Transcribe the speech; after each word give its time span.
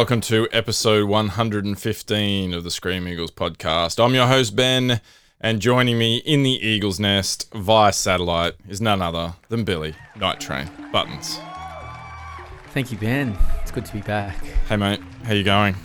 welcome 0.00 0.22
to 0.22 0.48
episode 0.50 1.06
115 1.06 2.54
of 2.54 2.64
the 2.64 2.70
Scream 2.70 3.06
Eagles 3.06 3.30
podcast. 3.30 4.02
I'm 4.02 4.14
your 4.14 4.26
host 4.26 4.56
Ben, 4.56 5.02
and 5.42 5.60
joining 5.60 5.98
me 5.98 6.16
in 6.24 6.42
the 6.42 6.52
Eagles 6.52 6.98
nest 6.98 7.52
via 7.52 7.92
satellite 7.92 8.54
is 8.66 8.80
none 8.80 9.02
other 9.02 9.34
than 9.50 9.62
Billy 9.62 9.94
Night 10.16 10.40
Train 10.40 10.70
Buttons. 10.90 11.38
Thank 12.68 12.90
you, 12.90 12.96
Ben. 12.96 13.36
It's 13.60 13.70
good 13.70 13.84
to 13.84 13.92
be 13.92 14.00
back. 14.00 14.42
Hey 14.70 14.76
mate, 14.76 15.00
how 15.24 15.34
you 15.34 15.44
going? 15.44 15.76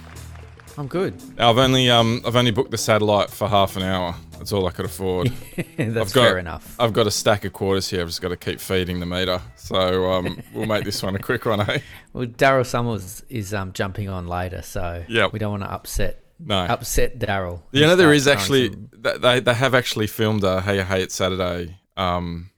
I'm 0.77 0.87
good. 0.87 1.21
I've 1.37 1.57
only 1.57 1.89
um 1.89 2.21
I've 2.25 2.37
only 2.37 2.51
booked 2.51 2.71
the 2.71 2.77
satellite 2.77 3.29
for 3.29 3.49
half 3.49 3.75
an 3.75 3.83
hour. 3.83 4.15
That's 4.37 4.51
all 4.51 4.67
I 4.67 4.71
could 4.71 4.85
afford. 4.85 5.27
That's 5.77 5.97
I've 5.97 6.13
got, 6.13 6.13
fair 6.13 6.37
enough. 6.37 6.75
I've 6.79 6.93
got 6.93 7.07
a 7.07 7.11
stack 7.11 7.45
of 7.45 7.53
quarters 7.53 7.89
here. 7.89 8.01
I've 8.01 8.07
just 8.07 8.21
got 8.21 8.29
to 8.29 8.37
keep 8.37 8.59
feeding 8.59 8.99
the 8.99 9.05
meter. 9.05 9.41
So 9.55 10.11
um, 10.11 10.41
we'll 10.53 10.65
make 10.67 10.83
this 10.83 11.01
one 11.01 11.15
a 11.15 11.19
quick 11.19 11.45
one, 11.45 11.61
eh? 11.61 11.79
Well, 12.13 12.27
Daryl 12.27 12.65
Somers 12.65 13.23
is 13.29 13.53
um, 13.53 13.73
jumping 13.73 14.07
on 14.09 14.27
later, 14.27 14.61
so 14.61 15.03
Yep. 15.07 15.33
we 15.33 15.39
don't 15.39 15.51
want 15.51 15.63
to 15.63 15.71
upset 15.71 16.23
No. 16.39 16.59
upset 16.59 17.19
Daryl. 17.19 17.61
You 17.71 17.81
know, 17.81 17.95
there 17.95 18.13
is 18.13 18.27
actually 18.27 18.69
some- 18.71 18.89
they 19.19 19.39
they 19.39 19.53
have 19.53 19.73
actually 19.75 20.07
filmed 20.07 20.43
a 20.43 20.61
Hey 20.61 20.81
Hey 20.83 21.01
It's 21.03 21.13
Saturday 21.15 21.77
um, 21.97 22.49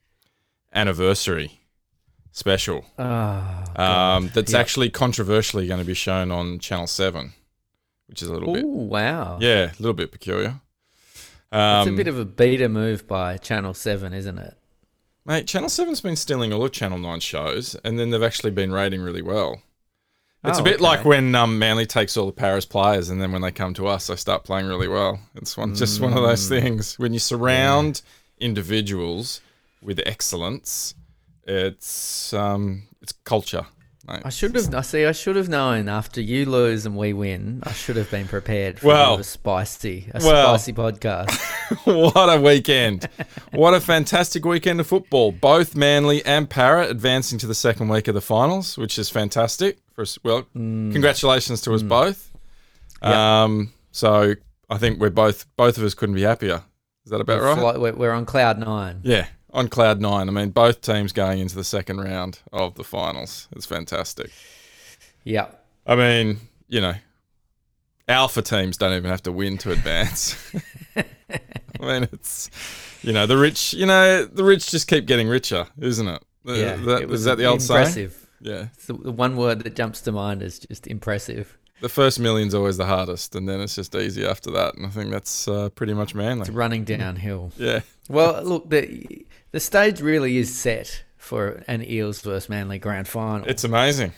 anniversary 0.73 1.59
special. 2.31 2.85
Oh, 2.99 3.63
Um, 3.75 4.29
that's 4.33 4.51
Yep. 4.51 4.59
actually 4.61 4.89
controversially 4.89 5.67
going 5.67 5.79
to 5.79 5.85
be 5.85 5.93
shown 5.95 6.31
on 6.31 6.59
Channel 6.59 6.87
Seven, 6.87 7.33
which 8.07 8.21
is 8.21 8.27
a 8.29 8.33
little 8.33 8.49
Ooh, 8.49 8.53
bit 8.53 8.65
wow. 8.65 9.37
yeah, 9.41 9.71
a 9.71 9.77
little 9.79 9.93
bit 9.93 10.11
peculiar. 10.11 10.59
It's 11.51 11.87
Um, 11.87 11.93
a 11.93 11.97
bit 11.97 12.07
of 12.07 12.19
a 12.19 12.25
beta 12.25 12.67
move 12.69 13.07
by 13.07 13.37
Channel 13.37 13.73
7, 13.73 14.13
isn't 14.13 14.37
it? 14.37 14.57
mate, 15.25 15.45
Channel 15.47 15.69
Seven's 15.69 15.99
been 16.01 16.15
stealing 16.15 16.53
all 16.53 16.63
of 16.63 16.71
Channel 16.71 16.97
9 16.99 17.19
shows, 17.19 17.75
and 17.83 17.99
then 17.99 18.09
they've 18.11 18.23
actually 18.23 18.51
been 18.51 18.71
rating 18.71 19.01
really 19.01 19.21
well. 19.21 19.61
It's 20.43 20.57
Oh, 20.59 20.61
a 20.61 20.63
bit 20.63 20.75
okay. 20.75 20.83
like 20.83 21.03
when 21.05 21.35
um, 21.35 21.59
Manly 21.59 21.85
takes 21.85 22.15
all 22.15 22.25
the 22.27 22.31
Parra's 22.31 22.65
players, 22.65 23.09
and 23.09 23.21
then 23.21 23.31
when 23.33 23.41
they 23.41 23.51
come 23.51 23.73
to 23.73 23.87
us, 23.87 24.07
they 24.07 24.15
start 24.15 24.43
playing 24.45 24.67
really 24.67 24.87
well. 24.87 25.19
It's 25.35 25.57
one 25.57 25.75
just 25.75 25.99
one 25.99 26.13
of 26.13 26.19
Mm. 26.19 26.27
those 26.27 26.47
things. 26.47 26.97
When 26.99 27.11
you 27.13 27.19
surround 27.19 28.01
individuals 28.39 29.41
with 29.81 29.99
excellence, 30.05 30.95
it's 31.45 32.33
um, 32.33 32.83
it's 33.01 33.11
culture. 33.25 33.65
Mate. 34.07 34.21
I 34.23 34.29
should 34.29 34.55
have. 34.55 34.73
I 34.73 34.81
see. 34.81 35.05
I 35.05 35.11
should 35.11 35.35
have 35.35 35.49
known 35.49 35.89
after 35.89 36.21
you 36.21 36.45
lose 36.45 36.85
and 36.85 36.95
we 36.95 37.11
win. 37.11 37.61
I 37.63 37.73
should 37.73 37.97
have 37.97 38.09
been 38.09 38.27
prepared 38.27 38.79
for 38.79 38.87
Well- 38.87 39.15
a, 39.17 39.19
a 39.19 39.23
spicy, 39.23 40.09
a 40.13 40.19
well. 40.23 40.57
spicy 40.57 40.71
podcast. 40.73 41.37
what 42.13 42.27
a 42.29 42.39
weekend! 42.41 43.09
what 43.51 43.73
a 43.73 43.81
fantastic 43.81 44.45
weekend 44.45 44.79
of 44.79 44.87
football. 44.87 45.31
Both 45.33 45.75
Manly 45.75 46.23
and 46.25 46.49
Parra 46.49 46.87
advancing 46.87 47.37
to 47.39 47.47
the 47.47 47.55
second 47.55 47.89
week 47.89 48.07
of 48.07 48.13
the 48.15 48.21
finals, 48.21 48.77
which 48.77 48.97
is 48.97 49.09
fantastic. 49.09 49.79
For 49.93 50.03
us, 50.03 50.17
well, 50.23 50.43
Mm. 50.55 50.91
congratulations 50.93 51.59
to 51.61 51.73
us 51.73 51.81
both. 51.83 52.31
Um, 53.01 53.73
so 53.91 54.35
I 54.69 54.77
think 54.77 54.99
we're 54.99 55.09
both 55.09 55.45
both 55.55 55.77
of 55.77 55.83
us 55.83 55.93
couldn't 55.93 56.15
be 56.15 56.21
happier. 56.23 56.63
Is 57.05 57.11
that 57.11 57.19
about 57.21 57.39
We're 57.41 57.55
right? 57.55 57.75
fly- 57.75 57.91
we're 57.91 58.11
on 58.11 58.25
cloud 58.25 58.57
nine. 58.59 58.99
Yeah, 59.03 59.27
on 59.57 59.67
cloud 59.67 59.99
nine. 59.99 60.29
I 60.29 60.31
mean, 60.31 60.51
both 60.51 60.81
teams 60.81 61.11
going 61.11 61.39
into 61.39 61.55
the 61.55 61.63
second 61.63 61.99
round 61.99 62.39
of 62.53 62.75
the 62.75 62.83
finals. 62.83 63.47
It's 63.55 63.65
fantastic. 63.65 64.29
Yeah. 65.23 65.47
I 65.85 65.95
mean, 65.95 66.39
you 66.67 66.79
know, 66.79 66.93
alpha 68.07 68.41
teams 68.41 68.77
don't 68.77 68.93
even 68.93 69.09
have 69.09 69.23
to 69.23 69.31
win 69.31 69.57
to 69.59 69.71
advance. 69.71 70.53
I 70.95 71.03
mean, 71.79 72.03
it's 72.13 72.49
you 73.01 73.13
know 73.13 73.25
the 73.25 73.37
rich. 73.37 73.73
You 73.73 73.87
know 73.87 74.25
the 74.25 74.43
rich 74.43 74.69
just 74.69 74.87
keep 74.87 75.05
getting 75.07 75.27
richer, 75.27 75.67
isn't 75.79 76.07
it? 76.07 76.23
Yeah. 76.45 76.75
that, 76.75 77.01
it 77.01 77.11
is 77.11 77.23
that 77.25 77.37
the 77.37 77.45
old 77.45 77.61
saying? 77.61 77.79
impressive. 77.79 78.23
Yeah, 78.39 78.67
It's 78.75 78.85
the, 78.85 78.93
the 78.93 79.11
one 79.11 79.35
word 79.35 79.63
that 79.63 79.75
jumps 79.75 80.01
to 80.01 80.11
mind 80.11 80.43
is 80.43 80.59
just 80.59 80.85
impressive. 80.85 81.57
the 81.81 81.89
first 81.89 82.19
million's 82.19 82.53
always 82.53 82.77
the 82.77 82.85
hardest, 82.85 83.33
and 83.35 83.49
then 83.49 83.59
it's 83.61 83.73
just 83.75 83.95
easy 83.95 84.23
after 84.23 84.51
that. 84.51 84.75
And 84.75 84.85
I 84.85 84.89
think 84.89 85.09
that's 85.09 85.47
uh, 85.47 85.69
pretty 85.69 85.95
much 85.95 86.13
manly. 86.13 86.41
It's 86.41 86.51
running 86.51 86.83
downhill. 86.83 87.51
Yeah, 87.57 87.79
Well, 88.09 88.43
look, 88.43 88.69
the 88.69 89.25
the 89.51 89.59
stage 89.59 90.01
really 90.01 90.37
is 90.37 90.55
set 90.57 91.03
for 91.17 91.63
an 91.67 91.83
Eels 91.89 92.21
versus 92.21 92.49
Manly 92.49 92.79
grand 92.79 93.07
final. 93.07 93.47
it's 93.47 93.63
amazing. 93.63 94.13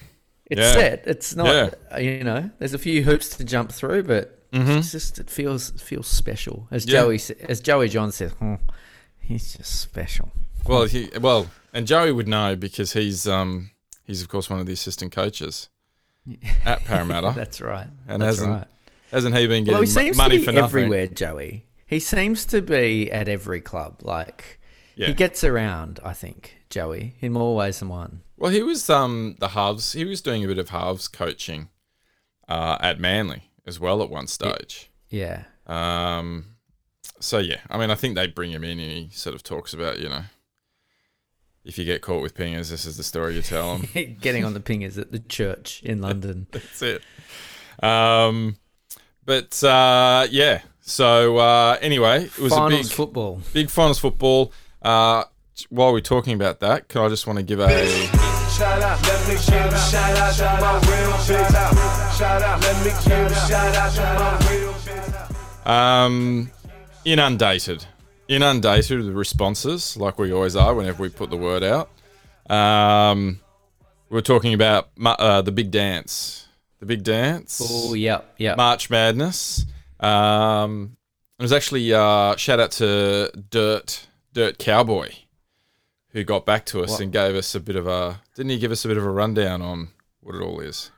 It's 0.46 0.60
yeah. 0.62 0.72
set. 0.74 1.04
It's 1.06 1.36
not. 1.36 1.76
uh, 1.94 1.98
You 2.00 2.24
know, 2.24 2.50
there's 2.60 2.74
a 2.74 2.80
few 2.80 3.04
hoops 3.04 3.30
to 3.38 3.44
jump 3.44 3.72
through, 3.72 4.04
but 4.04 4.40
it's 4.52 4.92
just 4.92 5.20
it 5.20 5.30
feels 5.30 5.70
feels 5.72 6.08
special. 6.08 6.68
As 6.72 6.86
Mm-hmm. 6.86 6.96
Yeah. 6.96 7.02
Joey 7.02 7.20
as 7.48 7.62
Joey 7.62 7.88
Johns 7.90 8.16
said, 8.16 8.32
"Hmm, 8.32 8.56
he's 9.20 9.54
just 9.54 9.80
special. 9.80 10.32
Well, 10.66 10.86
he 10.86 11.10
well, 11.22 11.48
and 11.74 11.86
Joey 11.86 12.12
would 12.12 12.28
know 12.28 12.56
because 12.56 12.94
he's 12.94 13.28
um 13.28 13.70
he's 14.06 14.22
of 14.24 14.28
course 14.30 14.50
one 14.50 14.60
of 14.60 14.66
the 14.66 14.74
assistant 14.74 15.12
coaches 15.12 15.70
at 16.66 16.84
Parramatta, 16.86 17.34
That's 17.36 17.62
right. 17.62 17.88
and 18.08 18.22
That's 18.22 18.38
hasn't 18.38 18.52
right. 18.52 18.68
hasn't 19.12 19.36
he 19.38 19.46
been 19.48 19.64
getting 19.64 19.74
Well, 19.74 19.82
he 19.82 19.88
seems 19.88 20.18
money 20.18 20.36
to 20.36 20.40
be 20.40 20.46
for 20.46 20.52
nothing? 20.52 20.64
everywhere, 20.86 21.08
Joey. 21.08 21.66
He 21.86 22.00
seems 22.00 22.46
to 22.48 22.62
be 22.62 23.12
at 23.12 23.28
every 23.28 23.62
club. 23.62 24.02
Like 24.04 24.59
Yeah. 25.00 25.08
he 25.08 25.14
gets 25.14 25.44
around. 25.46 26.00
I 26.04 26.12
think 26.14 26.58
Joey 26.70 27.16
in 27.22 27.32
more 27.32 27.56
ways 27.56 27.80
than 27.80 27.88
one. 27.90 28.22
Well, 28.38 28.52
he 28.52 28.62
was 28.62 28.90
um 28.90 29.36
the 29.40 29.50
halves. 29.50 29.94
He 29.94 30.04
was 30.06 30.22
doing 30.22 30.44
a 30.44 30.48
bit 30.48 30.58
of 30.58 30.70
halves 30.70 31.08
coaching 31.08 31.70
uh, 32.50 32.78
at 32.82 33.00
Manly 33.00 33.50
as 33.66 33.80
well 33.80 34.02
at 34.04 34.10
one 34.10 34.28
stage. 34.28 34.90
Yeah. 35.10 35.44
Um, 35.68 36.56
so 37.20 37.38
yeah, 37.38 37.60
I 37.70 37.78
mean, 37.78 37.92
I 37.92 37.96
think 37.96 38.16
they 38.16 38.28
bring 38.28 38.52
him 38.52 38.64
in, 38.64 38.80
and 38.80 38.92
he 38.92 39.10
sort 39.12 39.36
of 39.36 39.44
talks 39.44 39.74
about 39.74 40.00
you 40.00 40.10
know, 40.10 40.24
if 41.64 41.78
you 41.78 41.86
get 41.86 42.02
caught 42.02 42.22
with 42.22 42.36
pingers, 42.36 42.70
this 42.70 42.86
is 42.86 42.98
the 42.98 43.04
story 43.04 43.36
you 43.36 43.42
tell 43.42 43.78
them. 43.78 43.88
Getting 44.22 44.44
on 44.44 44.54
the 44.54 44.60
pingers 44.60 44.98
at 44.98 45.12
the 45.12 45.20
church 45.20 45.82
in 45.84 46.02
London. 46.08 46.48
That's 46.52 46.82
it. 46.82 47.02
Um, 47.82 48.58
but 49.26 49.64
uh, 49.64 50.28
yeah. 50.30 50.62
So 50.82 51.38
uh, 51.38 51.78
anyway, 51.82 52.26
it 52.26 52.40
was 52.40 52.52
Finals 52.54 52.74
a 52.74 52.84
big, 52.84 52.92
football. 52.92 53.42
big 53.54 53.70
finals 53.70 54.00
football. 54.00 54.52
Uh, 54.82 55.24
while 55.70 55.92
we're 55.92 56.00
talking 56.00 56.34
about 56.34 56.60
that, 56.62 56.88
can 56.88 57.02
I 57.02 57.10
just 57.10 57.28
want 57.28 57.38
to 57.38 57.44
give 57.44 57.60
a 57.60 57.68
Shout 57.70 58.82
out, 58.82 59.02
let 59.04 59.28
me 59.28 59.34
give 59.36 59.74
a 59.74 59.78
shout 59.78 60.18
out 60.18 60.34
to 60.36 60.62
my 60.62 60.74
real 60.74 61.12
bitch. 61.12 62.18
Shout 62.18 62.42
out, 62.42 62.62
let 62.62 62.86
me 62.86 62.92
give 63.06 63.32
a 63.32 63.48
shout 63.48 63.76
out 63.76 63.94
to 63.94 64.02
my 64.02 64.52
real 64.52 64.74
bitch. 64.74 65.70
Um, 65.70 66.52
inundated, 67.06 67.86
inundated 68.28 69.00
with 69.06 69.16
responses, 69.16 69.96
like 69.98 70.18
we 70.18 70.32
always 70.34 70.56
are 70.56 70.74
whenever 70.74 71.02
we 71.04 71.10
put 71.10 71.30
the 71.30 71.38
word 71.38 71.64
out. 71.64 71.90
Um, 72.50 73.40
we 74.10 74.16
we're 74.16 74.22
talking 74.22 74.54
about 74.54 74.90
uh, 75.06 75.42
the 75.42 75.52
big 75.52 75.72
dance, 75.72 76.48
the 76.80 76.86
big 76.86 77.04
dance, 77.04 77.62
Oh, 77.64 77.94
yep, 77.94 78.34
yep. 78.38 78.58
March 78.58 78.90
Madness. 78.90 79.66
Um, 80.00 80.98
it 81.38 81.44
was 81.44 81.54
actually 81.54 81.94
uh, 81.94 82.36
shout 82.36 82.60
out 82.60 82.72
to 82.72 83.32
Dirt 83.50 84.08
Dirt 84.34 84.58
Cowboy, 84.60 85.12
who 86.10 86.24
got 86.24 86.46
back 86.46 86.66
to 86.68 86.82
us 86.84 86.92
What? 86.92 87.00
and 87.02 87.12
gave 87.12 87.36
us 87.36 87.56
a 87.56 87.60
bit 87.60 87.76
of 87.76 87.88
a. 87.88 88.22
Didn't 88.36 88.52
he 88.52 88.60
give 88.60 88.72
us 88.72 88.86
a 88.86 88.88
bit 88.88 88.98
of 88.98 89.06
a 89.06 89.10
rundown 89.12 89.62
on 89.62 89.90
what 90.22 90.36
it 90.36 90.42
all 90.42 90.60
is? 90.60 90.92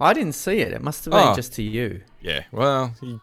I 0.00 0.12
didn't 0.12 0.34
see 0.34 0.58
it. 0.58 0.72
It 0.72 0.82
must 0.82 1.04
have 1.04 1.12
been 1.12 1.28
Oh. 1.28 1.34
just 1.34 1.52
to 1.54 1.62
you. 1.62 2.02
Yeah, 2.20 2.44
well, 2.50 2.94
he, 3.00 3.18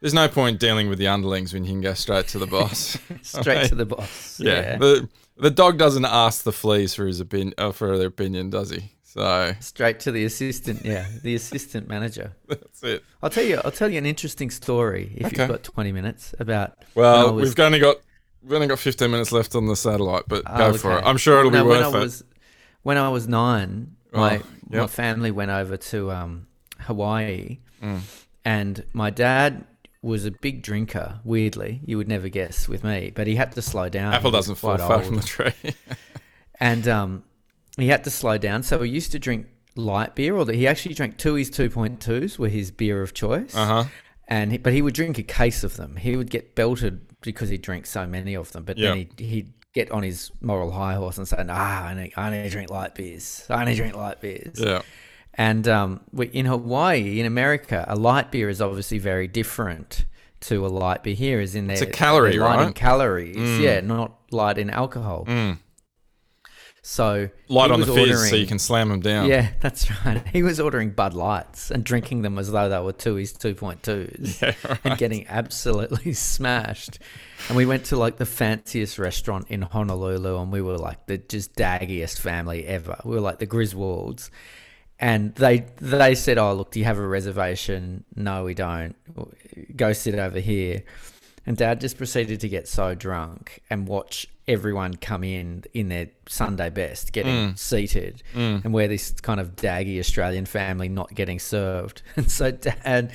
there's 0.00 0.14
no 0.14 0.28
point 0.28 0.60
dealing 0.60 0.88
with 0.88 0.98
the 0.98 1.08
underlings 1.08 1.52
when 1.54 1.64
you 1.64 1.70
can 1.72 1.80
go 1.80 1.94
straight 1.94 2.28
to 2.28 2.38
the 2.38 2.46
boss. 2.46 2.98
Straight 3.22 3.68
to 3.68 3.74
the 3.74 3.86
boss. 3.86 4.38
yeah, 4.42 4.76
The, 4.76 5.08
the 5.38 5.50
dog 5.50 5.78
doesn't 5.78 6.04
ask 6.04 6.42
the 6.44 6.52
fleas 6.52 6.94
for 6.94 7.06
his 7.06 7.20
opinion, 7.20 7.54
uh, 7.58 7.72
for 7.72 7.96
their 7.96 8.08
opinion, 8.08 8.50
does 8.50 8.70
he? 8.70 8.92
So 9.02 9.54
Straight 9.60 9.98
to 10.00 10.12
the 10.12 10.24
assistant. 10.24 10.84
Yeah, 10.84 11.06
the 11.22 11.34
assistant 11.34 11.88
manager. 11.88 12.32
that's 12.48 12.82
it. 12.82 13.02
I'll 13.22 13.30
tell 13.30 13.44
you. 13.44 13.60
I'll 13.64 13.72
tell 13.72 13.90
you 13.90 13.98
an 13.98 14.06
interesting 14.06 14.50
story 14.50 15.12
if 15.16 15.26
Okay. 15.26 15.42
you've 15.42 15.50
got 15.50 15.64
twenty 15.64 15.90
minutes 15.90 16.32
about. 16.38 16.76
Well, 16.94 17.34
was- 17.34 17.48
we've 17.50 17.58
only 17.64 17.80
got 17.80 17.96
we've 18.42 18.52
only 18.54 18.66
got 18.66 18.78
15 18.78 19.10
minutes 19.10 19.32
left 19.32 19.54
on 19.54 19.66
the 19.66 19.76
satellite, 19.76 20.24
but 20.28 20.42
Oh, 20.46 20.58
go 20.72 20.78
for 20.78 20.98
it. 20.98 21.02
I'm 21.04 21.16
sure 21.16 21.38
it'll 21.40 21.50
No, 21.50 21.64
be 21.64 21.68
when 21.70 21.80
worth 21.80 21.94
I 21.94 21.98
it. 21.98 22.02
was, 22.02 22.24
when 22.82 22.96
I 22.98 23.08
was 23.08 23.28
nine, 23.28 23.96
my 24.12 24.38
Oh, 24.38 24.42
my 24.68 24.86
family 24.86 25.30
went 25.30 25.50
over 25.50 25.76
to 25.76 26.10
um, 26.12 26.46
Hawaii, 26.80 27.58
Mm. 27.82 28.00
and 28.44 28.84
my 28.92 29.10
dad 29.10 29.64
was 30.02 30.24
a 30.24 30.30
big 30.30 30.62
drinker. 30.62 31.20
Weirdly, 31.24 31.80
you 31.84 31.96
would 31.98 32.08
never 32.08 32.28
guess 32.28 32.68
with 32.68 32.84
me, 32.84 33.10
but 33.14 33.26
he 33.26 33.36
had 33.36 33.52
to 33.52 33.62
slow 33.62 33.88
down. 33.88 34.14
Apple 34.14 34.30
doesn't 34.30 34.54
fall 34.56 34.76
far 34.78 35.02
from 35.02 35.16
the 35.16 35.22
tree. 35.22 35.52
and 36.60 36.86
um, 36.88 37.24
he 37.76 37.88
had 37.88 38.04
to 38.04 38.10
slow 38.10 38.38
down. 38.38 38.62
So 38.62 38.80
he 38.82 38.90
used 38.90 39.12
to 39.12 39.18
drink 39.18 39.46
light 39.76 40.14
beer, 40.14 40.34
or 40.36 40.50
he 40.50 40.66
actually 40.66 40.94
drank 40.94 41.16
Tooheys 41.18 41.52
two 41.52 41.70
point 41.70 42.00
twos, 42.00 42.38
were 42.38 42.48
his 42.48 42.70
beer 42.70 43.02
of 43.02 43.12
choice. 43.14 43.54
uh 43.54 43.66
huh. 43.66 43.84
And 44.28 44.52
he, 44.52 44.58
but 44.58 44.72
he 44.72 44.80
would 44.80 44.94
drink 44.94 45.18
a 45.18 45.22
case 45.24 45.64
of 45.64 45.76
them. 45.76 45.96
He 45.96 46.16
would 46.16 46.30
get 46.30 46.54
belted 46.54 47.00
because 47.22 47.48
he 47.48 47.58
drank 47.58 47.86
so 47.86 48.06
many 48.06 48.34
of 48.34 48.52
them. 48.52 48.64
But 48.64 48.78
Yeah. 48.78 48.88
then 48.90 48.96
he'd, 48.98 49.20
he'd 49.20 49.52
get 49.72 49.90
on 49.90 50.02
his 50.02 50.30
moral 50.40 50.70
high 50.72 50.94
horse 50.94 51.18
and 51.18 51.26
say, 51.28 51.42
"Nah, 51.44 51.54
I 51.54 51.94
need, 51.94 52.12
I 52.16 52.26
only 52.34 52.48
drink 52.50 52.70
light 52.70 52.94
beers. 52.94 53.46
I 53.50 53.60
only 53.60 53.74
drink 53.74 53.94
light 53.94 54.20
beers." 54.20 54.58
Yeah. 54.58 54.82
And 55.34 55.68
um, 55.68 56.00
we, 56.12 56.26
in 56.26 56.46
Hawaii, 56.46 57.20
in 57.20 57.26
America, 57.26 57.84
a 57.88 57.94
light 57.96 58.30
beer 58.32 58.48
is 58.48 58.60
obviously 58.60 58.98
very 58.98 59.28
different 59.28 60.04
to 60.40 60.66
a 60.66 60.68
light 60.68 61.02
beer 61.04 61.14
here. 61.14 61.40
Is 61.40 61.54
in 61.54 61.66
there, 61.68 61.74
It's 61.74 61.82
a 61.82 61.86
calorie, 61.86 62.36
light 62.38 62.58
in 62.60 62.66
right? 62.66 62.74
calories, 62.74 63.36
Mm. 63.36 63.60
yeah, 63.60 63.80
not 63.80 64.18
light 64.32 64.58
in 64.58 64.70
alcohol. 64.70 65.24
Mm. 65.28 65.58
So 66.82 67.28
Light 67.48 67.70
on 67.70 67.80
the 67.80 67.86
fizz 67.86 68.30
so 68.30 68.36
you 68.36 68.46
can 68.46 68.58
slam 68.58 68.88
them 68.88 69.00
down. 69.00 69.28
Yeah, 69.28 69.50
that's 69.60 69.90
right. 70.04 70.26
He 70.28 70.42
was 70.42 70.58
ordering 70.58 70.90
Bud 70.90 71.12
Lights 71.12 71.70
and 71.70 71.84
drinking 71.84 72.22
them 72.22 72.38
as 72.38 72.50
though 72.50 72.68
they 72.68 72.80
were 72.80 72.92
Tooheys 72.92 73.36
2.2s 73.36 74.40
Yeah, 74.42 74.54
right. 74.68 74.80
and 74.84 74.98
getting 74.98 75.26
absolutely 75.28 76.12
smashed. 76.14 76.98
And 77.48 77.56
we 77.56 77.66
went 77.66 77.84
to 77.86 77.96
like 77.96 78.16
the 78.16 78.26
fanciest 78.26 78.98
restaurant 78.98 79.46
in 79.48 79.62
Honolulu 79.62 80.40
and 80.40 80.50
we 80.50 80.62
were 80.62 80.78
like 80.78 81.06
the 81.06 81.18
just 81.18 81.54
daggiest 81.54 82.18
family 82.20 82.66
ever. 82.66 82.98
We 83.04 83.14
were 83.16 83.20
like 83.20 83.38
the 83.38 83.46
Griswolds. 83.46 84.30
And 84.98 85.34
they 85.34 85.64
they 85.76 86.14
said, 86.14 86.36
"Oh, 86.36 86.52
look, 86.52 86.72
do 86.72 86.78
you 86.78 86.84
have 86.84 86.98
a 86.98 87.06
reservation?" 87.06 88.04
No, 88.14 88.44
we 88.44 88.52
don't. 88.52 88.94
Go 89.74 89.94
sit 89.94 90.14
over 90.14 90.38
here. 90.40 90.82
And 91.46 91.56
Dad 91.56 91.80
just 91.80 91.96
proceeded 91.96 92.40
to 92.40 92.48
get 92.50 92.68
so 92.68 92.94
drunk 92.94 93.62
and 93.70 93.88
watch 93.88 94.26
everyone 94.50 94.94
come 94.94 95.24
in 95.24 95.64
in 95.72 95.88
their 95.88 96.08
Sunday 96.28 96.70
best, 96.70 97.12
getting 97.12 97.32
seated, 97.56 98.22
and 98.34 98.72
where 98.72 98.88
this 98.88 99.12
kind 99.20 99.40
of 99.40 99.54
daggy 99.56 99.98
Australian 99.98 100.46
family 100.46 100.88
not 100.88 101.14
getting 101.14 101.38
served. 101.38 102.02
And 102.16 102.30
so 102.30 102.50
Dad, 102.50 103.12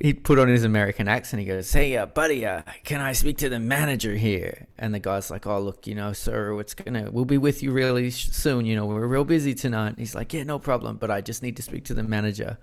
he 0.00 0.12
put 0.14 0.38
on 0.38 0.48
his 0.48 0.64
American 0.64 1.08
accent. 1.08 1.40
He 1.40 1.46
goes, 1.46 1.72
"Hey, 1.72 1.96
uh, 1.96 2.06
buddy, 2.06 2.44
uh, 2.46 2.62
can 2.84 3.00
I 3.00 3.12
speak 3.12 3.38
to 3.38 3.48
the 3.48 3.58
manager 3.58 4.14
here?" 4.14 4.66
And 4.78 4.92
the 4.94 5.00
guy's 5.00 5.30
like, 5.30 5.46
"Oh, 5.46 5.60
look, 5.60 5.86
you 5.86 5.94
know, 5.94 6.12
sir, 6.12 6.58
it's 6.60 6.74
gonna, 6.74 7.10
we'll 7.10 7.24
be 7.24 7.38
with 7.38 7.62
you 7.62 7.72
really 7.72 8.10
soon. 8.10 8.66
You 8.66 8.76
know, 8.76 8.86
we're 8.86 9.06
real 9.06 9.24
busy 9.24 9.54
tonight." 9.54 9.94
He's 9.98 10.14
like, 10.14 10.32
"Yeah, 10.32 10.44
no 10.44 10.58
problem, 10.58 10.96
but 10.98 11.10
I 11.10 11.20
just 11.20 11.42
need 11.42 11.56
to 11.56 11.62
speak 11.62 11.84
to 11.86 11.94
the 11.94 12.02
manager." 12.02 12.58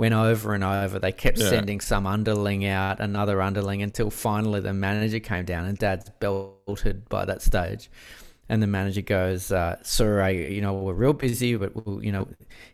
Went 0.00 0.14
over 0.14 0.54
and 0.54 0.64
over. 0.64 0.98
They 0.98 1.12
kept 1.12 1.36
Yeah. 1.36 1.50
sending 1.50 1.78
some 1.78 2.06
underling 2.06 2.64
out, 2.64 3.00
another 3.00 3.42
underling, 3.42 3.82
until 3.82 4.08
finally 4.08 4.60
the 4.60 4.72
manager 4.72 5.20
came 5.20 5.44
down, 5.44 5.66
and 5.66 5.76
Dad's 5.76 6.08
belted 6.20 7.06
by 7.10 7.26
that 7.26 7.42
stage. 7.42 7.90
And 8.48 8.62
the 8.62 8.66
manager 8.66 9.02
goes, 9.02 9.52
uh, 9.52 9.76
"Sir, 9.82 10.22
I, 10.22 10.30
you 10.30 10.62
know, 10.62 10.72
we're 10.72 10.94
real 10.94 11.12
busy, 11.12 11.54
but 11.54 11.76
we'll, 11.76 12.02
you 12.02 12.12
know, 12.12 12.28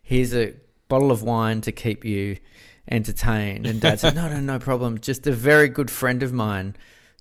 here's 0.05 0.33
a 0.37 0.55
bottle 0.89 1.11
of 1.11 1.25
wine 1.25 1.63
to 1.63 1.73
keep 1.73 2.05
you 2.05 2.37
entertained." 2.89 3.67
And 3.67 3.81
Dad 3.81 3.99
said, 3.99 4.15
"No, 4.21 4.29
no, 4.29 4.39
no 4.39 4.61
problem. 4.61 5.01
Just 5.01 5.27
a 5.27 5.33
very 5.33 5.69
good 5.69 5.91
friend 5.91 6.23
of 6.23 6.33
mine 6.33 6.77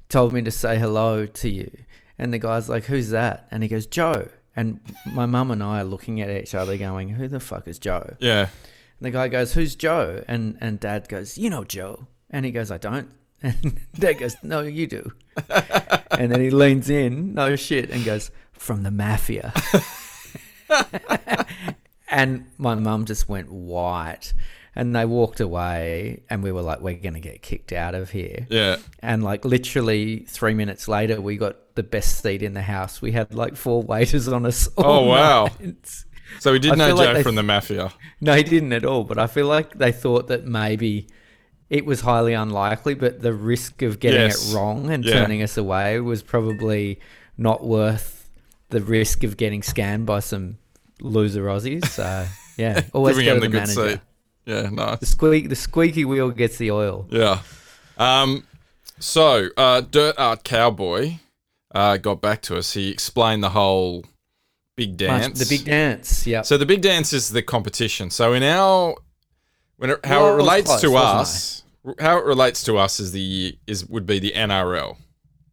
told 0.07 0.33
me 0.33 0.43
to 0.43 0.51
say 0.51 0.77
hello 0.77 1.25
to 1.25 1.49
you." 1.49 1.71
And 2.19 2.31
the 2.31 2.37
guy's 2.37 2.69
like, 2.69 2.83
"Who's 2.85 3.09
that?" 3.09 3.47
And 3.49 3.63
he 3.63 3.69
goes, 3.69 3.87
"Joe." 3.87 4.27
And 4.55 4.79
my 5.13 5.25
mum 5.25 5.49
and 5.49 5.63
I 5.63 5.79
are 5.81 5.83
looking 5.83 6.21
at 6.21 6.29
each 6.29 6.53
other, 6.53 6.77
going, 6.77 7.09
"Who 7.09 7.27
the 7.27 7.39
fuck 7.39 7.67
is 7.67 7.79
Joe?" 7.79 8.13
Yeah. 8.19 8.49
The 9.05 9.11
guy 9.11 9.27
goes, 9.27 9.53
"Who's 9.53 9.75
Joe?" 9.75 10.23
And 10.27 10.57
and 10.59 10.79
Dad 10.79 11.07
goes, 11.07 11.37
"You 11.37 11.49
know 11.51 11.63
Joe." 11.63 12.07
And 12.31 12.45
he 12.45 12.51
goes, 12.51 12.71
"I 12.71 12.77
don't." 12.77 13.09
And 13.43 13.79
Dad 13.99 14.13
goes, 14.13 14.35
"No, 14.41 14.61
you 14.61 14.87
do." 14.87 15.11
and 16.11 16.31
then 16.31 16.41
he 16.41 16.49
leans 16.49 16.89
in, 16.89 17.35
no 17.35 17.55
shit, 17.55 17.91
and 17.91 18.03
goes, 18.03 18.31
"From 18.53 18.81
the 18.81 18.89
mafia." 18.89 19.53
and 22.09 22.47
my 22.57 22.73
mum 22.73 23.05
just 23.05 23.29
went 23.29 23.51
white, 23.51 24.33
and 24.73 24.95
they 24.95 25.05
walked 25.05 25.39
away, 25.39 26.23
and 26.29 26.41
we 26.41 26.51
were 26.51 26.63
like, 26.63 26.81
"We're 26.81 26.95
gonna 26.95 27.19
get 27.19 27.43
kicked 27.43 27.71
out 27.71 27.93
of 27.93 28.09
here." 28.09 28.47
Yeah. 28.49 28.77
And 28.99 29.23
like 29.23 29.45
literally 29.45 30.25
three 30.27 30.55
minutes 30.55 30.87
later, 30.87 31.21
we 31.21 31.37
got 31.37 31.75
the 31.75 31.83
best 31.83 32.23
seat 32.23 32.41
in 32.41 32.53
the 32.53 32.61
house. 32.63 33.01
We 33.01 33.11
had 33.11 33.33
like 33.35 33.55
four 33.55 33.83
waiters 33.83 34.27
on 34.27 34.45
us. 34.45 34.67
Oh, 34.77 35.05
wow. 35.05 35.49
night. 35.59 36.04
So 36.39 36.51
we 36.51 36.59
did 36.59 36.73
I 36.73 36.75
know 36.75 36.89
Joe 36.89 36.95
like 37.13 37.23
from 37.23 37.35
the 37.35 37.43
mafia. 37.43 37.91
No, 38.21 38.33
he 38.35 38.43
didn't 38.43 38.73
at 38.73 38.85
all. 38.85 39.03
But 39.03 39.17
I 39.17 39.27
feel 39.27 39.47
like 39.47 39.77
they 39.77 39.91
thought 39.91 40.27
that 40.27 40.45
maybe 40.45 41.07
it 41.69 41.85
was 41.85 42.01
highly 42.01 42.33
unlikely, 42.33 42.93
but 42.95 43.21
the 43.21 43.33
risk 43.33 43.81
of 43.81 43.99
getting 43.99 44.21
Yes. 44.21 44.51
it 44.51 44.55
wrong 44.55 44.89
and 44.91 45.03
Yeah. 45.03 45.13
turning 45.13 45.41
us 45.41 45.57
away 45.57 45.99
was 45.99 46.21
probably 46.23 46.99
not 47.37 47.65
worth 47.65 48.29
the 48.69 48.81
risk 48.81 49.23
of 49.23 49.37
getting 49.37 49.61
scammed 49.61 50.05
by 50.05 50.19
some 50.19 50.57
loser 51.01 51.43
Aussies. 51.45 51.85
So 51.87 52.25
yeah, 52.57 52.81
always 52.93 53.17
Giving 53.17 53.25
go 53.25 53.33
him 53.35 53.39
the 53.41 53.47
the, 53.47 53.51
good 53.51 53.75
manager. 53.75 53.89
seat. 53.91 53.99
Yeah, 54.45 54.95
The 54.99 55.05
squeak, 55.07 55.49
the 55.49 55.55
squeaky 55.55 56.05
wheel 56.05 56.29
gets 56.29 56.57
the 56.57 56.69
oil. 56.71 57.07
Yeah. 57.09 57.39
Um, 57.97 58.45
so, 58.99 59.49
uh, 59.57 59.81
Dirt 59.81 60.15
Art 60.19 60.43
Cowboy 60.43 61.15
uh, 61.73 61.97
got 61.97 62.21
back 62.21 62.41
to 62.43 62.57
us. 62.57 62.73
He 62.73 62.89
explained 62.91 63.43
the 63.43 63.49
whole 63.49 64.05
big 64.75 64.97
dance. 64.97 65.39
The 65.39 65.57
big 65.57 65.65
dance. 65.65 66.27
Yeah. 66.27 66.41
So 66.41 66.57
the 66.57 66.65
big 66.65 66.81
dance 66.81 67.13
is 67.13 67.29
the 67.29 67.41
competition. 67.41 68.09
So 68.09 68.33
in 68.33 68.43
our 68.43 68.95
when 69.77 69.89
it, 69.91 70.05
how 70.05 70.23
Well, 70.23 70.33
it 70.33 70.37
relates 70.37 70.67
close, 70.67 70.81
to 70.81 70.95
us, 70.95 71.63
how 71.99 72.17
it 72.17 72.25
relates 72.25 72.63
to 72.63 72.77
us 72.77 72.99
is 72.99 73.11
the 73.11 73.57
is 73.67 73.85
would 73.85 74.05
be 74.05 74.19
the 74.19 74.31
NRL. 74.31 74.97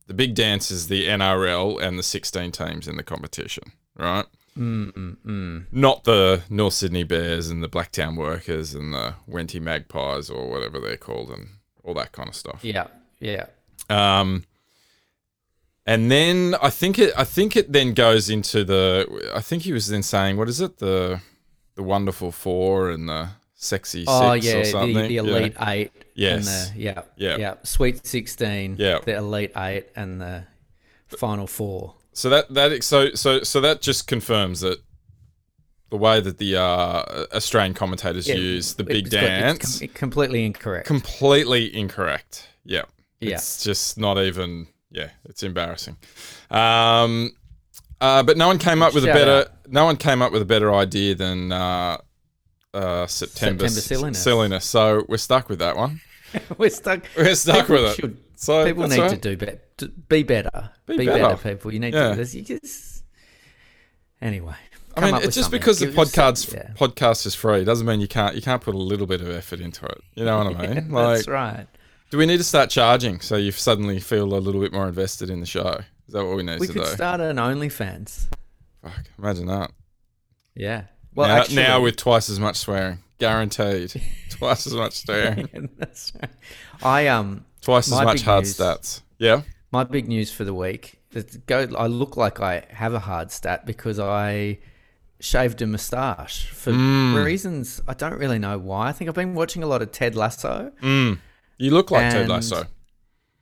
The 0.07 0.15
big 0.15 0.35
dance 0.35 0.71
is 0.71 0.89
the 0.89 1.07
NRL 1.07 1.81
and 1.81 1.99
the 1.99 2.03
16 2.03 2.53
teams 2.53 2.89
in 2.89 2.97
the 2.97 3.03
competition, 3.03 3.73
right? 3.97 4.27
Mm, 4.59 4.93
mm, 4.93 5.17
mm. 5.25 5.65
Not 5.73 6.05
the 6.05 6.43
North 6.51 6.75
Sydney 6.75 7.05
Bears 7.05 7.49
and 7.49 7.63
the 7.63 7.69
Blacktown 7.69 8.17
Workers 8.17 8.75
and 8.75 8.93
the 8.93 9.15
Wenty 9.29 9.61
Magpies 9.61 10.29
or 10.29 10.51
whatever 10.51 10.79
they're 10.79 10.99
called 10.99 11.31
and 11.31 11.49
all 11.83 11.95
that 11.95 12.13
kind 12.13 12.29
of 12.29 12.35
stuff. 12.35 12.61
Yeah. 12.63 12.89
Yeah. 13.21 13.47
Um, 13.89 14.45
and 15.87 16.11
then 16.11 16.55
I 16.63 16.71
think 16.71 16.99
it. 16.99 17.13
I 17.17 17.25
think 17.25 17.57
it 17.57 17.73
then 17.73 17.95
goes 17.95 18.31
into 18.31 18.65
the. 18.65 19.31
I 19.35 19.41
think 19.41 19.63
he 19.63 19.73
was 19.73 19.89
then 19.89 20.03
saying, 20.03 20.37
"What 20.37 20.49
is 20.49 20.61
it? 20.61 20.79
The 20.79 21.21
the 21.75 21.83
wonderful 21.83 22.33
four 22.33 22.91
and 22.91 23.09
the 23.09 23.29
sexy 23.55 24.05
Oh 24.07 24.35
six 24.35 24.47
yeah, 24.47 24.57
or 24.57 24.65
something." 24.65 24.95
the, 24.95 25.03
the 25.09 25.15
Yeah. 25.15 25.21
elite 25.21 25.57
eight. 25.61 25.93
Yes. 26.15 26.47
And 26.71 26.77
the, 26.77 26.83
yeah. 26.83 27.03
Yeah. 27.17 27.37
Yeah. 27.37 27.55
Sweet 27.63 28.07
sixteen. 28.07 28.77
Yeah. 28.79 28.99
The 29.05 29.17
elite 29.17 29.53
eight 29.57 29.87
and 29.97 30.21
the 30.21 30.45
final 31.09 31.47
four. 31.47 31.95
So 32.13 32.29
that 32.31 32.53
that 32.55 32.85
so 32.85 33.15
so 33.15 33.43
so 33.43 33.61
that 33.63 33.81
just 33.81 34.07
confirms 34.07 34.61
that 34.61 34.79
the 35.91 35.97
way 35.97 36.21
that 36.21 36.39
the 36.39 36.57
uh, 36.57 37.27
Australian 37.35 37.75
commentators 37.75 38.27
Yeah, 38.29 38.37
use 38.37 38.75
the 38.75 38.85
big 38.85 39.07
it's 39.07 39.11
got- 39.15 39.23
it's 39.25 39.29
dance 39.29 39.79
com- 39.81 39.89
completely 39.89 40.45
incorrect. 40.45 40.87
completely 40.87 41.75
incorrect. 41.75 42.49
Yeah. 42.65 42.83
Yeah. 43.21 43.35
It's 43.37 43.63
just 43.65 43.99
not 43.99 44.19
even 44.19 44.69
yeah, 44.93 45.11
it's 45.25 45.43
embarrassing. 45.43 45.97
Um 46.51 47.33
uh, 48.01 48.23
but 48.23 48.37
no 48.37 48.49
one 48.49 48.59
came 48.59 48.83
up 48.83 48.95
with 48.95 49.05
a 49.05 49.07
better 49.07 49.31
out. 49.49 49.49
no 49.69 49.85
one 49.85 49.97
came 49.97 50.23
up 50.23 50.33
with 50.33 50.43
a 50.43 50.45
better 50.45 50.75
idea 50.75 51.15
than 51.15 51.53
uh, 51.53 51.97
uh, 52.75 53.07
September, 53.07 53.69
September 53.69 53.69
silliness. 53.69 54.23
silliness. 54.23 54.65
So 54.65 55.05
we're 55.09 55.19
stuck 55.19 55.49
with 55.49 55.61
that 55.61 55.77
one. 55.77 56.01
We're 56.59 56.71
stuck. 56.71 57.05
We're 57.17 57.35
stuck 57.37 57.67
People 57.69 57.75
with 57.77 57.93
it. 57.93 57.97
should- 58.01 58.19
So 58.35 58.65
people 58.65 58.89
need 58.89 58.99
all 58.99 59.11
to 59.11 59.17
do 59.17 59.37
better. 59.37 59.61
Be 60.09 60.23
better. 60.25 60.71
Be 60.87 60.97
Be, 60.97 61.07
better. 61.07 61.23
better. 61.37 61.37
people. 61.51 61.73
You 61.73 61.79
need 61.79 61.95
Yeah. 61.95 62.09
to 62.09 62.11
do 62.11 62.17
this. 62.17 62.35
You 62.35 62.43
just 62.43 63.05
anyway. 64.21 64.57
I 64.97 65.01
mean, 65.03 65.15
it's 65.17 65.27
just 65.27 65.43
something. 65.45 65.61
because 65.61 65.79
the 65.79 65.87
Give 65.87 65.95
podcast 65.95 66.53
yeah. 66.53 66.73
podcast 66.75 67.25
is 67.27 67.35
free 67.35 67.65
doesn't 67.65 67.87
mean 67.87 68.01
you 68.01 68.09
can't 68.09 68.35
you 68.35 68.43
can't 68.43 68.61
put 68.63 68.75
a 68.75 68.79
little 68.79 69.07
bit 69.07 69.21
of 69.21 69.31
effort 69.31 69.61
into 69.61 69.85
it. 69.87 70.01
You 70.15 70.25
know 70.25 70.39
what 70.43 70.57
I 70.57 70.67
mean? 70.75 70.91
Like, 70.91 71.17
That's 71.19 71.29
right. 71.29 71.67
Do 72.13 72.19
we 72.19 72.27
need 72.27 72.37
to 72.37 72.45
start 72.45 72.69
charging 72.69 73.21
so 73.21 73.37
you 73.37 73.51
suddenly 73.53 73.99
feel 73.99 74.25
a 74.35 74.37
little 74.37 74.61
bit 74.61 74.71
more 74.71 74.87
invested 74.87 75.31
in 75.31 75.41
the 75.41 75.47
show? 75.47 75.81
Is 76.07 76.13
that 76.13 76.23
what 76.27 76.37
we 76.37 76.43
need 76.43 76.61
We 76.61 76.67
to 76.67 76.73
could 76.75 76.87
start 76.89 77.23
an 77.23 77.37
OnlyFans. 77.39 78.27
Fuck, 78.83 79.05
imagine 79.19 79.47
that. 79.47 79.71
Yeah. 80.55 80.85
Well, 81.15 81.29
now, 81.29 81.37
actually, 81.39 81.57
now 81.57 81.81
with 81.81 81.97
twice 81.97 82.29
as 82.29 82.39
much 82.39 82.57
swearing, 82.57 82.99
guaranteed. 83.19 83.95
twice 84.31 84.67
as 84.67 84.75
much 84.75 84.93
swearing, 85.05 85.71
that's 85.79 86.13
right. 86.21 86.31
I 86.83 87.07
um 87.07 87.47
twice 87.63 87.91
as 87.91 87.99
much 88.03 88.21
hard 88.21 88.45
news- 88.45 88.59
stats. 88.59 89.01
Yeah. 89.17 89.41
my 89.71 89.85
big 89.85 90.07
news 90.07 90.31
for 90.31 90.45
the 90.45 90.53
week. 90.53 91.01
is 91.15 91.39
Go. 91.47 91.67
I 91.79 91.87
look 91.87 92.19
like 92.19 92.41
I 92.41 92.67
have 92.69 92.93
a 92.93 92.99
hard 93.01 93.31
stat 93.31 93.65
because 93.65 93.99
I 93.99 94.59
shaved 95.19 95.63
a 95.63 95.67
moustache 95.67 96.51
for 96.51 96.73
Mm. 96.73 97.25
reasons 97.25 97.81
I 97.89 97.95
don't 97.95 98.19
really 98.19 98.39
know 98.39 98.59
why. 98.59 98.89
I 98.89 98.93
think 98.93 99.09
I've 99.09 99.15
been 99.15 99.35
watching 99.35 99.63
a 99.63 99.67
lot 99.67 99.81
of 99.81 99.93
Ted 99.93 100.15
Lasso. 100.15 100.73
Mm. 100.83 101.19
You 101.59 101.71
look 101.71 101.91
like 101.91 102.13
Ted 102.13 102.29
Lasso. 102.29 102.67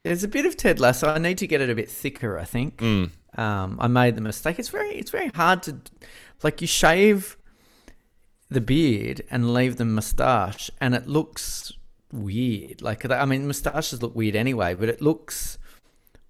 There's 0.02 0.25
a 0.25 0.29
bit 0.29 0.47
of 0.47 0.57
Ted 0.57 0.81
Lasso. 0.81 1.09
I 1.09 1.19
need 1.19 1.38
to 1.38 1.47
get 1.47 1.61
it 1.61 1.71
a 1.71 1.75
bit 1.75 1.90
thicker. 1.90 2.38
I 2.38 2.45
think. 2.45 2.79
Mm. 2.79 3.11
Um, 3.37 3.79
I 3.81 3.87
made 3.87 4.17
the 4.17 4.21
mistake. 4.21 4.59
It's 4.59 4.71
very, 4.71 4.90
it's 4.97 5.12
very 5.12 5.29
hard 5.29 5.62
to, 5.62 5.76
like, 6.43 6.61
you 6.61 6.67
shave 6.67 7.37
the 8.49 8.61
beard 8.61 9.23
and 9.31 9.55
leave 9.55 9.76
the 9.76 9.85
moustache, 9.85 10.69
and 10.81 10.97
it 10.97 11.07
looks 11.07 11.73
weird. 12.12 12.83
Like, 12.83 13.09
I 13.09 13.25
mean, 13.25 13.47
moustaches 13.47 14.02
look 14.02 14.17
weird 14.17 14.35
anyway, 14.35 14.75
but 14.75 14.88
it 14.88 15.00
looks 15.00 15.59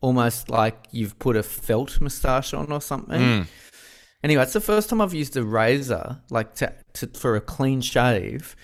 almost 0.02 0.50
like 0.50 0.88
you've 0.90 1.18
put 1.18 1.36
a 1.36 1.42
felt 1.42 2.02
moustache 2.02 2.52
on 2.52 2.70
or 2.70 2.82
something. 2.82 3.20
Mm. 3.20 3.46
Anyway, 4.22 4.42
it's 4.42 4.52
the 4.52 4.60
first 4.60 4.90
time 4.90 5.00
I've 5.00 5.14
used 5.14 5.34
a 5.38 5.42
razor, 5.42 6.20
like, 6.28 6.54
to, 6.56 6.74
to 6.92 7.06
for 7.06 7.34
a 7.34 7.40
clean 7.40 7.80
shave 7.80 8.54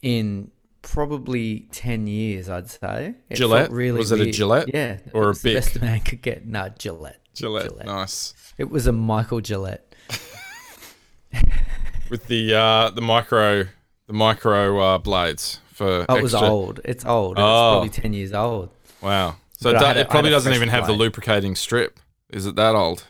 in 0.00 0.50
probably 0.92 1.68
10 1.72 2.06
years, 2.06 2.48
I'd 2.48 2.70
say. 2.70 3.14
It 3.28 3.36
Gillette? 3.36 3.70
Was 3.70 4.12
it 4.12 4.20
a. 4.20 4.30
Gillette? 4.30 4.72
Yeah. 4.72 4.98
Or 5.12 5.30
a 5.30 5.34
Bic? 5.34 5.56
best 5.56 5.76
a 5.76 5.80
man 5.80 6.00
could 6.00 6.22
get. 6.22 6.46
No, 6.46 6.68
Gillette. 6.78 7.20
Gillette. 7.34 7.70
Gillette. 7.70 7.86
Nice. 7.86 8.34
It 8.58 8.70
was 8.70 8.86
a 8.86 8.92
Michael 8.92 9.40
Gillette. 9.40 9.94
With 12.10 12.26
the 12.26 12.54
uh, 12.54 12.90
the 12.90 13.02
micro 13.02 13.64
the 14.06 14.12
micro 14.12 14.78
uh, 14.80 14.98
blades 14.98 15.60
for. 15.72 16.06
Oh, 16.08 16.16
it 16.16 16.22
was 16.22 16.34
extra- 16.34 16.48
old. 16.48 16.80
It's 16.84 17.04
old. 17.04 17.32
It's 17.36 17.40
Oh. 17.42 17.70
probably 17.74 17.90
10 17.90 18.12
years 18.14 18.32
old. 18.32 18.70
Wow. 19.02 19.36
So 19.58 19.70
it, 19.70 19.78
do- 19.78 20.00
it 20.00 20.08
probably 20.08 20.30
doesn't 20.30 20.52
even 20.54 20.68
have 20.68 20.86
the 20.86 20.92
lubricating 20.92 21.54
strip. 21.54 22.00
Is 22.30 22.46
it 22.46 22.56
that 22.56 22.74
old? 22.74 23.04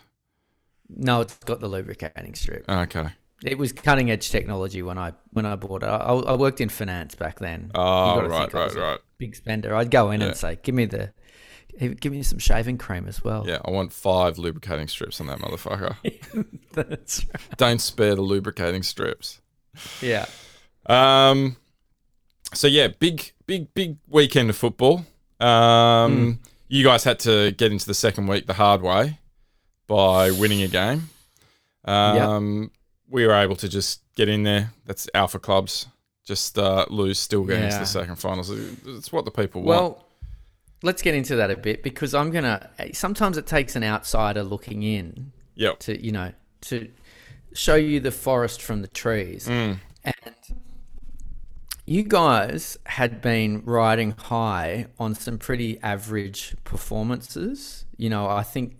No, 0.89 1.21
it's 1.21 1.37
got 1.39 1.61
the 1.61 1.69
lubricating 1.69 2.35
strip. 2.35 2.65
Okay. 2.69 3.09
It 3.45 3.57
was 3.57 3.73
cutting 3.73 4.11
edge 4.11 4.31
technology 4.31 4.83
when 4.83 4.99
I 4.99 5.13
when 5.33 5.47
I 5.47 5.55
bought 5.57 5.83
it. 5.85 5.87
I, 5.87 5.97
I 6.13 6.35
worked 6.35 6.61
in 6.61 6.69
finance 6.69 7.15
back 7.15 7.39
then. 7.39 7.71
Oh, 7.75 8.23
right, 8.27 8.53
right, 8.53 8.75
right. 8.75 8.99
Big 9.19 9.37
spender. 9.37 9.75
I'd 9.77 9.91
go 9.91 10.11
in 10.11 10.21
Yeah. 10.21 10.29
and 10.29 10.37
say, 10.37 10.59
"Give 10.63 10.75
me 10.75 10.87
the, 10.87 11.13
give 11.79 12.13
me 12.13 12.23
some 12.25 12.39
shaving 12.41 12.79
cream 12.79 13.07
as 13.07 13.23
well." 13.23 13.45
Yeah, 13.47 13.59
I 13.65 13.71
want 13.71 13.93
five 13.93 14.39
lubricating 14.39 14.89
strips 14.89 15.21
on 15.21 15.29
that 15.29 15.39
motherfucker. 15.39 15.95
That's 16.73 17.25
right. 17.27 17.57
Don't 17.57 17.81
spare 17.81 18.17
the 18.17 18.23
lubricating 18.23 18.83
strips. 18.83 19.41
Yeah. 20.03 20.27
Um, 20.87 21.57
so 22.55 22.67
yeah, 22.67 22.89
big, 22.89 23.33
big, 23.47 23.73
big 23.75 23.99
weekend 24.09 24.51
of 24.51 24.57
football. 24.57 25.07
Um, 25.39 26.41
you 26.67 26.83
guys 26.83 27.05
had 27.05 27.21
to 27.21 27.53
get 27.53 27.71
into 27.71 27.87
the 27.87 27.95
second 27.95 28.27
week 28.27 28.47
the 28.47 28.55
hard 28.55 28.83
way 28.83 29.21
by 29.87 30.33
winning 30.33 30.63
a 30.63 30.69
game. 30.69 31.11
Um, 31.85 32.71
we 33.11 33.27
were 33.27 33.35
able 33.35 33.57
to 33.57 33.69
just 33.69 34.03
get 34.15 34.29
in 34.29 34.43
there. 34.43 34.73
That's 34.87 35.09
alpha 35.15 35.39
clubs. 35.39 35.87
Just 36.25 36.59
uh, 36.59 36.85
lose, 36.91 37.19
still 37.19 37.45
get 37.45 37.63
into 37.63 37.79
the 37.79 37.87
second 37.87 38.17
finals. 38.17 38.51
It's 38.51 39.11
what 39.11 39.25
the 39.25 39.31
people 39.31 39.63
want. 39.63 39.81
Well, 39.81 40.05
let's 40.83 41.01
get 41.01 41.15
into 41.15 41.37
that 41.37 41.51
a 41.51 41.57
bit 41.57 41.83
because 41.83 42.15
I'm 42.15 42.31
gonna. 42.31 42.69
Sometimes 42.93 43.39
it 43.39 43.47
takes 43.47 43.77
an 43.77 43.83
outsider 43.83 44.43
looking 44.43 44.83
in 44.83 45.33
yep. 45.59 45.79
to 45.81 46.03
you 46.03 46.13
know 46.13 46.33
to 46.63 46.89
show 47.53 47.75
you 47.75 48.01
the 48.01 48.11
forest 48.11 48.63
from 48.63 48.83
the 48.83 48.89
trees 48.89 49.47
Mm. 49.49 49.79
and 50.05 50.35
you 51.87 52.03
guys 52.03 52.79
had 52.85 53.21
been 53.23 53.63
riding 53.65 54.13
high 54.13 54.87
on 54.99 55.15
some 55.15 55.39
pretty 55.39 55.81
average 55.83 56.55
performances 56.65 57.85
you 57.97 58.11
know 58.11 58.27
i 58.29 58.43
think 58.43 58.77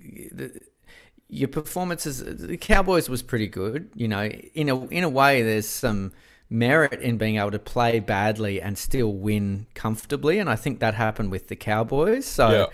your 1.29 1.49
performances 1.49 2.25
the 2.25 2.57
cowboys 2.57 3.09
was 3.09 3.23
pretty 3.23 3.47
good 3.47 3.91
you 3.95 4.09
know 4.09 4.25
in 4.25 4.69
a 4.69 4.87
in 4.87 5.05
a 5.05 5.09
way 5.09 5.43
there's 5.43 5.69
some 5.69 6.13
merit 6.49 7.01
in 7.03 7.19
being 7.19 7.37
able 7.37 7.51
to 7.51 7.59
play 7.59 8.01
badly 8.01 8.61
and 8.63 8.79
still 8.79 9.13
win 9.13 9.67
comfortably 9.75 10.39
and 10.39 10.49
i 10.49 10.57
think 10.57 10.81
that 10.81 10.95
happened 10.95 11.31
with 11.31 11.49
the 11.49 11.57
cowboys 11.57 12.27
so 12.27 12.51
Yeah. 12.51 12.67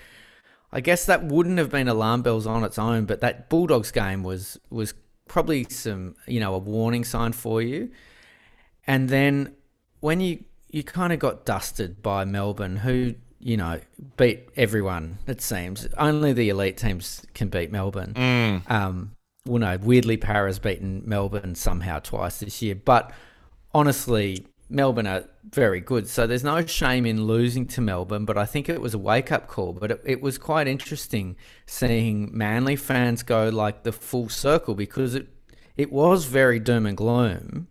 I 0.77 0.81
guess 0.81 1.07
that 1.07 1.23
wouldn't 1.23 1.59
have 1.59 1.71
been 1.71 1.87
alarm 1.87 2.23
bells 2.23 2.49
on 2.49 2.65
its 2.65 2.81
own, 2.81 3.05
but 3.05 3.21
that 3.21 3.49
Bulldogs 3.49 3.93
game 3.93 4.25
was 4.25 4.59
was 4.71 4.93
probably 5.29 5.65
some 5.71 6.17
you 6.27 6.41
know 6.41 6.53
a 6.53 6.59
warning 6.59 7.05
sign 7.05 7.33
for 7.33 7.63
you. 7.63 7.91
And 8.85 9.09
then 9.09 9.55
when 10.01 10.19
you 10.19 10.43
you 10.69 10.83
kind 10.83 11.13
of 11.13 11.21
got 11.21 11.45
dusted 11.45 12.03
by 12.03 12.25
Melbourne, 12.25 12.79
who 12.79 13.15
you 13.45 13.59
know 13.59 13.79
beat 14.17 14.49
everyone. 14.57 15.19
It 15.29 15.41
seems 15.41 15.87
only 15.99 16.33
the 16.33 16.49
elite 16.49 16.79
teams 16.79 17.25
can 17.35 17.49
beat 17.49 17.71
Melbourne. 17.71 18.15
Mm. 18.15 18.71
Um, 18.71 19.13
well, 19.47 19.61
no, 19.61 19.77
weirdly, 19.77 20.17
Parra's 20.17 20.59
beaten 20.59 21.03
Melbourne 21.05 21.55
somehow 21.55 21.99
twice 21.99 22.39
this 22.39 22.63
year. 22.63 22.75
But 22.75 23.13
honestly, 23.75 24.47
Melbourne 24.71 25.07
are 25.07 25.25
very 25.51 25.81
good. 25.81 26.09
So 26.09 26.27
there's 26.27 26.43
no 26.43 26.65
shame 26.65 27.05
in 27.05 27.27
losing 27.27 27.67
to 27.67 27.83
Melbourne, 27.83 28.25
but 28.25 28.39
I 28.39 28.47
think 28.47 28.71
it 28.71 28.81
was 28.81 28.95
a 28.95 28.99
wake 28.99 29.31
up 29.31 29.47
call. 29.47 29.75
But 29.75 29.91
it, 29.91 30.01
it 30.05 30.23
was 30.23 30.39
quite 30.39 30.67
interesting 30.67 31.37
seeing 31.67 32.31
Manly 32.37 32.77
fans 32.77 33.23
go 33.23 33.51
like 33.51 33.83
the 33.83 33.93
full 33.93 34.31
circle 34.31 34.75
because 34.75 35.15
it, 35.15 35.29
it 35.77 35.93
was 35.93 36.25
very 36.25 36.59
doom 36.59 36.87
and 36.87 36.97
gloom. 36.97 37.69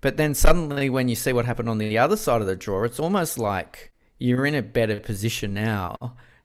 But 0.00 0.16
then 0.16 0.34
suddenly, 0.34 0.90
when 0.90 1.08
you 1.08 1.14
see 1.14 1.32
what 1.32 1.44
happened 1.44 1.68
on 1.68 1.78
the 1.78 1.98
other 1.98 2.16
side 2.16 2.40
of 2.40 2.48
the 2.48 2.56
draw, 2.56 2.82
it's 2.82 3.00
almost 3.00 3.38
like 3.38 3.92
you're 4.18 4.46
in 4.46 4.54
a 4.54 4.62
better 4.62 5.00
position 5.00 5.54
now 5.54 5.96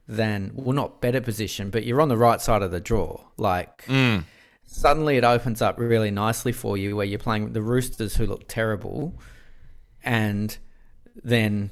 than, 0.07 0.51
well, 0.53 0.73
not 0.73 1.01
better 1.01 1.21
position, 1.21 1.69
but 1.69 1.85
you're 1.85 2.01
on 2.01 2.09
the 2.09 2.17
right 2.17 2.41
side 2.41 2.61
of 2.61 2.71
the 2.71 2.79
draw. 2.79 3.21
Like, 3.37 3.85
Mm. 3.85 4.25
suddenly 4.65 5.17
it 5.17 5.23
opens 5.23 5.61
up 5.61 5.77
really 5.79 6.11
nicely 6.11 6.51
for 6.51 6.77
you 6.77 6.95
where 6.95 7.05
you're 7.05 7.19
playing 7.19 7.53
the 7.53 7.61
Roosters 7.61 8.15
who 8.17 8.25
look 8.25 8.47
terrible, 8.47 9.19
and 10.03 10.57
then 11.23 11.71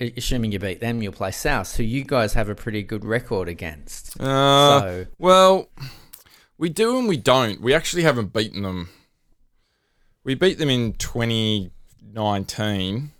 assuming 0.00 0.52
you 0.52 0.58
beat 0.58 0.80
them, 0.80 1.02
you'll 1.02 1.12
play 1.12 1.30
South, 1.30 1.76
who 1.76 1.82
you 1.82 2.04
guys 2.04 2.34
have 2.34 2.48
a 2.48 2.54
pretty 2.54 2.82
good 2.82 3.04
record 3.04 3.48
against. 3.48 4.18
Uh, 4.20 4.80
So- 4.80 5.06
well, 5.18 5.68
we 6.58 6.68
do 6.68 6.98
and 6.98 7.08
we 7.08 7.16
don't. 7.16 7.60
We 7.60 7.74
actually 7.74 8.02
haven't 8.02 8.32
beaten 8.32 8.62
them. 8.62 8.88
We 10.24 10.34
beat 10.34 10.58
them 10.58 10.70
in 10.70 10.92
2019. 10.94 13.12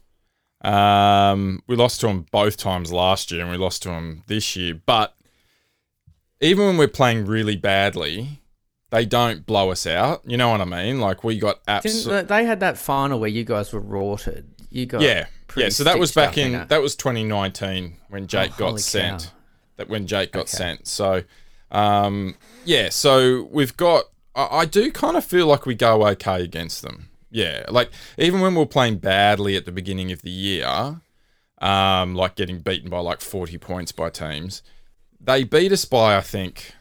Um, 0.63 1.63
we 1.67 1.77
lost 1.77 2.01
to 2.01 2.07
them 2.07 2.27
both 2.31 2.57
times 2.57 2.93
last 2.93 3.31
year, 3.31 3.43
and 3.43 3.51
we 3.51 3.57
lost 3.57 3.83
to 3.85 3.89
them 3.89 4.23
this 4.27 4.57
year. 4.57 4.81
But 4.85 5.15
even 6.41 6.67
when 6.67 6.77
we're 6.77 6.89
playing 6.89 7.27
really 7.27 7.57
badly, 7.57 8.41
they 8.91 9.07
don't 9.07 9.47
blow 9.47 9.71
us 9.71 9.87
out. 9.87 10.23
You 10.27 10.37
know 10.37 10.51
what 10.51 10.61
I 10.61 10.65
mean? 10.65 11.01
Like 11.01 11.25
we 11.25 11.39
got 11.39 11.61
absolutely. 11.69 12.23
they- 12.25 12.45
had 12.45 12.61
that 12.61 12.77
final 12.79 13.21
where 13.21 13.31
you 13.31 13.45
guys 13.45 13.73
were 13.73 13.81
rorted. 13.81 14.47
You 14.71 14.87
got 14.87 15.01
Yeah, 15.01 15.27
yeah. 15.57 15.69
So 15.69 15.83
that 15.85 15.99
was 15.99 16.13
back 16.13 16.39
in 16.39 16.55
it. 16.55 16.69
that 16.69 16.81
was 16.81 16.95
2019 16.95 17.97
when 18.09 18.27
Jake 18.29 18.53
Oh, 18.55 18.71
got 18.73 18.81
sent. 18.81 19.23
cow. 19.25 19.29
That 19.77 19.89
when 19.89 20.07
Jake 20.07 20.31
got 20.33 20.41
Okay. 20.43 20.57
sent. 20.57 20.87
So, 20.87 21.23
um, 21.73 22.37
yeah. 22.65 22.89
So 22.91 23.49
we've 23.51 23.77
got. 23.77 24.05
I, 24.35 24.59
I 24.59 24.65
do 24.67 24.93
kind 24.93 25.17
of 25.17 25.25
feel 25.25 25.47
like 25.47 25.67
we 25.67 25.75
go 25.75 26.07
okay 26.09 26.43
against 26.43 26.83
them. 26.83 27.09
Yeah, 27.31 27.65
like 27.69 27.91
even 28.19 28.41
when 28.41 28.55
we 28.55 28.59
were 28.59 28.67
playing 28.67 28.99
badly 28.99 29.57
at 29.57 29.65
the 29.65 29.73
beginning 29.73 30.11
of 30.13 30.23
the 30.23 30.31
year, 30.31 31.01
um, 31.59 32.15
like 32.15 32.35
getting 32.35 32.61
beaten 32.61 32.91
by 32.91 32.99
like 32.99 33.21
40 33.21 33.59
points 33.59 33.93
by 33.93 34.11
teams, 34.11 34.63
they 35.21 35.45
beat 35.45 35.73
us 35.73 35.85
by 35.85 36.17
I 36.17 36.21
think. 36.21 36.73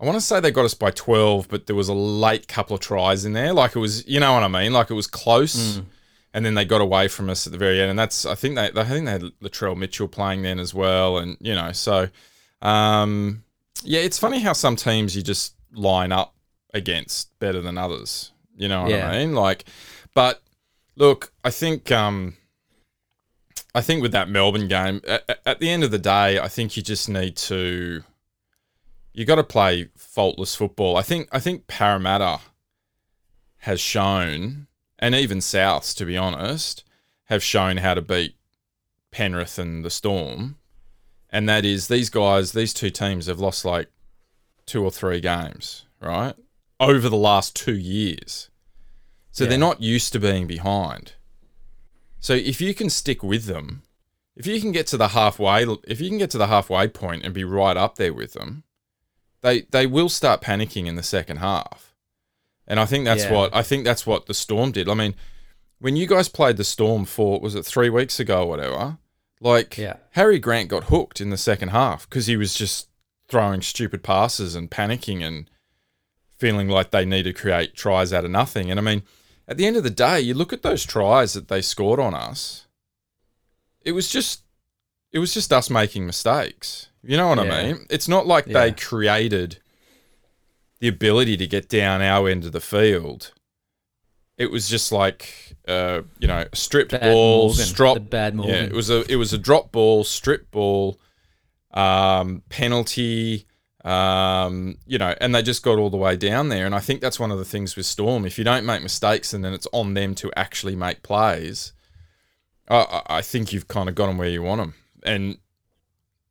I 0.00 0.06
want 0.06 0.14
to 0.14 0.20
say 0.20 0.38
they 0.38 0.52
got 0.52 0.64
us 0.64 0.74
by 0.74 0.92
12, 0.92 1.48
but 1.48 1.66
there 1.66 1.74
was 1.74 1.88
a 1.88 1.94
late 1.94 2.46
couple 2.46 2.74
of 2.74 2.80
tries 2.80 3.24
in 3.24 3.32
there. 3.32 3.52
Like 3.52 3.74
it 3.74 3.80
was, 3.80 4.06
you 4.06 4.20
know 4.20 4.32
what 4.32 4.44
I 4.44 4.48
mean? 4.48 4.72
Like 4.72 4.90
it 4.90 4.94
was 4.94 5.08
close 5.08 5.80
and 6.34 6.44
then 6.44 6.54
they 6.54 6.64
got 6.64 6.80
away 6.80 7.08
from 7.08 7.30
us 7.30 7.46
at 7.46 7.52
the 7.52 7.58
very 7.58 7.80
end. 7.80 7.90
And 7.90 7.98
that's 7.98 8.26
I 8.26 8.34
think 8.34 8.54
they 8.54 8.70
I 8.74 8.84
think 8.84 9.06
they 9.06 9.12
had 9.12 9.22
Latrell 9.42 9.76
Mitchell 9.76 10.08
playing 10.08 10.42
then 10.42 10.58
as 10.58 10.72
well, 10.74 11.18
and 11.18 11.36
you 11.40 11.54
know 11.54 11.72
so 11.72 12.08
um, 12.62 13.44
yeah, 13.82 14.00
it's 14.00 14.18
funny 14.18 14.40
how 14.40 14.52
some 14.52 14.76
teams 14.76 15.16
you 15.16 15.22
just 15.22 15.54
line 15.72 16.12
up 16.12 16.34
against 16.74 17.36
better 17.38 17.60
than 17.60 17.78
others. 17.78 18.32
You 18.58 18.68
know 18.68 18.82
what 18.82 18.90
Yeah. 18.90 19.08
I 19.08 19.18
mean? 19.18 19.34
Like, 19.34 19.64
but 20.14 20.42
look, 20.96 21.32
I 21.44 21.50
think 21.50 21.90
um, 21.90 22.36
I 23.74 23.80
think 23.80 24.02
with 24.02 24.12
that 24.12 24.28
Melbourne 24.28 24.68
game, 24.68 25.00
at, 25.06 25.40
at 25.46 25.58
the 25.60 25.70
end 25.70 25.84
of 25.84 25.90
the 25.90 25.98
day, 25.98 26.38
I 26.38 26.48
think 26.48 26.76
you 26.76 26.82
just 26.82 27.08
need 27.08 27.36
to 27.36 28.02
you 29.12 29.24
got 29.24 29.36
to 29.36 29.44
play 29.44 29.88
faultless 29.96 30.54
football. 30.54 30.96
I 30.96 31.02
think 31.02 31.28
I 31.32 31.38
think 31.40 31.66
Parramatta 31.66 32.40
has 33.62 33.80
shown, 33.80 34.66
and 34.98 35.14
even 35.14 35.38
Souths, 35.38 35.96
to 35.96 36.04
be 36.04 36.16
honest, 36.16 36.84
have 37.24 37.42
shown 37.42 37.78
how 37.78 37.94
to 37.94 38.02
beat 38.02 38.36
Penrith 39.10 39.58
and 39.58 39.84
the 39.84 39.90
Storm, 39.90 40.58
and 41.30 41.48
that 41.48 41.64
is 41.64 41.88
these 41.88 42.10
guys, 42.10 42.52
these 42.52 42.72
two 42.74 42.90
teams 42.90 43.26
have 43.26 43.40
lost 43.40 43.64
like 43.64 43.88
two 44.66 44.84
or 44.84 44.90
three 44.90 45.20
games, 45.20 45.86
right, 46.00 46.34
over 46.80 47.08
the 47.08 47.16
last 47.16 47.54
two 47.56 47.76
years. 47.76 48.48
So 49.30 49.44
Yeah. 49.44 49.50
they're 49.50 49.58
not 49.58 49.80
used 49.82 50.12
to 50.12 50.20
being 50.20 50.46
behind. 50.46 51.12
So 52.20 52.32
if 52.34 52.60
you 52.60 52.74
can 52.74 52.90
stick 52.90 53.22
with 53.22 53.44
them, 53.44 53.82
if 54.36 54.46
you 54.46 54.60
can 54.60 54.72
get 54.72 54.86
to 54.88 54.96
the 54.96 55.08
halfway, 55.08 55.64
if 55.86 56.00
you 56.00 56.08
can 56.08 56.18
get 56.18 56.30
to 56.30 56.38
the 56.38 56.46
halfway 56.48 56.88
point 56.88 57.24
and 57.24 57.34
be 57.34 57.44
right 57.44 57.76
up 57.76 57.96
there 57.96 58.14
with 58.14 58.32
them, 58.34 58.64
they 59.40 59.62
they 59.62 59.86
will 59.86 60.08
start 60.08 60.40
panicking 60.42 60.86
in 60.86 60.96
the 60.96 61.02
second 61.02 61.38
half. 61.38 61.94
And 62.66 62.78
I 62.80 62.86
think 62.86 63.04
that's 63.04 63.24
Yeah. 63.24 63.32
what 63.32 63.54
I 63.54 63.62
think 63.62 63.84
that's 63.84 64.06
what 64.06 64.26
the 64.26 64.34
Storm 64.34 64.72
did. 64.72 64.88
I 64.88 64.94
mean, 64.94 65.14
when 65.78 65.96
you 65.96 66.06
guys 66.06 66.28
played 66.28 66.56
the 66.56 66.64
Storm 66.64 67.04
for 67.04 67.40
was 67.40 67.54
it 67.54 67.64
three 67.64 67.88
weeks 67.90 68.18
ago 68.20 68.42
or 68.42 68.48
whatever? 68.48 68.98
Like 69.40 69.78
Yeah. 69.78 69.96
Harry 70.12 70.38
Grant 70.40 70.68
got 70.68 70.84
hooked 70.84 71.20
in 71.20 71.30
the 71.30 71.36
second 71.36 71.68
half 71.68 72.08
because 72.08 72.26
he 72.26 72.36
was 72.36 72.54
just 72.54 72.88
throwing 73.28 73.62
stupid 73.62 74.02
passes 74.02 74.54
and 74.56 74.70
panicking 74.70 75.22
and 75.22 75.48
feeling 76.38 76.68
like 76.68 76.90
they 76.90 77.04
need 77.04 77.24
to 77.24 77.32
create 77.32 77.74
tries 77.74 78.12
out 78.12 78.24
of 78.24 78.30
nothing. 78.30 78.70
And 78.70 78.78
I 78.78 78.82
mean, 78.82 79.02
at 79.46 79.56
the 79.56 79.66
end 79.66 79.76
of 79.76 79.82
the 79.82 79.90
day, 79.90 80.20
you 80.20 80.34
look 80.34 80.52
at 80.52 80.62
those 80.62 80.84
tries 80.84 81.32
that 81.32 81.48
they 81.48 81.60
scored 81.62 82.00
on 82.00 82.14
us. 82.14 82.66
It 83.82 83.92
was 83.92 84.08
just 84.08 84.42
it 85.12 85.18
was 85.18 85.32
just 85.34 85.52
us 85.52 85.70
making 85.70 86.06
mistakes. 86.06 86.88
You 87.02 87.16
know 87.16 87.28
what 87.28 87.44
Yeah. 87.44 87.54
I 87.54 87.62
mean? 87.72 87.86
It's 87.90 88.08
not 88.08 88.26
like 88.26 88.46
they 88.46 88.72
created 88.72 89.58
the 90.80 90.88
ability 90.88 91.36
to 91.38 91.46
get 91.46 91.68
down 91.68 92.02
our 92.02 92.28
end 92.28 92.44
of 92.44 92.52
the 92.52 92.60
field. 92.60 93.32
It 94.36 94.50
was 94.52 94.68
just 94.68 94.92
like 94.92 95.56
uh, 95.66 96.02
you 96.18 96.28
know, 96.28 96.44
stripped 96.54 96.92
Bad 96.92 97.02
ball, 97.02 97.52
strop 97.52 97.94
the 97.94 98.00
bad 98.00 98.36
yeah, 98.36 98.62
it 98.62 98.72
was 98.72 98.88
a 98.90 99.10
it 99.10 99.16
was 99.16 99.32
a 99.32 99.38
drop 99.38 99.72
ball, 99.72 100.04
strip 100.04 100.50
ball, 100.50 101.00
um, 101.72 102.42
penalty, 102.48 103.46
um, 103.84 104.76
you 104.86 104.98
know, 104.98 105.14
and 105.20 105.34
they 105.34 105.42
just 105.42 105.62
got 105.62 105.78
all 105.78 105.90
the 105.90 105.96
way 105.96 106.16
down 106.16 106.48
there. 106.48 106.66
And 106.66 106.74
I 106.74 106.80
think 106.80 107.00
that's 107.00 107.20
one 107.20 107.30
of 107.30 107.38
the 107.38 107.44
things 107.44 107.76
with 107.76 107.86
Storm. 107.86 108.24
If 108.26 108.36
you 108.38 108.44
don't 108.44 108.66
make 108.66 108.82
mistakes, 108.82 109.32
and 109.32 109.44
then 109.44 109.52
it's 109.54 109.68
on 109.72 109.94
them 109.94 110.14
to 110.16 110.30
actually 110.36 110.74
make 110.76 111.02
plays, 111.02 111.72
I, 112.68 113.02
I- 113.06 113.22
think 113.22 113.52
you've 113.52 113.68
kind 113.68 113.88
of 113.88 113.94
got 113.94 114.06
them 114.08 114.18
where 114.18 114.28
you 114.28 114.42
want 114.42 114.60
them. 114.60 114.74
And 115.04 115.38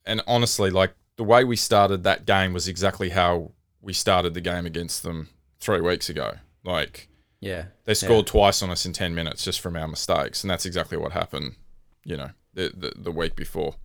and 0.05 0.21
honestly, 0.27 0.69
like 0.69 0.93
the 1.15 1.23
way 1.23 1.43
we 1.43 1.55
started 1.55 2.03
that 2.03 2.25
game 2.25 2.53
was 2.53 2.67
exactly 2.67 3.09
how 3.09 3.51
we 3.81 3.91
started 3.93 4.33
the 4.33 4.41
game 4.41 4.65
against 4.65 5.03
them 5.03 5.29
three 5.59 5.81
weeks 5.81 6.09
ago. 6.09 6.35
Like 6.63 7.07
Yeah. 7.39 7.65
they 7.85 7.93
scored 7.93 8.27
twice 8.27 8.61
on 8.61 8.69
us 8.69 8.85
in 8.85 8.93
ten 8.93 9.15
minutes 9.15 9.43
just 9.43 9.59
from 9.61 9.75
our 9.75 9.87
mistakes, 9.87 10.43
and 10.43 10.51
that's 10.51 10.65
exactly 10.65 10.97
what 10.97 11.13
happened. 11.13 11.55
You 12.03 12.17
know, 12.17 12.29
the 12.53 12.71
the, 12.75 12.93
the 12.97 13.11
week 13.11 13.35
before. 13.35 13.75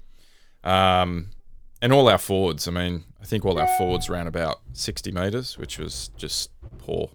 Um, 0.65 1.29
and 1.81 1.93
all 1.93 2.09
our 2.09 2.19
forwards. 2.19 2.69
I 2.69 2.71
mean, 2.71 3.05
I 3.23 3.25
think 3.25 3.45
all 3.45 3.59
our 3.59 3.69
forwards 3.79 4.11
ran 4.11 4.27
about 4.27 4.61
sixty 4.73 5.13
meters, 5.13 5.57
which 5.57 5.79
was 5.79 6.11
just 6.17 6.51
poor. 6.79 7.09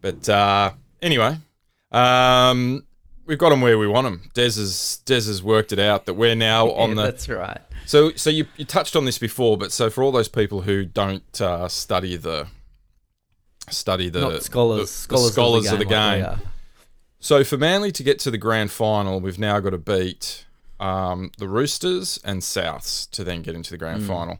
But 0.00 0.28
uh, 0.28 0.72
anyway, 1.00 1.36
um, 1.92 2.84
we've 3.24 3.38
got 3.38 3.50
them 3.50 3.60
where 3.60 3.78
we 3.78 3.86
want 3.86 4.06
them. 4.06 4.28
Des 4.34 4.42
has 4.42 5.00
Des 5.06 5.14
has 5.14 5.42
worked 5.42 5.72
it 5.72 5.78
out 5.78 6.06
that 6.06 6.14
we're 6.14 6.34
now 6.34 6.70
on 6.72 6.90
Yeah, 6.90 6.94
the 6.96 7.02
That's 7.02 7.28
right. 7.28 7.60
so, 7.86 8.12
so 8.14 8.28
you, 8.30 8.46
you 8.56 8.64
touched 8.64 8.96
on 8.96 9.04
this 9.04 9.18
before, 9.18 9.56
but 9.56 9.70
so 9.72 9.88
for 9.88 10.02
all 10.02 10.12
those 10.12 10.28
people 10.28 10.62
who 10.62 10.84
don't 10.84 11.40
uh, 11.40 11.68
study 11.68 12.16
the 12.16 12.48
study 13.70 14.08
the 14.10 14.20
Not 14.20 14.42
scholars. 14.42 14.78
the- 14.78 14.82
the 14.82 14.86
scholars, 14.88 15.32
scholars 15.32 15.72
of 15.72 15.78
the 15.78 15.84
game. 15.86 16.22
like 16.22 16.38
we 16.38 16.44
are. 16.44 16.50
so 17.20 17.44
for 17.44 17.56
Manly 17.56 17.92
to 17.92 18.02
get 18.02 18.18
to 18.20 18.30
the 18.30 18.38
grand 18.38 18.70
final, 18.70 19.20
we've 19.20 19.38
now 19.38 19.58
got 19.60 19.70
to 19.70 19.78
beat 19.78 20.44
um, 20.80 21.30
the 21.38 21.48
Roosters 21.48 22.18
and 22.24 22.42
Souths 22.42 23.08
to 23.12 23.24
then 23.24 23.42
get 23.42 23.54
into 23.54 23.70
the 23.70 23.78
grand 23.78 24.02
final. 24.04 24.38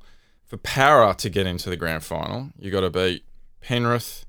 For 0.55 0.59
Parra 0.59 1.15
to 1.19 1.29
get 1.29 1.49
into 1.49 1.69
the 1.69 1.77
grand 1.77 2.05
final, 2.05 2.51
you 2.57 2.71
got 2.71 2.83
to 2.83 2.91
beat 2.91 3.25
Penrith, 3.61 4.25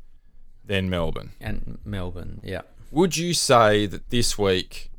then 0.65 0.89
Melbourne. 0.89 1.33
And 1.39 1.77
Melbourne. 1.85 2.41
Yeah. 2.43 2.61
Would 2.89 3.15
you 3.15 3.35
say 3.35 3.85
that 3.85 4.09
this 4.09 4.35
week 4.35 4.89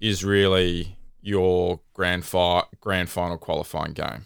is 0.00 0.24
really 0.24 0.96
your 1.20 1.80
grand 1.92 2.24
fi- 2.24 2.62
grand 2.80 3.10
final 3.10 3.36
qualifying 3.36 3.92
game? 3.92 4.24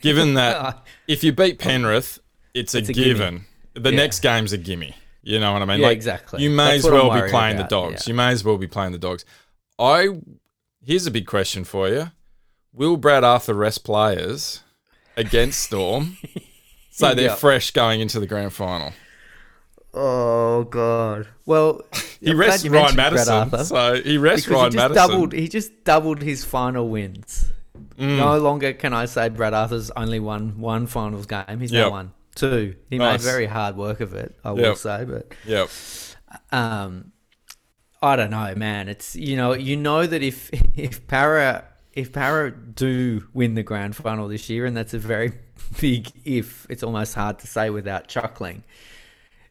Given 0.00 0.34
that 0.42 0.86
if 1.08 1.24
you 1.24 1.32
beat 1.32 1.58
Penrith, 1.58 2.20
it's 2.54 2.72
a, 2.76 2.78
It's 2.78 2.90
a 2.90 2.92
gimme. 2.92 3.04
given. 3.06 3.44
The 3.74 3.90
Yeah. 3.90 3.96
next 3.96 4.20
game's 4.20 4.52
a 4.52 4.58
gimme. 4.58 4.94
You 5.24 5.40
know 5.40 5.54
what 5.54 5.62
I 5.62 5.64
mean? 5.64 5.80
Yeah, 5.80 5.88
exactly. 5.88 6.40
You 6.40 6.50
may 6.50 6.74
That's 6.76 6.84
as 6.86 6.90
well 6.92 7.10
be 7.20 7.28
playing 7.30 7.56
the 7.56 7.64
dogs. 7.64 8.06
yeah. 8.06 8.12
You 8.12 8.14
may 8.14 8.28
as 8.30 8.44
well 8.44 8.58
be 8.58 8.68
playing 8.68 8.92
the 8.92 8.98
dogs. 8.98 9.24
I 9.76 10.08
here's 10.84 11.06
a 11.06 11.10
big 11.10 11.26
question 11.26 11.64
for 11.64 11.88
you: 11.88 12.12
Will 12.72 12.96
Brad 12.96 13.24
Arthur 13.24 13.54
rest 13.54 13.82
players 13.82 14.62
against 15.16 15.60
Storm 15.60 16.16
so 16.90 17.14
they're 17.14 17.26
Yeah. 17.26 17.34
fresh 17.34 17.70
going 17.70 18.00
into 18.00 18.18
the 18.20 18.26
grand 18.26 18.52
final? 18.52 18.92
Oh 19.94 20.64
God. 20.64 21.28
Well, 21.44 21.82
He 22.20 22.30
I'm 22.30 22.36
glad 22.36 22.46
rests 22.46 22.64
you 22.64 22.70
Ryan 22.70 22.96
mentioned 22.96 22.96
Brad 22.96 23.12
Matterson, 23.12 23.34
Arthur, 23.34 23.64
so 23.64 24.02
he 24.02 24.16
rests 24.16 24.46
because 24.46 24.56
Ryan 24.60 24.72
he 24.72 24.76
just 24.78 24.88
Matterson. 24.94 25.10
doubled. 25.10 25.32
He 25.32 25.48
just 25.48 25.84
doubled 25.84 26.22
his 26.22 26.44
final 26.44 26.88
wins. 26.88 27.52
Mm. 27.98 28.16
No 28.16 28.38
longer 28.38 28.72
can 28.72 28.94
I 28.94 29.04
say 29.04 29.28
Brad 29.28 29.52
Arthur's 29.52 29.90
only 29.90 30.18
won 30.18 30.58
one 30.58 30.86
finals 30.86 31.26
game. 31.26 31.60
He's 31.60 31.72
Yep. 31.72 31.86
now 31.86 31.90
won 31.90 32.12
two. 32.34 32.74
He 32.88 32.96
Nice. 32.96 33.20
made 33.22 33.30
very 33.30 33.46
hard 33.46 33.76
work 33.76 34.00
of 34.00 34.14
it. 34.14 34.34
I 34.44 34.52
will 34.52 34.60
Yep. 34.62 34.76
say, 34.78 35.04
but 35.04 35.32
Yep. 35.44 35.68
um, 36.52 37.12
I 38.00 38.16
don't 38.16 38.30
know, 38.30 38.54
man. 38.56 38.88
It's 38.88 39.14
you 39.14 39.36
know 39.36 39.52
you 39.52 39.76
know 39.76 40.06
that 40.06 40.22
if 40.22 40.48
if 40.74 41.06
Parra 41.06 41.64
if 41.92 42.12
Parra 42.12 42.50
do 42.50 43.26
win 43.32 43.54
the 43.54 43.62
grand 43.62 43.96
final 43.96 44.28
this 44.28 44.48
year, 44.48 44.66
and 44.66 44.76
that's 44.76 44.94
a 44.94 44.98
very 44.98 45.32
big 45.80 46.08
if. 46.24 46.66
It's 46.70 46.82
almost 46.82 47.14
hard 47.14 47.38
to 47.40 47.46
say 47.46 47.70
without 47.70 48.08
chuckling. 48.08 48.64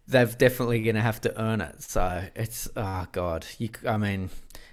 They're 0.07 0.25
definitely 0.25 0.81
going 0.81 0.95
to 0.95 1.01
have 1.01 1.21
to 1.21 1.41
earn 1.41 1.61
it. 1.61 1.81
So 1.83 2.23
it's 2.35 2.69
oh 2.75 3.07
god. 3.11 3.45
You, 3.57 3.69
I 3.87 3.97
mean, 3.97 4.29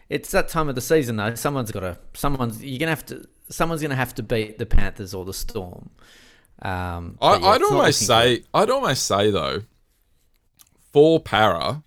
it's 0.08 0.30
that 0.32 0.48
time 0.48 0.68
of 0.68 0.74
the 0.74 0.80
season 0.80 1.16
though. 1.16 1.34
Someone's 1.34 1.70
got 1.70 1.80
to. 1.80 1.98
Someone's 2.14 2.62
you're 2.62 2.78
gonna 2.78 2.90
have 2.90 3.06
to. 3.06 3.26
Someone's 3.50 3.82
gonna 3.82 3.96
have 3.96 4.14
to 4.16 4.22
beat 4.22 4.58
the 4.58 4.66
Panthers 4.66 5.14
or 5.14 5.24
the 5.24 5.34
Storm. 5.34 5.90
Um, 6.60 7.18
I, 7.20 7.36
yeah, 7.36 7.46
I'd 7.46 7.62
almost 7.62 8.04
say, 8.04 8.42
I'd 8.52 8.70
almost 8.70 9.04
say 9.04 9.30
though, 9.30 9.62
for 10.92 11.20
parra, 11.20 11.84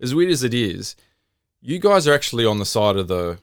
as 0.00 0.14
weird 0.14 0.30
as 0.30 0.44
it 0.44 0.54
is, 0.54 0.94
you 1.60 1.78
guys 1.78 2.06
are 2.06 2.14
actually 2.14 2.44
on 2.44 2.58
the 2.58 2.64
side 2.64 2.96
of 2.96 3.08
the, 3.08 3.38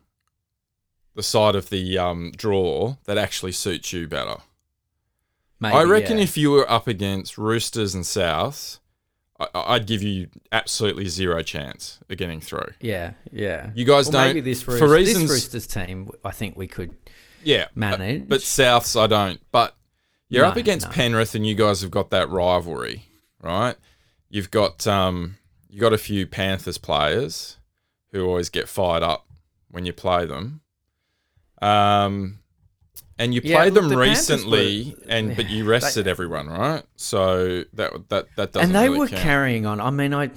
the 1.16 1.24
side 1.24 1.56
of 1.56 1.70
the 1.70 1.98
um, 1.98 2.32
draw 2.36 2.96
that 3.06 3.18
actually 3.18 3.52
suits 3.52 3.92
you 3.94 4.08
better. 4.08 4.38
good. 5.62 5.74
I 5.74 5.84
reckon 5.84 6.18
yeah. 6.18 6.24
if 6.24 6.38
you 6.38 6.52
were 6.52 6.70
up 6.70 6.88
against 6.88 7.38
Roosters 7.38 7.94
and 7.94 8.04
Souths, 8.04 8.80
I, 9.40 9.48
I'd 9.54 9.88
give 9.88 10.02
you 10.02 10.30
absolutely 10.52 11.08
zero 11.08 11.42
chance 11.44 12.00
of 12.10 12.18
getting 12.18 12.40
through. 12.42 12.70
Yeah, 12.80 13.14
yeah. 13.32 13.72
You 13.76 13.86
guys 13.86 14.06
Well, 14.08 14.14
don't- 14.26 14.36
Maybe 14.36 14.42
this 14.42 14.64
for 14.64 14.72
reasons- 14.88 15.24
this 15.24 15.32
Roosters 15.32 15.68
team, 15.68 16.10
I 16.24 16.32
think 16.32 16.56
we 16.56 16.68
could. 16.68 16.96
Yeah, 17.44 17.68
Manage. 17.76 18.30
But 18.30 18.42
Souths, 18.42 19.00
I 19.00 19.08
don't. 19.08 19.42
But 19.52 19.76
you're 20.30 20.46
up 20.46 20.58
against 20.58 20.88
no. 20.88 20.94
Penrith, 20.94 21.36
and 21.36 21.46
you 21.46 21.56
guys 21.56 21.82
have 21.82 21.92
got 21.92 22.12
that 22.12 22.30
rivalry, 22.30 23.06
right? 23.42 23.76
You've 24.30 24.52
got 24.52 24.86
um, 24.88 25.38
you 25.68 25.82
got 25.82 25.92
a 25.92 25.98
few 25.98 26.26
Panthers 26.28 26.78
players 26.78 27.58
who 28.12 28.26
always 28.26 28.50
get 28.50 28.70
fired 28.70 29.04
up 29.04 29.26
when 29.70 29.86
you 29.86 29.92
play 29.94 30.26
them. 30.26 30.61
Um, 31.62 32.40
and 33.20 33.34
you 33.36 33.42
Yeah, 33.44 33.58
played 33.58 33.74
them 33.76 33.90
the 33.90 33.98
recently, 33.98 34.96
were- 34.98 35.06
and 35.10 35.36
but 35.36 35.50
you 35.50 35.64
rested 35.70 36.08
everyone, 36.08 36.48
right? 36.48 36.84
So 36.96 37.64
that 37.74 38.10
that 38.10 38.28
that 38.36 38.52
doesn't. 38.54 38.70
and 38.70 38.76
they 38.76 38.88
really 38.90 39.00
were 39.00 39.08
count. 39.08 39.22
carrying 39.22 39.66
on. 39.66 39.80
I 39.80 39.90
mean, 39.92 40.14
I 40.14 40.32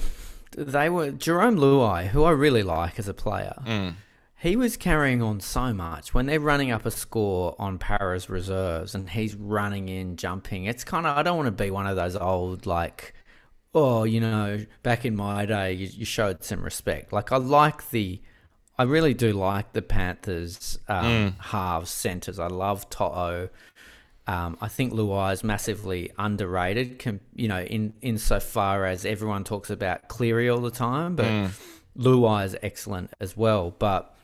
they 0.57 0.89
were 0.89 1.11
Jarome 1.13 1.59
Luai, 1.59 2.07
who 2.09 2.25
I 2.25 2.31
really 2.31 2.63
like 2.63 2.99
as 2.99 3.09
a 3.09 3.15
player. 3.15 3.55
Mm. 3.67 3.95
He 4.37 4.57
was 4.57 4.77
carrying 4.77 5.23
on 5.23 5.41
so 5.41 5.73
much 5.73 6.13
when 6.13 6.27
they're 6.27 6.39
running 6.39 6.71
up 6.71 6.85
a 6.85 6.91
score 6.91 7.57
on 7.59 7.79
Parra's 7.79 8.29
reserves, 8.29 8.95
and 8.95 9.09
he's 9.09 9.35
running 9.35 9.89
in, 9.89 10.17
jumping. 10.17 10.67
It's 10.67 10.85
kind 10.85 11.07
of 11.07 11.17
I 11.17 11.23
don't 11.23 11.39
want 11.39 11.47
to 11.47 11.65
be 11.65 11.71
one 11.71 11.87
of 11.87 11.97
those 11.97 12.15
old 12.15 12.67
like, 12.67 13.15
oh, 13.75 14.05
you 14.05 14.21
know, 14.21 14.67
back 14.83 15.07
in 15.07 15.17
my 15.17 15.47
day, 15.47 15.73
you, 15.73 15.89
you 15.91 16.05
showed 16.05 16.45
some 16.45 16.63
respect. 16.63 17.11
Like 17.13 17.33
I 17.33 17.39
like 17.39 17.89
the. 17.91 18.21
I 18.77 18.83
really 18.85 19.15
do 19.15 19.33
like 19.33 19.73
the 19.73 19.83
Panthers 19.83 20.79
um, 20.89 21.37
halves 21.39 21.91
centers. 21.91 22.39
I 22.39 22.49
love 22.49 22.91
Toto. 22.91 23.49
Um, 24.27 24.57
I 24.61 24.69
think 24.69 24.93
Luai 24.93 25.33
is 25.33 25.45
massively 25.45 26.11
underrated. 26.19 26.99
Com- 26.99 27.21
you 27.35 27.47
know, 27.47 27.61
in 27.61 27.93
insofar 28.01 28.85
as 28.87 29.05
everyone 29.05 29.45
talks 29.45 29.71
about 29.71 30.09
Cleary 30.09 30.49
all 30.49 30.61
the 30.61 30.71
time, 30.71 31.15
but 31.15 31.27
Luai 31.97 32.47
is 32.47 32.57
excellent 32.63 33.13
as 33.21 33.37
well. 33.37 33.71
But 33.71 34.15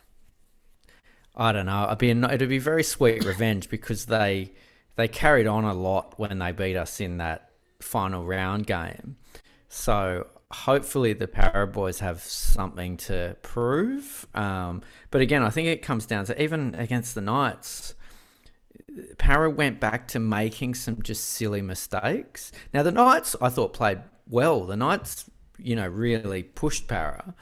I 1.37 1.53
don't 1.53 1.67
know. 1.67 1.85
It'd 1.85 1.99
be 1.99 2.11
a, 2.11 2.33
it'd 2.33 2.49
be 2.49 2.59
very 2.59 2.83
sweet 2.83 3.25
revenge 3.33 3.69
because 3.69 4.07
they 4.07 4.53
they 4.97 5.07
carried 5.07 5.47
on 5.47 5.65
a 5.65 5.75
lot 5.75 6.19
when 6.19 6.39
they 6.39 6.53
beat 6.53 6.77
us 6.77 7.01
in 7.01 7.19
that 7.19 7.51
final 7.81 8.25
round 8.25 8.67
game. 8.67 9.17
So 9.69 10.27
hopefully 10.53 11.13
the 11.13 11.29
Parra 11.29 11.67
boys 11.67 12.01
have 12.01 12.21
something 12.21 12.97
to 12.97 13.37
prove. 13.43 14.27
Um, 14.35 14.83
but 15.11 15.21
again, 15.21 15.43
I 15.43 15.51
think 15.51 15.69
it 15.69 15.83
comes 15.83 16.07
down 16.07 16.25
to 16.27 16.43
even 16.43 16.75
against 16.75 17.15
the 17.15 17.21
Knights. 17.21 17.95
Parra 19.19 19.49
went 19.49 19.79
back 19.79 20.09
to 20.09 20.19
making 20.19 20.75
some 20.75 21.01
just 21.03 21.25
silly 21.25 21.63
mistakes. 21.63 22.51
Now 22.75 22.83
the 22.83 22.91
Knights, 22.91 23.37
I 23.41 23.49
thought 23.49 23.73
played 23.73 24.01
well. 24.29 24.65
The 24.65 24.77
Knights, 24.77 25.31
you 25.59 25.77
know, 25.77 25.87
really 25.87 26.43
pushed 26.43 26.89
Parra. 26.89 27.35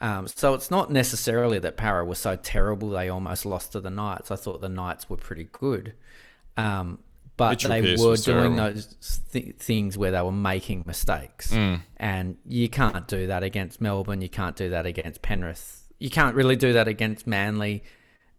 Um, 0.00 0.28
so 0.28 0.54
it's 0.54 0.70
not 0.70 0.92
necessarily 0.92 1.58
that 1.58 1.76
Parra 1.76 2.04
was 2.04 2.18
so 2.20 2.36
terrible 2.36 2.90
they 2.90 3.08
almost 3.08 3.44
lost 3.44 3.72
to 3.72 3.80
the 3.80 3.90
Knights. 3.90 4.30
I 4.30 4.36
thought 4.36 4.60
the 4.60 4.68
Knights 4.68 5.10
were 5.10 5.16
pretty 5.16 5.48
good. 5.50 5.94
Um, 6.56 7.00
but 7.36 7.50
Mitchell 7.50 7.70
they 7.70 7.82
Pearce 7.82 8.00
were 8.00 8.16
doing 8.16 8.56
terrible. 8.56 8.74
those 8.74 9.20
th- 9.32 9.56
things 9.56 9.98
where 9.98 10.10
they 10.12 10.22
were 10.22 10.30
making 10.32 10.84
mistakes. 10.86 11.52
And 11.96 12.36
you 12.46 12.68
can't 12.68 13.06
do 13.08 13.26
that 13.28 13.42
against 13.42 13.80
Melbourne. 13.80 14.20
You 14.20 14.28
can't 14.28 14.54
do 14.56 14.70
that 14.70 14.86
against 14.86 15.22
Penrith. 15.22 15.82
You 15.98 16.10
can't 16.10 16.34
really 16.36 16.56
do 16.56 16.74
that 16.74 16.86
against 16.88 17.26
Manly, 17.26 17.82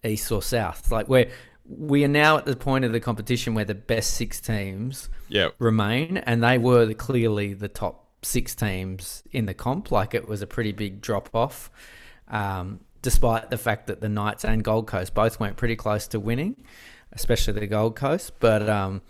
East 0.03 0.31
or 0.31 0.41
South. 0.41 0.91
Like 0.91 1.07
we're 1.09 1.29
we 1.67 2.03
are 2.03 2.07
now 2.09 2.37
at 2.37 2.45
the 2.45 2.55
point 2.55 2.85
of 2.85 2.91
the 2.91 2.99
competition 2.99 3.55
where 3.55 3.65
the 3.65 3.73
best 3.73 4.11
six 4.13 4.39
teams 4.39 5.09
Yeah. 5.29 5.49
remain, 5.57 6.17
and 6.17 6.43
they 6.43 6.59
were 6.59 6.85
the, 6.85 6.93
clearly 6.93 7.55
the 7.55 7.67
top 7.67 8.07
six 8.21 8.53
teams 8.53 9.23
in 9.31 9.45
the 9.47 9.53
comp. 9.55 9.91
Like 9.91 10.13
it 10.13 10.27
was 10.27 10.43
a 10.43 10.47
pretty 10.47 10.73
big 10.73 11.01
drop 11.01 11.29
off, 11.33 11.71
um, 12.27 12.81
despite 13.01 13.49
the 13.49 13.57
fact 13.57 13.87
that 13.87 13.99
the 13.99 14.09
Knights 14.09 14.45
and 14.45 14.63
Gold 14.63 14.85
Coast 14.87 15.13
both 15.15 15.39
went 15.39 15.57
pretty 15.57 15.75
close 15.75 16.07
to 16.09 16.19
winning, 16.19 16.63
especially 17.15 17.53
the 17.59 17.67
Gold 17.67 17.95
Coast. 17.95 18.33
But 18.39 18.69
um, 18.69 19.01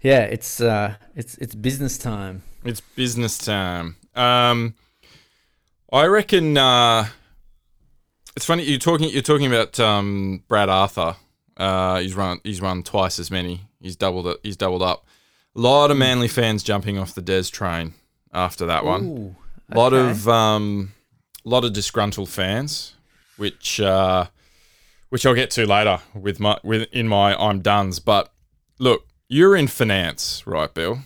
yeah, 0.00 0.22
it's 0.22 0.60
uh, 0.60 0.96
it's 1.16 1.36
it's 1.38 1.54
business 1.54 1.98
time. 1.98 2.42
It's 2.64 2.80
business 2.80 3.38
time. 3.38 3.96
Um, 4.14 4.74
I 5.92 6.06
reckon 6.06 6.58
uh, 6.58 7.06
it's 8.36 8.44
funny 8.44 8.64
you're 8.64 8.78
talking. 8.78 9.08
You're 9.10 9.22
talking 9.22 9.46
about 9.46 9.78
um, 9.80 10.42
Brad 10.48 10.68
Arthur. 10.68 11.16
Uh, 11.56 12.00
he's 12.00 12.14
run. 12.14 12.40
He's 12.44 12.60
run 12.60 12.82
twice 12.82 13.18
as 13.18 13.30
many. 13.30 13.62
He's 13.80 13.96
doubled 13.96 14.26
it. 14.26 14.38
He's 14.42 14.56
doubled 14.56 14.82
up. 14.82 15.06
A 15.56 15.60
lot 15.60 15.90
of 15.90 15.96
Manly 15.96 16.28
fans 16.28 16.62
jumping 16.62 16.98
off 16.98 17.14
the 17.14 17.22
Des 17.22 17.44
train 17.44 17.94
after 18.32 18.66
that 18.66 18.84
one. 18.84 19.04
Ooh, 19.06 19.36
A 19.72 19.76
lot 19.76 19.92
of 19.92 20.28
um, 20.28 20.92
lot 21.44 21.64
of 21.64 21.72
disgruntled 21.72 22.28
fans, 22.28 22.94
which 23.36 23.80
uh, 23.80 24.26
which 25.08 25.24
I'll 25.24 25.34
get 25.34 25.50
to 25.52 25.66
later 25.66 26.00
with 26.14 26.40
my 26.40 26.58
with 26.62 26.88
in 26.92 27.08
my 27.08 27.34
I'm 27.36 27.60
done's. 27.60 27.98
But 27.98 28.32
look, 28.78 29.06
you're 29.28 29.56
in 29.56 29.68
finance, 29.68 30.42
right, 30.46 30.72
Bill? 30.72 31.00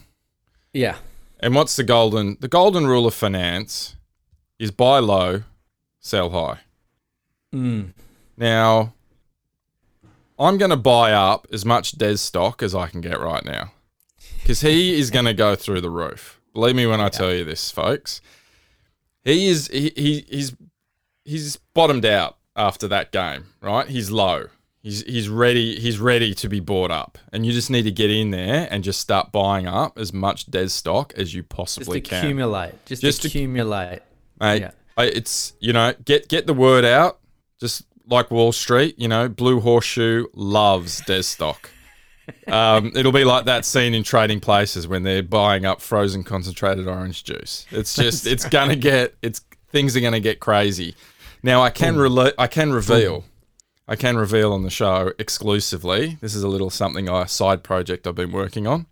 Yeah. 0.73 0.97
And 1.41 1.55
what's 1.55 1.77
the 1.77 1.85
golden 1.85 2.37
the 2.41 2.49
golden 2.49 2.87
rule 2.87 3.07
of 3.07 3.15
finance 3.15 3.97
is 4.59 4.71
buy 4.71 4.99
low, 4.99 5.43
sell 6.01 6.31
high. 6.31 6.61
Mm. 7.53 7.93
Now, 8.37 8.95
I'm 10.39 10.57
going 10.57 10.71
to 10.71 10.77
buy 10.77 11.13
up 11.13 11.47
as 11.53 11.65
much 11.65 11.93
Des 11.93 12.17
stock 12.17 12.63
as 12.63 12.75
I 12.75 12.89
can 12.89 13.01
get 13.01 13.21
right 13.21 13.45
now 13.45 13.73
because 14.41 14.61
he 14.61 14.99
is 14.99 15.11
going 15.11 15.27
to 15.27 15.35
go 15.35 15.55
through 15.55 15.81
the 15.81 15.91
roof. 15.91 16.41
Believe 16.55 16.77
me 16.77 16.87
when 16.87 17.01
I 17.01 17.09
tell 17.09 17.33
you 17.33 17.45
this, 17.45 17.71
folks. 17.71 18.21
He 19.25 19.49
is 19.49 19.69
he, 19.69 19.93
he 19.95 20.27
he's 20.29 20.57
he's 21.25 21.57
bottomed 21.75 22.05
out 22.05 22.37
after 22.57 22.89
that 22.89 23.13
game, 23.13 23.45
right? 23.61 23.89
He's 23.89 24.11
low. 24.11 24.47
He's 24.83 25.03
he's 25.05 25.29
ready. 25.29 25.79
He's 25.79 26.01
ready 26.01 26.35
to 26.35 26.49
be 26.49 26.59
bought 26.59 26.91
up, 26.91 27.19
and 27.33 27.47
you 27.47 27.53
just 27.53 27.71
need 27.71 27.83
to 27.83 27.93
get 27.93 28.11
in 28.11 28.31
there 28.31 28.67
and 28.71 28.83
just 28.83 28.99
start 29.01 29.31
buying 29.31 29.67
up 29.67 29.99
as 29.99 30.13
much 30.13 30.51
Des 30.51 30.69
stock 30.69 31.13
as 31.17 31.33
you 31.35 31.43
Just 31.43 31.51
possibly 31.51 32.01
can 32.01 32.19
accumulate. 32.19 32.85
Just, 32.87 33.03
Just 33.03 33.25
accumulate. 33.25 34.01
mate. 34.41 34.63
Yeah. 34.63 34.71
It's 34.99 35.53
you 35.61 35.73
know 35.73 35.95
get 36.05 36.29
get 36.29 36.47
the 36.47 36.55
word 36.55 36.85
out. 36.85 37.21
Just 37.61 37.85
like 38.09 38.31
Wall 38.33 38.51
Street, 38.51 38.99
you 38.99 39.07
know, 39.07 39.29
Blue 39.29 39.61
Horseshoe 39.61 40.27
loves 40.35 41.01
Des 41.03 41.23
stock. 41.23 41.71
Um, 42.47 42.93
it'll 42.95 43.13
be 43.13 43.25
like 43.25 43.47
that 43.47 43.65
scene 43.65 43.95
in 43.95 44.05
Trading 44.05 44.39
Places 44.39 44.87
when 44.87 45.03
they're 45.03 45.25
buying 45.25 45.67
up 45.67 45.81
frozen 45.81 46.23
concentrated 46.23 46.87
orange 46.87 47.25
juice. 47.25 47.67
It's 47.73 47.97
just 47.97 48.29
it's 48.29 48.49
gonna 48.49 48.77
get 48.77 49.17
it's 49.23 49.41
things 49.71 49.97
are 49.97 50.01
gonna 50.01 50.21
get 50.21 50.39
crazy. 50.39 50.95
Now 51.43 51.63
I 51.63 51.71
can 51.71 51.97
rela- 51.97 52.35
I 52.39 52.47
can 52.47 52.73
reveal. 52.73 53.25
I 53.89 53.97
can 53.97 54.17
reveal 54.17 54.53
on 54.53 54.63
the 54.63 54.71
show 54.71 55.13
exclusively. 55.19 56.17
This 56.21 56.35
is 56.35 56.43
a 56.43 56.49
little 56.49 56.71
something 56.71 57.09
I 57.09 57.27
side 57.27 57.63
project 57.65 58.07
I've 58.07 58.15
been 58.15 58.31
working 58.33 58.67
on 58.67 58.87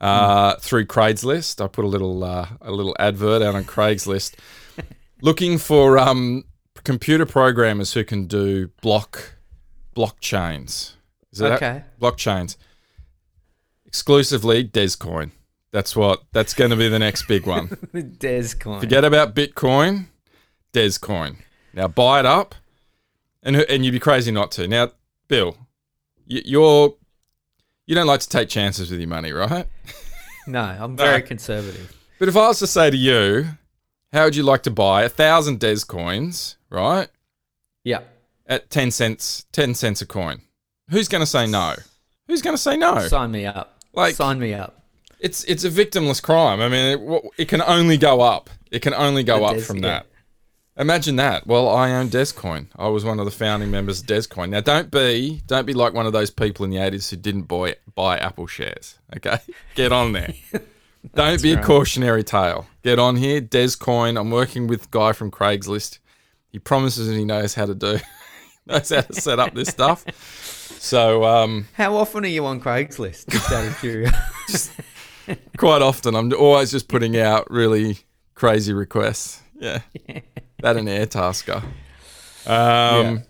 uh, 0.00 0.56
through 0.56 0.86
Craigslist. 0.86 1.62
I 1.62 1.68
put 1.68 1.84
a 1.84 1.88
little 1.88 2.24
uh, 2.24 2.48
a 2.62 2.72
little 2.72 2.96
advert 2.98 3.42
out 3.42 3.54
on 3.54 3.64
Craigslist, 3.64 4.34
looking 5.20 5.58
for 5.58 5.98
um, 5.98 6.44
computer 6.84 7.26
programmers 7.26 7.92
who 7.92 8.02
can 8.02 8.26
do 8.26 8.68
block 8.80 9.34
blockchains. 9.94 10.94
Is 11.32 11.38
that 11.40 11.52
Okay. 11.52 11.82
blockchains? 12.00 12.56
Exclusively 13.86 14.64
Descoin. 14.66 15.30
That's 15.70 15.94
what. 15.94 16.22
That's 16.32 16.54
going 16.54 16.70
to 16.70 16.76
be 16.76 16.88
the 16.88 16.98
next 16.98 17.26
big 17.28 17.46
one. 17.46 17.76
Des 18.18 18.48
coin. 18.58 18.80
Forget 18.80 19.04
about 19.04 19.34
Bitcoin, 19.34 20.06
Descoin. 20.72 21.36
Now 21.74 21.88
buy 21.88 22.20
it 22.20 22.26
up, 22.26 22.54
and 23.42 23.56
and 23.56 23.84
you'd 23.84 23.92
be 23.92 24.00
crazy 24.00 24.30
not 24.30 24.50
to. 24.52 24.68
Now, 24.68 24.92
Bill, 25.28 25.56
you're 26.26 26.94
you 27.86 27.94
don't 27.94 28.06
like 28.06 28.20
to 28.20 28.28
take 28.28 28.48
chances 28.48 28.90
with 28.90 29.00
your 29.00 29.08
money, 29.08 29.32
right? 29.32 29.66
No, 30.46 30.60
I'm 30.60 30.94
very 30.94 31.20
No. 31.22 31.26
conservative. 31.26 31.96
But 32.18 32.28
if 32.28 32.36
I 32.36 32.48
was 32.48 32.58
to 32.58 32.66
say 32.66 32.90
to 32.90 32.96
you, 32.98 33.46
how 34.12 34.24
would 34.24 34.36
you 34.36 34.42
like 34.42 34.62
to 34.64 34.70
buy 34.70 35.04
a 35.04 35.08
thousand 35.08 35.58
Des 35.58 35.86
coins, 35.88 36.58
right, 36.68 37.08
Yeah. 37.82 38.00
at 38.46 38.68
ten 38.68 38.90
cents, 38.90 39.46
ten 39.52 39.74
cents 39.74 40.02
a 40.02 40.06
coin? 40.06 40.42
Who's 40.90 41.08
going 41.08 41.22
to 41.22 41.26
say 41.26 41.46
no? 41.46 41.76
Who's 42.28 42.42
going 42.42 42.54
to 42.54 42.60
say 42.60 42.76
no? 42.76 43.08
Sign 43.08 43.30
me 43.30 43.46
up. 43.46 43.78
Like- 43.94 44.16
Sign 44.16 44.38
me 44.38 44.52
up. 44.52 44.82
It's 45.18 45.44
it's 45.44 45.64
a 45.64 45.70
victimless 45.70 46.22
crime. 46.22 46.60
I 46.60 46.68
mean, 46.68 46.98
it, 46.98 47.22
it 47.38 47.48
can 47.48 47.62
only 47.62 47.96
go 47.96 48.20
up. 48.20 48.50
It 48.70 48.82
can 48.82 48.92
only 48.92 49.22
go 49.24 49.46
up 49.46 49.58
from 49.60 49.78
yeah. 49.78 49.82
that. 49.88 50.06
Imagine 50.76 51.16
that. 51.16 51.46
Well, 51.46 51.68
I 51.68 51.92
own 51.92 52.08
Descoin. 52.08 52.66
I 52.74 52.88
was 52.88 53.04
one 53.04 53.20
of 53.20 53.26
the 53.26 53.30
founding 53.30 53.70
members 53.70 54.00
of 54.00 54.06
Descoin. 54.06 54.50
Now, 54.50 54.60
don't 54.60 54.90
be 54.90 55.40
don't 55.46 55.66
be 55.66 55.72
like 55.72 55.94
one 55.94 56.06
of 56.06 56.12
those 56.12 56.30
people 56.30 56.64
in 56.64 56.70
the 56.70 56.78
eighties 56.78 57.08
who 57.10 57.16
didn't 57.16 57.42
buy 57.42 57.76
buy 57.94 58.18
Apple 58.18 58.48
shares. 58.48 58.98
Okay, 59.16 59.38
get 59.76 59.92
on 59.92 60.12
there. 60.12 60.34
don't 61.14 61.40
be 61.40 61.52
a 61.52 61.62
cautionary 61.62 62.24
tale. 62.24 62.66
Get 62.82 62.98
on 62.98 63.14
here, 63.16 63.40
Descoin. 63.40 64.18
I'm 64.18 64.32
working 64.32 64.66
with 64.66 64.90
guy 64.90 65.12
from 65.12 65.30
Craigslist. 65.30 66.00
He 66.50 66.58
promises 66.58 67.08
he 67.08 67.24
knows 67.24 67.54
how 67.54 67.66
to 67.66 67.74
do 67.74 68.00
knows 68.66 68.90
how 68.90 69.02
to 69.02 69.14
set 69.14 69.38
up 69.38 69.54
this 69.54 69.68
stuff. 69.68 70.04
So 70.80 71.24
um, 71.24 71.68
How 71.74 71.96
often 71.96 72.24
are 72.24 72.28
you 72.28 72.44
on 72.46 72.60
Craigslist? 72.60 73.28
Just 73.28 73.50
out 73.52 73.64
of 73.64 73.78
curiosity. 73.78 74.84
quite 75.56 75.82
often 75.82 76.14
I'm 76.14 76.32
always 76.34 76.70
just 76.72 76.88
putting 76.88 77.16
out 77.16 77.50
really 77.50 77.98
crazy 78.34 78.72
requests. 78.72 79.40
Yeah. 79.58 79.80
that 80.60 80.76
and 80.76 80.88
Airtasker. 80.88 81.62
Um 82.46 83.22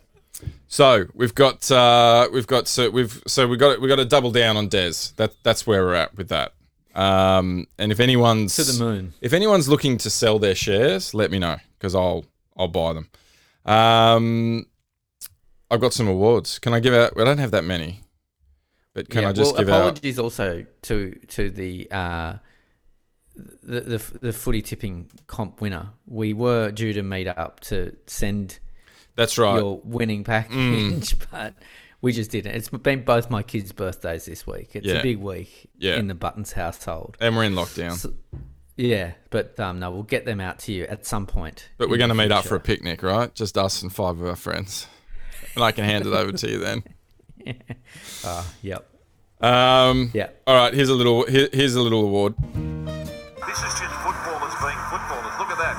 so 0.66 1.06
we've 1.14 1.34
got 1.34 1.70
uh 1.70 2.28
we've 2.32 2.46
got 2.46 2.66
so 2.68 2.90
we've 2.90 3.22
so 3.26 3.46
we 3.46 3.56
got 3.56 3.80
we 3.80 3.88
got 3.88 3.96
to 3.96 4.04
double 4.04 4.30
down 4.30 4.56
on 4.56 4.68
Des. 4.68 5.12
That 5.16 5.34
that's 5.42 5.66
where 5.66 5.84
we're 5.84 5.94
at 5.94 6.16
with 6.16 6.28
that. 6.28 6.54
Um 6.94 7.66
and 7.78 7.92
if 7.92 8.00
anyone's 8.00 8.56
to 8.56 8.64
the 8.64 8.84
moon. 8.84 9.14
if 9.20 9.32
anyone's 9.32 9.68
looking 9.68 9.98
to 9.98 10.10
sell 10.10 10.38
their 10.38 10.54
shares, 10.54 11.14
let 11.14 11.30
me 11.30 11.38
know 11.38 11.56
because 11.78 11.94
I'll 11.94 12.24
I'll 12.56 12.68
buy 12.68 12.92
them. 12.92 13.08
Um 13.64 14.66
I've 15.70 15.80
got 15.80 15.92
some 15.92 16.08
awards. 16.08 16.58
Can 16.58 16.74
I 16.74 16.80
give 16.80 16.94
out 16.94 17.18
I 17.18 17.24
don't 17.24 17.38
have 17.38 17.52
that 17.52 17.64
many. 17.64 18.04
But 18.94 19.10
can 19.10 19.22
yeah, 19.22 19.30
I 19.30 19.32
just 19.32 19.54
well, 19.54 19.60
give 19.60 19.68
out 19.68 19.80
apologies 19.80 20.18
also 20.20 20.64
to 20.82 21.10
to 21.28 21.50
the 21.50 21.88
uh, 21.90 22.34
the, 23.36 23.80
the 23.80 24.18
the 24.20 24.32
footy 24.32 24.62
tipping 24.62 25.10
comp 25.26 25.60
winner. 25.60 25.90
We 26.06 26.32
were 26.32 26.70
due 26.70 26.92
to 26.92 27.02
meet 27.02 27.26
up 27.26 27.60
to 27.60 27.96
send 28.06 28.58
That's 29.16 29.38
right. 29.38 29.54
Mm. 29.56 29.58
your 29.60 29.80
winning 29.84 30.24
package, 30.24 31.14
but 31.30 31.54
we 32.00 32.12
just 32.12 32.30
didn't. 32.30 32.54
It's 32.54 32.68
been 32.68 33.04
both 33.04 33.30
my 33.30 33.42
kids' 33.42 33.72
birthdays 33.72 34.26
this 34.26 34.46
week. 34.46 34.70
It's 34.74 34.86
Yeah. 34.86 34.94
a 34.94 35.02
big 35.02 35.18
week 35.18 35.70
Yeah. 35.78 35.96
in 35.96 36.06
the 36.08 36.14
Buttons 36.14 36.52
household. 36.52 37.16
And 37.20 37.34
we're 37.36 37.44
in 37.44 37.54
lockdown. 37.54 37.92
So- 37.96 38.12
Yeah, 38.76 39.12
but 39.30 39.58
um, 39.58 39.78
no, 39.78 39.90
we'll 39.90 40.02
get 40.02 40.24
them 40.26 40.40
out 40.40 40.58
to 40.60 40.72
you 40.72 40.84
at 40.84 41.06
some 41.06 41.26
point. 41.26 41.68
But 41.78 41.88
we're 41.88 41.96
going 41.96 42.10
to 42.10 42.14
meet 42.14 42.30
up 42.32 42.44
for 42.44 42.56
a 42.56 42.60
picnic, 42.60 43.02
right? 43.02 43.32
Just 43.34 43.56
us 43.56 43.82
and 43.82 43.92
five 43.92 44.20
of 44.20 44.26
our 44.26 44.36
friends. 44.36 44.86
And 45.54 45.62
I 45.64 45.72
can 45.72 45.84
hand 45.84 46.06
it 46.06 46.12
over 46.12 46.32
to 46.32 46.50
you 46.50 46.58
then. 46.58 46.82
Ah, 48.24 48.46
yep. 48.62 48.88
Um, 49.40 50.10
Yeah. 50.14 50.30
All 50.46 50.54
right, 50.56 50.72
here's 50.74 50.88
a 50.88 50.94
little 50.94 51.24
here, 51.26 51.48
here's 51.52 51.74
a 51.74 51.82
little 51.82 52.02
award. 52.02 52.34
This 53.54 53.72
is 53.72 53.78
just 53.78 53.94
footballers 54.02 54.52
being 54.58 54.82
footballers. 54.90 55.30
Look 55.38 55.48
at 55.54 55.58
that. 55.58 55.78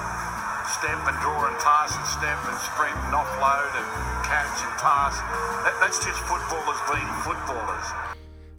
Step 0.79 0.95
and 0.95 1.19
draw 1.19 1.45
and 1.45 1.57
pass 1.59 1.93
and 1.93 2.07
step 2.07 2.39
and 2.47 2.57
sprint 2.57 2.95
and 2.95 3.11
offload 3.11 3.67
and 3.75 3.88
catch 4.23 4.63
and 4.63 4.71
pass. 4.79 5.19
That, 5.65 5.75
that's 5.81 5.99
just 5.99 6.17
footballers 6.21 6.79
being 6.88 7.11
footballers. 7.27 7.85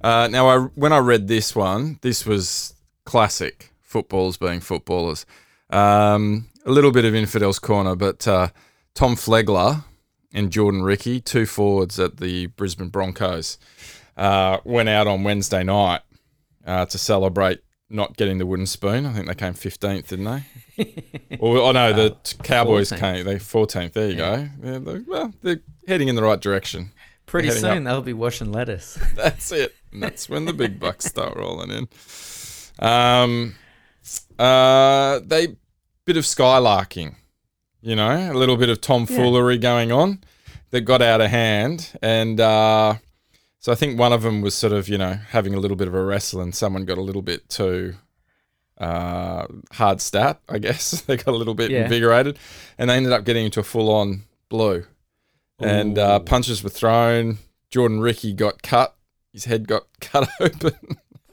Uh, 0.03 0.29
now, 0.29 0.49
I 0.49 0.59
when 0.75 0.93
I 0.93 0.99
read 0.99 1.29
this 1.29 1.57
one, 1.57 1.99
this 2.03 2.27
was 2.27 2.75
classic 3.07 3.73
footballers 3.81 4.37
being 4.37 4.61
footballers. 4.61 5.25
Um, 5.71 6.51
a 6.67 6.71
little 6.71 6.93
bit 6.93 7.07
of 7.07 7.15
infidels 7.15 7.59
corner, 7.59 7.97
but 7.97 8.29
uh, 8.29 8.49
Tom 8.93 9.17
Flegler 9.17 9.85
and 10.35 10.53
Jordan 10.53 10.83
Riki, 10.83 11.23
two 11.23 11.47
forwards 11.47 11.99
at 11.99 12.19
the 12.19 12.49
Brisbane 12.49 12.91
Broncos, 12.91 13.57
uh, 14.19 14.59
went 14.65 14.91
out 14.91 15.07
on 15.07 15.25
Wednesday 15.25 15.65
night 15.65 16.03
uh, 16.67 16.85
to 16.85 16.99
celebrate 16.99 17.61
not 17.89 18.17
getting 18.17 18.39
the 18.39 18.47
wooden 18.47 18.67
spoon. 18.67 19.07
I 19.07 19.13
think 19.13 19.27
they 19.27 19.35
came 19.35 19.55
fifteenth, 19.55 20.09
didn't 20.09 20.25
they? 20.77 21.37
or 21.41 21.59
oh 21.59 21.73
no, 21.73 21.93
the 21.93 22.17
t- 22.23 22.37
Cowboys 22.43 22.91
14th. 22.91 22.99
came. 22.99 23.25
They 23.25 23.39
fourteenth. 23.39 23.93
There 23.95 24.09
you 24.11 24.17
go. 24.17 24.49
Yeah, 24.63 24.79
they- 24.79 24.99
well, 25.01 25.33
they're 25.43 25.61
heading 25.87 26.09
in 26.09 26.15
the 26.17 26.23
right 26.23 26.41
direction. 26.41 26.93
Pretty 27.27 27.51
soon 27.51 27.79
up. 27.79 27.85
they'll 27.85 28.03
be 28.03 28.13
washing 28.13 28.53
lettuce. 28.53 28.99
That's 29.15 29.51
it. 29.53 29.75
And 29.93 30.03
that's 30.03 30.29
when 30.29 30.45
the 30.45 30.53
big 30.53 30.79
bucks 30.79 31.05
start 31.07 31.37
rolling 31.37 31.71
in. 31.71 31.89
Um, 32.79 33.55
uh, 34.39 35.21
they 35.25 35.57
bit 36.05 36.17
of 36.17 36.25
skylarking, 36.25 37.15
you 37.81 37.97
know, 37.97 38.31
a 38.31 38.35
little 38.35 38.57
bit 38.57 38.69
of 38.69 38.81
tomfoolery 38.81 39.59
going 39.59 39.91
on 39.91 40.21
that 40.71 40.83
got 40.83 41.03
out 41.03 41.21
of 41.21 41.31
hand, 41.31 41.91
and 42.03 42.39
uh, 42.41 42.95
so 43.67 43.73
I 43.73 43.75
think 43.75 43.99
one 43.99 44.13
of 44.13 44.23
them 44.23 44.43
was 44.43 44.55
sort 44.55 44.73
of, 44.73 44.89
you 44.89 44.97
know, 44.97 45.15
having 45.31 45.53
a 45.53 45.59
little 45.59 45.77
bit 45.77 45.89
of 45.89 45.95
a 45.97 46.01
wrestle, 46.05 46.41
and 46.41 46.55
someone 46.55 46.85
got 46.85 46.99
a 46.99 47.01
little 47.01 47.21
bit 47.21 47.49
too 47.49 47.95
uh, 48.79 49.45
hard 49.73 50.01
stat, 50.01 50.41
I 50.49 50.59
guess. 50.61 51.01
they 51.09 51.17
got 51.17 51.35
a 51.35 51.37
little 51.37 51.53
bit 51.55 51.73
Yeah. 51.73 51.83
invigorated, 51.83 52.39
and 52.79 52.89
they 52.89 52.95
ended 52.95 53.11
up 53.13 53.25
getting 53.25 53.45
into 53.47 53.59
a 53.59 53.65
full 53.65 53.91
on 53.93 54.23
blue. 54.49 54.85
And 55.59 55.99
uh, 55.99 56.21
punches 56.21 56.63
were 56.63 56.71
thrown. 56.71 57.39
Jordan 57.73 57.99
Riki 57.99 58.33
got 58.35 58.63
cut. 58.63 58.95
His 59.33 59.47
head 59.47 59.67
got 59.67 59.89
cut 60.01 60.29
open, 60.41 60.77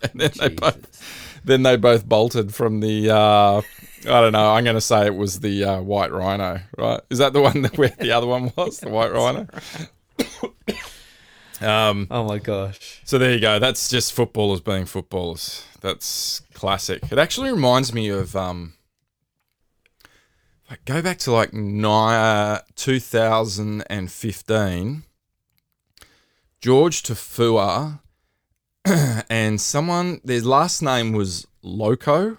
and 0.01 0.19
then 0.19 0.31
they 0.39 0.49
both 0.49 1.39
then 1.45 1.61
they 1.61 1.77
both 1.77 2.03
bolted 2.09 2.55
from 2.55 2.79
the. 2.79 3.11
Uh, 3.11 3.61
I 4.05 4.21
don't 4.21 4.31
know. 4.31 4.53
I'm 4.55 4.63
going 4.63 4.73
to 4.75 4.81
say 4.81 5.05
it 5.05 5.13
was 5.15 5.41
the 5.41 5.63
uh, 5.65 5.81
white 5.81 6.11
rhino, 6.11 6.61
right? 6.79 7.01
Is 7.11 7.19
that 7.19 7.33
the 7.33 7.41
one 7.43 7.61
that 7.61 7.77
where 7.77 7.89
the 7.99 8.11
other 8.11 8.25
one 8.25 8.51
was? 8.55 8.79
The 8.79 8.89
white 8.89 9.11
rhino. 9.13 9.45
um. 11.63 12.07
Oh 12.11 12.25
my 12.25 12.37
gosh. 12.39 13.01
So 13.05 13.17
there 13.17 13.31
you 13.33 13.39
go. 13.39 13.59
That's 13.59 13.89
just 13.89 14.11
footballers 14.13 14.59
being 14.61 14.85
footballers. 14.85 15.65
That's 15.81 16.41
classic. 16.53 17.03
It 17.11 17.17
actually 17.17 17.51
reminds 17.51 17.93
me 17.93 18.09
of 18.09 18.35
um. 18.35 18.73
Like 20.69 20.85
go 20.85 21.01
back 21.01 21.17
to 21.19 21.31
like 21.31 21.53
ni- 21.53 22.57
2015. 22.75 25.03
George 26.61 27.03
Tafua 27.03 27.99
and 29.29 29.59
someone 29.59 30.21
their 30.23 30.39
last 30.41 30.81
name 30.81 31.11
was 31.11 31.45
Loco. 31.61 32.37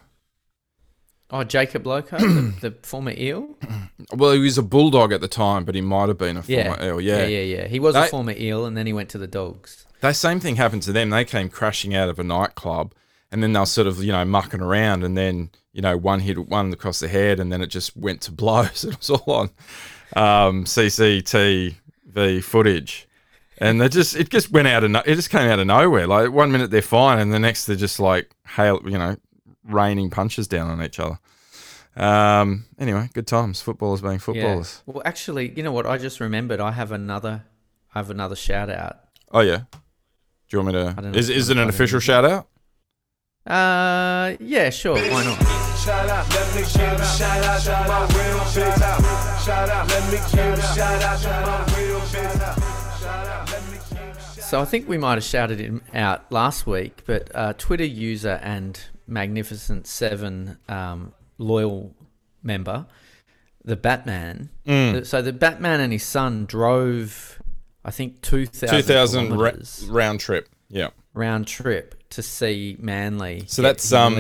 Oh, 1.30 1.42
Jacob 1.42 1.86
Loco, 1.86 2.18
the, 2.18 2.54
the 2.60 2.70
former 2.82 3.12
eel. 3.16 3.56
Well, 4.12 4.32
he 4.32 4.38
was 4.40 4.58
a 4.58 4.62
bulldog 4.62 5.12
at 5.12 5.20
the 5.20 5.28
time, 5.28 5.64
but 5.64 5.74
he 5.74 5.80
might 5.80 6.08
have 6.08 6.18
been 6.18 6.36
a 6.36 6.44
Yeah. 6.46 6.68
former 6.74 6.84
eel. 6.84 7.00
yeah, 7.00 7.18
Yeah. 7.22 7.26
yeah, 7.40 7.56
yeah. 7.62 7.66
He 7.66 7.80
was 7.80 7.94
They- 7.94 8.04
a 8.04 8.08
former 8.08 8.32
eel, 8.36 8.66
and 8.66 8.76
then 8.76 8.86
he 8.86 8.92
went 8.92 9.08
to 9.10 9.18
the 9.18 9.26
dogs. 9.26 9.86
That 10.00 10.16
same 10.16 10.38
thing 10.38 10.56
happened 10.56 10.82
to 10.82 10.92
them. 10.92 11.10
They 11.10 11.24
came 11.24 11.48
crashing 11.48 11.94
out 11.94 12.08
of 12.10 12.18
a 12.18 12.24
nightclub, 12.24 12.92
and 13.32 13.42
then 13.42 13.52
they 13.54 13.58
were 13.60 13.66
sort 13.66 13.86
of 13.86 14.04
you 14.04 14.12
know 14.12 14.24
mucking 14.24 14.60
around, 14.60 15.02
and 15.02 15.16
then 15.16 15.50
you 15.72 15.80
know 15.80 15.96
one 15.96 16.20
hit 16.20 16.46
one 16.48 16.72
across 16.72 17.00
the 17.00 17.08
head, 17.08 17.40
and 17.40 17.50
then 17.50 17.62
it 17.62 17.68
just 17.68 17.96
went 17.96 18.20
to 18.22 18.30
blows. 18.42 18.84
It 18.84 18.96
was 18.98 19.08
all 19.10 19.24
on 19.34 19.50
um, 20.14 20.64
CCTV 20.66 22.42
footage, 22.44 23.08
and 23.58 23.80
they 23.80 23.88
just 23.88 24.14
it 24.14 24.28
just 24.30 24.50
went 24.52 24.68
out 24.68 24.84
of 24.84 24.90
no, 24.90 25.02
it 25.06 25.14
just 25.14 25.30
came 25.30 25.48
out 25.50 25.58
of 25.58 25.66
nowhere. 25.66 26.06
Like 26.06 26.30
one 26.32 26.52
minute 26.52 26.70
they're 26.70 26.82
fine, 26.82 27.18
and 27.18 27.32
the 27.32 27.38
next 27.38 27.64
they're 27.66 27.76
just 27.76 27.98
like 27.98 28.30
hail, 28.56 28.80
you 28.84 28.98
know, 28.98 29.16
raining 29.64 30.10
punches 30.10 30.46
down 30.48 30.70
on 30.70 30.82
each 30.82 30.98
other. 31.00 31.18
Um, 31.96 32.64
anyway, 32.78 33.08
good 33.14 33.26
times. 33.26 33.60
Footballers 33.60 34.00
being 34.00 34.14
Yeah. 34.14 34.18
footballers. 34.18 34.82
Well, 34.86 35.02
actually, 35.04 35.52
you 35.56 35.62
know 35.62 35.72
what? 35.72 35.86
I 35.86 35.98
just 35.98 36.20
remembered. 36.20 36.60
I 36.60 36.72
have 36.72 36.92
another. 36.92 37.44
I 37.94 37.98
have 38.00 38.10
another 38.10 38.34
shout 38.36 38.68
out. 38.70 38.98
Oh 39.30 39.40
yeah. 39.40 39.58
Do 39.58 39.78
you 40.50 40.58
want 40.58 40.66
me 40.76 40.82
don't 40.82 40.96
know 41.04 41.12
to? 41.12 41.18
Is 41.18 41.30
is 41.30 41.50
it 41.50 41.56
an 41.56 41.68
official 41.68 41.96
in. 41.96 42.00
shout 42.02 42.24
out? 42.24 42.48
Uh, 43.46 44.36
yeah, 44.40 44.70
sure. 44.70 44.96
Why 44.96 45.24
not? 45.24 45.38
Shout 45.84 46.08
out, 46.08 46.28
let 46.30 46.54
me 46.54 46.62
give 46.62 47.00
a 47.00 47.04
shout 47.04 47.44
out 47.44 47.60
to 47.60 47.70
my 47.88 48.00
real 48.16 48.38
bitch. 48.38 49.44
Shout 49.44 49.68
out, 49.68 49.88
let 49.88 50.12
me 50.12 50.18
give 50.32 50.58
a 50.58 50.74
shout 50.74 51.02
out 51.02 51.18
to 51.20 51.28
my 51.28 51.78
real 51.78 52.00
bitch. 52.00 53.50
Let 53.52 53.70
me 53.70 53.78
give 53.90 54.42
So 54.42 54.60
I 54.62 54.64
think 54.64 54.88
we 54.88 54.96
might 54.96 55.14
have 55.14 55.24
shouted 55.24 55.60
him 55.60 55.82
out 55.92 56.32
last 56.32 56.66
week, 56.66 57.02
but 57.06 57.30
uh, 57.34 57.52
Twitter 57.58 57.84
user 57.84 58.40
and 58.42 58.80
Magnificent 59.06 59.86
Seven 59.86 60.58
um, 60.68 61.12
loyal 61.38 61.94
member, 62.42 62.86
the 63.64 63.76
Batman. 63.76 64.50
the- 64.64 65.02
so 65.04 65.22
the 65.22 65.32
Batman 65.32 65.80
and 65.80 65.92
his 65.92 66.02
son 66.04 66.46
drove, 66.46 67.40
I 67.84 67.90
think, 67.90 68.20
two 68.22 68.46
thousand 68.46 69.28
2000 69.28 69.36
ra- 69.38 69.52
round 69.88 70.20
trip. 70.20 70.48
Yeah. 70.68 70.88
round 71.12 71.46
trip 71.46 71.94
to 72.10 72.22
see 72.22 72.76
Manly. 72.80 73.44
So 73.46 73.62
that's 73.62 73.92
um 73.92 74.14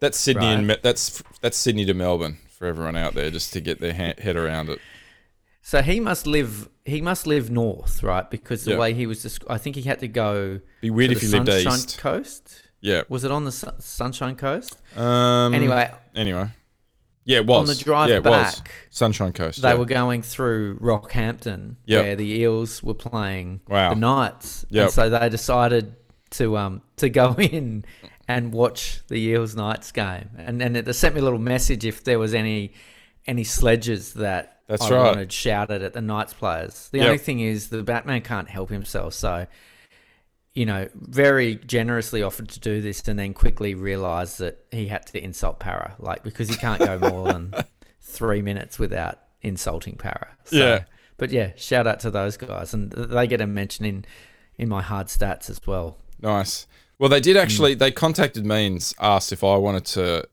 that's 0.00 0.18
Sydney 0.18 0.46
and 0.46 0.68
Right. 0.68 0.76
Me- 0.76 0.80
that's 0.82 1.22
that's 1.40 1.56
Sydney 1.56 1.84
to 1.86 1.94
Melbourne 1.94 2.38
for 2.50 2.66
everyone 2.66 2.96
out 2.96 3.14
there 3.14 3.30
just 3.30 3.52
to 3.54 3.60
get 3.60 3.80
their 3.80 3.94
ha- 3.94 4.14
head 4.22 4.36
around 4.36 4.68
it. 4.68 4.78
So 5.62 5.82
he 5.82 6.00
must 6.00 6.26
live. 6.26 6.68
He 6.84 7.00
must 7.02 7.26
live 7.26 7.50
north, 7.50 8.02
right? 8.02 8.28
Because 8.30 8.64
the 8.64 8.72
Yeah. 8.72 8.78
way 8.78 8.94
he 8.94 9.06
was, 9.06 9.24
desc- 9.24 9.44
I 9.50 9.58
think 9.58 9.76
he 9.76 9.82
had 9.82 9.98
to 10.00 10.08
go. 10.08 10.60
Be 10.80 10.88
weird 10.90 11.10
to 11.10 11.16
if 11.16 11.20
the 11.20 11.26
you 11.36 11.42
lived 11.42 11.66
east. 11.66 11.98
Coast. 11.98 12.62
Yeah. 12.80 13.02
Was 13.08 13.24
it 13.24 13.30
on 13.30 13.44
the 13.44 13.52
Sun- 13.52 13.80
Sunshine 13.80 14.36
Coast? 14.36 14.76
Um 14.96 15.54
Anyway, 15.54 15.90
anyway. 16.14 16.48
Yeah, 17.24 17.38
it 17.38 17.46
was. 17.46 17.68
on 17.68 17.76
the 17.76 17.82
drive 17.84 18.08
yeah, 18.08 18.20
back, 18.20 18.70
Sunshine 18.88 19.32
Coast. 19.34 19.60
they 19.60 19.68
yeah. 19.68 19.74
were 19.74 19.84
going 19.84 20.22
through 20.22 20.78
Rockhampton, 20.78 21.76
Yep. 21.84 22.02
where 22.04 22.16
the 22.16 22.24
Eels 22.40 22.82
were 22.82 22.94
playing 22.94 23.60
Wow. 23.68 23.90
the 23.90 23.96
Knights, 24.00 24.64
Yep. 24.70 24.84
and 24.84 24.92
so 24.92 25.10
they 25.10 25.28
decided 25.28 25.94
to 26.30 26.56
um 26.56 26.80
to 26.96 27.10
go 27.10 27.34
in 27.38 27.84
and 28.26 28.52
watch 28.52 29.00
the 29.08 29.16
Eels 29.16 29.54
Knights 29.54 29.92
game, 29.92 30.30
and 30.38 30.62
and 30.62 30.76
it 30.76 30.90
sent 30.94 31.14
me 31.14 31.20
a 31.20 31.24
little 31.24 31.38
message 31.38 31.84
if 31.84 32.04
there 32.04 32.18
was 32.18 32.32
any 32.32 32.72
any 33.26 33.44
sledges 33.44 34.14
that 34.14 34.60
That's 34.68 34.82
I 34.84 34.90
right. 34.94 35.04
wanted 35.16 35.30
shouted 35.32 35.82
at 35.82 35.92
the 35.92 36.00
Knights 36.00 36.32
players. 36.32 36.88
The 36.92 36.98
Yep. 36.98 37.06
only 37.06 37.18
thing 37.18 37.40
is 37.40 37.68
the 37.68 37.82
Batman 37.82 38.22
can't 38.22 38.48
help 38.48 38.70
himself, 38.70 39.12
so. 39.12 39.46
You 40.58 40.66
know, 40.66 40.88
very 40.94 41.54
generously 41.54 42.20
offered 42.20 42.48
to 42.48 42.58
do 42.58 42.80
this, 42.80 43.06
and 43.06 43.16
then 43.16 43.32
quickly 43.32 43.76
realised 43.76 44.40
that 44.40 44.64
he 44.72 44.88
had 44.88 45.06
to 45.06 45.22
insult 45.22 45.60
Parra, 45.60 45.94
like 46.00 46.24
because 46.24 46.48
he 46.48 46.56
can't 46.56 46.80
go 46.80 46.98
more 46.98 47.32
than 47.32 47.54
three 48.00 48.42
minutes 48.42 48.76
without 48.76 49.20
insulting 49.40 49.94
Parra. 49.94 50.36
So, 50.46 50.56
Yeah. 50.56 50.84
But 51.16 51.30
yeah, 51.30 51.52
shout 51.54 51.86
out 51.86 52.00
to 52.00 52.10
those 52.10 52.36
guys, 52.36 52.74
and 52.74 52.90
they 52.90 53.28
get 53.28 53.40
a 53.40 53.46
mention 53.46 53.84
in 53.84 54.04
in 54.56 54.68
my 54.68 54.82
hard 54.82 55.06
stats 55.06 55.48
as 55.48 55.60
well. 55.64 55.98
Nice. 56.20 56.66
Well, 56.98 57.08
they 57.08 57.20
did 57.20 57.36
actually. 57.36 57.74
Hmm. 57.74 57.78
They 57.78 57.90
contacted 57.92 58.44
me 58.44 58.66
and 58.66 58.94
asked 58.98 59.30
if 59.32 59.44
I 59.44 59.56
wanted 59.56 59.84
to, 59.86 60.28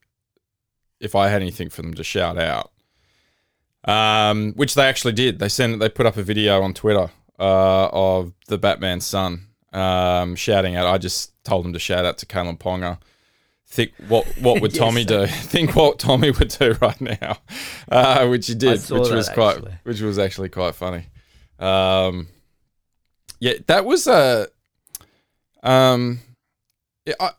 if 1.00 1.14
I 1.14 1.28
had 1.28 1.44
anything 1.44 1.70
for 1.70 1.84
them 1.84 1.94
to 1.94 2.04
shout 2.04 2.40
out. 2.40 2.72
Um, 3.88 4.54
which 4.54 4.74
they 4.74 4.86
actually 4.88 5.14
did. 5.14 5.38
They 5.38 5.50
sent. 5.50 5.80
They 5.80 5.90
put 5.90 6.08
up 6.08 6.18
a 6.18 6.24
video 6.24 6.64
on 6.64 6.74
Twitter 6.74 7.12
uh, 7.38 7.90
of 7.92 8.34
the 8.48 8.58
Batman's 8.58 9.06
son 9.06 9.48
um, 9.76 10.36
shouting 10.36 10.76
out. 10.76 10.88
I 10.88 10.98
just 10.98 11.32
told 11.44 11.66
them 11.66 11.74
to 11.74 11.80
shout 11.80 12.06
out 12.06 12.18
to 12.20 12.26
Kalyn 12.26 12.58
Ponga. 12.58 12.98
Think 13.68 13.92
what 14.08 14.26
what 14.40 14.62
would 14.62 14.72
Yes, 14.74 14.80
Tommy 14.80 15.04
do? 15.06 15.26
Think 15.28 15.76
what 15.76 16.00
Tommy 16.00 16.32
would 16.32 16.50
do 16.50 16.74
right 16.82 17.00
now, 17.02 17.38
uh, 17.90 18.28
which 18.28 18.48
he 18.48 18.56
did, 18.56 18.80
which 18.90 19.10
was 19.12 19.30
quite, 19.30 19.58
actually. 19.58 19.74
which 19.84 20.02
was 20.02 20.18
actually 20.18 20.50
quite 20.50 20.76
funny. 20.76 21.08
Um, 21.60 22.28
yeah, 23.40 23.54
that 23.68 23.86
was 23.86 24.08
a. 24.08 24.48
Um, 25.64 26.20
yeah, 27.06 27.16
I, 27.20 27.32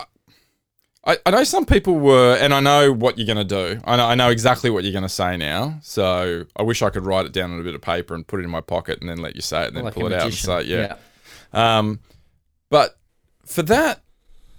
I, 1.07 1.19
I 1.25 1.31
know 1.31 1.45
some 1.45 1.65
people 1.65 1.95
were, 1.99 2.37
and 2.41 2.53
I 2.53 2.59
know 2.61 2.93
what 2.93 3.17
you're 3.17 3.33
going 3.33 3.47
to 3.47 3.75
do. 3.77 3.81
I 3.85 3.97
know, 3.97 4.07
I 4.07 4.15
know 4.17 4.29
exactly 4.31 4.69
what 4.71 4.83
you're 4.83 4.93
going 4.93 5.03
to 5.05 5.09
say 5.09 5.37
now. 5.37 5.79
So 5.83 6.45
I 6.57 6.63
wish 6.65 6.83
I 6.83 6.91
could 6.91 7.07
write 7.07 7.27
it 7.27 7.33
down 7.33 7.53
on 7.53 7.61
a 7.61 7.63
bit 7.63 7.77
of 7.77 7.81
paper 7.81 8.15
and 8.15 8.27
put 8.27 8.41
it 8.41 8.45
in 8.45 8.51
my 8.51 8.61
pocket 8.61 9.01
and 9.01 9.09
then 9.09 9.19
let 9.19 9.37
you 9.37 9.43
say 9.43 9.63
it 9.63 9.69
and 9.69 9.77
then 9.77 9.85
Like 9.85 9.95
pull 9.95 10.07
it 10.07 10.13
out 10.13 10.25
and 10.25 10.35
say, 10.35 10.61
it. 10.63 10.67
yeah. 10.67 10.97
Um, 11.79 12.01
but 12.71 12.99
for 13.45 13.63
that, 13.63 14.03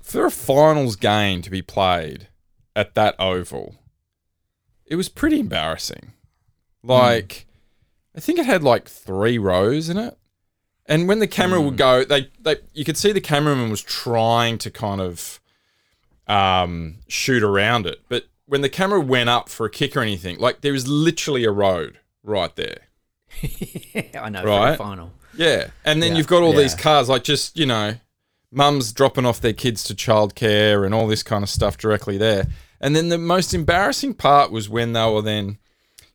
for 0.02 0.26
a 0.26 0.32
finals 0.32 0.96
game 0.96 1.41
to 1.41 1.50
be 1.50 1.62
played 1.62 2.28
at 2.76 2.96
that 2.96 3.15
oval, 3.20 3.76
it 4.86 4.96
was 4.96 5.10
pretty 5.10 5.39
embarrassing. 5.39 6.13
Like, 6.84 7.46
I 8.15 8.20
think 8.20 8.39
it 8.39 8.46
had 8.46 8.63
like 8.63 8.88
three 8.88 9.38
rows 9.38 9.89
in 9.89 9.98
it. 9.98 10.17
And 10.86 11.08
when 11.08 11.20
the 11.20 11.28
camera 11.28 11.60
would 11.62 11.76
go, 11.76 12.06
they, 12.06 12.30
they 12.39 12.58
you 12.74 12.86
could 12.86 12.96
see 12.96 13.12
the 13.12 13.20
cameraman 13.20 13.70
was 13.70 13.82
trying 13.82 14.58
to 14.60 14.72
kind 14.72 15.02
of 15.02 15.41
um, 16.28 16.96
shoot 17.10 17.43
around 17.43 17.86
it. 17.86 18.02
But 18.08 18.28
when 18.46 18.62
the 18.62 18.70
camera 18.70 19.02
went 19.02 19.30
up 19.30 19.50
for 19.50 19.65
a 19.65 19.70
kick 19.70 19.98
or 19.98 20.00
anything, 20.00 20.38
like 20.39 20.62
there 20.62 20.72
was 20.72 20.88
literally 20.88 21.43
a 21.43 21.52
road 21.52 22.00
right 22.24 22.56
there. 22.56 22.80
Yeah, 23.93 24.24
I 24.24 24.30
know. 24.30 24.43
Right. 24.43 24.70
Right. 24.70 24.78
Final. 24.78 25.12
Yeah. 25.38 25.67
And 25.86 26.02
then 26.02 26.12
Yeah, 26.12 26.17
you've 26.17 26.28
got 26.28 26.43
all 26.43 26.54
these 26.54 26.76
cars, 26.76 27.10
like 27.10 27.23
just, 27.23 27.58
you 27.58 27.65
know, 27.65 27.95
mums 28.52 28.91
dropping 28.91 29.26
off 29.26 29.41
their 29.41 29.54
kids 29.54 29.84
to 29.86 29.95
childcare 29.95 30.86
and 30.86 30.93
all 30.93 31.08
this 31.08 31.23
kind 31.23 31.43
of 31.43 31.50
stuff 31.50 31.78
directly 31.78 32.17
there. 32.17 32.47
And 32.80 32.95
then 32.95 33.10
the 33.10 33.17
most 33.17 33.54
embarrassing 33.54 34.15
part 34.15 34.52
was 34.52 34.69
when 34.69 34.93
they 34.93 35.10
were 35.10 35.21
then, 35.21 35.58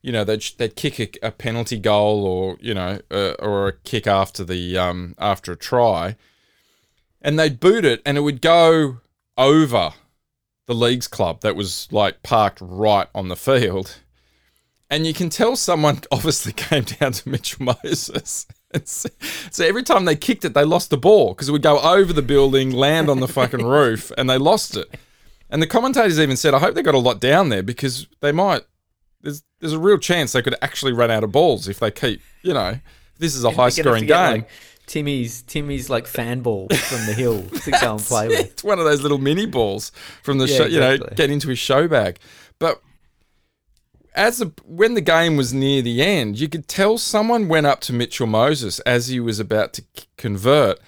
you 0.00 0.12
know, 0.12 0.24
they'd, 0.24 0.44
they'd 0.58 0.76
kick 0.76 0.98
a, 0.98 1.28
a 1.28 1.30
penalty 1.30 1.78
goal 1.78 2.24
or, 2.24 2.56
you 2.60 2.74
know, 2.74 3.00
uh, 3.10 3.34
or 3.38 3.68
a 3.68 3.72
kick 3.72 4.06
after 4.06 4.44
the, 4.44 4.76
um, 4.76 5.14
after 5.18 5.52
a 5.52 5.56
try 5.56 6.16
and 7.22 7.38
they'd 7.38 7.60
boot 7.60 7.84
it 7.84 8.02
and 8.04 8.18
it 8.18 8.22
would 8.22 8.42
go 8.42 8.98
over 9.38 9.92
the 10.66 10.74
leagues 10.74 11.08
club 11.08 11.40
that 11.40 11.56
was 11.56 11.88
like 11.90 12.22
parked 12.22 12.58
right 12.60 13.08
on 13.14 13.28
the 13.28 13.36
field. 13.36 13.98
And 14.90 15.06
you 15.06 15.14
can 15.14 15.30
tell 15.30 15.56
someone 15.56 16.00
obviously 16.12 16.52
came 16.52 16.84
down 16.84 17.12
to 17.12 17.28
Mitchell 17.28 17.64
Moses. 17.82 18.46
So, 19.50 19.64
every 19.64 19.82
time 19.82 20.06
they 20.06 20.16
kicked 20.16 20.44
it, 20.44 20.54
they 20.54 20.64
lost 20.64 20.90
the 20.90 20.96
ball 20.96 21.34
because 21.34 21.48
it 21.48 21.52
would 21.52 21.62
go 21.62 21.78
over 21.80 22.12
the 22.12 22.22
building, 22.22 22.70
land 22.70 23.10
on 23.10 23.20
the 23.20 23.28
fucking 23.28 23.64
roof, 23.66 24.10
and 24.16 24.30
they 24.30 24.38
lost 24.38 24.76
it. 24.76 24.88
And 25.50 25.60
the 25.60 25.66
commentators 25.66 26.18
even 26.18 26.36
said, 26.36 26.54
I 26.54 26.58
hope 26.58 26.74
they 26.74 26.82
got 26.82 26.94
a 26.94 26.98
lot 26.98 27.20
down 27.20 27.50
there 27.50 27.62
because 27.62 28.06
they 28.20 28.32
might, 28.32 28.62
there's, 29.20 29.42
there's 29.60 29.74
a 29.74 29.78
real 29.78 29.98
chance 29.98 30.32
they 30.32 30.40
could 30.40 30.56
actually 30.62 30.92
run 30.92 31.10
out 31.10 31.22
of 31.22 31.32
balls 31.32 31.68
if 31.68 31.78
they 31.80 31.90
keep, 31.90 32.22
you 32.42 32.54
know, 32.54 32.78
this 33.18 33.34
is 33.36 33.44
a 33.44 33.50
high 33.50 33.68
scoring 33.68 34.06
game. 34.06 34.32
like, 34.32 34.48
Timmy's 34.86 35.42
Timmy's 35.42 35.88
like 35.88 36.06
fan 36.06 36.40
ball 36.40 36.68
from 36.74 37.06
the 37.06 37.12
hill 37.12 37.42
to 37.42 37.70
go 37.70 37.92
and 37.94 38.00
play 38.02 38.28
with. 38.28 38.40
It's 38.40 38.64
one 38.64 38.78
of 38.78 38.84
those 38.84 39.00
little 39.02 39.18
mini 39.18 39.46
balls 39.46 39.92
from 40.22 40.38
the 40.38 40.46
Yeah, 40.46 40.56
show, 40.56 40.64
you 40.66 40.80
know, 40.80 40.98
get 41.14 41.30
into 41.30 41.48
his 41.48 41.58
show 41.58 41.86
bag. 41.86 42.18
But 42.58 42.82
as 44.14 44.42
when 44.64 44.94
the 44.94 45.00
game 45.00 45.36
was 45.36 45.52
near 45.54 45.82
the 45.82 46.02
end, 46.02 46.38
you 46.38 46.48
could 46.48 46.68
tell 46.68 46.98
someone 46.98 47.48
went 47.48 47.66
up 47.66 47.80
to 47.82 47.92
Mitchell 47.92 48.26
Moses 48.26 48.78
as 48.80 49.08
he 49.08 49.20
was 49.20 49.40
about 49.40 49.72
to 49.74 49.82
k- 49.94 50.04
convert. 50.16 50.78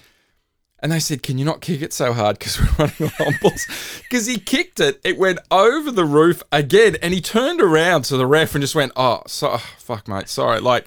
And 0.79 0.91
they 0.91 0.99
said, 0.99 1.23
"Can 1.23 1.37
you 1.39 1.45
not 1.45 1.61
kick 1.61 1.81
it 1.81 1.93
so 1.93 2.13
hard 2.13 2.37
because 2.37 2.59
we're 2.59 2.67
running 2.99 3.13
on 3.19 3.33
balls?" 3.41 3.65
Because 4.03 4.27
he 4.27 4.37
kicked 4.37 4.79
it, 4.79 4.99
it 5.03 5.17
went 5.17 5.39
over 5.49 5.89
the 5.89 6.05
roof 6.05 6.43
again, 6.51 6.97
and 7.01 7.13
he 7.13 7.21
turned 7.21 7.61
around 7.61 8.03
to 8.03 8.17
the 8.17 8.27
ref 8.27 8.53
and 8.53 8.61
just 8.61 8.75
went, 8.75 8.91
"Oh, 8.95 9.21
so, 9.25 9.51
oh, 9.53 9.65
fuck, 9.79 10.07
mate, 10.07 10.29
sorry." 10.29 10.59
Like, 10.59 10.85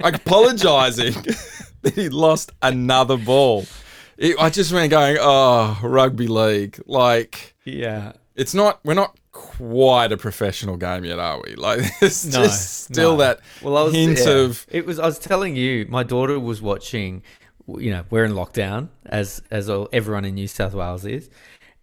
like 0.00 0.14
apologising 0.14 1.14
that 1.82 1.94
he 1.94 2.08
lost 2.08 2.52
another 2.62 3.16
ball. 3.16 3.66
It, 4.16 4.36
I 4.38 4.50
just 4.50 4.72
went 4.72 4.90
going, 4.90 5.16
"Oh, 5.18 5.76
rugby 5.82 6.28
league!" 6.28 6.80
Like, 6.86 7.54
Yeah. 7.64 8.12
It's 8.34 8.54
not. 8.54 8.80
We're 8.84 8.94
not 8.94 9.16
quite 9.32 10.12
a 10.12 10.16
professional 10.16 10.76
game 10.76 11.04
yet, 11.04 11.18
are 11.18 11.40
we? 11.46 11.54
Like, 11.56 11.80
there's 12.00 12.24
No, 12.26 12.44
just 12.44 12.84
still 12.84 13.12
no. 13.12 13.16
that 13.18 13.40
Well, 13.62 13.76
I 13.76 13.82
was 13.82 13.94
hint 13.94 14.18
yeah. 14.18 14.28
of 14.30 14.66
it 14.70 14.86
was. 14.86 14.98
I 14.98 15.06
was 15.06 15.18
telling 15.18 15.56
you, 15.56 15.86
my 15.88 16.02
daughter 16.02 16.38
was 16.38 16.60
watching. 16.62 17.22
You 17.68 17.92
know, 17.92 18.04
we're 18.10 18.24
in 18.24 18.32
lockdown 18.32 18.88
as 19.06 19.40
as 19.50 19.70
all, 19.70 19.88
everyone 19.92 20.24
in 20.24 20.34
New 20.34 20.48
South 20.48 20.74
Wales 20.74 21.04
is, 21.06 21.30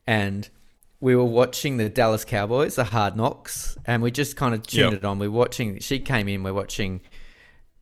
and 0.05 0.49
we 0.99 1.15
were 1.15 1.23
watching 1.23 1.77
the 1.77 1.88
Dallas 1.89 2.25
Cowboys, 2.25 2.75
the 2.75 2.83
Hard 2.83 3.15
Knocks, 3.15 3.77
and 3.85 4.03
we 4.03 4.12
just 4.12 4.35
kind 4.35 4.53
of 4.53 4.63
tuned 4.67 4.91
Yep. 4.91 5.03
it 5.03 5.05
on. 5.05 5.19
We're 5.19 5.31
watching. 5.31 5.79
She 5.79 5.99
came 5.99 6.27
in. 6.27 6.43
We're 6.43 6.53
watching 6.53 6.99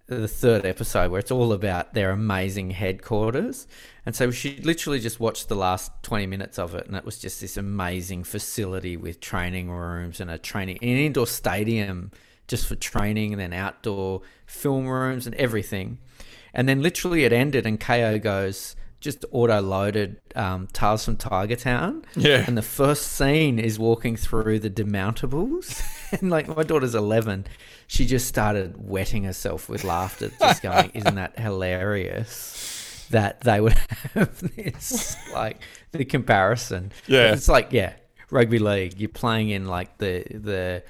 the 0.06 0.28
third 0.28 0.66
episode 0.66 1.12
where 1.12 1.20
it's 1.20 1.32
all 1.32 1.52
about 1.52 1.94
their 1.94 2.12
amazing 2.12 2.72
headquarters. 2.72 3.68
And 4.08 4.16
so 4.16 4.32
she 4.32 4.56
literally 4.62 5.02
just 5.02 5.20
watched 5.20 5.50
the 5.50 5.56
last 5.56 5.92
20 6.04 6.28
minutes 6.28 6.58
of 6.58 6.74
it. 6.74 6.88
And 6.88 6.96
it 6.96 7.04
was 7.04 7.20
just 7.20 7.42
this 7.42 7.58
amazing 7.58 8.24
facility 8.24 8.96
with 8.96 9.20
training 9.20 9.70
rooms 9.70 10.22
and 10.22 10.32
a 10.32 10.38
training, 10.38 10.78
an 10.82 10.88
indoor 10.88 11.28
stadium 11.28 12.12
just 12.48 12.68
for 12.68 12.78
training 12.78 13.34
and 13.34 13.42
then 13.42 13.52
outdoor 13.52 14.22
film 14.46 14.88
rooms 14.88 15.28
and 15.28 15.36
everything. 15.36 15.98
And 16.54 16.70
then 16.70 16.82
literally 16.82 17.26
it 17.26 17.34
ended 17.34 17.66
and 17.66 17.82
Kayo 17.82 18.22
goes, 18.22 18.78
just 19.02 19.26
auto 19.30 19.62
loaded 19.62 20.22
um, 20.36 20.68
Tales 20.68 21.04
from 21.04 21.18
Tiger 21.18 21.58
Town. 21.58 22.06
Yeah. 22.16 22.46
And 22.48 22.58
the 22.58 22.62
first 22.62 23.12
scene 23.12 23.60
is 23.60 23.78
walking 23.78 24.16
through 24.16 24.60
the 24.60 24.70
demountables. 24.70 25.84
and 26.22 26.30
like 26.30 26.48
my 26.48 26.64
daughter's 26.64 26.96
11. 26.96 27.46
She 27.88 28.06
just 28.06 28.26
started 28.30 28.76
wetting 28.78 29.26
herself 29.26 29.68
with 29.68 29.84
laughter, 29.84 30.32
just 30.40 30.62
going, 30.62 30.92
Isn't 30.94 31.16
that 31.16 31.38
hilarious? 31.38 32.77
That 33.12 33.42
they 33.42 33.62
would 33.62 33.74
have 34.14 34.56
this, 34.56 35.16
like, 35.34 35.62
the 35.92 36.06
comparison. 36.06 36.92
Yeah. 37.08 37.34
It's 37.34 37.48
like, 37.48 37.72
yeah, 37.72 37.94
rugby 38.32 38.60
league. 38.60 39.00
You're 39.00 39.10
playing 39.10 39.50
in, 39.50 39.66
like, 39.66 39.98
the, 39.98 40.24
the, 40.30 40.84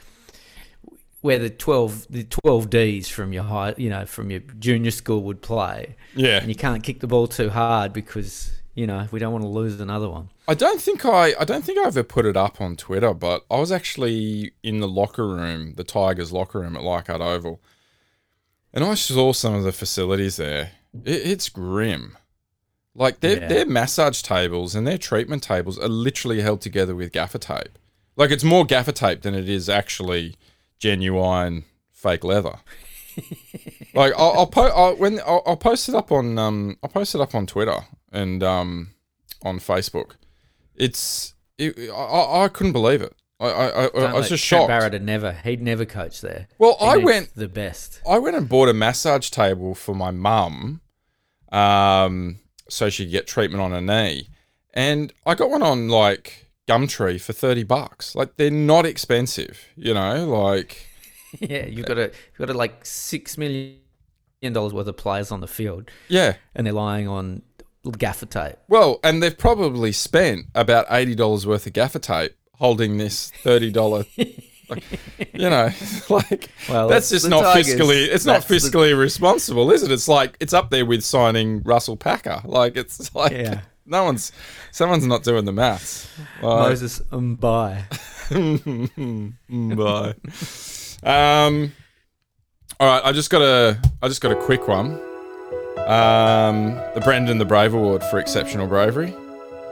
where 1.21 1.39
the 1.39 1.49
12 1.49 2.07
the 2.09 2.23
12 2.23 2.69
Ds 2.69 3.09
from 3.09 3.33
your 3.33 3.43
high 3.43 3.73
you 3.77 3.89
know 3.89 4.05
from 4.05 4.29
your 4.29 4.39
junior 4.59 4.91
school 4.91 5.23
would 5.23 5.41
play 5.41 5.95
Yeah. 6.15 6.37
and 6.39 6.47
you 6.47 6.55
can't 6.55 6.83
kick 6.83 6.99
the 6.99 7.07
ball 7.07 7.27
too 7.27 7.49
hard 7.49 7.91
because 7.91 8.51
you 8.75 8.85
know 8.87 9.07
we 9.11 9.19
don't 9.19 9.31
want 9.33 9.43
to 9.43 9.49
lose 9.49 9.79
another 9.81 10.07
one 10.09 10.29
I 10.47 10.53
don't 10.53 10.79
think 10.79 11.03
I 11.05 11.33
I 11.39 11.43
don't 11.43 11.65
think 11.65 11.79
I 11.79 11.87
ever 11.87 12.03
put 12.03 12.25
it 12.25 12.37
up 12.37 12.61
on 12.61 12.75
Twitter, 12.77 13.13
but 13.13 13.43
I 13.51 13.59
was 13.59 13.71
actually 13.71 14.51
in 14.63 14.79
the 14.79 14.87
locker 14.87 15.27
room, 15.27 15.73
the 15.75 15.83
Tigers 15.83 16.31
locker 16.31 16.59
room 16.61 16.77
at 16.77 16.83
Leichhardt 16.83 17.19
Oval, 17.19 17.59
and 18.73 18.83
I 18.85 18.93
saw 18.93 19.33
some 19.33 19.55
of 19.55 19.63
the 19.63 19.73
facilities 19.73 20.37
there. 20.37 20.71
It, 21.03 21.11
it's 21.27 21.49
grim. 21.49 22.17
Like 22.95 23.19
their 23.19 23.39
Yeah. 23.39 23.47
their 23.47 23.65
massage 23.65 24.21
tables 24.21 24.73
and 24.75 24.87
their 24.87 24.97
treatment 24.97 25.43
tables 25.43 25.77
are 25.77 25.87
literally 25.87 26.41
held 26.41 26.61
together 26.61 26.95
with 26.95 27.11
gaffer 27.11 27.37
tape. 27.37 27.77
Like 28.15 28.31
it's 28.31 28.43
more 28.43 28.65
gaffer 28.65 28.91
tape 28.91 29.21
than 29.21 29.35
it 29.35 29.47
is 29.47 29.69
actually 29.69 30.35
genuine 30.79 31.65
fake 31.91 32.23
leather. 32.23 32.55
like 33.93 34.13
I'll, 34.17 34.31
I'll, 34.39 34.47
po- 34.47 34.71
I'll 34.75 34.95
when 34.95 35.19
I'll, 35.25 35.43
I'll 35.45 35.57
post 35.57 35.89
it 35.89 35.95
up 35.95 36.11
on 36.11 36.37
um 36.37 36.77
I'll 36.83 36.89
post 36.89 37.15
it 37.15 37.21
up 37.21 37.33
on 37.35 37.45
Twitter 37.45 37.79
and 38.11 38.41
um 38.43 38.89
on 39.43 39.59
Facebook. 39.59 40.11
It's 40.75 41.33
it, 41.57 41.89
I- 41.89 41.93
I, 41.93 42.43
I 42.45 42.47
couldn't 42.49 42.73
believe 42.73 43.01
it. 43.01 43.13
I 43.39 43.45
I, 43.45 43.67
I, 43.67 43.85
I 43.85 44.13
was 44.13 44.13
let 44.13 44.29
just 44.29 44.43
shocked. 44.43 44.67
Barrett 44.67 44.93
had 44.93 45.03
never 45.03 45.31
he'd 45.31 45.61
never 45.61 45.85
coached 45.85 46.21
there 46.21 46.47
Well, 46.57 46.77
He 46.79 46.85
I 46.85 46.97
went 46.97 47.35
the 47.35 47.47
best 47.47 48.01
I 48.07 48.17
went 48.19 48.35
and 48.35 48.49
bought 48.49 48.69
a 48.69 48.73
massage 48.73 49.29
table 49.29 49.75
for 49.75 49.95
my 49.95 50.11
mum, 50.11 50.81
um, 51.51 52.39
so 52.69 52.89
she 52.89 53.05
could 53.05 53.11
get 53.11 53.27
treatment 53.27 53.61
on 53.61 53.71
her 53.71 53.81
knee, 53.81 54.29
and 54.73 55.13
I 55.25 55.35
got 55.35 55.49
one 55.49 55.63
on 55.63 55.89
like 55.89 56.47
Gumtree 56.67 57.21
for 57.21 57.33
thirty 57.33 57.63
bucks. 57.63 58.15
Like 58.15 58.37
they're 58.37 58.51
not 58.51 58.85
expensive, 58.85 59.65
you 59.75 59.93
know. 59.93 60.25
Like 60.25 60.87
yeah 61.39 61.65
you've 61.65 61.85
got 61.85 61.97
a 61.97 62.03
you've 62.03 62.39
got 62.39 62.49
a, 62.49 62.53
like 62.53 62.85
six 62.85 63.37
million 63.37 63.77
dollars 64.51 64.73
worth 64.73 64.87
of 64.87 64.97
players 64.97 65.31
on 65.31 65.41
the 65.41 65.47
field 65.47 65.89
yeah. 66.07 66.35
and 66.55 66.65
they're 66.65 66.73
lying 66.73 67.07
on 67.07 67.41
gaffer 67.97 68.25
tape 68.25 68.55
Well, 68.67 68.99
and 69.03 69.21
they've 69.21 69.37
probably 69.37 69.91
spent 69.91 70.47
about 70.55 70.85
eighty 70.89 71.15
dollars 71.15 71.45
worth 71.45 71.67
of 71.67 71.73
gaffer 71.73 71.99
tape 71.99 72.35
holding 72.57 72.97
this 72.97 73.31
thirty 73.43 73.71
dollar. 73.71 74.05
like, 74.69 74.83
you 75.33 75.49
know, 75.49 75.69
like 76.09 76.49
Well, 76.69 76.87
that's 76.89 77.09
just 77.09 77.27
not 77.29 77.43
Tigers. 77.43 77.73
fiscally. 77.75 78.07
It's 78.07 78.25
not 78.25 78.45
That's 78.45 78.47
the- 78.47 78.55
fiscally 78.77 78.97
responsible, 78.97 79.71
is 79.71 79.83
it? 79.83 79.91
It's 79.91 80.07
like 80.07 80.35
it's 80.39 80.53
up 80.53 80.69
there 80.69 80.85
with 80.85 81.03
signing 81.03 81.61
Russell 81.63 81.95
Packer. 81.97 82.41
Like 82.45 82.75
it's 82.75 83.13
like 83.15 83.31
Yeah. 83.31 83.61
no 83.85 84.03
one's 84.03 84.31
someone's 84.71 85.05
not 85.05 85.23
doing 85.23 85.45
the 85.45 85.53
maths. 85.53 86.07
Like, 86.41 86.69
Moses 86.69 86.99
Mbye 87.11 87.85
bye. 89.77 90.13
Um. 91.03 91.71
All 92.79 92.87
right, 92.87 93.01
I 93.05 93.11
just 93.11 93.29
got 93.31 93.41
a 93.41 93.79
I 94.03 94.07
just 94.07 94.21
got 94.21 94.31
a 94.31 94.35
quick 94.35 94.67
one. 94.67 94.99
Um, 95.87 96.75
the 96.95 97.01
Brendan 97.03 97.37
the 97.37 97.45
Brave 97.45 97.73
Award 97.73 98.03
for 98.03 98.19
exceptional 98.19 98.67
bravery. 98.67 99.13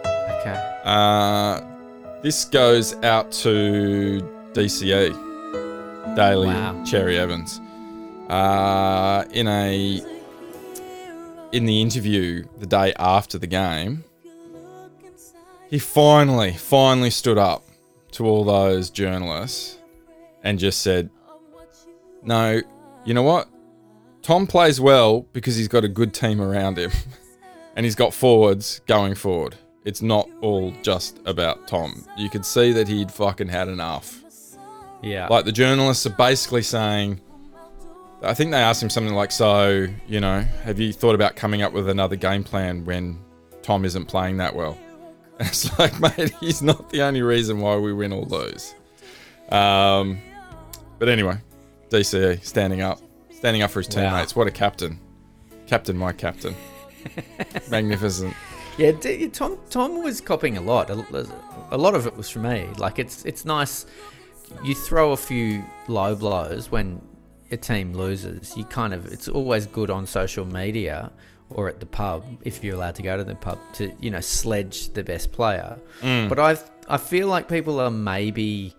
okay 0.05 0.79
Uh, 0.85 1.59
this 2.25 2.43
goes 2.43 2.95
out 3.03 3.31
to 3.31 4.19
DCE, 4.53 6.15
Daly 6.15 6.47
Wow. 6.47 6.83
Cherry 6.83 7.19
Evans. 7.19 7.61
Uh, 8.27 9.25
in 9.29 9.47
a 9.47 10.01
in 11.51 11.67
the 11.67 11.81
interview 11.83 12.43
the 12.57 12.65
day 12.65 12.93
after 12.97 13.37
the 13.37 13.45
game, 13.45 14.03
he 15.69 15.77
finally, 15.77 16.53
finally 16.53 17.11
stood 17.11 17.37
up 17.37 17.63
to 18.13 18.25
all 18.25 18.43
those 18.43 18.89
journalists 18.89 19.77
and 20.41 20.57
just 20.57 20.81
said, 20.81 21.11
"No, 22.23 22.59
you 23.03 23.13
know 23.13 23.21
what? 23.21 23.47
Tom 24.23 24.47
plays 24.47 24.81
well 24.81 25.27
because 25.31 25.57
he's 25.57 25.67
got 25.67 25.83
a 25.83 25.87
good 25.87 26.11
team 26.11 26.41
around 26.41 26.79
him." 26.79 26.89
and 27.75 27.85
he's 27.85 27.93
got 27.93 28.15
forwards 28.15 28.81
going 28.87 29.13
forward. 29.13 29.57
It's 29.85 30.01
not 30.01 30.27
all 30.41 30.71
just 30.81 31.19
about 31.25 31.67
Tom. 31.67 32.03
You 32.17 32.29
could 32.29 32.45
see 32.45 32.71
that 32.73 32.87
he'd 32.87 33.11
fucking 33.11 33.47
had 33.49 33.67
enough. 33.67 34.19
yeah 35.03 35.27
Like 35.27 35.45
the 35.45 35.51
journalists 35.51 36.05
are 36.07 36.09
basically 36.17 36.63
saying, 36.63 37.21
I 38.23 38.33
think 38.33 38.51
they 38.51 38.57
asked 38.57 38.81
him 38.81 38.89
something 38.89 39.13
like, 39.13 39.31
"So, 39.31 39.85
you 40.07 40.19
know, 40.19 40.39
have 40.63 40.79
you 40.79 40.91
thought 40.91 41.13
about 41.13 41.35
coming 41.35 41.61
up 41.61 41.71
with 41.73 41.87
another 41.89 42.15
game 42.15 42.43
plan 42.43 42.83
when 42.85 43.19
Tom 43.61 43.85
isn't 43.85 44.05
playing 44.05 44.37
that 44.37 44.55
well?" 44.55 44.77
And 45.37 45.47
it's 45.49 45.77
like, 45.77 45.99
mate, 45.99 46.33
he's 46.39 46.61
not 46.63 46.89
the 46.89 47.01
only 47.03 47.21
reason 47.21 47.59
why 47.59 47.75
we 47.77 47.93
win 47.93 48.11
or 48.13 48.23
lose. 48.25 48.73
Um, 49.49 50.17
but 50.97 51.09
anyway, 51.09 51.37
DCE 51.89 52.43
standing 52.43 52.81
up, 52.81 52.99
standing 53.31 53.61
up 53.61 53.69
for 53.69 53.81
his 53.81 53.95
Wow. 53.95 54.09
teammates. 54.09 54.35
What 54.35 54.47
a 54.47 54.51
captain, 54.51 54.97
captain, 55.67 55.95
my 55.97 56.13
captain, 56.13 56.55
magnificent. 57.69 58.33
Yeah, 58.77 58.91
Tom 58.91 59.57
Tom 59.69 60.03
was 60.03 60.19
copying 60.19 60.57
a 60.57 60.61
lot. 60.61 60.89
A, 60.89 61.77
lot 61.77 61.95
of 61.95 62.07
it 62.07 62.17
was 62.17 62.29
from 62.29 62.43
me. 62.43 62.67
Like 62.77 62.99
it's 62.99 63.23
it's 63.25 63.45
nice. 63.45 63.85
You 64.63 64.75
throw 64.75 65.11
a 65.11 65.17
few 65.17 65.63
low 65.87 66.15
blows 66.15 66.69
when 66.69 67.01
a 67.51 67.57
team 67.57 67.93
loses. 67.93 68.55
You 68.57 68.65
kind 68.65 68.93
of 68.93 69.05
it's 69.05 69.29
always 69.29 69.65
good 69.65 69.89
on 69.89 70.05
social 70.05 70.45
media 70.45 71.11
or 71.49 71.69
at 71.69 71.79
the 71.79 71.85
pub 71.85 72.25
if 72.43 72.63
you're 72.63 72.75
allowed 72.75 72.95
to 72.95 73.03
go 73.03 73.15
to 73.15 73.23
the 73.23 73.35
pub 73.35 73.59
to 73.75 73.93
you 73.99 74.11
know 74.11 74.19
sledge 74.19 74.89
the 74.89 75.03
best 75.03 75.31
player. 75.31 75.79
Mm. 76.01 76.27
But 76.27 76.39
I 76.39 76.57
I 76.89 76.97
feel 76.97 77.27
like 77.27 77.47
people 77.47 77.79
are 77.79 77.91
maybe 77.91 78.75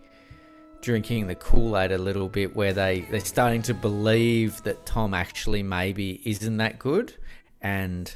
drinking 0.82 1.26
the 1.26 1.34
Kool 1.34 1.76
Aid 1.76 1.90
a 1.90 1.98
little 1.98 2.28
bit, 2.28 2.54
where 2.54 2.72
they 2.72 3.00
they're 3.10 3.20
starting 3.20 3.62
to 3.62 3.74
believe 3.74 4.62
that 4.64 4.84
Tom 4.84 5.14
actually 5.14 5.62
maybe 5.62 6.20
isn't 6.24 6.58
that 6.58 6.78
good, 6.78 7.14
and 7.62 8.14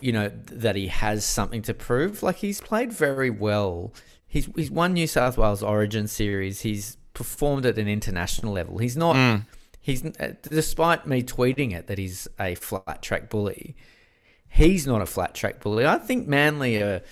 you 0.00 0.12
know 0.12 0.30
that 0.46 0.76
he 0.76 0.88
has 0.88 1.24
something 1.24 1.62
to 1.62 1.74
prove. 1.74 2.22
Like 2.22 2.36
he's 2.36 2.60
played 2.60 2.92
very 2.92 3.30
well. 3.30 3.92
He's 4.26 4.48
he's 4.56 4.70
won 4.70 4.92
New 4.94 5.06
South 5.06 5.38
Wales 5.38 5.62
Origin 5.62 6.08
series. 6.08 6.62
He's 6.62 6.96
performed 7.12 7.64
at 7.66 7.78
an 7.78 7.88
international 7.88 8.52
level. 8.52 8.78
He's 8.78 8.96
not. 8.96 9.16
He's 9.80 10.04
uh, 10.04 10.32
despite 10.42 11.06
me 11.06 11.22
tweeting 11.22 11.72
it 11.72 11.88
that 11.88 11.98
he's 11.98 12.26
a 12.40 12.54
flat 12.54 13.02
track 13.02 13.28
bully. 13.28 13.76
He's 14.48 14.86
not 14.86 15.02
a 15.02 15.06
flat 15.06 15.34
track 15.34 15.60
bully. 15.60 15.86
I 15.86 15.98
think 15.98 16.26
Manly 16.26 16.82
are. 16.82 17.02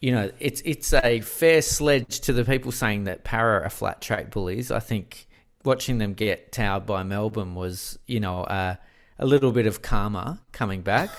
You 0.00 0.12
know, 0.12 0.30
it's 0.38 0.62
it's 0.64 0.92
a 0.94 1.20
fair 1.22 1.60
sledge 1.60 2.20
to 2.20 2.32
the 2.32 2.44
people 2.44 2.70
saying 2.70 3.04
that 3.04 3.24
Parra 3.24 3.64
are 3.64 3.68
flat 3.70 4.00
track 4.00 4.30
bullies. 4.30 4.70
I 4.70 4.78
think 4.78 5.26
watching 5.64 5.98
them 5.98 6.14
get 6.14 6.52
towed 6.52 6.86
by 6.86 7.02
Melbourne 7.02 7.56
was, 7.56 7.98
you 8.06 8.20
know, 8.20 8.44
uh, 8.44 8.76
a 9.18 9.26
little 9.26 9.50
bit 9.50 9.66
of 9.66 9.82
karma 9.82 10.40
coming 10.52 10.82
back. 10.82 11.10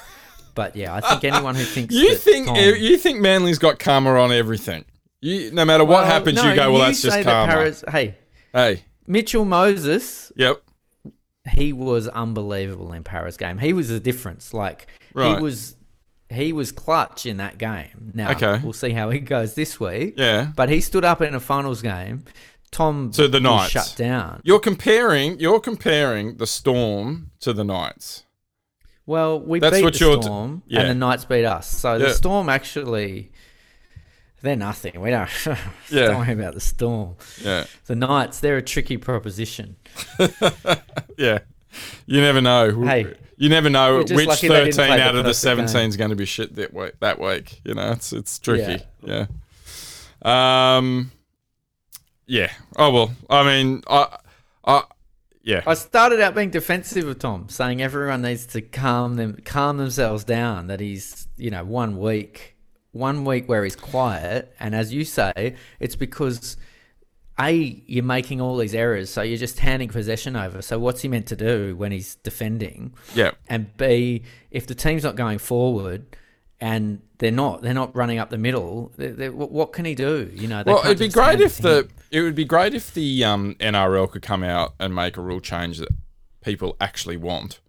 But 0.55 0.75
yeah, 0.75 0.93
I 0.95 1.01
think 1.01 1.23
anyone 1.23 1.55
who 1.55 1.63
thinks 1.63 1.93
You 1.95 2.15
think 2.15 2.47
Tom- 2.47 2.55
you 2.57 2.97
think 2.97 3.19
Manly's 3.19 3.59
got 3.59 3.79
karma 3.79 4.11
on 4.19 4.31
everything? 4.31 4.85
You, 5.21 5.51
no 5.51 5.65
matter 5.65 5.83
what 5.83 6.01
Well, 6.03 6.05
happens, 6.05 6.37
no, 6.37 6.49
you 6.49 6.55
go, 6.55 6.71
well, 6.71 6.81
that's 6.81 6.99
say 6.99 7.07
just 7.09 7.17
that 7.17 7.23
karma. 7.25 7.51
Parra's- 7.53 7.83
hey, 7.91 8.15
hey, 8.53 8.83
Mitchell 9.07 9.43
Moses, 9.45 10.31
yep, 10.35 10.61
he 11.51 11.73
was 11.73 12.07
unbelievable 12.07 12.93
in 12.93 13.03
Parra's 13.03 13.37
game. 13.37 13.57
He 13.57 13.73
was 13.73 13.89
the 13.89 13.99
difference. 13.99 14.53
Like 14.53 14.87
Right. 15.13 15.35
he 15.37 15.41
was, 15.43 15.75
he 16.29 16.53
was 16.53 16.71
clutch 16.71 17.25
in 17.25 17.37
that 17.37 17.57
game. 17.57 18.11
Now 18.13 18.31
Okay. 18.31 18.59
we'll 18.63 18.71
see 18.73 18.91
how 18.91 19.09
he 19.09 19.19
goes 19.19 19.55
this 19.55 19.79
week. 19.79 20.13
yeah. 20.17 20.51
But 20.55 20.69
he 20.69 20.79
stood 20.79 21.03
up 21.03 21.21
in 21.21 21.33
a 21.35 21.39
finals 21.39 21.81
game. 21.81 22.23
Tom 22.71 23.09
To 23.13 23.27
the 23.27 23.39
Knights. 23.39 23.71
shut 23.71 23.95
down. 23.97 24.41
You're 24.43 24.59
comparing 24.59 25.39
you're 25.39 25.59
comparing 25.59 26.37
the 26.37 26.45
Storm 26.45 27.31
to 27.39 27.51
the 27.51 27.63
Knights. 27.63 28.25
Well, 29.09 29.39
we 29.39 29.59
That's 29.59 29.77
beat 29.77 29.83
what 29.83 29.93
the 29.93 29.99
you're 30.05 30.17
t- 30.17 30.21
Storm, 30.21 30.61
yeah. 30.67 30.81
and 30.81 30.89
the 30.91 30.93
Knights 30.93 31.25
beat 31.25 31.43
us. 31.43 31.65
So 31.67 31.93
Yeah. 31.93 32.09
the 32.09 32.13
Storm 32.13 32.47
actually, 32.47 33.31
They're 34.43 34.55
nothing. 34.55 35.01
We 35.01 35.09
don't. 35.09 35.27
Yeah. 35.89 36.09
don't 36.09 36.19
worry 36.19 36.33
about 36.33 36.53
the 36.53 36.59
Storm. 36.59 37.15
Yeah, 37.41 37.65
The 37.87 37.95
Knights, 37.95 38.39
they're 38.39 38.57
a 38.57 38.61
tricky 38.61 38.97
proposition. 38.97 39.77
yeah. 41.17 41.39
You 42.05 42.21
never 42.21 42.39
know. 42.39 42.83
Hey, 42.83 43.15
you 43.37 43.49
never 43.49 43.71
know 43.71 43.95
we're 43.95 44.03
just 44.03 44.15
which 44.15 44.27
lucky 44.27 44.47
they 44.47 44.53
didn't 44.65 44.75
thirteen 44.75 44.87
play 44.89 44.97
the 44.97 45.03
out 45.03 45.15
of 45.15 45.23
the 45.23 45.29
perfect 45.31 45.37
seventeen 45.37 45.89
is 45.89 45.97
going 45.97 46.11
to 46.11 46.15
be 46.15 46.25
shit 46.25 46.55
that 46.57 46.71
week. 46.75 46.99
That 46.99 47.19
week, 47.19 47.61
you 47.65 47.73
know, 47.73 47.91
it's 47.93 48.13
it's 48.13 48.37
tricky. 48.37 48.83
Yeah. 49.03 49.25
Um. 50.21 51.11
Yeah. 52.27 52.51
Oh 52.77 52.91
well. 52.91 53.11
I 53.27 53.43
mean, 53.43 53.81
I, 53.87 54.17
I, 54.65 54.83
yeah. 55.49 55.63
I 55.65 55.73
started 55.73 56.21
out 56.21 56.35
being 56.35 56.51
defensive 56.51 57.07
of 57.07 57.17
Tom, 57.17 57.49
saying 57.49 57.81
everyone 57.81 58.21
needs 58.21 58.45
to 58.47 58.61
calm 58.61 59.15
them, 59.15 59.39
calm 59.43 59.77
themselves 59.77 60.23
down. 60.23 60.67
That 60.67 60.79
he's, 60.79 61.27
you 61.37 61.49
know, 61.49 61.63
one 61.63 61.97
week, 61.97 62.55
one 62.91 63.25
week 63.25 63.49
where 63.49 63.63
he's 63.63 63.75
quiet, 63.75 64.53
and 64.59 64.75
as 64.75 64.93
you 64.93 65.03
say, 65.03 65.55
it's 65.79 65.95
because 65.95 66.55
a 67.39 67.51
you're 67.87 68.03
making 68.03 68.41
all 68.41 68.57
these 68.57 68.75
errors, 68.75 69.09
so 69.09 69.23
you're 69.23 69.39
just 69.39 69.57
handing 69.59 69.89
possession 69.89 70.35
over. 70.35 70.61
So 70.61 70.77
what's 70.77 71.01
he 71.01 71.07
meant 71.07 71.25
to 71.27 71.35
do 71.35 71.75
when 71.75 71.91
he's 71.91 72.15
defending? 72.15 72.93
yeah. 73.15 73.31
And 73.47 73.75
B, 73.75 74.23
if 74.51 74.67
the 74.67 74.75
team's 74.75 75.03
not 75.03 75.15
going 75.15 75.39
forward. 75.39 76.05
And 76.61 77.01
they're 77.19 77.31
not. 77.31 77.61
They're 77.61 77.73
not 77.73 77.95
running 77.95 78.19
up 78.19 78.31
the 78.31 78.37
middle. 78.37 78.91
they 78.97 79.11
they 79.11 79.29
what 79.29 79.71
can 79.71 79.85
he 79.85 79.95
do? 79.95 80.29
You 80.33 80.49
know. 80.49 80.61
Well, 80.65 80.83
it'd 80.83 80.99
be 80.99 81.07
great 81.07 81.39
if 81.39 81.55
to 81.55 81.61
the 81.61 81.77
him. 81.77 81.89
It 82.11 82.21
would 82.21 82.35
be 82.35 82.45
great 82.45 82.73
if 82.73 82.93
the 82.93 83.23
um, 83.23 83.55
NRL 83.59 84.09
could 84.09 84.21
come 84.21 84.43
out 84.43 84.73
and 84.79 84.93
make 84.95 85.17
a 85.17 85.21
rule 85.21 85.39
change 85.39 85.77
that 85.77 85.89
people 86.43 86.75
actually 86.81 87.17
want, 87.17 87.59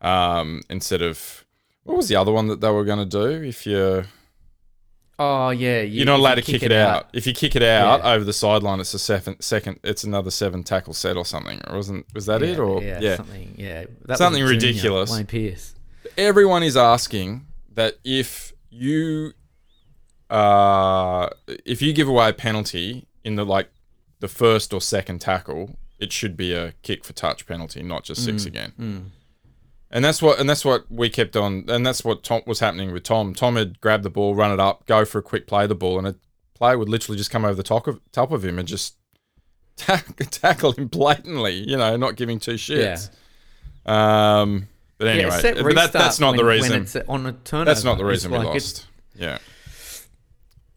um, 0.00 0.62
instead 0.70 1.02
of 1.02 1.44
what 1.82 1.96
was 1.96 2.08
the 2.08 2.16
other 2.16 2.32
one 2.32 2.46
that 2.48 2.60
they 2.60 2.70
were 2.70 2.84
going 2.84 2.98
to 3.00 3.04
do? 3.04 3.42
If 3.42 3.66
you're 3.66 4.06
Oh 5.16 5.50
yeah, 5.50 5.80
you, 5.80 5.98
you're 5.98 6.06
not 6.06 6.18
allowed 6.18 6.38
you 6.38 6.42
to 6.42 6.52
kick, 6.52 6.62
it 6.64 6.72
out. 6.72 7.08
If 7.12 7.24
you 7.26 7.32
kick 7.32 7.54
it 7.54 7.62
out 7.62 8.00
Yeah. 8.00 8.12
over 8.14 8.24
the 8.24 8.32
sideline, 8.32 8.80
it's 8.80 8.94
a 8.94 8.98
second 8.98 9.40
second. 9.42 9.78
It's 9.84 10.02
another 10.02 10.30
seven 10.32 10.64
tackle 10.64 10.92
set 10.92 11.16
or 11.16 11.24
something. 11.24 11.60
Or 11.68 11.76
wasn't 11.76 12.06
was 12.14 12.26
that 12.26 12.42
it? 12.42 12.58
Or 12.58 12.82
yeah, 12.82 13.16
something, 13.16 13.54
yeah, 13.56 13.84
that 14.06 14.18
Something 14.18 14.42
ridiculous. 14.42 15.12
Wayne 15.12 15.26
Pearce. 15.26 15.74
everyone 16.18 16.62
is 16.64 16.76
asking 16.76 17.46
that 17.74 17.94
if 18.04 18.52
you 18.70 19.32
uh 20.30 21.28
if 21.64 21.80
you 21.80 21.92
give 21.92 22.08
away 22.08 22.30
a 22.30 22.32
penalty 22.32 23.06
in 23.24 23.36
the 23.36 23.44
like 23.44 23.70
the 24.20 24.28
first 24.28 24.72
or 24.72 24.80
second 24.80 25.20
tackle, 25.20 25.76
it 25.98 26.12
should 26.12 26.36
be 26.36 26.52
a 26.52 26.72
kick 26.82 27.04
for 27.04 27.12
touch 27.12 27.46
penalty, 27.46 27.82
not 27.82 28.04
just 28.04 28.20
Mm, 28.22 28.24
six 28.24 28.44
again. 28.46 29.12
And 29.90 30.04
that's 30.04 30.20
what 30.20 30.38
and 30.40 30.48
that's 30.50 30.64
what 30.64 30.90
we 30.90 31.08
kept 31.08 31.36
on 31.36 31.64
and 31.68 31.86
that's 31.86 32.04
what 32.04 32.22
Tom 32.24 32.42
was 32.46 32.60
happening 32.60 32.92
with 32.92 33.04
Tom. 33.04 33.32
Tom 33.34 33.56
had 33.56 33.80
grabbed 33.80 34.02
the 34.02 34.10
ball, 34.10 34.34
run 34.34 34.50
it 34.52 34.58
up, 34.60 34.86
go 34.86 35.04
for 35.04 35.18
a 35.18 35.22
quick 35.22 35.46
play 35.46 35.64
of 35.64 35.68
the 35.68 35.74
ball, 35.74 35.98
and 35.98 36.06
a 36.06 36.16
player 36.54 36.76
would 36.78 36.88
literally 36.88 37.16
just 37.18 37.30
come 37.30 37.44
over 37.44 37.54
the 37.54 37.62
top 37.62 37.86
of 37.86 38.00
top 38.12 38.32
of 38.32 38.44
him 38.44 38.58
and 38.58 38.66
just 38.66 38.96
tack, 39.76 40.16
tackle 40.30 40.72
him 40.72 40.86
blatantly, 40.88 41.54
you 41.68 41.76
know, 41.76 41.96
not 41.96 42.16
giving 42.16 42.38
two 42.40 42.54
shits. 42.54 43.10
Um 43.88 44.68
but 44.98 45.08
anyway, 45.08 45.40
yeah, 45.42 45.62
but 45.62 45.74
that, 45.74 45.92
that's 45.92 46.20
not 46.20 46.36
the 46.36 46.44
reason. 46.44 46.70
When 46.72 46.82
it's 46.82 46.96
on 46.96 47.26
a 47.26 47.32
turnover. 47.32 47.64
That's 47.66 47.84
not 47.84 47.98
the 47.98 48.04
It's 48.06 48.24
reason 48.24 48.30
we 48.32 48.38
like 48.38 48.46
it's- 48.56 48.74
lost. 48.78 48.86
Yeah. 49.16 49.38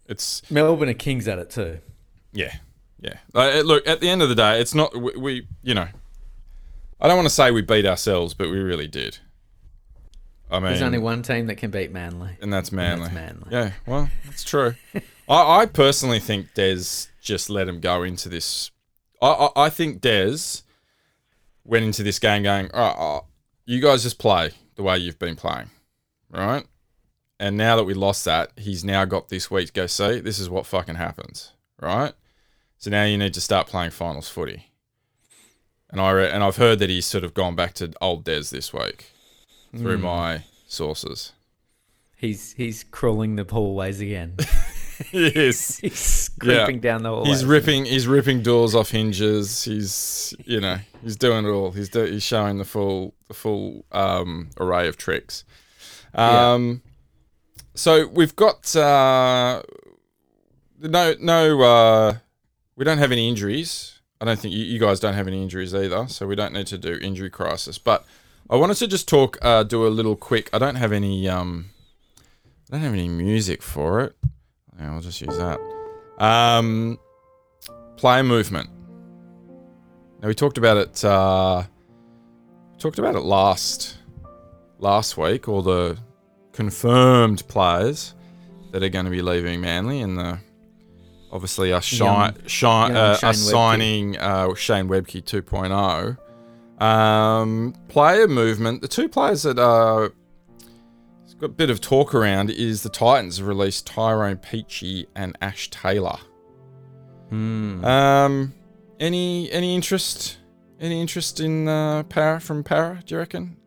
It's 0.08 0.50
Melbourne 0.52 0.90
are 0.90 0.94
kings 0.94 1.28
at 1.28 1.38
it 1.40 1.50
too. 1.50 1.80
Yeah, 2.34 2.56
yeah. 3.00 3.18
Uh, 3.34 3.62
look, 3.62 3.88
at 3.88 4.00
the 4.02 4.10
end 4.10 4.22
of 4.22 4.30
the 4.30 4.36
day, 4.36 4.60
it's 4.60 4.74
not 4.74 4.96
we, 4.96 5.16
we 5.18 5.48
you 5.64 5.74
know. 5.74 5.88
I 7.00 7.08
don't 7.08 7.16
want 7.16 7.28
to 7.28 7.34
say 7.34 7.52
we 7.52 7.62
beat 7.62 7.86
ourselves, 7.86 8.34
but 8.34 8.50
we 8.50 8.58
really 8.58 8.88
did. 8.88 9.20
I 10.50 10.60
mean, 10.60 10.70
There's 10.70 10.82
only 10.82 10.98
one 10.98 11.22
team 11.22 11.48
that 11.48 11.56
can 11.56 11.72
beat 11.72 11.92
Manly. 11.92 12.38
and 12.42 12.52
that's 12.52 12.72
Manly. 12.72 13.04
that's 13.04 13.14
Manly. 13.14 13.48
Yeah, 13.52 13.72
well, 13.86 14.10
that's 14.26 14.44
true. 14.44 14.76
I, 15.30 15.60
I 15.62 15.66
personally 15.66 16.20
think 16.20 16.54
Des 16.54 17.08
just 17.22 17.50
let 17.50 17.68
him 17.68 17.82
go 17.82 18.04
into 18.04 18.30
this. 18.30 18.72
I, 19.22 19.28
I, 19.28 19.66
I 19.66 19.70
think 19.70 20.02
Des 20.02 20.38
went 21.66 21.84
into 21.84 22.02
this 22.02 22.18
game 22.18 22.44
going, 22.44 22.70
oh, 22.74 22.96
oh, 22.98 23.26
you 23.66 23.82
guys 23.82 24.04
just 24.04 24.20
play 24.20 24.52
the 24.76 24.84
way 24.84 24.98
you've 24.98 25.20
been 25.20 25.36
playing, 25.36 25.70
right? 26.32 26.66
And 27.40 27.58
now 27.58 27.76
that 27.76 27.84
we 27.84 27.94
lost 27.94 28.24
that, 28.26 28.52
he's 28.56 28.84
now 28.86 29.04
got 29.06 29.28
this 29.30 29.52
week 29.52 29.68
to 29.68 29.74
go, 29.74 29.86
see, 29.86 30.22
this 30.22 30.40
is 30.40 30.50
what 30.50 30.66
fucking 30.66 30.96
happens, 30.96 31.52
right? 31.82 32.14
So 32.78 32.90
now 32.92 33.04
you 33.06 33.18
need 33.18 33.34
to 33.34 33.42
start 33.42 33.68
playing 33.68 33.92
finals 33.92 34.30
footy. 34.30 34.72
And 35.90 36.02
I 36.02 36.12
re- 36.12 36.30
and 36.30 36.44
I've 36.44 36.58
heard 36.58 36.80
that 36.80 36.90
he's 36.90 37.06
sort 37.06 37.24
of 37.24 37.34
gone 37.34 37.56
back 37.56 37.74
to 37.76 37.92
old 38.02 38.24
Des 38.26 38.44
this 38.52 38.74
week 38.74 39.12
through 39.76 39.98
my 40.00 40.44
sources. 40.68 41.32
He's 42.16 42.54
he's 42.54 42.84
crawling 42.84 43.36
the 43.36 43.46
hallways 43.50 44.02
again. 44.02 44.36
yes. 45.12 45.78
he's 45.82 46.30
Yeah. 46.44 46.66
creeping 46.66 46.82
down 46.82 47.04
the 47.04 47.10
hallways. 47.10 47.30
He's 47.30 47.46
ripping. 47.46 47.86
He's 47.86 48.06
ripping 48.08 48.42
doors 48.44 48.76
off 48.76 48.90
hinges. 48.90 49.64
He's, 49.64 50.34
you 50.46 50.60
know, 50.60 50.78
he's 51.04 51.16
doing 51.16 51.46
it 51.46 51.50
all. 51.50 51.72
He's 51.72 51.90
do, 51.90 52.04
he's 52.04 52.24
showing 52.24 52.58
the 52.58 52.66
full 52.66 53.14
the 53.28 53.34
full 53.34 53.86
um, 53.92 54.50
array 54.60 54.88
of 54.88 54.98
tricks. 54.98 55.46
Um, 56.14 56.82
so 57.76 58.08
we've 58.08 58.36
got 58.36 58.76
uh, 58.76 59.62
no 60.80 61.16
no. 61.20 61.62
Uh, 61.62 62.14
we 62.76 62.86
don't 62.86 62.98
have 62.98 63.12
any 63.12 63.28
injuries. 63.28 64.00
I 64.20 64.26
don't 64.26 64.40
think 64.40 64.54
you, 64.54 64.64
you 64.64 64.80
guys 64.80 65.00
don't 65.00 65.14
have 65.14 65.28
any 65.28 65.42
injuries 65.42 65.74
either. 65.74 66.08
So 66.08 66.28
we 66.28 66.36
don't 66.36 66.54
need 66.54 66.68
to 66.68 66.78
do 66.78 66.98
injury 67.02 67.30
crisis. 67.30 67.78
But 67.78 68.06
I 68.50 68.56
wanted 68.56 68.78
to 68.78 68.88
just 68.88 69.08
talk. 69.08 69.38
Uh, 69.42 69.64
do 69.64 69.86
a 69.86 69.90
little 69.90 70.16
quick. 70.16 70.50
I 70.54 70.58
don't 70.60 70.76
have 70.76 70.92
any. 70.92 71.28
Um, 71.28 71.70
I 72.70 72.76
don't 72.76 72.82
have 72.82 72.94
any 72.94 73.08
music 73.08 73.62
for 73.62 74.02
it. 74.02 74.16
Yeah, 74.80 74.94
I'll 74.94 75.02
just 75.02 75.22
use 75.22 75.38
that. 75.38 75.60
Um, 76.24 77.00
player 77.96 78.24
movement. 78.24 78.70
Now 80.22 80.28
we 80.28 80.34
talked 80.34 80.58
about 80.58 80.78
it. 80.78 81.04
Uh, 81.04 81.64
talked 82.80 83.00
about 83.00 83.16
it 83.16 83.22
last 83.22 83.98
last 84.80 85.18
week. 85.18 85.48
All 85.48 85.62
the 85.62 85.98
confirmed 86.54 87.48
players 87.48 88.16
that 88.72 88.84
are 88.84 88.90
going 88.90 89.06
to 89.06 89.12
be 89.12 89.22
leaving 89.22 89.62
Manly, 89.62 90.02
and 90.02 90.18
the 90.18 90.40
obviously 91.32 91.74
us 91.74 91.84
shi- 91.84 91.98
shi- 92.48 92.66
uh, 92.66 93.16
signing 93.34 94.18
uh, 94.18 94.54
Shane 94.56 94.88
Webcke 94.88 95.24
2.0. 95.24 96.18
Um, 96.84 97.74
player 97.88 98.28
movement. 98.28 98.82
The 98.82 98.88
two 98.88 99.10
players 99.10 99.44
that 99.44 99.58
are 99.60 100.12
it's 101.24 101.34
got 101.34 101.48
a 101.48 101.50
bit 101.50 101.70
of 101.70 101.82
talk 101.82 102.14
around 102.14 102.50
is 102.52 102.84
the 102.84 102.90
Titans 102.90 103.38
have 103.40 103.48
released 103.48 103.88
Tyrone 103.88 104.38
Peachey 104.38 105.08
and 105.16 105.36
Ash 105.42 105.70
Taylor. 105.70 106.18
Hmm. 107.30 107.84
Um, 107.84 108.54
any 109.00 109.52
any 109.52 109.76
interest? 109.76 110.38
Any 110.80 111.02
interest 111.02 111.40
in 111.40 111.68
uh, 111.68 112.04
Parra 112.04 112.40
from 112.40 112.64
Parra? 112.64 113.02
Do 113.04 113.16
you 113.16 113.20
reckon 113.20 113.58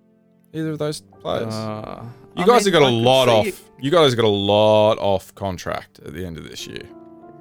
either 0.52 0.70
of 0.70 0.78
those 0.78 1.00
players? 1.00 1.52
Uh, 1.52 2.04
you 2.36 2.44
I 2.44 2.46
guys 2.46 2.64
mean, 2.64 2.72
have 2.74 2.82
got 2.82 2.86
I 2.88 2.90
a 2.90 2.92
lot 2.94 3.28
off. 3.28 3.70
You 3.80 3.90
guys 3.90 4.12
have 4.12 4.16
got 4.16 4.26
a 4.26 4.28
lot 4.28 4.98
off 4.98 5.34
contract 5.34 5.98
at 6.06 6.14
the 6.14 6.24
end 6.24 6.38
of 6.38 6.48
this 6.48 6.66
year. 6.68 6.82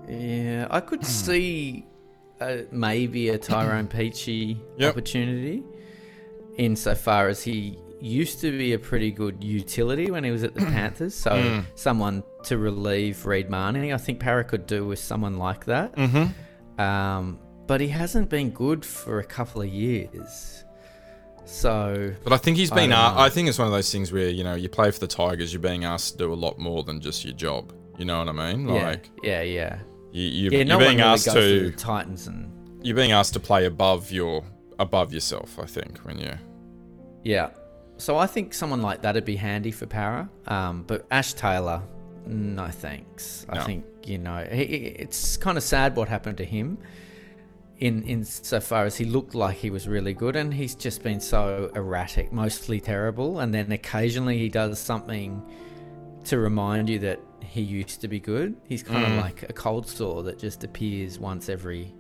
Yeah, 0.10 0.68
I 0.70 0.80
could 0.80 1.06
see 1.24 1.86
uh, 2.42 2.58
maybe 2.72 3.30
a 3.30 3.38
Tyrone 3.38 3.88
Peachey 3.96 4.58
Yep. 4.78 4.90
opportunity, 4.92 5.64
insofar 6.58 7.28
as 7.28 7.44
he 7.44 7.78
used 8.02 8.40
to 8.42 8.58
be 8.58 8.72
a 8.74 8.80
pretty 8.80 9.12
good 9.12 9.44
utility 9.44 10.10
when 10.10 10.24
he 10.24 10.32
was 10.32 10.44
at 10.44 10.54
the 10.56 10.62
Panthers. 10.66 11.14
So 11.16 11.32
Hmm. 11.42 11.60
someone 11.76 12.24
to 12.44 12.58
relieve 12.58 13.26
Reed 13.26 13.50
Mahoney, 13.50 13.94
I 13.94 13.98
think 13.98 14.20
Parra 14.20 14.44
could 14.44 14.66
do 14.66 14.86
with 14.88 15.00
someone 15.00 15.38
like 15.38 15.66
that. 15.66 15.94
Mm-hmm. 15.96 16.82
Um, 16.82 17.40
but 17.68 17.82
he 17.82 17.90
hasn't 17.90 18.30
been 18.30 18.50
good 18.52 18.86
for 18.86 19.20
a 19.20 19.24
couple 19.24 19.62
of 19.62 19.68
years. 19.68 20.64
So 21.46 22.14
But 22.24 22.32
I 22.34 22.38
think 22.38 22.58
he's 22.58 22.72
been. 22.72 22.86
a- 22.92 22.96
know. 22.96 23.14
I 23.18 23.30
think 23.30 23.50
it's 23.50 23.58
one 23.60 23.68
of 23.68 23.74
those 23.74 23.92
things 23.92 24.12
where 24.12 24.30
you 24.30 24.44
know 24.44 24.56
you 24.56 24.70
play 24.70 24.92
for 24.92 25.00
the 25.00 25.08
Tigers, 25.08 25.52
you're 25.52 25.62
being 25.62 25.84
asked 25.84 26.14
to 26.14 26.18
do 26.20 26.34
a 26.34 26.36
lot 26.36 26.58
more 26.60 26.84
than 26.84 27.02
just 27.02 27.26
your 27.26 27.34
job. 27.34 27.74
You 27.98 28.06
know 28.06 28.20
what 28.20 28.30
I 28.30 28.54
mean? 28.54 28.66
Like 28.68 29.10
yeah, 29.24 29.42
yeah, 29.42 29.42
yeah. 29.42 29.80
You, 30.12 30.24
you, 30.24 30.50
Yeah, 30.52 30.58
you're 30.60 30.66
no 30.66 30.78
being 30.80 30.98
really 30.98 31.02
asked 31.02 31.26
to. 31.26 31.72
to 31.72 31.72
Titans 31.72 32.28
and 32.28 32.52
You're 32.86 32.96
being 32.96 33.12
asked 33.12 33.34
to 33.34 33.40
play 33.40 33.66
above 33.66 34.12
your 34.12 34.44
above 34.80 35.14
yourself. 35.14 35.60
I 35.60 35.66
think 35.66 36.00
when 36.00 36.18
you. 36.20 36.34
Yeah. 37.24 37.50
So 37.98 38.18
I 38.18 38.28
think 38.28 38.54
someone 38.54 38.82
like 38.82 39.02
that'd 39.02 39.26
be 39.26 39.36
handy 39.36 39.72
for 39.72 39.86
Parra. 39.86 40.30
Um, 40.48 40.84
but 40.88 41.06
Ash 41.12 41.34
Taylor, 41.34 41.82
no 42.26 42.68
thanks. 42.68 43.46
I 43.50 43.64
think 43.64 43.84
you 44.06 44.18
know 44.18 44.48
he- 44.52 44.96
it's 45.04 45.36
kind 45.38 45.58
of 45.58 45.64
sad 45.64 45.96
what 45.96 46.08
happened 46.08 46.38
to 46.38 46.46
him. 46.46 46.78
In 47.80 48.04
in 48.04 48.26
so 48.26 48.60
far 48.60 48.84
as 48.86 48.98
he 48.98 49.06
looked 49.06 49.36
like 49.36 49.56
he 49.58 49.70
was 49.70 49.88
really 49.88 50.14
good, 50.14 50.36
and 50.36 50.54
he's 50.54 50.76
just 50.76 51.02
been 51.04 51.20
so 51.22 51.72
erratic, 51.76 52.32
mostly 52.34 52.80
terrible, 52.82 53.40
and 53.40 53.54
then 53.54 53.72
occasionally 53.72 54.38
he 54.38 54.50
does 54.50 54.80
something 54.80 55.42
to 56.26 56.38
remind 56.40 56.90
you 56.90 57.00
that 57.00 57.20
he 57.50 57.62
used 57.62 58.02
to 58.02 58.08
be 58.08 58.20
good. 58.20 58.56
He's 58.68 58.84
kind 58.84 59.04
of 59.04 59.12
Mm. 59.12 59.22
like 59.22 59.44
a 59.50 59.54
cold 59.54 59.88
sore 59.88 60.24
that 60.24 60.38
just 60.40 60.64
appears 60.64 61.20
once 61.20 61.50
every, 61.50 61.94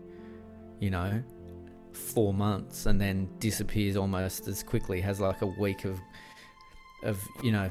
you 0.79 0.89
know, 0.89 1.23
four 1.91 2.33
months 2.33 2.85
and 2.85 2.99
then 3.01 3.27
disappears 3.39 3.95
almost 3.97 4.47
as 4.47 4.63
quickly. 4.63 5.01
Has 5.01 5.19
like 5.19 5.41
a 5.41 5.47
week 5.47 5.85
of, 5.85 5.99
of 7.03 7.19
you 7.43 7.51
know, 7.51 7.69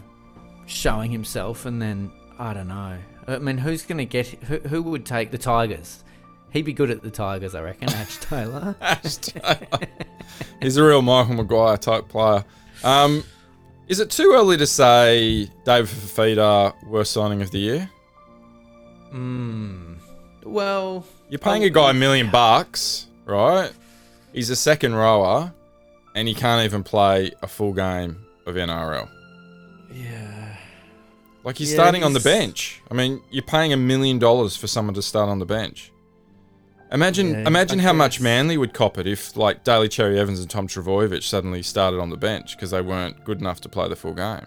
showing 0.66 1.11
himself, 1.11 1.64
and 1.66 1.81
then 1.81 2.11
I 2.39 2.53
don't 2.55 2.68
know. 2.68 2.99
I 3.26 3.39
mean, 3.39 3.59
who's 3.59 3.83
going 3.85 3.99
to 3.99 4.05
get 4.07 4.26
who, 4.26 4.59
who 4.61 4.83
would 4.83 5.05
take 5.07 5.31
the 5.31 5.39
Tigers? 5.39 6.05
He'd 6.51 6.64
be 6.64 6.72
good 6.72 6.91
at 6.91 7.03
the 7.03 7.11
Tigers, 7.11 7.55
I 7.55 7.61
reckon. 7.61 7.91
Ash 7.91 8.16
Taylor. 8.20 8.74
Ash 8.81 9.16
Taylor. 9.16 9.59
He's 10.62 10.76
a 10.79 10.85
real 10.85 11.03
Michael 11.03 11.35
Maguire 11.35 11.76
type 11.76 12.09
player. 12.09 12.45
Um, 12.83 13.22
is 13.89 14.01
it 14.01 14.11
too 14.11 14.32
early 14.34 14.57
to 14.57 14.66
say 14.66 15.49
David 15.64 15.89
Fifita 15.91 16.74
worst 16.86 17.12
signing 17.12 17.43
of 17.43 17.51
the 17.51 17.59
year? 17.59 17.91
Hmm. 19.11 19.95
Well, 20.45 21.05
You're 21.28 21.39
paying 21.39 21.64
a 21.64 21.70
guy 21.70 21.91
a 21.91 21.95
million 21.95 22.30
bucks, 22.30 23.07
right? 23.26 23.70
He's 24.32 24.51
a 24.51 24.57
second 24.57 24.95
rower, 24.95 25.53
and 26.14 26.28
he 26.28 26.34
can't 26.34 26.64
even 26.64 26.82
play 26.82 27.32
a 27.43 27.47
full 27.49 27.72
game 27.72 28.24
of 28.47 28.55
NRL. 28.57 29.09
yeah. 29.93 30.57
Like 31.45 31.57
he's 31.57 31.70
Yeah, 31.72 31.76
starting 31.76 32.03
on 32.05 32.12
the 32.12 32.20
bench. 32.20 32.82
I 32.91 32.95
mean, 32.95 33.22
you're 33.30 33.43
paying 33.43 33.72
a 33.72 33.76
million 33.76 34.18
dollars 34.18 34.57
for 34.57 34.66
someone 34.66 34.95
to 34.95 35.03
start 35.03 35.28
on 35.30 35.39
the 35.39 35.47
bench. 35.47 35.93
Imagine, 36.91 37.30
Yeah, 37.32 37.47
imagine 37.47 37.78
how 37.80 37.93
much. 37.93 38.20
Manly 38.20 38.57
would 38.57 38.72
cop 38.72 38.97
it 38.99 39.07
if, 39.07 39.36
like, 39.36 39.62
Daly 39.62 39.89
Cherry 39.89 40.18
Evans 40.18 40.41
and 40.41 40.49
Tom 40.49 40.66
Trbojevic 40.66 41.22
suddenly 41.22 41.62
started 41.62 42.01
on 42.01 42.09
the 42.11 42.16
bench 42.16 42.57
because 42.57 42.70
they 42.70 42.80
weren't 42.80 43.24
good 43.24 43.41
enough 43.41 43.61
to 43.62 43.68
play 43.68 43.89
the 43.89 43.97
full 43.97 44.14
game. 44.14 44.47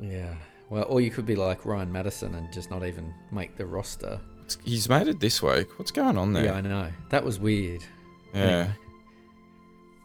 Yeah. 0.00 0.34
Well, 0.68 0.84
or 0.88 1.00
you 1.00 1.10
could 1.10 1.26
be 1.26 1.36
like 1.36 1.64
Ryan 1.64 1.92
Matterson 1.92 2.34
and 2.34 2.52
just 2.52 2.70
not 2.70 2.84
even 2.84 3.14
make 3.30 3.56
the 3.56 3.64
roster. 3.66 4.20
He's 4.64 4.88
made 4.88 5.06
it 5.08 5.20
this 5.20 5.40
week. 5.42 5.78
What's 5.78 5.92
going 5.92 6.18
on 6.18 6.34
Yeah, 6.34 6.42
there? 6.42 6.54
I 6.54 6.60
know. 6.60 6.88
That 7.10 7.24
was 7.24 7.38
weird. 7.38 7.82
Yeah. 8.34 8.40
Anyway, 8.42 8.70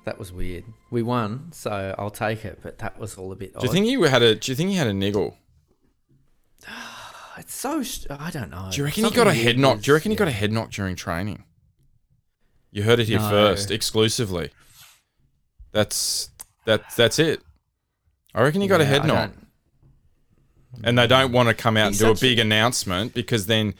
that 0.05 0.19
was 0.19 0.31
weird. 0.31 0.63
We 0.91 1.01
won, 1.03 1.51
so 1.51 1.95
I'll 1.97 2.09
take 2.11 2.45
it. 2.45 2.59
But 2.61 2.77
that 2.79 2.99
was 2.99 3.17
all 3.17 3.31
a 3.31 3.35
bit. 3.35 3.53
Do 3.59 3.65
you 3.65 3.71
think 3.71 3.85
he 3.87 3.93
had 4.07 4.21
a? 4.21 4.35
Do 4.35 4.51
you 4.51 4.55
think 4.55 4.69
he 4.69 4.75
had 4.75 4.87
a 4.87 4.93
niggle? 4.93 5.35
it's 7.37 7.53
so? 7.53 7.83
sh- 7.83 8.05
I 8.09 8.29
don't 8.31 8.49
know. 8.51 8.69
Do 8.71 8.77
you 8.77 8.83
reckon 8.85 9.03
he 9.05 9.11
got 9.11 9.27
a 9.27 9.33
head 9.33 9.57
knock? 9.57 9.75
was- 9.77 9.85
Do 9.85 9.91
you 9.91 9.95
reckon 9.95 10.11
he 10.11 10.17
got 10.17 10.27
a 10.27 10.31
head 10.31 10.51
knock 10.51 10.71
during 10.71 10.95
training? 10.95 11.43
You 12.71 12.83
heard 12.83 12.99
it 12.99 13.07
here 13.07 13.19
No. 13.19 13.29
first, 13.29 13.69
exclusively. 13.71 14.51
That's 15.71 16.29
that's 16.65 16.95
that's 16.95 17.19
it. 17.19 17.41
I 18.33 18.41
reckon 18.43 18.61
he 18.61 18.67
got 18.67 18.81
a 18.81 18.83
Yeah, 18.83 18.89
head 18.89 19.01
I 19.01 19.07
knock. 19.07 19.31
and 20.83 20.97
they 20.97 21.07
don't 21.07 21.31
want 21.31 21.49
to 21.49 21.53
come 21.55 21.75
out 21.77 21.89
He's 21.89 22.01
and 22.01 22.07
do 22.09 22.11
a 22.13 22.15
such 22.15 22.23
a- 22.23 22.29
big 22.29 22.39
announcement 22.39 23.13
because 23.13 23.45
then 23.47 23.73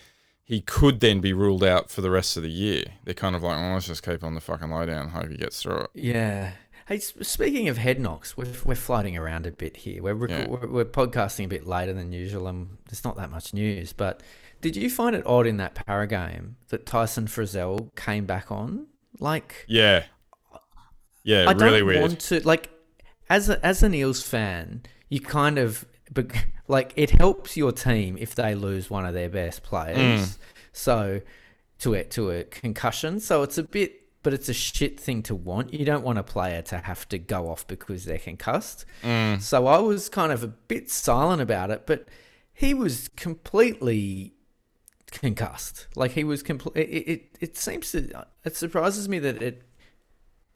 he 0.44 0.60
could 0.62 1.00
then 1.00 1.22
be 1.22 1.32
ruled 1.32 1.64
out 1.64 1.90
for 1.90 2.02
the 2.02 2.10
rest 2.12 2.36
of 2.36 2.44
the 2.44 2.50
year. 2.52 2.84
They're 3.06 3.14
kind 3.14 3.36
of 3.36 3.44
like, 3.44 3.58
oh, 3.58 3.74
let's 3.74 3.88
just 3.88 4.04
keep 4.04 4.24
on 4.24 4.36
the 4.36 4.42
fucking 4.42 4.70
lowdown 4.70 5.04
and 5.04 5.12
hope 5.12 5.30
he 5.30 5.38
gets 5.38 5.62
through 5.62 5.82
it. 5.84 5.90
Yeah. 5.94 6.52
Hey, 6.92 7.00
speaking 7.00 7.70
of 7.70 7.78
head 7.78 8.02
knocks, 8.02 8.36
we're, 8.36 8.52
we're 8.66 8.76
floating 8.76 9.16
around 9.16 9.46
a 9.48 9.52
bit 9.54 9.78
here. 9.78 10.04
We're, 10.04 10.14
rec- 10.14 10.30
Yeah. 10.30 10.48
we're 10.50 10.68
we're 10.68 10.84
podcasting 10.84 11.46
a 11.46 11.48
bit 11.48 11.66
later 11.66 11.94
than 11.94 12.12
usual, 12.12 12.48
and 12.50 12.80
there's 12.90 13.06
not 13.06 13.16
that 13.16 13.32
much 13.32 13.54
news. 13.54 13.94
But 13.94 14.22
did 14.60 14.76
you 14.76 14.90
find 14.90 15.16
it 15.16 15.26
odd 15.26 15.48
in 15.48 15.56
that 15.56 15.74
parra 15.74 16.06
game 16.06 16.58
that 16.68 16.86
Tyson 16.86 17.28
Frizell 17.28 17.96
came 17.96 18.26
back 18.26 18.52
on? 18.52 18.88
Like, 19.22 19.64
Yeah, 19.70 20.04
yeah, 21.24 21.46
I 21.48 21.54
really 21.54 21.80
don't 21.80 21.88
weird. 21.88 22.02
want 22.02 22.20
to 22.20 22.46
like 22.46 22.70
as 23.30 23.48
a, 23.48 23.66
as 23.66 23.84
an 23.84 23.94
Eels 23.94 24.22
fan, 24.22 24.82
you 25.08 25.22
kind 25.22 25.58
of 25.60 25.86
like 26.68 26.92
it 26.98 27.12
helps 27.12 27.56
your 27.56 27.72
team 27.72 28.18
if 28.20 28.36
they 28.36 28.54
lose 28.54 28.90
one 28.90 29.06
of 29.06 29.14
their 29.14 29.30
best 29.30 29.64
players. 29.64 29.96
Mm. 29.98 30.38
So 30.74 31.22
to 31.80 31.94
a 31.94 32.04
to 32.04 32.32
a 32.32 32.44
concussion, 32.44 33.22
so 33.22 33.44
it's 33.44 33.58
a 33.58 33.64
bit. 33.64 34.01
But 34.24 34.34
it's 34.34 34.50
a 34.50 34.54
shit 34.54 35.00
thing 35.00 35.24
to 35.24 35.34
want. 35.36 35.74
You 35.74 35.84
don't 35.86 36.04
want 36.04 36.20
a 36.20 36.24
player 36.24 36.62
to 36.64 36.78
have 36.78 37.10
to 37.10 37.18
go 37.18 37.50
off 37.50 37.66
because 37.66 38.06
they're 38.06 38.20
concussed. 38.20 38.86
Mm. 39.04 39.42
So 39.42 39.66
I 39.68 39.80
was 39.80 40.10
kind 40.10 40.32
of 40.32 40.44
a 40.44 40.48
bit 40.48 40.92
silent 40.92 41.42
about 41.42 41.72
it, 41.72 41.88
but 41.88 42.08
he 42.54 42.74
was 42.76 43.08
completely 43.16 44.34
concussed. 45.12 45.88
Like 45.96 46.12
he 46.12 46.24
was 46.24 46.44
complete. 46.44 46.78
It, 46.88 47.08
it 47.12 47.38
it 47.40 47.58
seems 47.58 47.92
to. 47.92 48.26
It 48.46 48.56
surprises 48.56 49.10
me 49.10 49.20
that 49.20 49.42
it. 49.42 49.64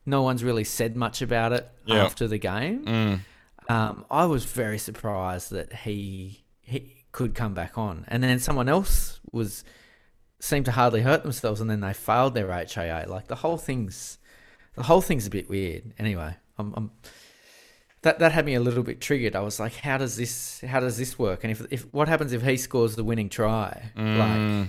No 0.05 0.21
one's 0.21 0.43
really 0.43 0.63
said 0.63 0.95
much 0.95 1.23
about 1.23 1.51
it 1.51 1.67
Yeah. 1.85 2.05
after 2.05 2.27
the 2.27 2.37
game. 2.37 2.85
Mm. 2.85 3.19
Um, 3.67 4.05
I 4.11 4.25
was 4.25 4.45
very 4.45 4.77
surprised 4.77 5.51
that 5.51 5.73
he 5.73 6.43
he 6.61 7.05
could 7.11 7.33
come 7.33 7.53
back 7.55 7.77
on, 7.77 8.05
and 8.07 8.21
then 8.23 8.37
someone 8.39 8.69
else 8.69 9.19
was 9.31 9.63
seemed 10.39 10.65
to 10.65 10.71
hardly 10.71 11.01
hurt 11.01 11.23
themselves, 11.23 11.61
and 11.61 11.69
then 11.69 11.81
they 11.81 11.93
failed 11.93 12.33
their 12.33 12.51
HIA. 12.51 13.05
Like 13.07 13.27
the 13.27 13.35
whole 13.35 13.57
thing's 13.57 14.17
the 14.75 14.83
whole 14.83 15.01
thing's 15.01 15.27
a 15.27 15.29
bit 15.29 15.49
weird. 15.49 15.93
Anyway, 15.97 16.35
I'm, 16.57 16.73
I'm 16.75 16.91
that 18.01 18.19
that 18.19 18.31
had 18.31 18.45
me 18.45 18.53
a 18.53 18.59
little 18.59 18.83
bit 18.83 19.01
triggered. 19.01 19.35
I 19.35 19.41
was 19.41 19.59
like, 19.59 19.75
how 19.75 19.97
does 19.97 20.17
this 20.17 20.61
how 20.61 20.79
does 20.79 20.97
this 20.97 21.17
work? 21.17 21.43
And 21.43 21.51
if 21.51 21.65
if 21.71 21.93
what 21.93 22.07
happens 22.07 22.33
if 22.33 22.43
he 22.43 22.57
scores 22.57 22.95
the 22.95 23.03
winning 23.03 23.29
try? 23.29 23.91
Like, 23.95 24.03
Mm. 24.05 24.67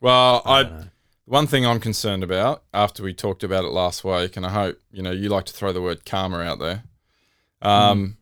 Well, 0.00 0.42
I 0.44 0.60
I, 0.62 0.84
one 1.26 1.46
thing 1.46 1.64
I'm 1.66 1.78
concerned 1.78 2.24
about 2.24 2.64
after 2.74 3.02
we 3.02 3.14
talked 3.14 3.44
about 3.44 3.64
it 3.64 3.70
last 3.70 4.02
week, 4.02 4.36
and 4.36 4.44
I 4.44 4.50
hope 4.50 4.78
you 4.90 5.02
know 5.02 5.12
you 5.12 5.28
like 5.28 5.44
to 5.46 5.52
throw 5.52 5.72
the 5.72 5.82
word 5.82 6.04
karma 6.04 6.40
out 6.40 6.58
there. 6.58 6.82
Um, 7.62 8.16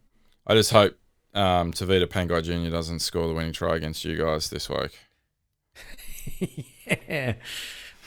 I 0.47 0.55
just 0.55 0.73
hope 0.73 0.99
um, 1.35 1.73
Tevita 1.73 2.07
Pangai 2.07 2.43
Jr. 2.43 2.71
doesn't 2.71 2.99
score 2.99 3.29
the 3.29 3.35
winning 3.35 3.53
try 3.53 3.77
against 3.77 4.05
you 4.05 4.17
guys 4.17 4.51
this 4.51 4.69
week. 4.69 4.99
yeah. 7.09 7.35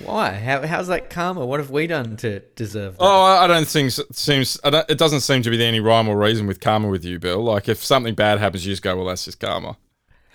Why? 0.03 0.31
How, 0.33 0.65
how's 0.65 0.87
that 0.87 1.09
karma? 1.09 1.45
What 1.45 1.59
have 1.59 1.69
we 1.69 1.85
done 1.85 2.17
to 2.17 2.39
deserve 2.55 2.97
that? 2.97 3.03
Oh, 3.03 3.21
I 3.23 3.45
don't 3.47 3.67
think 3.67 3.91
seems. 4.13 4.59
I 4.63 4.69
don't, 4.71 4.89
it 4.89 4.97
doesn't 4.97 5.21
seem 5.21 5.43
to 5.43 5.49
be 5.49 5.63
any 5.63 5.79
rhyme 5.79 6.07
or 6.07 6.17
reason 6.17 6.47
with 6.47 6.59
karma 6.59 6.87
with 6.87 7.05
you, 7.05 7.19
Bill. 7.19 7.43
Like 7.43 7.69
if 7.69 7.83
something 7.83 8.15
bad 8.15 8.39
happens, 8.39 8.65
you 8.65 8.71
just 8.71 8.81
go, 8.81 8.95
"Well, 8.95 9.05
that's 9.05 9.25
just 9.25 9.39
karma." 9.39 9.77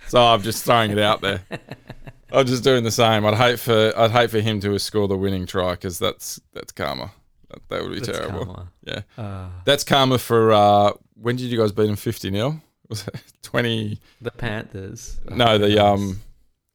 So 0.09 0.23
I'm 0.23 0.43
just 0.43 0.65
throwing 0.65 0.93
it 0.93 0.99
out 1.01 1.21
there. 1.21 1.43
I'm 2.33 2.47
just 2.47 2.63
doing 2.63 2.85
the 2.85 2.91
same. 2.93 3.25
I'd 3.27 3.35
hate 3.35 3.59
for 3.59 3.93
I'd 3.97 4.11
hate 4.13 4.31
for 4.31 4.41
him 4.41 4.61
to 4.61 4.79
score 4.79 5.09
the 5.09 5.17
winning 5.17 5.47
try 5.47 5.73
because 5.73 5.99
that's 5.99 6.41
that's 6.53 6.71
karma. 6.71 7.11
That, 7.49 7.69
that 7.69 7.83
would 7.83 7.93
be 7.93 8.01
That's 8.01 8.19
terrible. 8.19 8.45
karma. 8.47 8.73
Yeah, 8.85 9.01
Uh, 9.19 9.49
that's 9.65 9.83
karma 9.85 10.19
for 10.19 10.53
uh, 10.53 10.93
when 11.15 11.37
did 11.37 11.47
you 11.47 11.59
guys 11.59 11.73
beat 11.73 11.89
him 11.89 11.97
50 11.97 12.31
nil? 12.31 12.61
Was 12.89 13.07
it 13.09 13.21
20? 13.43 14.01
the 14.21 14.31
Panthers. 14.31 15.19
No, 15.29 15.59
the 15.59 15.85
um, 15.85 16.21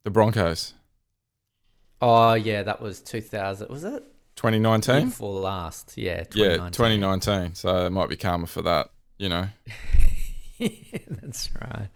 the 0.04 0.10
Broncos. 0.10 0.74
Oh 2.02 2.34
yeah, 2.34 2.64
that 2.64 2.82
was 2.82 3.02
2000. 3.02 3.70
Was 3.70 3.84
it? 3.84 4.04
2019. 4.38 5.10
Before 5.10 5.40
last. 5.40 5.94
Yeah. 5.98 6.24
Yeah, 6.34 6.56
2019. 6.70 6.72
2019. 6.72 7.56
So 7.56 7.86
it 7.86 7.90
might 7.92 8.10
be 8.10 8.18
karma 8.18 8.48
for 8.48 8.62
that. 8.64 8.90
You 9.18 9.30
know. 9.30 9.48
That's 10.60 11.50
right. 11.60 11.90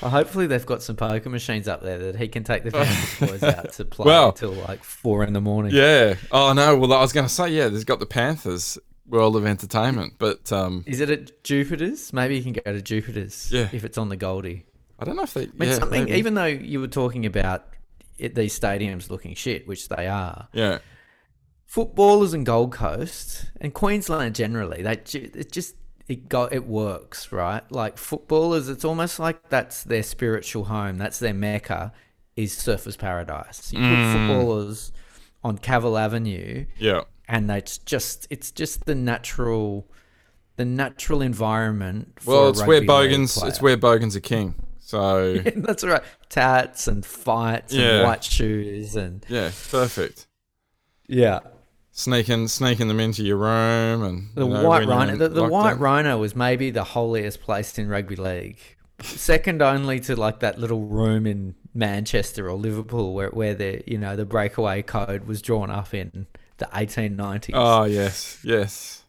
Well, 0.00 0.10
hopefully 0.10 0.46
they've 0.46 0.64
got 0.64 0.82
some 0.82 0.96
poker 0.96 1.28
machines 1.28 1.68
up 1.68 1.82
there 1.82 1.98
that 1.98 2.16
he 2.16 2.28
can 2.28 2.42
take 2.42 2.64
the 2.64 2.70
boys 3.20 3.42
out 3.42 3.72
to 3.74 3.84
play 3.84 4.06
Well- 4.06 4.30
until 4.30 4.52
like 4.52 4.82
four 4.82 5.24
in 5.24 5.32
the 5.32 5.40
morning. 5.40 5.72
Yeah. 5.74 6.14
Oh 6.32 6.52
no. 6.52 6.76
Well, 6.76 6.92
I 6.92 7.00
was 7.00 7.12
going 7.12 7.26
to 7.26 7.32
say 7.32 7.50
yeah. 7.50 7.68
There's 7.68 7.84
got 7.84 8.00
the 8.00 8.06
Panthers 8.06 8.78
World 9.06 9.36
of 9.36 9.44
Entertainment, 9.46 10.14
but 10.18 10.50
um, 10.52 10.84
Is 10.86 11.00
it 11.00 11.10
at 11.10 11.44
Jupiter's? 11.44 12.12
Maybe 12.12 12.36
you 12.36 12.42
can 12.42 12.52
go 12.52 12.72
to 12.72 12.80
Jupiter's. 12.80 13.52
Yeah. 13.52 13.68
If 13.72 13.84
it's 13.84 13.98
on 13.98 14.08
the 14.08 14.16
Goldie. 14.16 14.64
I 14.98 15.04
don't 15.04 15.16
know 15.16 15.22
if 15.22 15.34
they. 15.34 15.42
I 15.42 15.46
mean, 15.58 15.68
yeah, 15.70 15.74
something. 15.78 16.04
maybe. 16.04 16.18
Even 16.18 16.34
though 16.34 16.44
you 16.46 16.80
were 16.80 16.88
talking 16.88 17.26
about 17.26 17.64
it, 18.20 18.34
these 18.34 18.58
stadiums 18.58 19.10
looking 19.10 19.34
shit, 19.34 19.66
which 19.66 19.88
they 19.88 20.06
are, 20.06 20.48
Yeah. 20.52 20.78
footballers 21.66 22.34
in 22.34 22.44
Gold 22.44 22.72
Coast 22.72 23.50
and 23.60 23.72
Queensland 23.74 24.34
generally, 24.34 24.82
they 24.82 24.92
it 25.18 25.52
just 25.52 25.76
it 26.08 26.28
go 26.28 26.48
it 26.50 26.66
works 26.66 27.30
right. 27.32 27.62
Like 27.70 27.96
footballers, 27.96 28.68
it's 28.68 28.84
almost 28.84 29.18
like 29.18 29.48
that's 29.48 29.84
their 29.84 30.02
spiritual 30.02 30.64
home. 30.64 30.98
That's 30.98 31.18
their 31.18 31.34
mecca. 31.34 31.92
Is 32.36 32.54
Surfers 32.56 32.96
Paradise. 32.96 33.72
You 33.72 33.80
put 33.80 33.84
Mm. 33.86 34.12
footballers 34.28 34.92
on 35.44 35.58
Cavill 35.58 36.00
Avenue, 36.00 36.64
Yeah. 36.78 37.02
and 37.28 37.50
it's 37.50 37.76
just 37.76 38.26
it's 38.30 38.50
just 38.50 38.86
the 38.86 38.94
natural 38.94 39.86
the 40.56 40.64
natural 40.64 41.22
environment. 41.22 42.18
For 42.20 42.30
Well, 42.34 42.48
it's 42.50 42.64
where 42.64 42.82
Bogans. 42.82 43.36
It's 43.42 43.60
where 43.60 43.76
Bogans 43.76 44.16
are 44.16 44.20
king. 44.20 44.54
So 44.90 45.36
That's 45.56 45.84
right. 45.84 46.02
Tats 46.30 46.88
and 46.88 47.06
fights 47.06 47.72
Yeah. 47.72 47.98
and 47.98 48.08
white 48.08 48.24
shoes 48.24 48.96
and 48.96 49.24
yeah, 49.28 49.52
perfect. 49.70 50.26
yeah. 51.06 51.38
Sneaking, 51.92 52.48
sneaking 52.48 52.88
them 52.88 52.98
into 52.98 53.22
your 53.22 53.36
room 53.36 54.02
and 54.02 54.30
The 54.34 54.48
know, 54.48 54.66
white 54.68 54.88
rhino. 54.88 55.14
The, 55.16 55.28
the 55.28 55.44
white 55.44 55.76
lockdown. 55.76 55.80
rhino 55.80 56.18
was 56.18 56.34
maybe 56.34 56.70
the 56.70 56.82
holiest 56.82 57.40
place 57.40 57.78
in 57.78 57.88
rugby 57.88 58.16
league, 58.16 58.58
second 59.02 59.60
only 59.62 60.00
to 60.00 60.16
like 60.16 60.40
that 60.40 60.58
little 60.58 60.80
room 60.86 61.24
in 61.26 61.54
Manchester 61.72 62.48
or 62.48 62.54
Liverpool 62.56 63.12
where 63.14 63.28
where 63.30 63.54
the 63.54 63.82
you 63.86 63.98
know 63.98 64.16
the 64.16 64.24
breakaway 64.24 64.82
code 64.82 65.26
was 65.28 65.40
drawn 65.42 65.70
up 65.70 65.94
in 65.94 66.26
the 66.56 66.66
1890s, 66.66 67.50
Oh 67.54 67.60
ah, 67.60 67.84
yes, 67.84 68.38
yes. 68.42 69.04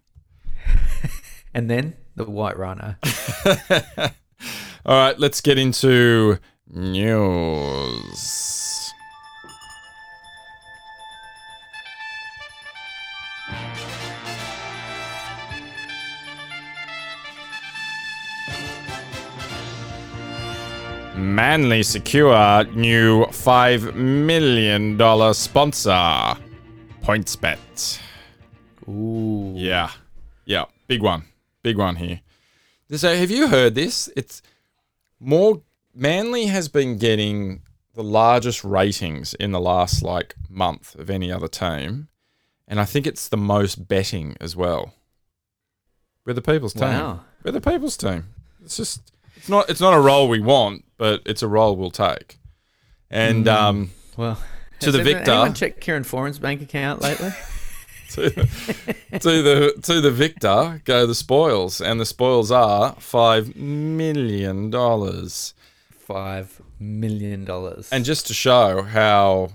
and 1.55 1.69
then 1.71 1.95
the 2.15 2.25
white 2.25 2.57
rhino. 2.57 2.95
All 4.83 4.95
right, 4.95 5.19
let's 5.19 5.41
get 5.41 5.57
into 5.59 6.39
news. 6.67 8.51
Manly 21.15 21.83
secure 21.83 22.63
new 22.73 23.25
$5 23.25 23.93
million 23.93 25.33
sponsor. 25.33 26.35
PointsBet. 27.03 27.99
Ooh. 28.87 29.53
Yeah. 29.55 29.91
Yeah. 30.45 30.65
Big 30.87 31.03
one. 31.03 31.25
Big 31.61 31.77
one 31.77 31.95
here. 31.95 32.21
So 32.91 33.15
have 33.15 33.29
you 33.29 33.47
heard 33.47 33.75
this? 33.75 34.09
It's 34.15 34.41
more 35.21 35.61
Manly 35.93 36.47
has 36.47 36.67
been 36.67 36.97
getting 36.97 37.61
the 37.93 38.03
largest 38.03 38.63
ratings 38.63 39.33
in 39.35 39.51
the 39.51 39.59
last 39.59 40.01
like 40.01 40.35
month 40.49 40.95
of 40.95 41.09
any 41.09 41.31
other 41.31 41.47
team. 41.47 42.07
And 42.67 42.79
I 42.79 42.85
think 42.85 43.05
it's 43.05 43.27
the 43.27 43.37
most 43.37 43.87
betting 43.87 44.35
as 44.39 44.55
well. 44.55 44.93
We're 46.25 46.33
the 46.33 46.41
people's 46.41 46.73
team. 46.73 46.83
Wow. 46.83 47.21
We're 47.43 47.51
the 47.51 47.61
people's 47.61 47.97
team. 47.97 48.25
It's 48.63 48.77
just 48.77 49.11
it's 49.35 49.49
not 49.49 49.69
it's 49.69 49.81
not 49.81 49.93
a 49.93 49.99
role 49.99 50.27
we 50.27 50.39
want, 50.39 50.85
but 50.97 51.21
it's 51.25 51.41
a 51.43 51.47
role 51.47 51.75
we'll 51.75 51.91
take. 51.91 52.39
And 53.09 53.47
um 53.47 53.91
Well, 54.17 54.41
To 54.79 54.91
the 54.91 55.03
victor. 55.03 55.31
Anyone 55.31 55.53
checked 55.53 55.81
Kieran 55.81 56.03
Foran's 56.03 56.39
bank 56.39 56.61
account 56.61 57.01
lately? 57.01 57.31
To, 58.15 58.29
to 59.19 59.41
the 59.41 59.73
to 59.83 60.01
the 60.01 60.11
victor 60.11 60.81
go 60.85 61.05
the 61.05 61.15
spoils, 61.15 61.81
and 61.81 61.99
the 61.99 62.05
spoils 62.05 62.51
are 62.51 62.93
five 62.99 63.55
million 63.55 64.69
dollars. 64.69 65.53
Five 65.91 66.61
million 66.79 67.45
dollars. 67.45 67.89
And 67.91 68.03
just 68.05 68.27
to 68.27 68.33
show 68.33 68.81
how 68.83 69.51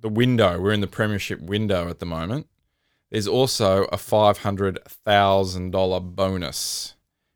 the 0.00 0.08
window 0.08 0.60
we're 0.60 0.72
in 0.72 0.80
the 0.80 0.86
premiership 0.86 1.40
window 1.40 1.88
at 1.88 1.98
the 1.98 2.06
moment, 2.06 2.46
there's 3.10 3.28
also 3.28 3.84
a 3.84 3.96
five 3.96 4.38
hundred 4.38 4.78
thousand 4.86 5.70
dollar 5.70 6.00
bonus 6.00 6.94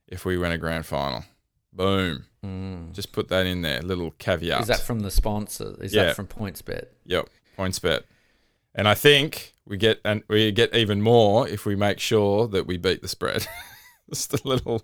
if 0.09 0.25
we 0.25 0.37
win 0.39 0.53
a 0.53 0.59
grand 0.59 0.87
final. 0.87 1.25
Boom! 1.73 2.27
Hmm. 2.43 2.93
Just 2.93 3.13
put 3.13 3.29
that 3.29 3.47
in 3.47 3.63
there, 3.63 3.81
little 3.81 4.11
caveat. 4.19 4.63
Is 4.63 4.67
that 4.69 4.81
from 4.81 5.01
the 5.01 5.11
sponsor? 5.11 5.75
Is 5.81 5.95
Yeah. 5.95 6.07
that 6.07 6.17
from 6.17 6.27
PointsBet? 6.27 6.87
Yep, 7.07 7.29
points 7.57 7.79
bet. 7.79 8.05
And 8.75 8.89
I 8.89 8.95
think 8.95 9.55
we 9.67 9.77
get 9.77 10.01
and 10.05 10.23
we 10.29 10.51
get 10.53 10.75
even 10.75 11.03
more 11.03 11.49
if 11.49 11.67
we 11.67 11.77
make 11.77 11.99
sure 12.01 12.49
that 12.49 12.67
we 12.67 12.77
beat 12.77 13.03
the 13.03 13.09
spread. 13.09 13.47
Just 14.11 14.35
a 14.35 14.41
little. 14.45 14.83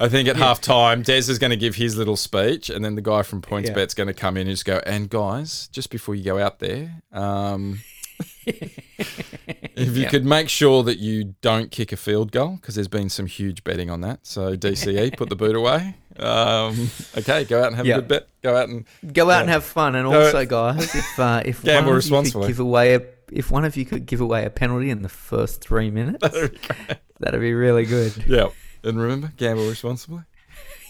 I 0.00 0.08
think 0.08 0.28
at 0.28 0.36
half 0.36 0.60
time, 0.60 1.02
Des 1.02 1.30
is 1.30 1.38
going 1.38 1.50
to 1.50 1.56
give 1.56 1.76
his 1.76 1.96
little 1.96 2.16
speech, 2.16 2.70
and 2.70 2.84
then 2.84 2.96
the 2.96 3.02
guy 3.02 3.22
from 3.22 3.40
Points 3.40 3.68
Yeah. 3.68 3.74
Bet's 3.74 3.94
going 3.94 4.08
to 4.08 4.14
come 4.14 4.36
in 4.36 4.48
and 4.48 4.50
just 4.50 4.64
go. 4.64 4.80
And 4.84 5.08
guys, 5.08 5.68
just 5.68 5.90
before 5.90 6.14
you 6.14 6.24
go 6.24 6.38
out 6.38 6.58
there, 6.58 7.02
um, 7.12 7.80
if 8.46 9.96
you 9.96 10.06
could 10.06 10.24
make 10.24 10.48
sure 10.48 10.82
that 10.82 10.98
you 10.98 11.34
don't 11.40 11.70
kick 11.70 11.92
a 11.92 11.96
field 11.96 12.32
goal, 12.32 12.56
because 12.56 12.74
there's 12.74 12.88
been 12.88 13.10
some 13.10 13.26
huge 13.26 13.62
betting 13.62 13.90
on 13.90 14.00
that. 14.00 14.26
So 14.26 14.56
DCE, 14.56 15.16
put 15.16 15.28
the 15.28 15.36
boot 15.36 15.54
away. 15.54 15.94
Um, 16.18 16.90
okay, 17.16 17.44
go 17.44 17.60
out 17.60 17.68
and 17.68 17.76
have 17.76 17.86
Yeah. 17.86 17.96
a 17.96 18.00
good 18.00 18.08
bet. 18.08 18.28
Go 18.42 18.56
out 18.56 18.68
and 18.68 18.84
Go 19.12 19.30
out 19.30 19.42
and 19.42 19.50
have 19.50 19.64
fun, 19.64 19.94
and 19.94 20.06
also, 20.06 20.44
guys, 20.44 20.94
if 20.94 21.18
uh, 21.18 21.42
if 21.44 21.62
Gamble 21.62 21.92
one 21.92 21.98
of 21.98 22.04
you 22.26 22.32
could 22.32 22.46
give 22.48 22.60
away 22.60 22.94
a 22.94 23.02
if 23.32 23.50
one 23.50 23.64
of 23.64 23.76
you 23.76 23.84
could 23.86 24.04
give 24.06 24.20
away 24.20 24.44
a 24.44 24.50
penalty 24.50 24.90
in 24.90 25.02
the 25.02 25.08
first 25.08 25.62
three 25.62 25.90
minutes, 25.90 26.22
that'd 27.20 27.40
be 27.40 27.54
really 27.54 27.84
good. 27.86 28.24
Yeah. 28.26 28.48
And 28.84 29.00
remember, 29.00 29.32
gamble 29.36 29.68
responsibly. 29.68 30.22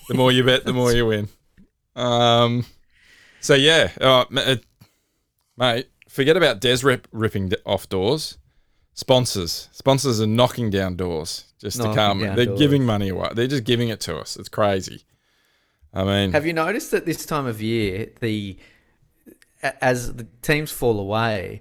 The 0.08 0.14
more 0.14 0.32
you 0.32 0.42
bet, 0.44 0.64
the 0.64 0.72
more 0.72 0.92
you 0.92 1.06
win. 1.06 1.28
Um, 1.94 2.64
so 3.40 3.54
yeah, 3.54 3.90
uh, 4.00 4.24
uh, 4.34 4.56
mate, 5.56 5.88
forget 6.08 6.36
about 6.36 6.60
Des 6.60 6.78
rip, 6.82 7.06
ripping 7.12 7.52
off 7.66 7.88
doors. 7.88 8.38
Sponsors, 8.94 9.68
sponsors 9.72 10.20
are 10.20 10.26
knocking 10.26 10.68
down 10.68 10.96
doors 10.96 11.52
just 11.60 11.78
Knocking 11.78 11.92
to 11.92 11.96
come. 11.96 12.20
They're 12.36 12.44
doors. 12.46 12.58
giving 12.58 12.84
money 12.84 13.08
away. 13.08 13.30
They're 13.34 13.46
just 13.46 13.64
giving 13.64 13.88
it 13.88 14.00
to 14.00 14.18
us. 14.18 14.36
It's 14.36 14.48
crazy. 14.50 15.02
I 15.95 16.05
mean, 16.05 16.32
Have 16.32 16.47
you 16.47 16.53
noticed 16.53 16.90
that 16.93 17.05
this 17.07 17.26
time 17.26 17.47
of 17.47 17.61
year, 17.61 18.11
the 18.20 18.57
as 19.80 20.14
the 20.14 20.26
teams 20.43 20.72
fall 20.72 20.99
away, 20.99 21.61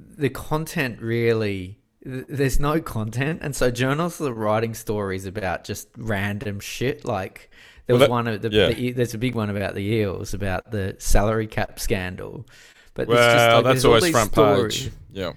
the 0.00 0.28
content 0.30 1.00
really 1.00 1.78
there's 2.02 2.58
no 2.58 2.80
content, 2.80 3.40
and 3.42 3.54
so 3.54 3.70
journalists 3.70 4.20
are 4.20 4.32
writing 4.32 4.72
stories 4.74 5.26
about 5.26 5.64
just 5.64 5.88
random 5.96 6.60
shit. 6.60 7.04
Like 7.04 7.50
there 7.86 7.94
Well, 7.94 8.00
was 8.00 8.06
that- 8.08 8.10
one 8.10 8.26
of 8.28 8.42
the, 8.42 8.50
yeah. 8.50 8.68
the 8.72 8.92
there's 8.92 9.14
a 9.14 9.18
big 9.18 9.34
one 9.34 9.50
about 9.50 9.74
the 9.74 9.82
Eels 9.84 10.32
about 10.34 10.70
the 10.70 10.96
salary 10.98 11.46
cap 11.46 11.78
scandal. 11.78 12.46
But 12.94 13.08
well, 13.08 13.18
it's 13.18 13.34
just 13.34 13.54
like, 13.54 13.64
that's 13.64 13.84
always 13.84 14.10
front 14.10 14.32
stories- 14.32 14.82
page. 14.84 14.92
Yeah. 15.12 15.32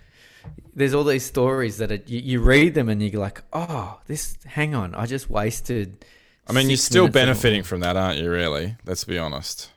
there's 0.73 0.93
all 0.93 1.03
these 1.03 1.25
stories 1.25 1.77
that 1.77 1.91
are, 1.91 1.99
you, 2.07 2.19
you 2.19 2.39
read 2.41 2.73
them 2.73 2.87
and 2.89 3.01
you're 3.01 3.19
like, 3.21 3.43
oh, 3.53 3.99
this. 4.07 4.37
Hang 4.45 4.73
on, 4.73 4.95
I 4.95 5.05
just 5.05 5.29
wasted. 5.29 6.03
I 6.47 6.53
mean, 6.53 6.69
you're 6.69 6.77
still 6.77 7.07
benefiting 7.07 7.63
from 7.63 7.81
that, 7.81 7.95
aren't 7.95 8.19
you? 8.19 8.29
Really? 8.29 8.75
Let's 8.85 9.03
be 9.03 9.17
honest. 9.17 9.69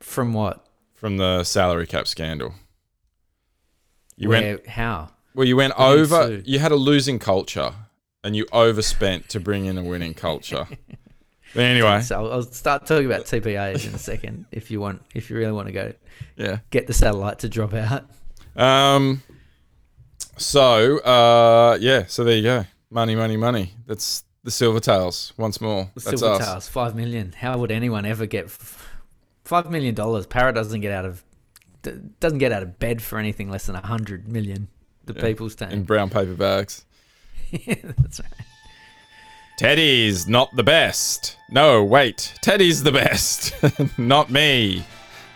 from 0.00 0.32
what? 0.32 0.64
From 0.94 1.18
the 1.18 1.44
salary 1.44 1.86
cap 1.86 2.06
scandal. 2.06 2.54
You 4.16 4.30
went 4.30 4.66
How? 4.66 5.10
Well, 5.34 5.46
you 5.46 5.56
went 5.56 5.76
did 5.76 5.82
over. 5.82 6.42
You 6.44 6.58
had 6.58 6.72
a 6.72 6.76
losing 6.76 7.18
culture, 7.18 7.74
and 8.24 8.34
you 8.34 8.46
overspent 8.52 9.28
to 9.30 9.40
bring 9.40 9.66
in 9.66 9.76
a 9.76 9.82
winning 9.82 10.14
culture. 10.14 10.66
but 11.54 11.62
anyway, 11.62 12.00
So 12.00 12.24
I'll, 12.24 12.32
I'll 12.32 12.42
start 12.42 12.86
talking 12.86 13.04
about 13.04 13.26
TPAs 13.26 13.86
in 13.86 13.94
a 13.94 13.98
second 13.98 14.46
if 14.50 14.70
you 14.70 14.80
want. 14.80 15.02
If 15.14 15.28
you 15.28 15.36
really 15.36 15.52
want 15.52 15.66
to 15.66 15.72
go 15.72 15.92
yeah. 16.36 16.60
get 16.70 16.86
the 16.86 16.94
satellite 16.94 17.40
to 17.40 17.48
drop 17.48 17.74
out. 17.74 18.06
Um. 18.56 19.22
So, 20.38 20.98
uh, 20.98 21.78
yeah. 21.80 22.04
So 22.06 22.24
there 22.24 22.36
you 22.36 22.42
go. 22.42 22.64
Money, 22.90 23.14
money, 23.14 23.36
money. 23.36 23.74
That's 23.86 24.24
the 24.46 24.52
Silver 24.52 24.78
Tails 24.78 25.32
once 25.36 25.60
more. 25.60 25.90
The 25.96 26.00
That's 26.00 26.20
Silver 26.20 26.40
us. 26.40 26.46
Tails, 26.46 26.68
five 26.68 26.94
million. 26.94 27.32
How 27.32 27.58
would 27.58 27.72
anyone 27.72 28.06
ever 28.06 28.26
get 28.26 28.44
f- 28.44 28.88
five 29.44 29.68
million 29.72 29.92
dollars? 29.92 30.24
Parrot 30.24 30.54
doesn't 30.54 30.80
get 30.80 30.92
out 30.92 31.04
of 31.04 31.24
doesn't 32.20 32.38
get 32.38 32.52
out 32.52 32.62
of 32.62 32.78
bed 32.78 33.02
for 33.02 33.18
anything 33.18 33.50
less 33.50 33.66
than 33.66 33.74
a 33.74 33.84
hundred 33.84 34.28
million. 34.28 34.68
The 35.04 35.14
Yeah, 35.14 35.22
people's 35.22 35.56
in 35.56 35.82
brown 35.82 36.10
paper 36.10 36.34
bags. 36.34 36.84
That's 37.66 38.20
right. 38.20 38.30
Teddy's 39.58 40.28
not 40.28 40.54
the 40.54 40.62
best. 40.62 41.36
No, 41.50 41.82
wait. 41.82 42.32
Teddy's 42.40 42.84
the 42.84 42.92
best. 42.92 43.52
not 43.98 44.30
me, 44.30 44.84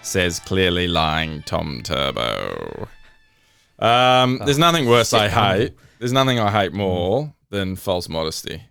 says 0.03 0.39
clearly 0.39 0.87
lying 0.87 1.43
Tom 1.43 1.81
Turbo. 1.83 2.87
Um, 3.81 4.41
there's 4.45 4.59
nothing 4.59 4.87
worse 4.87 5.13
I 5.13 5.29
hate. 5.29 5.73
There's 5.99 6.13
nothing 6.13 6.39
I 6.39 6.51
hate 6.53 6.73
more 6.73 7.35
than 7.49 7.75
false 7.75 8.09
modesty. 8.09 8.63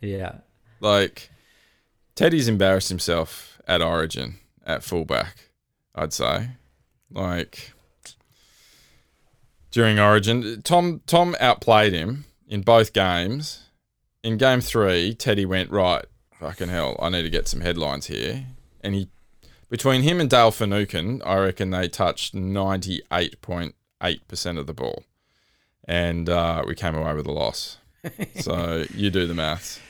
Yeah. 0.00 0.38
Like, 0.80 1.30
Teddy's 2.14 2.48
embarrassed 2.48 2.88
himself 2.88 3.60
at 3.66 3.82
Origin 3.82 4.36
at 4.66 4.82
fullback, 4.82 5.50
I'd 5.94 6.12
say. 6.12 6.50
Like, 7.10 7.72
during 9.70 9.98
Origin, 9.98 10.62
Tom 10.62 11.00
Tom 11.06 11.34
outplayed 11.40 11.92
him 11.92 12.26
in 12.46 12.62
both 12.62 12.92
games. 12.92 13.62
In 14.22 14.36
game 14.36 14.60
three, 14.60 15.14
Teddy 15.14 15.44
went 15.44 15.70
right. 15.70 16.04
Fucking 16.38 16.68
hell! 16.68 16.96
I 17.00 17.08
need 17.08 17.22
to 17.22 17.30
get 17.30 17.48
some 17.48 17.60
headlines 17.60 18.06
here. 18.06 18.46
And 18.82 18.94
he, 18.94 19.08
between 19.68 20.02
him 20.02 20.20
and 20.20 20.30
Dale 20.30 20.50
Finucane, 20.50 21.22
I 21.24 21.38
reckon 21.38 21.70
they 21.70 21.88
touched 21.88 22.34
ninety 22.34 23.02
eight 23.12 23.40
point 23.42 23.74
eight 24.02 24.26
percent 24.28 24.58
of 24.58 24.66
the 24.66 24.74
ball, 24.74 25.02
and 25.88 26.28
uh, 26.28 26.62
we 26.66 26.74
came 26.76 26.94
away 26.94 27.14
with 27.14 27.26
a 27.26 27.32
loss. 27.32 27.78
so 28.40 28.84
you 28.94 29.10
do 29.10 29.26
the 29.26 29.34
maths. 29.34 29.80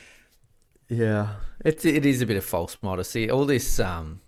Yeah, 0.89 1.35
it's 1.63 1.83
it 1.85 2.05
is 2.05 2.21
a 2.21 2.25
bit 2.25 2.37
of 2.37 2.45
false 2.45 2.77
modesty. 2.81 3.29
All 3.29 3.45
this 3.45 3.79
um, 3.79 4.21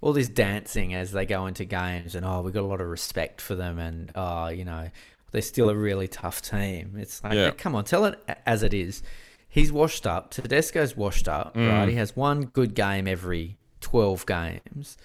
all 0.00 0.12
this 0.12 0.28
dancing 0.28 0.94
as 0.94 1.12
they 1.12 1.26
go 1.26 1.46
into 1.46 1.64
games, 1.64 2.14
and 2.14 2.24
oh, 2.24 2.42
we 2.42 2.52
got 2.52 2.62
a 2.62 2.66
lot 2.66 2.80
of 2.80 2.86
respect 2.88 3.40
for 3.40 3.54
them, 3.54 3.78
and 3.78 4.12
oh, 4.14 4.48
you 4.48 4.64
know, 4.64 4.88
they're 5.32 5.42
still 5.42 5.68
a 5.68 5.74
really 5.74 6.08
tough 6.08 6.42
team. 6.42 6.94
It's 6.96 7.22
like, 7.24 7.34
Yeah. 7.34 7.50
come 7.50 7.74
on, 7.74 7.84
tell 7.84 8.04
it 8.04 8.18
as 8.46 8.62
it 8.62 8.72
is. 8.72 9.02
He's 9.48 9.72
washed 9.72 10.06
up. 10.06 10.30
Tedesco's 10.30 10.96
washed 10.96 11.26
up, 11.26 11.54
Mm. 11.56 11.68
right? 11.68 11.88
He 11.88 11.96
has 11.96 12.14
one 12.14 12.42
good 12.46 12.74
game 12.74 13.08
every 13.08 13.58
twelve 13.80 14.26
games. 14.26 14.96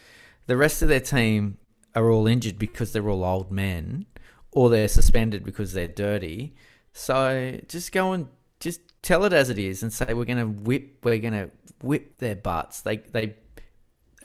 The 0.45 0.55
rest 0.57 0.83
of 0.83 0.88
their 0.88 0.99
team 0.99 1.57
are 1.95 2.11
all 2.11 2.27
injured 2.27 2.59
because 2.59 2.93
they're 2.93 3.09
all 3.09 3.23
old 3.23 3.51
men, 3.51 4.05
or 4.51 4.69
they're 4.69 4.88
suspended 4.88 5.43
because 5.43 5.73
they're 5.73 5.88
dirty. 5.88 6.53
So 6.93 7.59
just 7.67 7.91
go 7.91 8.13
and 8.13 8.27
just 8.59 8.81
tell 9.06 9.24
it 9.24 9.34
as 9.34 9.51
it 9.51 9.60
is 9.60 9.84
and 9.84 9.93
say 9.93 10.14
we're 10.16 10.26
gonna 10.26 10.47
whip 10.47 10.97
we're 11.03 11.20
gonna 11.20 11.49
whip 11.82 12.18
their 12.18 12.36
butts. 12.36 12.82
They 12.82 12.97
they 12.97 13.36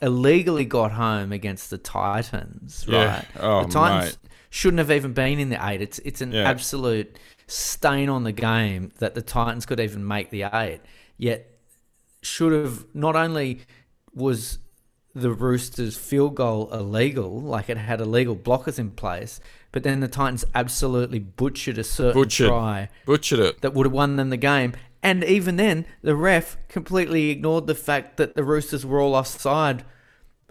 illegally 0.01 0.65
got 0.65 0.91
home 0.91 1.31
against 1.31 1.69
the 1.69 1.77
Titans, 1.77 2.85
Yeah. 2.87 3.05
right? 3.17 3.25
Oh, 3.39 3.63
the 3.65 3.69
Titans 3.71 4.17
mate. 4.23 4.31
shouldn't 4.49 4.79
have 4.79 4.89
even 4.91 5.13
been 5.13 5.39
in 5.39 5.49
the 5.49 5.63
eight. 5.69 5.81
It's 5.81 5.99
it's 5.99 6.21
an 6.21 6.31
Yeah. 6.31 6.49
absolute 6.49 7.17
stain 7.47 8.09
on 8.09 8.23
the 8.23 8.31
game 8.31 8.91
that 8.97 9.13
the 9.13 9.21
Titans 9.21 9.65
could 9.67 9.79
even 9.79 10.05
make 10.07 10.31
the 10.31 10.43
eight. 10.43 10.79
Yet 11.17 11.47
should 12.23 12.51
have 12.51 12.85
not 12.95 13.15
only 13.15 13.61
was 14.15 14.57
the 15.13 15.31
Roosters 15.31 15.95
field 15.97 16.35
goal 16.35 16.73
illegal, 16.73 17.39
like 17.41 17.69
it 17.69 17.77
had 17.77 18.01
illegal 18.01 18.35
blockers 18.35 18.79
in 18.79 18.89
place, 18.91 19.39
but 19.71 19.83
then 19.83 19.99
the 20.01 20.07
Titans 20.07 20.43
absolutely 20.53 21.19
butchered 21.19 21.77
a 21.77 21.83
certain 21.83 22.21
Butchered. 22.21 22.47
try 22.49 22.89
Butchered 23.05 23.39
it. 23.39 23.61
that 23.61 23.73
would 23.73 23.85
have 23.85 23.93
won 23.93 24.15
them 24.17 24.29
the 24.29 24.37
game. 24.37 24.73
And 25.03 25.23
even 25.23 25.55
then, 25.55 25.85
the 26.03 26.15
ref 26.15 26.57
completely 26.67 27.29
ignored 27.31 27.65
the 27.67 27.73
fact 27.75 28.17
that 28.17 28.35
the 28.35 28.43
Roosters 28.43 28.85
were 28.85 28.99
all 29.01 29.15
offside 29.15 29.83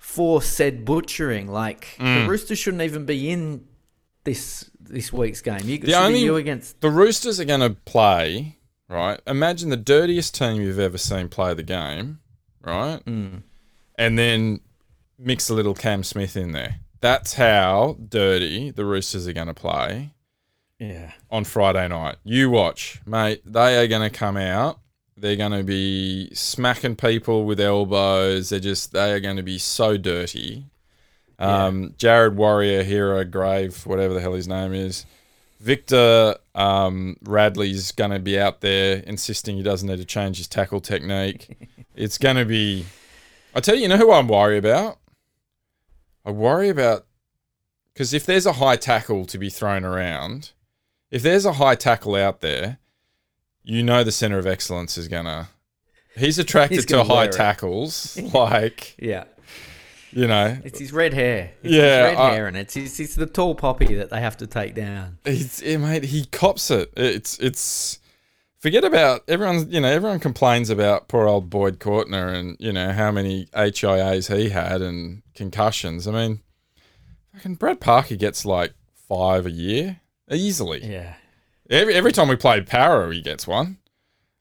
for 0.01 0.43
said 0.43 0.85
butchering. 0.85 1.47
Like 1.47 1.97
Mm. 1.99 2.23
the 2.25 2.31
Roosters 2.31 2.59
shouldn't 2.59 2.83
even 2.83 3.05
be 3.07 3.31
in 3.31 3.65
this 4.25 4.69
this 4.83 5.13
week's 5.13 5.41
game. 5.41 5.61
You, 5.65 5.79
The 5.79 5.95
only- 5.95 6.19
you 6.25 6.35
against. 6.35 6.81
The 6.81 6.91
Roosters 6.91 7.39
are 7.39 7.45
going 7.45 7.61
to 7.61 7.71
play, 7.85 8.59
right? 8.89 9.21
Imagine 9.27 9.69
the 9.71 9.77
dirtiest 9.77 10.35
team 10.35 10.61
you've 10.61 10.81
ever 10.81 10.99
seen 10.99 11.29
play 11.29 11.55
the 11.55 11.63
game, 11.63 12.19
right? 12.61 12.99
Mm. 13.05 13.43
And 13.97 14.19
then 14.19 14.61
mix 15.17 15.49
a 15.49 15.55
little 15.55 15.75
Cam 15.75 16.03
Smith 16.03 16.37
in 16.37 16.51
there. 16.51 16.81
That's 17.01 17.35
how 17.35 17.97
dirty 18.09 18.71
the 18.71 18.85
Roosters 18.85 19.27
are 19.27 19.33
going 19.33 19.47
to 19.47 19.55
play 19.55 20.11
Yeah. 20.79 21.13
on 21.31 21.45
Friday 21.45 21.89
night. 21.89 22.17
You 22.25 22.51
watch, 22.51 23.01
mate. 23.07 23.43
They 23.45 23.83
are 23.83 23.87
going 23.87 24.09
to 24.11 24.17
come 24.17 24.37
out. 24.37 24.81
They're 25.17 25.37
going 25.37 25.53
to 25.53 25.63
be 25.65 26.31
smacking 26.35 26.97
people 26.97 27.45
with 27.45 27.61
elbows. 27.61 28.51
They're 28.51 28.61
just, 28.61 28.93
they 28.93 29.13
are 29.13 29.21
going 29.21 29.37
to 29.37 29.43
be 29.43 29.59
so 29.59 29.97
dirty. 29.97 30.67
Um, 31.39 31.95
Jared 31.97 32.37
Warrior, 32.37 32.83
Hero, 32.83 33.25
Grave, 33.25 33.87
whatever 33.87 34.13
the 34.15 34.21
hell 34.21 34.35
his 34.35 34.49
name 34.49 34.75
is. 34.75 35.07
Victor 35.59 36.37
um, 36.55 37.17
Radley's 37.23 37.93
going 37.93 38.11
to 38.11 38.19
be 38.19 38.39
out 38.39 38.61
there 38.61 39.03
insisting 39.07 39.57
he 39.57 39.63
doesn't 39.63 39.89
need 39.89 39.99
to 39.99 40.05
change 40.05 40.39
his 40.39 40.49
tackle 40.49 40.81
technique. 40.81 41.69
it's 41.95 42.19
going 42.19 42.37
to 42.37 42.45
be. 42.47 42.85
I 43.55 43.61
tell 43.61 43.75
you, 43.75 43.83
you 43.83 43.89
know 43.89 43.97
who 43.99 44.13
I'm 44.13 44.29
worried 44.29 44.65
about? 44.65 44.99
I 46.25 46.31
worry 46.31 46.69
about 46.69 47.07
because 47.93 48.13
if 48.15 48.25
there's 48.27 48.47
a 48.47 48.55
high 48.55 48.77
tackle 48.77 49.25
to 49.27 49.39
be 49.39 49.51
thrown 49.51 49.85
around, 49.85 50.53
if 51.11 51.23
there's 51.23 51.45
a 51.45 51.55
high 51.55 51.75
tackle 51.75 52.15
out 52.15 52.41
there, 52.41 52.79
you 53.63 53.83
know 53.83 54.03
the 54.05 54.13
center 54.13 54.39
of 54.39 54.47
excellence 54.47 54.97
is 54.99 55.09
gonna. 55.09 55.49
He's 56.17 56.39
attracted 56.39 56.77
He's 56.77 56.87
to 56.87 56.95
gonna 56.95 57.09
high 57.09 57.15
wear 57.15 57.25
it. 57.29 57.33
tackles, 57.33 58.19
like 58.35 58.97
Yeah. 58.99 59.25
you 60.11 60.27
know. 60.27 60.59
It's 60.65 60.79
his 60.81 60.93
red 60.93 61.15
hair. 61.15 61.53
It's 61.63 61.73
Yeah, 61.73 62.03
red 62.03 62.17
I- 62.17 62.31
hair, 62.33 62.47
and 62.49 62.57
it's, 62.57 62.77
it's 62.77 62.99
it's 62.99 63.15
the 63.15 63.27
tall 63.27 63.55
poppy 63.55 63.95
that 63.95 64.11
they 64.11 64.21
have 64.21 64.37
to 64.39 64.47
take 64.49 64.75
down. 64.75 65.19
He's, 65.25 65.63
yeah, 65.63 65.77
mate, 65.77 66.05
he 66.05 66.25
cops 66.27 66.71
it. 66.71 66.93
It's 66.97 67.39
it's 67.39 68.00
forget 68.61 68.85
about 68.85 69.23
everyone. 69.27 69.71
You 69.71 69.81
know, 69.81 69.89
everyone 69.89 70.21
complains 70.21 70.71
about 70.71 71.09
poor 71.09 71.27
old 71.27 71.51
Boyd 71.51 71.81
Cordner 71.81 72.33
and 72.33 72.57
you 72.61 72.73
know 72.73 72.93
how 72.93 73.11
many 73.11 73.47
HIAs 73.47 74.35
he 74.35 74.51
had 74.51 74.81
and 74.83 75.23
concussions. 75.35 76.07
I 76.07 76.13
mean, 76.13 76.41
fucking 77.35 77.57
Brad 77.57 77.81
Parker 77.81 78.17
gets 78.17 78.45
like 78.45 78.73
five 79.09 79.47
a 79.47 79.51
year 79.51 80.01
easily. 80.31 80.85
Yeah. 80.85 81.15
Every 81.69 81.95
every 81.95 82.13
time 82.13 82.29
we 82.29 82.37
play 82.37 82.61
Parra 82.61 83.13
he 83.13 83.21
gets 83.21 83.47
one. 83.47 83.79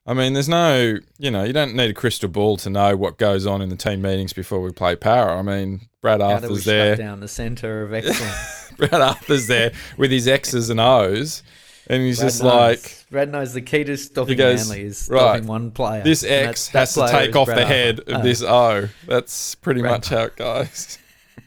I 0.06 0.14
mean, 0.14 0.32
there's 0.32 0.48
no, 0.48 0.96
you 1.18 1.30
know, 1.30 1.44
you 1.44 1.52
don't 1.52 1.76
need 1.76 1.90
a 1.90 1.94
crystal 1.94 2.28
ball 2.28 2.56
to 2.58 2.70
know 2.70 2.96
what 2.96 3.18
goes 3.18 3.46
on 3.46 3.60
in 3.62 3.68
the 3.68 3.76
team 3.76 4.00
meetings 4.02 4.32
before 4.32 4.60
we 4.60 4.72
play 4.72 4.96
Parra 4.96 5.38
I 5.38 5.42
mean, 5.42 5.82
Brad 6.00 6.20
How 6.20 6.30
Arthur's 6.32 6.64
there. 6.64 6.96
down 6.96 7.20
the 7.20 7.28
centre 7.28 7.82
of 7.82 7.92
excellence? 7.94 8.72
Brad 8.76 8.94
Arthur's 9.00 9.46
there 9.46 9.72
with 9.98 10.10
his 10.10 10.26
X's 10.26 10.70
and 10.70 10.80
O's, 10.80 11.42
and 11.86 12.02
he's 12.02 12.18
Brad 12.18 12.26
just 12.28 12.42
knows. 12.42 12.52
like, 12.52 12.99
Brad 13.10 13.30
knows 13.32 13.52
the 13.54 13.60
key 13.60 13.82
to 13.84 13.96
stopping 13.96 14.36
goes, 14.38 14.68
Manly 14.68 14.84
is 14.84 15.08
right, 15.10 15.18
stopping 15.18 15.46
one 15.46 15.70
player. 15.72 16.02
this 16.04 16.22
X 16.22 16.68
that- 16.68 16.72
that 16.72 16.78
has 16.80 16.94
to 16.94 17.08
take 17.08 17.34
off 17.36 17.46
Brad 17.46 17.58
the 17.58 17.62
Arthur. 17.62 17.74
head 17.74 18.00
of 18.00 18.06
Oh. 18.08 18.22
this 18.22 18.42
O. 18.46 18.88
That's 19.06 19.54
pretty 19.56 19.80
Brad 19.80 19.92
much 19.92 20.08
how 20.10 20.22
it 20.24 20.36
goes. 20.36 20.98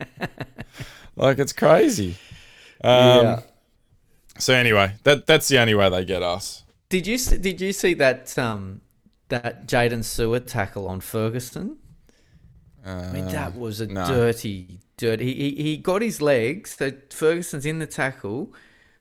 like 1.16 1.39
it's 1.39 1.53
crazy. 1.53 2.18
Um, 2.84 3.26
Yeah. 3.26 3.39
So 4.39 4.53
anyway, 4.53 4.93
that 5.03 5.28
that's 5.28 5.47
the 5.47 5.59
only 5.59 5.76
way 5.76 5.89
they 5.89 6.03
get 6.05 6.24
us. 6.24 6.64
Did 6.89 7.05
you 7.07 7.18
see, 7.18 7.38
did 7.38 7.61
you 7.61 7.72
see 7.72 7.93
that 7.95 8.38
um 8.38 8.82
that 9.30 9.68
Jaden 9.68 10.03
Seward 10.03 10.47
tackle 10.47 10.88
on 10.88 10.99
Ferguson? 11.01 11.78
I 12.86 13.11
mean, 13.14 13.28
that 13.28 13.55
was 13.55 13.80
a 13.80 13.86
Uh, 13.86 13.93
no. 13.93 14.05
dirty, 14.07 14.80
dirty. 14.97 15.34
He, 15.34 15.55
he 15.55 15.64
he 15.64 15.78
got 15.78 16.01
his 16.01 16.22
legs. 16.22 16.76
So 16.78 16.91
Ferguson's 17.11 17.66
in 17.66 17.80
the 17.80 17.86
tackle. 17.88 18.53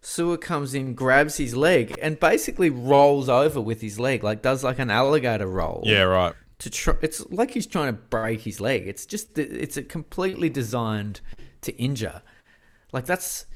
Stewart 0.02 0.40
comes 0.40 0.74
in, 0.74 0.94
grabs 0.94 1.36
his 1.36 1.54
leg, 1.54 1.96
and 2.02 2.18
basically 2.18 2.70
rolls 2.70 3.28
over 3.28 3.60
with 3.60 3.80
his 3.80 4.00
leg, 4.00 4.24
like 4.24 4.42
does 4.42 4.64
like 4.64 4.80
an 4.80 4.90
alligator 4.90 5.46
roll. 5.46 5.82
Yeah, 5.84 6.02
right. 6.02 6.34
To 6.58 6.70
try, 6.70 6.94
it's 7.02 7.24
like 7.30 7.52
he's 7.52 7.66
trying 7.66 7.86
to 7.86 8.00
break 8.00 8.40
his 8.40 8.60
leg. 8.60 8.86
It's 8.86 9.06
just 9.06 9.38
it's 9.38 9.76
a 9.76 9.82
completely 9.82 10.48
designed 10.48 11.20
to 11.62 11.72
injure. 11.76 12.22
Like 12.92 13.06
that's 13.06 13.46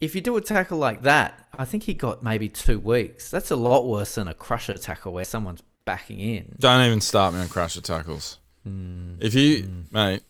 if 0.00 0.14
you 0.14 0.20
do 0.20 0.36
a 0.36 0.40
tackle 0.40 0.78
like 0.78 1.02
that, 1.02 1.48
I 1.56 1.64
think 1.64 1.84
he 1.84 1.94
got 1.94 2.22
maybe 2.22 2.48
two 2.48 2.78
weeks. 2.78 3.30
That's 3.30 3.50
a 3.50 3.56
lot 3.56 3.86
worse 3.86 4.14
than 4.16 4.28
a 4.28 4.34
crusher 4.34 4.74
tackle 4.74 5.12
where 5.12 5.24
someone's 5.24 5.62
backing 5.86 6.20
in. 6.20 6.56
Don't 6.58 6.84
even 6.84 7.00
start 7.00 7.34
me 7.34 7.40
on 7.40 7.48
crusher 7.48 7.80
tackles. 7.80 8.38
Hmm. 8.62 9.14
If 9.20 9.34
you, 9.34 9.86
mate, 9.90 10.22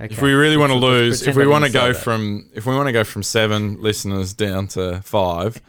if 0.00 0.22
we 0.22 0.32
really 0.32 0.56
want 0.56 0.72
to 0.72 0.78
lose, 0.78 1.26
if 1.26 1.36
we 1.36 1.46
want 1.46 1.64
to 1.64 1.70
go 1.70 1.92
from, 1.92 2.48
if 2.54 2.66
we 2.66 2.74
want 2.74 2.86
to 2.88 2.92
go 2.92 3.04
from 3.04 3.22
seven 3.22 3.80
listeners 3.82 4.32
down 4.32 4.68
to 4.68 5.02
five, 5.02 5.60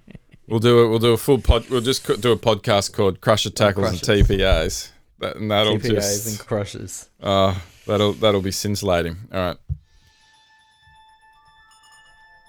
we'll 0.48 0.60
do 0.60 0.84
it. 0.84 0.88
We'll 0.88 0.98
do 0.98 1.12
a 1.12 1.16
full 1.16 1.38
pod. 1.38 1.68
We'll 1.68 1.80
just 1.80 2.06
do 2.20 2.32
a 2.32 2.36
podcast 2.36 2.92
called 2.92 3.20
Crusher 3.20 3.50
Tackles 3.50 3.90
and 3.90 4.02
Crushes. 4.02 4.28
TPAs. 4.28 4.90
That, 5.18 5.36
and 5.36 5.50
that'll 5.50 5.76
TPAs 5.76 5.90
just, 5.90 6.28
and 6.28 6.46
crushers. 6.46 7.08
uh, 7.22 7.58
that'll 7.86 8.12
that'll 8.14 8.42
be 8.42 8.52
scintillating. 8.52 9.16
All 9.32 9.40
right. 9.40 9.56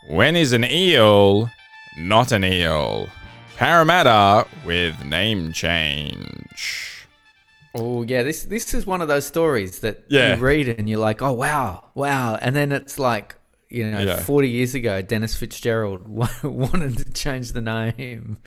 When 0.08 0.36
is 0.36 0.52
an 0.52 0.66
eel 0.66 1.50
not 1.98 2.32
an 2.32 2.44
eel? 2.44 3.10
Parramatta 3.58 4.48
with 4.66 5.04
name 5.06 5.52
change. 5.54 7.01
Oh 7.74 8.04
yeah, 8.04 8.24
this 8.24 8.44
this 8.44 8.74
is 8.74 8.86
one 8.86 9.02
of 9.02 9.08
those 9.08 9.26
stories 9.26 9.80
that 9.80 10.04
Yeah. 10.10 10.36
you 10.36 10.42
read 10.42 10.68
and 10.68 10.90
you're 10.90 11.00
like, 11.00 11.22
oh 11.22 11.32
wow, 11.34 11.86
wow, 11.96 12.36
and 12.36 12.56
then 12.56 12.72
it's 12.72 13.00
like 13.00 13.36
you 13.70 13.90
know, 13.90 14.00
Yeah. 14.02 14.20
40 14.20 14.50
years 14.50 14.76
ago, 14.76 15.02
Dennis 15.02 15.36
Fitzgerald 15.36 16.08
wanted 16.44 16.98
to 16.98 17.12
change 17.14 17.54
the 17.54 17.62
name, 17.62 18.38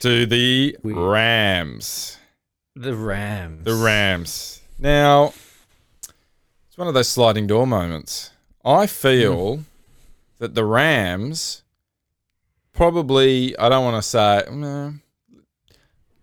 To 0.00 0.26
the 0.26 0.76
We- 0.82 0.92
Rams. 0.92 2.18
the 2.74 2.96
Rams. 2.96 3.64
The 3.64 3.74
Rams. 3.74 4.60
Now, 4.80 5.32
it's 6.68 6.76
one 6.76 6.88
of 6.88 6.94
those 6.94 7.08
sliding 7.08 7.46
door 7.46 7.68
moments. 7.68 8.32
I 8.64 8.88
feel 8.88 9.56
hmm. 9.58 9.62
that 10.38 10.56
the 10.56 10.64
Rams 10.64 11.62
probably, 12.72 13.56
I 13.56 13.68
don't 13.68 13.84
want 13.84 14.02
to 14.02 14.08
say, 14.08 14.42
no, 14.50 14.94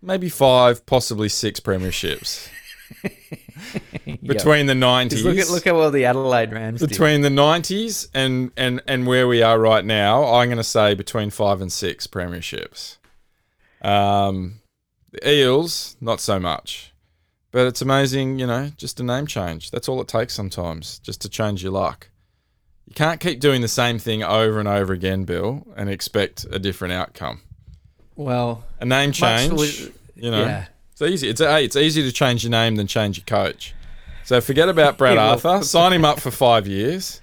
maybe 0.02 0.30
five, 0.30 0.86
possibly 0.86 1.30
six 1.30 1.60
premierships 1.60 2.49
between 4.24 4.66
the 4.66 4.74
90s. 4.74 5.24
Look 5.24 5.38
at 5.38 5.49
look 5.49 5.66
how 5.66 5.78
well 5.78 5.91
the 5.91 6.06
Adelaide 6.06 6.52
Rams 6.52 6.80
did. 6.80 6.89
between 6.89 7.22
the 7.22 7.30
90s 7.30 8.10
and, 8.14 8.52
and, 8.58 8.82
and 8.88 9.08
where 9.08 9.28
we 9.28 9.41
are 9.41 9.60
right 9.60 9.86
now, 9.86 10.24
I'm 10.26 10.47
going 10.47 10.58
to 10.58 10.64
say 10.64 10.93
between 10.95 11.30
five 11.30 11.62
and 11.62 11.72
six 11.72 12.08
premierships. 12.08 12.97
Um, 13.82 14.62
the 15.12 15.30
Eels, 15.30 15.97
not 16.02 16.20
so 16.20 16.39
much. 16.39 16.93
But 17.52 17.68
it's 17.68 17.82
amazing, 17.82 18.39
you 18.39 18.47
know, 18.47 18.72
just 18.78 18.99
a 19.02 19.04
name 19.04 19.28
change. 19.28 19.72
That's 19.72 19.89
all 19.89 19.99
it 19.99 20.08
takes 20.08 20.34
sometimes, 20.34 20.99
just 20.99 21.22
to 21.22 21.30
change 21.30 21.62
your 21.62 21.74
luck. 21.74 22.10
You 22.86 22.95
can't 22.95 23.20
keep 23.20 23.41
doing 23.41 23.62
the 23.62 23.68
same 23.68 23.99
thing 23.99 24.24
over 24.24 24.60
and 24.60 24.70
over 24.70 24.93
again, 24.93 25.26
Bill, 25.26 25.68
and 25.76 25.89
expect 25.89 26.45
a 26.49 26.60
different 26.60 26.93
outcome. 26.93 27.41
Well, 28.16 28.64
A 28.80 28.86
name 28.86 29.12
change, 29.12 29.53
was- 29.53 29.89
you 30.16 30.30
know, 30.32 30.43
yeah. 30.43 30.66
it's 30.91 31.01
easy. 31.01 31.30
It's 31.30 31.41
hey, 31.41 31.66
it's 31.66 31.76
easy 31.76 32.03
to 32.03 32.12
change 32.12 32.43
your 32.43 32.51
name 32.51 32.76
than 32.76 32.88
change 32.88 33.18
your 33.18 33.26
coach. 33.26 33.74
So 34.24 34.39
forget 34.41 34.70
about 34.70 34.97
Brad 34.97 35.18
Arthur. 35.20 35.64
Sign 35.64 35.93
him 35.93 36.05
up 36.05 36.20
for 36.20 36.32
five 36.32 36.68
years, 36.68 37.20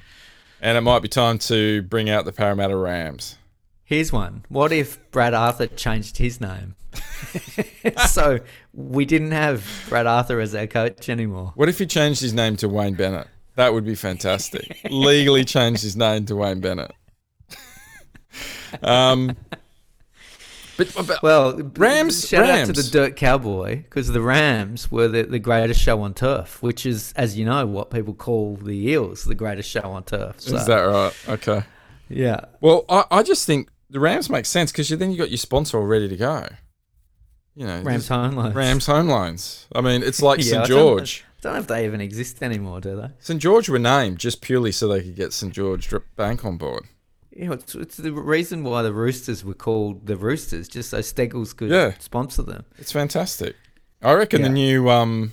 and 0.60 0.76
it 0.76 0.80
might 0.80 1.00
be 1.00 1.08
time 1.08 1.38
to 1.40 1.82
bring 1.82 2.10
out 2.10 2.24
the 2.24 2.32
Parramatta 2.32 2.76
Rams. 2.76 3.36
Here's 3.84 4.12
one. 4.12 4.44
What 4.48 4.72
if 4.72 4.98
Brad 5.12 5.32
Arthur 5.34 5.66
changed 5.66 6.18
his 6.18 6.40
name? 6.40 6.74
so 8.08 8.40
we 8.74 9.04
didn't 9.04 9.30
have 9.30 9.64
Brad 9.88 10.06
Arthur 10.06 10.40
as 10.40 10.54
our 10.54 10.66
coach 10.66 11.08
anymore. 11.08 11.52
What 11.54 11.68
if 11.68 11.78
he 11.78 11.86
changed 11.86 12.20
his 12.20 12.32
name 12.34 12.56
to 12.56 12.68
Wayne 12.68 12.94
Bennett? 12.94 13.28
That 13.54 13.72
would 13.72 13.84
be 13.86 13.94
fantastic. 13.94 14.78
Legally 14.90 15.44
changed 15.44 15.82
his 15.82 15.96
name 15.96 16.26
to 16.26 16.36
Wayne 16.36 16.60
Bennett. 16.60 16.92
um, 18.82 19.36
but, 20.78 21.06
but 21.06 21.22
Well, 21.22 21.58
Rams- 21.76 22.26
Shout 22.26 22.46
out 22.48 22.66
to 22.66 22.72
the 22.72 22.88
Dirt 22.90 23.16
Cowboy 23.16 23.82
because 23.82 24.08
the 24.08 24.22
Rams 24.22 24.90
were 24.90 25.08
the, 25.08 25.24
the 25.24 25.38
greatest 25.38 25.80
show 25.82 26.00
on 26.00 26.14
turf, 26.14 26.62
which 26.62 26.86
is, 26.86 27.12
as 27.16 27.36
you 27.36 27.44
know, 27.44 27.66
what 27.66 27.90
people 27.90 28.14
call 28.14 28.56
the 28.56 28.88
Eels, 28.88 29.24
the 29.24 29.34
greatest 29.34 29.68
show 29.68 29.82
on 29.82 30.04
turf. 30.04 30.40
So, 30.40 30.56
is 30.56 30.64
that 30.64 30.80
right? 30.80 31.12
Okay. 31.28 31.62
yeah, 32.08 32.40
Well, 32.62 32.86
I, 32.88 33.04
I 33.10 33.22
just 33.22 33.44
think 33.46 33.68
the 33.90 34.00
Rams 34.00 34.30
make 34.30 34.46
sense 34.46 34.72
because 34.72 34.88
then 34.88 35.10
you 35.10 35.18
got 35.18 35.30
your 35.30 35.36
sponsor 35.38 35.76
all 35.78 35.84
ready 35.84 36.08
to 36.08 36.16
go. 36.16 36.46
You 37.54 37.66
know, 37.66 37.82
Rams 37.82 38.06
home 38.08 38.36
loans. 38.36 38.54
Rams 38.54 38.86
home 38.86 39.08
loans. 39.08 39.66
I 39.74 39.80
mean, 39.80 40.02
it's 40.04 40.22
like 40.28 40.38
Yeah, 40.38 40.44
I 40.44 40.48
St 40.64 40.68
don't- 40.68 40.78
George. 40.78 41.24
I 41.26 41.40
don't 41.42 41.52
know 41.52 41.58
if 41.60 41.66
they 41.68 41.84
even 41.84 42.00
exist 42.00 42.42
anymore, 42.42 42.80
do 42.80 42.96
they? 43.00 43.10
St 43.20 43.40
George 43.40 43.68
were 43.68 43.78
named 43.78 44.18
just 44.18 44.40
purely 44.40 44.72
so 44.72 44.88
they 44.88 45.02
could 45.02 45.14
get 45.14 45.32
St 45.32 45.52
George 45.52 45.88
Bank 46.16 46.44
on 46.44 46.56
board. 46.56 46.84
You 47.38 47.46
know, 47.46 47.52
it's, 47.52 47.74
it's 47.76 47.96
the 47.98 48.12
reason 48.12 48.64
why 48.64 48.82
the 48.82 48.92
Roosters 48.92 49.44
were 49.44 49.54
called 49.54 50.06
the 50.06 50.16
Roosters, 50.16 50.66
just 50.68 50.90
so 50.90 51.00
Steggles 51.00 51.52
could 51.52 51.70
Yeah. 51.70 51.92
sponsor 52.00 52.42
them. 52.42 52.64
It's 52.78 52.90
fantastic. 52.90 53.54
I 54.02 54.12
reckon 54.14 54.42
the 54.42 54.48
new 54.48 54.88
um 54.90 55.32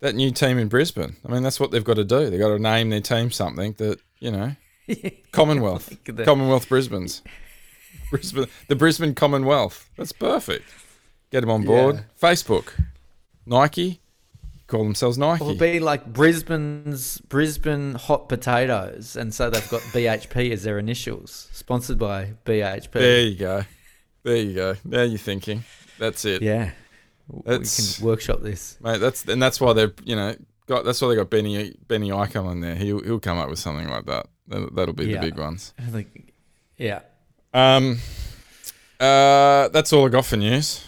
that 0.00 0.14
new 0.14 0.30
team 0.32 0.58
in 0.58 0.68
Brisbane. 0.68 1.16
I 1.24 1.30
mean, 1.32 1.42
that's 1.42 1.60
what 1.60 1.70
they've 1.70 1.84
got 1.84 1.94
to 1.94 2.04
do. 2.04 2.30
They've 2.30 2.40
got 2.40 2.48
to 2.48 2.58
name 2.58 2.90
their 2.90 3.00
team 3.00 3.30
something 3.30 3.74
that 3.78 4.00
you 4.18 4.30
know. 4.32 4.56
Commonwealth, 5.32 5.90
Like 5.90 6.16
the- 6.16 6.24
Commonwealth 6.24 6.68
Brisbane's, 6.68 7.22
Brisbane, 8.10 8.46
the 8.68 8.74
Brisbane 8.76 9.14
Commonwealth. 9.14 9.88
That's 9.96 10.12
perfect. 10.12 10.64
Get 11.30 11.42
them 11.42 11.50
on 11.50 11.64
board. 11.64 11.96
Yeah. 11.96 12.02
Facebook, 12.30 12.72
Nike, 13.46 14.00
call 14.68 14.84
themselves 14.84 15.18
Nike. 15.18 15.42
It'll 15.44 15.56
be 15.56 15.80
like 15.80 16.06
Brisbane's 16.12 17.18
Brisbane 17.22 17.94
hot 17.96 18.28
potatoes, 18.28 19.16
and 19.16 19.34
so 19.34 19.50
they've 19.50 19.68
got 19.68 19.80
BHP 19.80 20.52
as 20.52 20.62
their 20.62 20.78
initials, 20.78 21.48
sponsored 21.52 21.98
by 21.98 22.34
BHP. 22.44 22.92
there 22.92 23.20
you 23.22 23.34
go. 23.36 23.64
There 24.22 24.36
you 24.36 24.54
go. 24.54 24.76
Now 24.84 25.02
you're 25.02 25.18
thinking. 25.18 25.64
That's 25.98 26.24
it, 26.24 26.42
Yeah, 26.42 26.70
That's- 27.44 27.78
we 27.78 27.96
can 27.96 28.06
workshop 28.06 28.40
this. 28.42 28.78
mate. 28.80 28.98
That's 29.00 29.24
and 29.24 29.42
that's 29.42 29.60
why 29.60 29.72
they're 29.72 29.92
you 30.04 30.14
know 30.14 30.36
got. 30.66 30.84
That's 30.84 31.00
why 31.02 31.08
they 31.08 31.16
got 31.16 31.28
Benny 31.30 31.74
Benny 31.88 32.10
Ikin 32.10 32.52
in 32.52 32.60
there. 32.60 32.76
He'll 32.76 33.02
he'll 33.02 33.18
come 33.20 33.38
up 33.38 33.48
with 33.50 33.58
something 33.58 33.88
like 33.88 34.06
that. 34.06 34.26
That'll, 34.46 34.70
that'll 34.70 34.94
be 34.94 35.06
Yeah. 35.06 35.20
the 35.20 35.30
big 35.30 35.38
ones. 35.38 35.74
I 35.78 35.82
think, 35.90 36.32
yeah. 36.76 37.00
Um, 37.52 37.98
uh, 39.00 39.68
that's 39.68 39.92
all 39.92 40.06
I 40.06 40.08
got 40.08 40.24
for 40.26 40.36
news. 40.36 40.84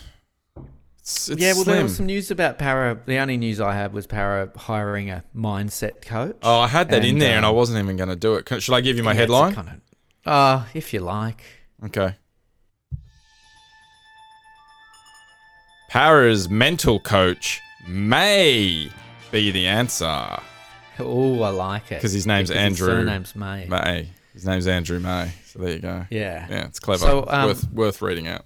It's, 1.11 1.29
it's 1.29 1.43
yeah, 1.43 1.53
well, 1.55 1.65
there 1.65 1.83
was 1.83 1.97
some 1.97 2.07
news 2.07 2.31
about 2.31 2.59
Parra. 2.59 2.99
The 3.05 3.19
only 3.19 3.37
news 3.37 3.61
I 3.61 3.75
had 3.75 3.93
was 3.93 4.07
Parra 4.07 4.51
hiring 4.57 5.11
a 5.11 5.25
mindset 5.35 6.03
coach. 6.03 6.37
Oh, 6.43 6.61
I 6.61 6.69
had 6.69 6.89
that 6.91 7.05
in 7.05 7.13
And, 7.17 7.23
there, 7.23 7.37
and 7.37 7.45
I 7.45 7.49
um, 7.49 7.57
wasn't 7.57 7.83
even 7.83 7.97
going 7.97 8.09
to 8.11 8.17
do 8.17 8.35
it. 8.37 8.63
Should 8.63 8.75
I 8.75 8.81
give 8.81 8.97
you 8.97 9.03
my 9.03 9.15
headline? 9.15 9.55
kind 9.55 9.69
of- 9.69 9.81
Uh, 10.33 10.65
if 10.73 10.93
you 10.95 11.01
like. 11.01 11.43
Okay. 11.87 12.15
Parra's 15.89 16.49
mental 16.49 17.01
coach 17.01 17.61
may 17.89 18.89
be 19.33 19.51
the 19.51 19.67
answer. 19.67 20.39
Oh, 21.01 21.43
I 21.43 21.51
like 21.51 21.91
it. 21.91 21.97
Because 21.97 22.13
his 22.13 22.27
name's 22.27 22.51
Because 22.51 22.63
Andrew. 22.63 22.87
surname's 22.87 23.35
May. 23.35 23.67
May. 23.67 24.09
His 24.33 24.45
name's 24.47 24.69
Andrew 24.69 25.01
May. 25.01 25.33
So 25.47 25.59
there 25.59 25.73
you 25.73 25.79
go. 25.81 26.07
Yeah. 26.11 26.47
Yeah, 26.49 26.67
it's 26.67 26.79
clever. 26.79 27.05
So, 27.05 27.25
um, 27.27 27.47
worth 27.47 27.73
worth 27.73 28.03
reading 28.03 28.29
out. 28.29 28.45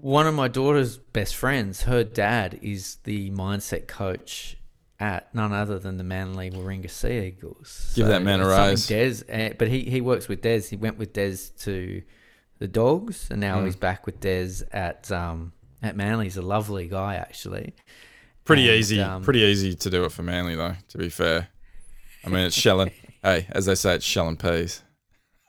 One 0.00 0.26
of 0.26 0.34
my 0.34 0.48
daughter's 0.48 0.96
best 0.96 1.34
friends, 1.36 1.82
her 1.82 2.04
dad 2.04 2.58
is 2.62 2.96
the 3.04 3.30
mindset 3.30 3.86
coach 3.86 4.56
at 5.00 5.32
none 5.34 5.52
other 5.52 5.78
than 5.78 5.96
the 5.96 6.04
Manly 6.04 6.50
Warringah 6.50 6.90
Sea 6.90 7.26
Eagles. 7.26 7.92
Give 7.94 8.06
that 8.08 8.22
man 8.22 8.40
a 8.40 8.76
something 8.76 8.96
Des, 8.96 9.24
uh, 9.32 9.54
but 9.58 9.68
he, 9.68 9.82
he 9.82 10.00
works 10.00 10.28
with 10.28 10.42
Des. 10.42 10.62
He 10.62 10.76
went 10.76 10.98
with 10.98 11.12
Des 11.12 11.36
to 11.60 12.02
the 12.58 12.68
Dogs, 12.68 13.28
and 13.30 13.40
now 13.40 13.64
he's 13.64 13.76
back 13.76 14.06
with 14.06 14.20
Des 14.20 14.64
at 14.72 15.10
um, 15.12 15.52
at 15.82 15.96
Manly. 15.96 16.26
He's 16.26 16.36
a 16.36 16.42
lovely 16.42 16.88
guy, 16.88 17.14
actually. 17.14 17.74
Pretty 18.44 18.68
and, 18.68 18.78
easy. 18.78 19.00
um, 19.00 19.22
pretty 19.22 19.40
easy 19.40 19.74
to 19.74 19.90
do 19.90 20.04
it 20.04 20.12
for 20.12 20.22
Manly 20.22 20.56
though. 20.56 20.74
To 20.88 20.98
be 20.98 21.08
fair, 21.08 21.48
I 22.24 22.28
mean 22.28 22.46
it's 22.46 22.56
shelling. 22.56 22.90
hey, 23.22 23.46
as 23.50 23.66
they 23.66 23.74
say, 23.74 23.94
it's 23.94 24.04
shelling 24.04 24.36
peas. 24.36 24.82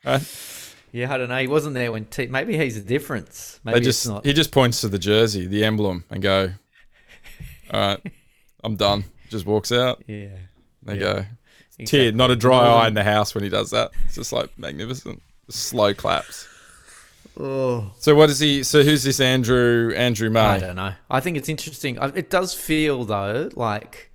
Right? 0.06 0.22
Yeah, 0.92 1.14
I 1.14 1.18
don't 1.18 1.30
know. 1.30 1.38
He 1.40 1.48
wasn't 1.48 1.76
there 1.76 1.92
when. 1.92 2.06
T- 2.06 2.28
maybe 2.28 2.58
he's 2.58 2.78
a 2.78 2.82
difference. 2.82 3.60
Maybe 3.64 3.80
They 3.80 3.86
just 3.86 4.02
it's 4.06 4.08
not. 4.08 4.26
he 4.26 4.34
just 4.34 4.52
points 4.52 4.82
to 4.82 4.88
the 4.90 5.00
jersey, 5.00 5.46
the 5.48 5.64
emblem, 5.64 6.04
and 6.10 6.22
go, 6.22 6.52
"All 7.72 7.80
right, 7.80 8.00
I'm 8.64 8.76
done." 8.76 9.04
Just 9.30 9.46
walks 9.46 9.72
out. 9.72 10.04
yeah. 10.08 10.28
They 10.84 10.94
Yeah. 10.96 11.00
go. 11.00 11.26
Tear, 11.86 12.12
not 12.12 12.30
a 12.32 12.36
dry 12.36 12.66
eye 12.68 12.88
in 12.88 12.94
the 12.94 13.04
house 13.04 13.34
when 13.34 13.44
he 13.44 13.50
does 13.50 13.70
that. 13.72 13.92
It's 14.06 14.16
just 14.16 14.34
like 14.34 14.50
magnificent. 14.58 15.22
Slow 15.50 15.94
claps. 15.94 16.48
Oh. 17.40 17.92
So 18.00 18.16
what 18.16 18.30
is 18.30 18.40
he? 18.40 18.64
So 18.64 18.84
who's 18.84 19.04
this 19.04 19.20
Andrew 19.22 19.94
Andrew 19.96 20.30
May? 20.30 20.40
I 20.42 20.60
don't 20.60 20.76
know. 20.76 20.94
I 21.10 21.20
think 21.22 21.38
it's 21.38 21.48
interesting. 21.48 21.98
It 22.16 22.30
does 22.30 22.54
feel 22.54 23.06
though 23.06 23.50
like 23.56 24.09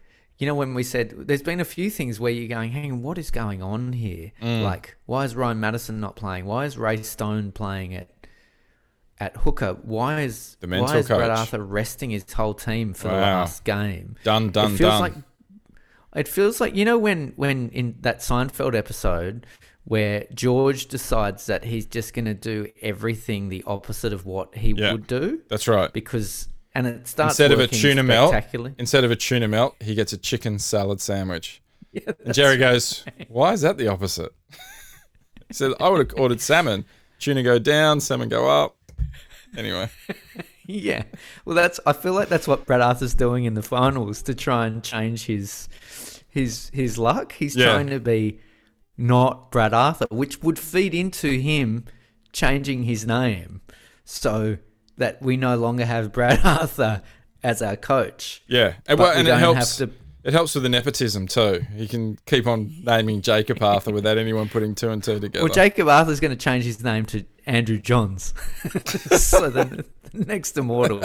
you 0.44 0.50
know 0.50 0.54
when 0.54 0.74
we 0.74 0.82
said 0.82 1.14
there's 1.26 1.40
been 1.40 1.58
a 1.60 1.64
few 1.64 1.88
things 1.88 2.20
where 2.20 2.30
you're 2.30 2.48
going, 2.48 2.70
hang 2.70 2.92
on, 2.92 3.00
what 3.02 3.16
is 3.16 3.30
going 3.30 3.62
on 3.62 3.94
here? 3.94 4.30
Mm. 4.42 4.62
Like, 4.62 4.94
why 5.06 5.24
is 5.24 5.34
Ryan 5.34 5.58
Matterson 5.58 6.00
not 6.00 6.16
playing? 6.16 6.44
Why 6.44 6.66
is 6.66 6.76
Ray 6.76 7.02
Stone 7.02 7.52
playing 7.52 7.94
at 7.94 8.10
at 9.18 9.38
hooker? 9.38 9.78
Why 9.82 10.20
is 10.20 10.58
The 10.60 10.66
mental 10.66 10.88
why 10.88 10.98
is 10.98 11.06
Brad. 11.08 11.30
Arthur 11.30 11.64
resting 11.64 12.10
his 12.10 12.30
whole 12.30 12.52
team 12.52 12.92
for 12.92 13.08
the 13.08 13.14
last 13.14 13.64
game? 13.64 14.16
Done, 14.22 14.50
done, 14.50 14.74
it 14.74 14.76
feels 14.76 14.90
done. 14.92 15.00
like 15.00 15.14
it 16.14 16.28
feels 16.28 16.60
like 16.60 16.74
you 16.76 16.84
know 16.84 16.98
when 16.98 17.32
when 17.36 17.70
in 17.70 17.96
that 18.02 18.18
Seinfeld 18.18 18.74
episode 18.74 19.46
where 19.84 20.26
George 20.34 20.86
decides 20.86 21.46
that 21.46 21.64
he's 21.64 21.86
just 21.86 22.12
going 22.14 22.24
to 22.26 22.34
do 22.34 22.68
everything 22.82 23.48
the 23.48 23.62
opposite 23.66 24.12
of 24.12 24.26
what 24.26 24.54
he 24.56 24.74
Yeah. 24.76 24.92
would 24.92 25.06
do 25.06 25.40
That's 25.48 25.66
right. 25.68 25.90
because 25.92 26.48
and 26.74 26.86
it 26.86 27.06
starts 27.08 27.32
Instead 27.34 27.52
of 27.52 27.60
a 27.60 27.66
tuna 27.66 28.02
melt, 28.02 28.34
instead 28.78 29.04
of 29.04 29.10
a 29.10 29.16
tuna 29.16 29.48
melt, 29.48 29.76
he 29.80 29.94
gets 29.94 30.12
a 30.12 30.18
chicken 30.18 30.58
salad 30.58 31.00
sandwich. 31.00 31.60
Yeah, 31.92 32.10
And 32.24 32.34
Jerry 32.34 32.56
goes, 32.56 33.04
"Why 33.28 33.52
is 33.52 33.60
that 33.60 33.78
the 33.78 33.86
opposite?" 33.86 34.32
he 35.48 35.54
said, 35.54 35.74
"I 35.78 35.88
would 35.88 36.10
have 36.10 36.18
ordered 36.18 36.40
salmon. 36.40 36.84
Tuna 37.20 37.44
go 37.44 37.60
down, 37.60 38.00
salmon 38.00 38.28
go 38.28 38.50
up." 38.50 38.76
Anyway, 39.56 39.88
yeah. 40.66 41.04
Well, 41.44 41.54
that's 41.54 41.78
I 41.86 41.92
feel 41.92 42.12
like 42.14 42.28
that's 42.28 42.48
what 42.48 42.66
Brad 42.66 42.80
Arthur's 42.80 43.14
doing 43.14 43.44
in 43.44 43.54
the 43.54 43.62
finals 43.62 44.22
to 44.22 44.34
try 44.34 44.66
and 44.66 44.82
change 44.82 45.26
his 45.26 45.68
his 46.28 46.68
his 46.74 46.98
luck. 46.98 47.30
He's 47.30 47.54
Yeah. 47.54 47.66
trying 47.74 47.86
to 47.90 48.00
be 48.00 48.40
not 48.98 49.52
Brad 49.52 49.72
Arthur, 49.72 50.06
which 50.10 50.42
would 50.42 50.58
feed 50.58 50.94
into 50.94 51.38
him 51.38 51.84
changing 52.32 52.82
his 52.82 53.06
name 53.06 53.60
so 54.04 54.58
that 54.98 55.20
we 55.22 55.36
no 55.36 55.56
longer 55.56 55.84
have 55.84 56.12
Brad 56.12 56.40
Arthur 56.44 57.02
as 57.42 57.60
our 57.62 57.76
coach. 57.76 58.42
yeah, 58.46 58.74
and, 58.86 58.96
But 58.96 58.98
well, 58.98 59.12
we 59.14 59.18
and 59.20 59.28
it 59.28 59.38
helps. 59.38 59.76
to 59.78 59.90
It 60.24 60.32
helps 60.32 60.54
with 60.54 60.62
the 60.62 60.68
nepotism 60.70 61.26
too. 61.26 61.64
He 61.76 61.86
can 61.86 62.18
keep 62.26 62.46
on 62.46 62.72
naming 62.84 63.20
Jacob 63.20 63.62
Arthur 63.62 63.92
without 63.92 64.16
anyone 64.18 64.48
putting 64.48 64.74
two 64.74 64.88
and 64.90 65.02
two 65.04 65.20
together. 65.20 65.44
Well, 65.44 65.52
Jacob 65.52 65.88
Arthur's 65.88 66.20
going 66.20 66.30
to 66.30 66.42
change 66.42 66.64
his 66.64 66.82
name 66.82 67.04
to 67.06 67.24
Andrew 67.46 67.78
Johns. 67.78 68.32
so 69.20 69.50
the, 69.50 69.84
the 70.12 70.24
next 70.26 70.56
immortal. 70.56 71.02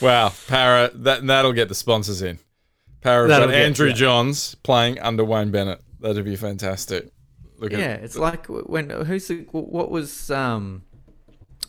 Wow, 0.00 0.32
Parra 0.46 0.90
that 0.94 1.26
that'll 1.26 1.52
get 1.52 1.68
the 1.68 1.74
sponsors 1.74 2.22
in. 2.22 2.38
Parra 3.00 3.28
That'll 3.28 3.48
get- 3.48 3.56
Andrew. 3.66 3.92
Johns 3.92 4.54
playing 4.56 4.98
under 5.00 5.24
Wayne 5.24 5.50
Bennett. 5.50 5.80
That'd 6.00 6.24
be 6.24 6.36
fantastic. 6.36 7.10
Look 7.58 7.72
Yeah, 7.72 7.78
at 7.78 8.02
it's 8.04 8.16
like 8.16 8.46
when 8.46 8.90
who's 8.90 9.26
the, 9.28 9.46
what 9.50 9.90
was 9.90 10.30
um 10.30 10.82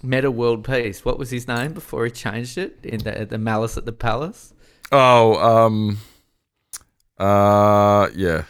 Metta 0.03 0.29
World 0.31 0.63
Peace? 0.63 1.03
What 1.05 1.17
was 1.19 1.29
his 1.31 1.47
name 1.47 1.73
before 1.73 2.05
he 2.05 2.11
changed 2.11 2.57
it 2.57 2.77
in 2.83 2.99
the 2.99 3.25
the 3.29 3.37
Malice 3.37 3.77
at 3.77 3.85
the 3.85 3.91
Palace? 3.93 4.53
oh 4.91 5.35
um 5.65 5.97
uh 7.17 8.07
yeah 8.15 8.43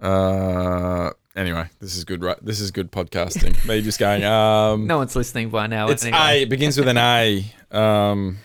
uh 0.00 1.10
anyway 1.34 1.66
this 1.80 1.96
is 1.96 2.04
good 2.04 2.22
right 2.22 2.38
this 2.44 2.60
is 2.60 2.70
good 2.70 2.92
podcasting 2.92 3.52
me 3.66 3.82
just 3.82 3.98
going 3.98 4.22
um 4.36 4.86
No 4.86 4.98
one's 4.98 5.16
listening 5.16 5.50
by 5.50 5.66
now. 5.66 5.88
it's 5.88 6.04
anyway. 6.04 6.18
A 6.20 6.42
it 6.42 6.48
begins 6.50 6.76
with 6.78 6.88
an 6.88 6.98
A 6.98 7.44
um 7.70 8.38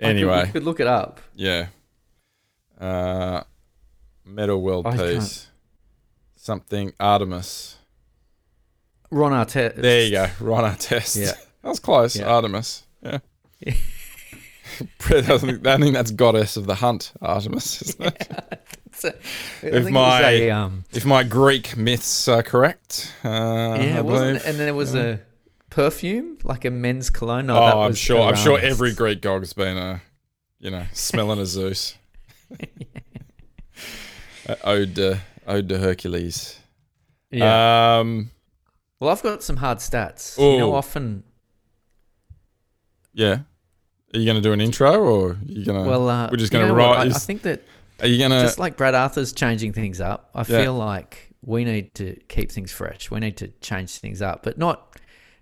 I 0.00 0.04
could- 0.04 0.08
anyway 0.10 0.50
could 0.52 0.64
look 0.64 0.80
it 0.80 0.86
up. 0.86 1.20
yeah 1.34 1.66
uh 2.80 3.42
Metta 4.24 4.56
World 4.56 4.86
I 4.86 4.96
can't- 4.96 5.14
Peace 5.20 5.48
something 6.36 6.92
Artemis 7.00 7.76
Ron 9.10 9.32
Artest. 9.32 9.76
There 9.76 10.04
you 10.04 10.10
go, 10.12 10.28
Ron 10.40 10.64
Artest. 10.64 11.16
Yeah. 11.20 11.32
that 11.62 11.68
was 11.68 11.80
close. 11.80 12.16
Yeah. 12.16 12.26
Artemis. 12.26 12.84
Yeah. 13.02 13.18
I, 15.10 15.22
think, 15.38 15.66
I 15.66 15.76
think 15.78 15.94
that's 15.94 16.10
goddess 16.12 16.56
of 16.56 16.66
the 16.66 16.76
hunt, 16.76 17.12
Artemis. 17.20 17.82
Isn't 17.82 18.06
it? 18.06 18.60
So, 18.92 19.10
I 19.10 19.66
If 19.66 19.86
it 19.86 19.90
my- 19.92 20.22
a, 20.22 20.50
um, 20.50 20.82
If 20.90 21.04
my 21.04 21.22
Greek 21.22 21.76
myths 21.76 22.26
are 22.26 22.42
correct. 22.42 23.14
Uh, 23.24 23.28
yeah, 23.28 23.32
I 23.32 23.98
it 23.98 24.04
wasn't, 24.04 24.38
believe. 24.40 24.46
and 24.46 24.58
there 24.58 24.74
was 24.74 24.96
a 24.96 25.20
perfume 25.70 26.38
like 26.42 26.64
a 26.64 26.70
men's 26.72 27.08
cologne. 27.08 27.46
No, 27.46 27.56
oh, 27.56 27.82
I'm 27.82 27.94
sure. 27.94 28.20
I'm 28.20 28.34
sure 28.34 28.58
every 28.58 28.92
Greek 28.92 29.20
gog's 29.20 29.52
been 29.52 29.76
a, 29.76 30.02
you 30.58 30.72
know, 30.72 30.84
smelling 30.92 31.38
a 31.38 31.46
Zeus. 31.46 31.96
Uh, 34.48 34.56
ode 34.64 34.96
to 34.96 35.20
ode 35.46 35.68
to 35.68 35.78
Hercules. 35.78 36.58
Yeah. 37.30 37.98
Um. 38.00 38.32
Well, 39.00 39.10
I've 39.10 39.22
got 39.22 39.42
some 39.42 39.56
hard 39.56 39.78
stats. 39.78 40.38
You 40.38 40.58
know, 40.58 40.70
Ooh. 40.72 40.74
often. 40.74 41.22
Yeah. 43.12 43.40
Are 44.14 44.18
you 44.18 44.24
going 44.24 44.36
to 44.36 44.42
do 44.42 44.52
an 44.52 44.60
intro, 44.60 44.92
or 44.98 45.30
are 45.32 45.38
you 45.44 45.64
going 45.64 45.82
to? 45.84 45.88
Well, 45.88 46.08
uh, 46.08 46.28
we're 46.30 46.38
just 46.38 46.52
going 46.52 46.64
to 46.66 46.68
know 46.72 46.78
what? 46.78 46.96
write. 46.96 46.98
I, 46.98 47.02
I 47.02 47.06
is- 47.06 47.26
think 47.26 47.42
that 47.42 47.62
are 48.00 48.06
you 48.06 48.18
going 48.18 48.30
to? 48.30 48.40
just 48.40 48.58
like 48.58 48.76
Brad 48.76 48.94
Arthur's 48.94 49.32
changing 49.32 49.72
things 49.72 50.00
up, 50.00 50.30
I 50.34 50.40
Yeah. 50.40 50.44
feel 50.62 50.74
like 50.74 51.30
we 51.44 51.64
need 51.64 51.94
to 51.96 52.14
keep 52.28 52.50
things 52.50 52.72
fresh. 52.72 53.10
We 53.10 53.20
need 53.20 53.36
to 53.38 53.48
change 53.60 53.98
things 53.98 54.22
up, 54.22 54.42
but 54.42 54.56
not 54.58 54.98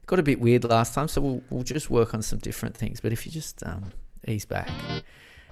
got 0.07 0.19
a 0.19 0.23
bit 0.23 0.41
weird 0.41 0.65
last 0.65 0.95
time, 0.95 1.07
so 1.09 1.21
we'll 1.21 1.43
we'll 1.51 1.63
just 1.65 1.91
work 1.91 2.13
on 2.15 2.23
some 2.23 2.39
different 2.41 2.77
things. 2.77 3.01
But 3.01 3.13
if 3.13 3.25
you 3.27 3.33
just 3.33 3.63
um, 3.65 3.93
ease 4.27 4.45
back, 4.47 4.69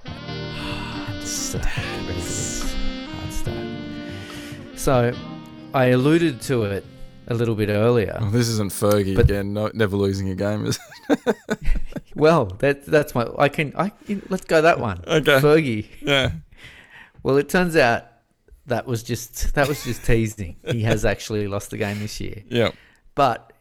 Just, 1.21 1.55
uh, 1.55 1.59
get 1.59 1.67
ready 2.07 2.21
for 2.21 2.27
this 2.27 2.75
hard 3.13 3.33
start. 3.33 3.67
So, 4.77 5.13
I 5.73 5.87
alluded 5.87 6.41
to 6.43 6.65
it 6.65 6.85
a 7.29 7.35
little 7.35 7.55
bit 7.55 7.69
earlier. 7.69 8.19
Oh, 8.21 8.31
this 8.31 8.49
isn't 8.49 8.71
Fergie 8.73 9.15
But- 9.17 9.25
again. 9.27 9.53
No, 9.55 9.71
never 9.75 9.97
losing 9.97 10.29
a 10.31 10.35
game, 10.35 10.67
is 10.67 10.79
it? 11.09 11.37
Well, 12.17 12.45
that 12.61 12.87
that's 12.87 13.13
my. 13.15 13.27
I 13.39 13.49
can. 13.49 13.73
I 13.77 13.91
let's 14.29 14.45
go 14.45 14.63
that 14.63 14.79
one. 14.79 15.03
Okay. 15.07 15.41
Fergie. 15.41 15.87
Yeah. 16.01 16.31
Well, 17.25 17.39
it 17.39 17.49
turns 17.49 17.75
out 17.75 18.05
that 18.67 18.87
was 18.87 19.03
just 19.03 19.55
that 19.55 19.67
was 19.67 19.83
just 19.83 20.05
teasing. 20.05 20.57
He 20.71 20.83
has 20.83 21.05
actually 21.07 21.49
lost 21.49 21.71
the 21.71 21.79
game 21.79 21.99
this 22.01 22.21
year, 22.21 22.43
Yeah. 22.51 22.73
but 23.15 23.53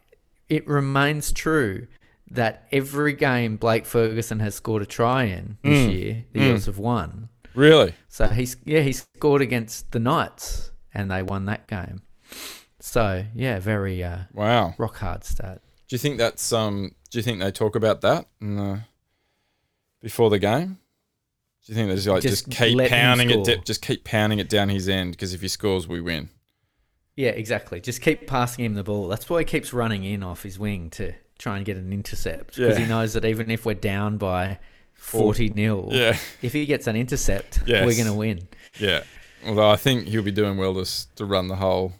it 0.50 0.68
remains 0.68 1.32
true 1.32 1.86
that 2.30 2.68
every 2.70 3.14
game 3.14 3.56
Blake 3.56 3.86
Ferguson 3.86 4.40
has 4.40 4.54
scored 4.54 4.82
a 4.82 4.86
try 4.86 5.24
in 5.24 5.56
this 5.62 5.86
Mm. 5.88 5.92
year, 5.94 6.24
the 6.34 6.40
Mm. 6.40 6.42
Eels 6.50 6.66
have 6.66 6.76
won. 6.78 7.30
Really? 7.54 7.94
So 8.10 8.26
he's 8.28 8.56
yeah 8.66 8.80
he 8.80 8.92
scored 8.92 9.40
against 9.40 9.92
the 9.92 9.98
Knights 9.98 10.70
and 10.92 11.10
they 11.10 11.22
won 11.22 11.46
that 11.46 11.66
game. 11.66 12.02
So 12.86 13.24
yeah, 13.34 13.60
very 13.60 14.04
uh, 14.04 14.18
Wow. 14.34 14.74
rock 14.76 14.98
hard 14.98 15.24
stat. 15.24 15.62
Do 15.88 15.94
you 15.94 15.98
think 15.98 16.18
that's 16.18 16.52
um? 16.52 16.94
Do 17.10 17.18
you 17.18 17.22
think 17.22 17.40
they 17.40 17.50
talk 17.50 17.76
about 17.76 18.02
that 18.02 18.26
in 18.42 18.56
the, 18.56 18.80
before 20.02 20.28
the 20.28 20.38
game? 20.38 20.78
Do 21.64 21.72
you 21.72 21.74
think 21.74 21.88
they 21.88 21.94
just 21.94 22.06
like 22.08 22.20
just, 22.22 22.46
Just 22.50 22.58
keep 22.58 22.90
pounding 22.90 23.30
it, 23.30 23.64
just 23.64 23.80
keep 23.80 24.04
pounding 24.04 24.38
it 24.38 24.50
down 24.50 24.68
his 24.68 24.86
end 24.86 25.12
because 25.12 25.32
if 25.32 25.40
he 25.40 25.48
scores, 25.48 25.88
we 25.88 26.02
win. 26.02 26.28
Yeah, 27.16 27.30
exactly. 27.30 27.80
Just 27.80 28.02
keep 28.02 28.26
passing 28.26 28.66
him 28.66 28.74
the 28.74 28.84
ball. 28.84 29.08
That's 29.08 29.30
why 29.30 29.38
he 29.38 29.44
keeps 29.46 29.72
running 29.72 30.04
in 30.04 30.22
off 30.22 30.42
his 30.42 30.58
wing 30.58 30.90
to 30.90 31.14
try 31.38 31.56
and 31.56 31.64
get 31.64 31.78
an 31.78 31.90
intercept 31.90 32.56
because 32.56 32.76
Yeah. 32.78 32.84
he 32.84 32.88
knows 32.88 33.14
that 33.14 33.24
even 33.24 33.50
if 33.50 33.64
we're 33.64 33.74
down 33.74 34.18
by 34.18 34.58
forty 34.92 35.50
0 35.50 35.88
Yeah, 35.90 36.18
if 36.42 36.52
he 36.52 36.66
gets 36.66 36.86
an 36.86 36.96
intercept, 36.96 37.60
Yes. 37.66 37.86
we're 37.86 37.94
going 37.94 38.08
to 38.12 38.12
win. 38.14 38.46
yeah. 38.78 39.04
Although 39.46 39.70
I 39.70 39.76
think 39.76 40.08
he'll 40.08 40.22
be 40.22 40.32
doing 40.32 40.58
well 40.58 40.74
to 40.74 41.14
to 41.16 41.24
run 41.24 41.48
the 41.48 41.56
whole 41.56 41.94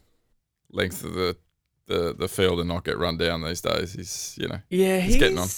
length 0.74 1.04
of 1.04 1.14
the 1.14 1.36
the, 1.86 2.14
the 2.18 2.28
field 2.28 2.60
and 2.60 2.68
not 2.68 2.82
get 2.84 2.96
run 2.98 3.16
down 3.18 3.42
these 3.42 3.60
days. 3.60 3.92
He's 3.92 4.36
you 4.40 4.48
know 4.48 4.60
Yeah, 4.70 5.00
He's 5.00 5.16
getting 5.18 5.38
on. 5.38 5.48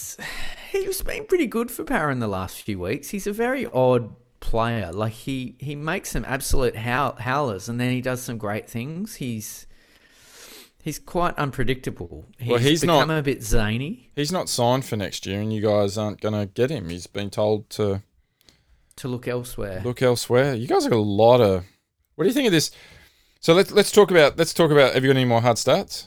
He's 0.73 1.01
been 1.03 1.25
pretty 1.27 1.47
good 1.47 1.71
for 1.71 1.85
Parra 1.85 2.11
in 2.13 2.19
the 2.19 2.27
last 2.29 2.61
few 2.63 2.79
weeks. 2.81 3.11
He's 3.11 3.27
a 3.29 3.33
very 3.33 3.67
odd 3.67 4.15
player. 4.41 4.91
Like 4.93 5.13
he 5.13 5.57
he 5.61 5.75
makes 5.77 6.11
some 6.11 6.25
absolute 6.25 6.77
howl, 6.77 7.17
howlers, 7.21 7.69
and 7.69 7.81
then 7.81 7.91
he 7.93 8.01
does 8.01 8.23
some 8.23 8.39
great 8.39 8.69
things. 8.69 9.15
He's 9.17 9.67
he's 10.83 10.99
quite 10.99 11.37
unpredictable. 11.39 12.27
He's, 12.39 12.49
Well, 12.49 12.59
he's 12.59 12.81
become 12.81 13.09
not- 13.09 13.19
a 13.19 13.23
bit 13.23 13.43
zany. 13.43 14.11
he's 14.17 14.33
not 14.33 14.49
signed 14.49 14.85
for 14.85 14.97
next 14.97 15.27
year, 15.27 15.41
and 15.41 15.53
you 15.53 15.61
guys 15.63 15.97
aren't 15.97 16.21
gonna 16.21 16.47
get 16.47 16.71
him. 16.71 16.89
He's 16.91 17.07
been 17.07 17.31
told 17.31 17.71
to 17.71 18.03
To 18.97 19.09
look 19.09 19.29
elsewhere. 19.29 19.81
look 19.85 20.03
elsewhere. 20.03 20.55
You 20.55 20.67
guys 20.67 20.83
have 20.83 20.91
got 20.93 20.99
a 20.99 21.01
lot 21.01 21.41
of. 21.41 21.65
What 22.17 22.25
do 22.25 22.29
you 22.29 22.35
think 22.35 22.47
of 22.47 22.53
this? 22.53 22.71
So 23.47 23.55
let's 23.55 23.71
let's 23.71 23.93
talk 23.93 24.11
about 24.11 24.37
let's 24.37 24.53
talk 24.53 24.73
about. 24.73 24.95
Have 24.95 25.05
you 25.05 25.11
got 25.11 25.17
any 25.17 25.25
more 25.25 25.41
hard 25.41 25.57
stats? 25.57 26.07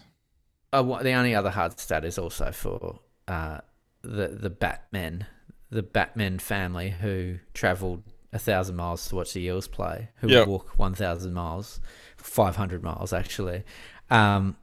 Uh, 0.73 0.83
wha- 0.85 1.01
the 1.01 1.13
only 1.13 1.33
other 1.33 1.51
hard 1.51 1.79
stat 1.79 2.03
is 2.03 2.17
also 2.17 2.51
for 2.51 2.99
uh, 3.29 3.59
the 4.01 4.27
the 4.27 4.49
Batmen, 4.49 5.25
the 5.69 5.81
Batman 5.81 6.39
family 6.39 6.89
who 6.89 7.37
travelled 7.53 8.03
a 8.33 8.39
thousand 8.39 8.75
miles 8.75 9.07
to 9.07 9.15
watch 9.15 9.31
the 9.31 9.39
Eels 9.39 9.69
play, 9.69 10.09
who 10.15 10.27
Yep. 10.27 10.39
would 10.47 10.51
walk 10.51 10.77
one 10.77 10.93
thousand 10.93 11.31
miles, 11.33 11.79
five 12.17 12.57
hundred 12.57 12.83
miles 12.83 13.13
actually. 13.13 13.63
Um, 14.09 14.57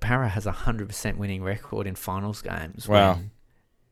Parra 0.00 0.30
has 0.30 0.46
a 0.46 0.52
hundred 0.52 0.88
percent 0.88 1.18
winning 1.18 1.42
record 1.42 1.86
in 1.86 1.94
finals 1.94 2.40
games. 2.40 2.88
Wow. 2.88 3.16
when 3.16 3.30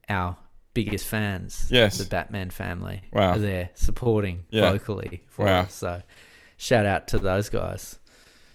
our 0.09 0.39
biggest 0.73 1.07
fans, 1.07 1.69
Yes. 1.71 1.99
the 1.99 2.07
Batman 2.07 2.49
family, 2.49 3.03
Wow. 3.13 3.33
are 3.33 3.39
there 3.39 3.69
supporting 3.75 4.47
Yeah. 4.49 4.73
vocally 4.73 5.25
for 5.29 5.45
Wow. 5.45 5.61
us. 5.65 5.75
So, 5.75 6.01
shout 6.59 6.85
out 6.85 7.09
to 7.09 7.19
those 7.19 7.49
guys. 7.49 7.99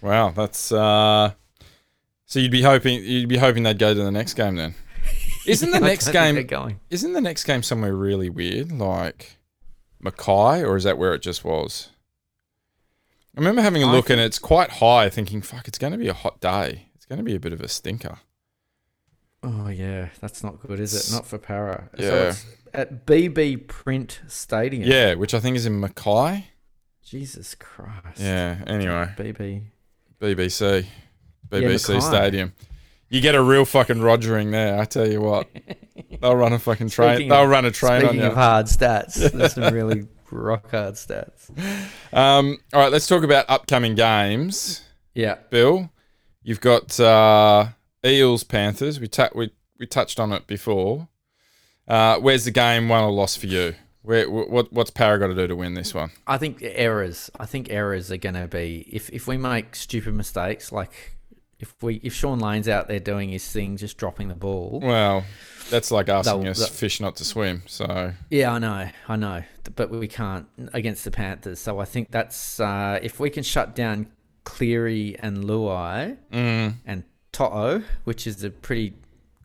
Wow, 0.01 0.29
that's 0.29 0.71
uh. 0.71 1.31
So 2.27 2.39
you'd 2.39 2.51
be 2.51 2.61
hoping 2.61 3.03
you'd 3.03 3.29
be 3.29 3.37
hoping 3.37 3.63
they'd 3.63 3.79
go 3.79 3.93
to 3.95 4.03
the 4.03 4.11
next 4.11 4.35
game 4.35 4.55
then. 4.55 4.75
Isn't 5.47 5.71
the 5.71 5.79
next 5.79 6.09
game 6.11 6.45
going? 6.45 6.79
isn't 6.89 7.11
the 7.13 7.19
next 7.21 7.43
game 7.43 7.63
somewhere 7.63 7.93
really 7.93 8.29
weird 8.29 8.71
like 8.71 9.35
Mackay 9.99 10.63
or 10.63 10.77
is 10.77 10.83
that 10.85 10.97
where 10.97 11.13
it 11.13 11.21
just 11.21 11.43
was? 11.43 11.89
I 13.35 13.39
remember 13.41 13.61
having 13.61 13.83
a 13.83 13.91
look 13.91 14.09
and 14.09 14.21
it's 14.21 14.39
quite 14.39 14.69
high, 14.69 15.09
thinking, 15.09 15.41
"Fuck, 15.41 15.67
it's 15.67 15.77
going 15.77 15.91
to 15.91 15.97
be 15.99 16.07
a 16.07 16.13
hot 16.13 16.39
day. 16.39 16.87
It's 16.95 17.05
going 17.05 17.17
to 17.17 17.23
be 17.23 17.35
a 17.35 17.39
bit 17.39 17.51
of 17.51 17.59
a 17.61 17.67
stinker." 17.67 18.19
Oh 19.43 19.67
yeah, 19.67 20.09
that's 20.21 20.43
not 20.43 20.61
good, 20.61 20.79
is 20.79 20.93
it? 20.93 21.13
Not 21.13 21.25
for 21.25 21.37
Parra. 21.37 21.89
So 21.97 22.03
Yeah. 22.03 22.29
it's 22.29 22.45
at 22.73 23.05
BB 23.05 23.67
Print 23.67 24.21
Stadium. 24.27 24.87
Yeah, 24.89 25.15
which 25.15 25.33
I 25.33 25.39
think 25.41 25.57
is 25.57 25.65
in 25.65 25.79
Mackay. 25.79 26.47
Jesus 27.13 27.53
Christ. 27.53 28.19
Yeah. 28.19 28.57
Anyway, 28.65 29.07
BB. 29.15 29.61
BBC, 30.19 30.83
BBC 31.47 31.89
Mackay. 31.93 31.99
Stadium. 31.99 32.53
You 33.07 33.21
get 33.21 33.35
a 33.35 33.43
real 33.43 33.65
fucking 33.65 33.97
Rogering 33.97 34.49
there. 34.49 34.79
I 34.79 34.85
tell 34.85 35.07
you 35.07 35.21
what, 35.21 35.47
they'll 36.19 36.35
run 36.35 36.53
a 36.53 36.57
fucking 36.57 36.89
train. 36.89 37.13
Speaking 37.17 37.29
they'll 37.29 37.43
of- 37.43 37.49
run 37.51 37.65
a 37.65 37.71
train 37.71 38.03
on 38.07 38.15
you. 38.15 38.23
of 38.23 38.33
hard 38.33 38.65
stats, 38.65 39.31
there's 39.31 39.53
some 39.53 39.71
really 39.75 40.07
rock 40.31 40.71
hard 40.71 40.95
stats. 40.95 41.51
Um, 42.11 42.57
all 42.73 42.79
right, 42.81 42.91
let's 42.91 43.05
talk 43.05 43.21
about 43.21 43.45
upcoming 43.47 43.93
games. 43.93 44.81
Yeah. 45.13 45.35
Bill, 45.51 45.91
you've 46.41 46.61
got 46.61 46.99
uh, 46.99 47.67
Eels 48.03 48.43
Panthers. 48.43 48.99
We 48.99 49.07
ta- 49.07 49.29
we 49.35 49.51
we 49.79 49.85
touched 49.85 50.19
on 50.19 50.31
it 50.31 50.47
before. 50.47 51.09
Uh, 51.87 52.17
where's 52.17 52.45
the 52.45 52.51
game 52.51 52.89
won 52.89 53.03
or 53.03 53.11
lost 53.11 53.37
for 53.37 53.45
you? 53.45 53.75
Where 54.03 54.29
what 54.29 54.71
what's 54.71 54.91
Parra 54.91 55.17
got 55.17 55.27
to 55.27 55.35
do 55.35 55.47
to 55.47 55.55
win 55.55 55.73
this 55.73 55.93
one? 55.93 56.11
I 56.27 56.37
think 56.37 56.59
errors. 56.61 57.31
I 57.39 57.45
think 57.45 57.69
errors 57.71 58.11
are 58.11 58.17
going 58.17 58.35
to 58.35 58.47
be 58.47 58.85
if 58.91 59.09
if 59.09 59.27
we 59.27 59.37
make 59.37 59.75
stupid 59.75 60.13
mistakes, 60.13 60.71
like 60.71 61.15
if 61.59 61.73
we 61.81 62.01
if 62.03 62.13
Shaun 62.13 62.39
Lane's 62.39 62.67
out 62.67 62.87
there 62.89 62.99
doing 62.99 63.29
his 63.29 63.49
thing, 63.49 63.77
just 63.77 63.97
dropping 63.97 64.27
the 64.27 64.35
ball. 64.35 64.81
Well, 64.83 65.23
that's 65.69 65.89
like 65.89 66.09
asking 66.09 66.47
us 66.47 66.67
fish 66.67 66.99
not 66.99 67.15
to 67.15 67.23
swim. 67.25 67.63
So 67.65 68.11
Yeah, 68.29 68.51
I 68.51 68.59
know, 68.59 68.89
I 69.07 69.15
know, 69.15 69.43
but 69.75 69.89
we 69.89 70.09
can't 70.09 70.47
against 70.73 71.05
the 71.05 71.11
Panthers. 71.11 71.59
So 71.59 71.79
I 71.79 71.85
think 71.85 72.11
that's 72.11 72.59
uh, 72.59 72.99
if 73.01 73.21
we 73.21 73.29
can 73.29 73.43
shut 73.43 73.73
down 73.73 74.07
Cleary 74.43 75.15
and 75.19 75.45
Luai 75.45 76.17
mm, 76.31 76.73
and 76.85 77.03
To'o, 77.31 77.83
which 78.03 78.27
is 78.27 78.43
a 78.43 78.49
pretty 78.49 78.95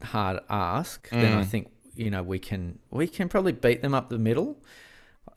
hard 0.03 0.41
ask, 0.51 1.09
then 1.11 1.35
I 1.39 1.43
Mm. 1.43 1.47
think 1.47 1.69
you 1.99 2.11
know 2.11 2.23
we 2.23 2.39
can 2.39 2.79
we 2.91 3.07
can 3.07 3.29
probably 3.29 3.53
beat 3.53 3.83
them 3.83 3.95
up 3.95 4.09
the 4.09 4.19
middle. 4.19 4.59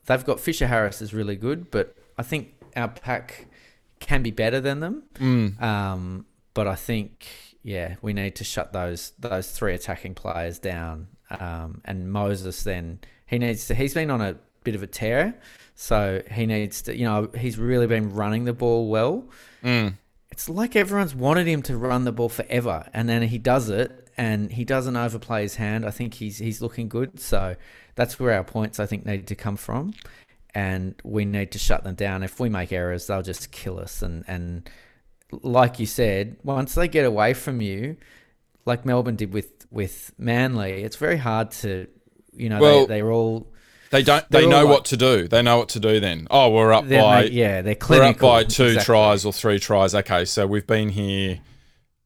They've 0.06 0.24
got 0.24 0.40
Fisher 0.40 0.66
Harris 0.66 1.02
is 1.02 1.12
really 1.12 1.36
good, 1.36 1.70
but 1.70 1.94
I 2.18 2.22
think 2.22 2.54
our 2.76 2.88
pack 2.88 3.46
can 4.00 4.22
be 4.22 4.30
better 4.30 4.60
than 4.60 4.80
them. 4.80 5.02
mm, 5.18 5.60
Um, 5.62 6.26
but 6.54 6.66
I 6.66 6.74
think 6.74 7.28
yeah, 7.62 7.96
we 8.02 8.12
need 8.12 8.34
to 8.36 8.44
shut 8.44 8.72
those 8.72 9.12
those 9.18 9.50
three 9.50 9.74
attacking 9.74 10.14
players 10.14 10.58
down. 10.58 11.08
Um, 11.30 11.80
and 11.84 12.10
Moses 12.12 12.62
then 12.62 13.00
he 13.26 13.38
needs 13.38 13.66
to. 13.68 13.74
He's 13.74 13.94
been 13.94 14.10
on 14.10 14.20
a 14.20 14.36
bit 14.64 14.74
of 14.74 14.82
a 14.82 14.86
tear, 14.86 15.34
so 15.74 16.22
he 16.30 16.46
needs 16.46 16.82
to. 16.82 16.96
You 16.96 17.04
know, 17.04 17.30
he's 17.36 17.58
really 17.58 17.86
been 17.86 18.12
running 18.14 18.44
the 18.44 18.52
ball 18.52 18.88
well. 18.88 19.28
mm. 19.64 19.94
It's 20.30 20.48
like 20.48 20.74
everyone's 20.76 21.14
wanted 21.14 21.46
him 21.46 21.60
to 21.62 21.76
run 21.76 22.04
the 22.04 22.12
ball 22.12 22.30
forever, 22.30 22.86
and 22.94 23.06
then 23.08 23.22
he 23.22 23.36
does 23.38 23.68
it, 23.68 24.01
and 24.16 24.52
he 24.52 24.64
doesn't 24.64 24.96
overplay 24.96 25.42
his 25.42 25.56
hand. 25.56 25.84
I 25.86 25.90
think 25.90 26.14
he's 26.14 26.38
he's 26.38 26.60
looking 26.62 26.88
good. 26.88 27.18
So 27.20 27.56
that's 27.94 28.18
where 28.20 28.32
our 28.34 28.44
points 28.44 28.78
I 28.80 28.86
think 28.86 29.04
need 29.06 29.26
to 29.28 29.34
come 29.34 29.56
from, 29.56 29.94
and 30.54 30.94
we 31.04 31.24
need 31.24 31.52
to 31.52 31.58
shut 31.58 31.84
them 31.84 31.94
down. 31.94 32.22
If 32.22 32.40
we 32.40 32.48
make 32.48 32.72
errors, 32.72 33.06
they'll 33.06 33.22
just 33.22 33.52
kill 33.52 33.78
us. 33.78 34.02
And 34.02 34.24
and 34.28 34.68
like 35.42 35.78
you 35.78 35.86
said, 35.86 36.36
once 36.44 36.74
they 36.74 36.88
get 36.88 37.04
away 37.06 37.32
from 37.34 37.60
you, 37.60 37.96
like 38.66 38.84
Melbourne 38.84 39.16
did 39.16 39.32
with 39.32 39.66
with 39.70 40.12
Manly, 40.18 40.82
it's 40.82 40.96
very 40.96 41.16
hard 41.16 41.50
to, 41.52 41.86
you 42.34 42.50
know, 42.50 42.60
Well, 42.60 42.86
they, 42.86 42.96
they're 43.00 43.10
all 43.10 43.46
They 43.90 44.02
don't. 44.02 44.28
They 44.30 44.46
know 44.46 44.64
like- 44.64 44.68
what 44.74 44.84
to 44.86 44.96
do. 44.98 45.26
They 45.28 45.40
know 45.40 45.56
what 45.56 45.70
to 45.70 45.80
do. 45.80 45.98
Then, 46.00 46.26
oh, 46.30 46.50
we're 46.50 46.72
up 46.72 46.84
by 46.84 46.90
ma- 46.90 47.18
yeah, 47.20 47.62
they're 47.62 47.76
we're 47.88 48.02
up 48.02 48.18
by 48.18 48.44
two 48.44 48.64
Exactly. 48.64 48.84
tries 48.84 49.24
or 49.24 49.32
three 49.32 49.58
tries. 49.58 49.94
Okay, 49.94 50.26
so 50.26 50.46
we've 50.46 50.66
been 50.66 50.90
here, 50.90 51.40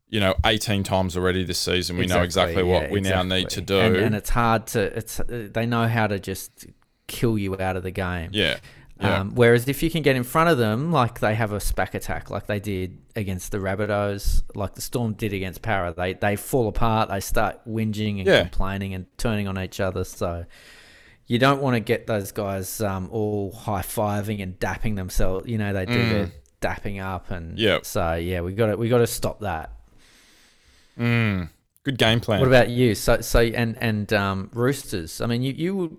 you 0.09 0.21
know, 0.21 0.35
eighteen 0.45 0.83
times 0.83 1.17
already 1.17 1.45
this 1.45 1.59
season. 1.59 1.97
We 1.99 2.07
know 2.07 2.23
exactly 2.23 2.63
what 2.63 2.85
yeah, 2.85 2.93
we 2.93 3.01
now 3.01 3.23
need 3.23 3.49
to 3.51 3.61
do. 3.61 3.79
and, 3.81 3.97
and 3.97 4.15
it's 4.15 4.31
hard 4.31 4.67
to. 4.69 4.81
It's 4.97 5.21
they 5.29 5.67
know 5.67 5.87
how 5.89 6.07
to 6.07 6.19
just 6.19 6.67
kill 7.09 7.39
you 7.39 7.61
out 7.61 7.77
of 7.77 7.83
the 7.83 7.91
game. 7.91 8.31
yeah, 8.33 8.57
yeah, 9.01 9.21
Um, 9.21 9.35
whereas 9.35 9.69
if 9.69 9.83
you 9.83 9.91
can 9.91 10.03
get 10.03 10.17
in 10.17 10.23
front 10.25 10.49
of 10.51 10.59
them, 10.59 10.91
like 10.91 11.21
they 11.21 11.35
have 11.35 11.53
a 11.53 11.59
spack 11.59 11.95
attack, 11.95 12.31
like 12.31 12.47
they 12.47 12.59
did 12.61 12.99
against 13.15 13.53
the 13.53 13.59
Rabbitohs, 13.59 14.43
like 14.55 14.75
the 14.75 14.81
Storm 14.81 15.13
did 15.15 15.33
against 15.33 15.61
Para, 15.63 15.93
they 15.97 16.15
they 16.15 16.37
fall 16.37 16.69
apart. 16.69 17.09
They 17.09 17.21
start 17.21 17.61
whinging 17.69 18.19
and 18.19 18.27
Yeah. 18.27 18.41
complaining 18.43 18.95
and 18.95 19.07
turning 19.19 19.49
on 19.49 19.59
each 19.59 19.81
other. 19.81 20.05
So 20.05 20.47
you 21.27 21.39
don't 21.41 21.61
want 21.61 21.75
to 21.75 21.81
get 21.81 22.07
those 22.07 22.31
guys 22.33 22.81
um, 22.81 23.09
all 23.11 23.51
high 23.53 23.83
fiving 23.83 24.41
and 24.43 24.59
dapping 24.61 24.95
themselves. 24.97 25.49
You 25.49 25.59
know 25.59 25.73
they 25.73 25.85
do 25.87 25.93
Mm. 26.05 26.09
their 26.09 26.31
dapping 26.61 27.03
up 27.03 27.31
and 27.33 27.59
Yep. 27.59 27.85
So 27.85 28.15
yeah, 28.15 28.41
we 28.41 28.53
got 28.55 28.67
to 28.67 28.77
we 28.77 28.89
got 28.89 28.99
to 28.99 29.07
stop 29.07 29.41
that. 29.41 29.73
Mm. 30.99 31.51
Good 31.85 31.99
game 31.99 32.21
plan. 32.21 32.41
What 32.41 32.49
about 32.49 32.69
you? 32.71 32.95
So, 32.95 33.21
so 33.21 33.41
and 33.41 33.77
and 33.81 34.13
um, 34.13 34.51
Roosters. 34.53 35.21
I 35.21 35.27
mean, 35.27 35.43
you 35.43 35.53
you 35.53 35.99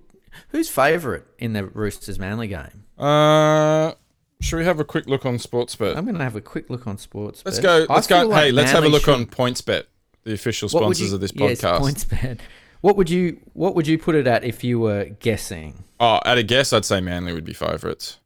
who's 0.49 0.69
favourite 0.69 1.23
in 1.39 1.53
the 1.53 1.65
Roosters 1.65 2.19
Manly 2.19 2.47
game? 2.47 2.83
Uh, 2.97 3.93
should 4.41 4.57
we 4.57 4.65
have 4.65 4.79
a 4.79 4.83
quick 4.83 5.07
look 5.07 5.25
on 5.25 5.37
Sportsbet? 5.37 5.95
I'm 5.95 6.05
going 6.05 6.17
to 6.17 6.23
have 6.23 6.35
a 6.35 6.41
quick 6.41 6.69
look 6.69 6.87
on 6.87 6.97
sports. 6.97 7.43
Let's 7.45 7.59
go. 7.59 7.85
Let's 7.89 8.07
go. 8.07 8.25
like 8.27 8.43
hey, 8.45 8.51
let's 8.51 8.71
have 8.71 8.83
a 8.83 8.89
look 8.89 9.03
should- 9.03 9.13
on 9.15 9.25
PointsBet, 9.27 9.83
the 10.23 10.33
official 10.33 10.67
sponsors 10.69 11.09
you- 11.09 11.15
of 11.15 11.21
this 11.21 11.31
podcast. 11.31 11.61
yes. 11.61 12.05
PointsBet. 12.05 12.39
What 12.81 12.95
would 12.97 13.09
you 13.09 13.39
What 13.53 13.75
would 13.75 13.87
you 13.87 13.97
put 13.97 14.15
it 14.15 14.27
at 14.27 14.43
if 14.43 14.63
you 14.63 14.79
were 14.79 15.05
guessing? 15.05 15.83
Oh, 15.99 16.19
at 16.25 16.37
a 16.37 16.43
guess, 16.43 16.73
I'd 16.73 16.85
say 16.85 17.01
Manly 17.01 17.33
would 17.33 17.45
be 17.45 17.53
favourites. 17.53 18.17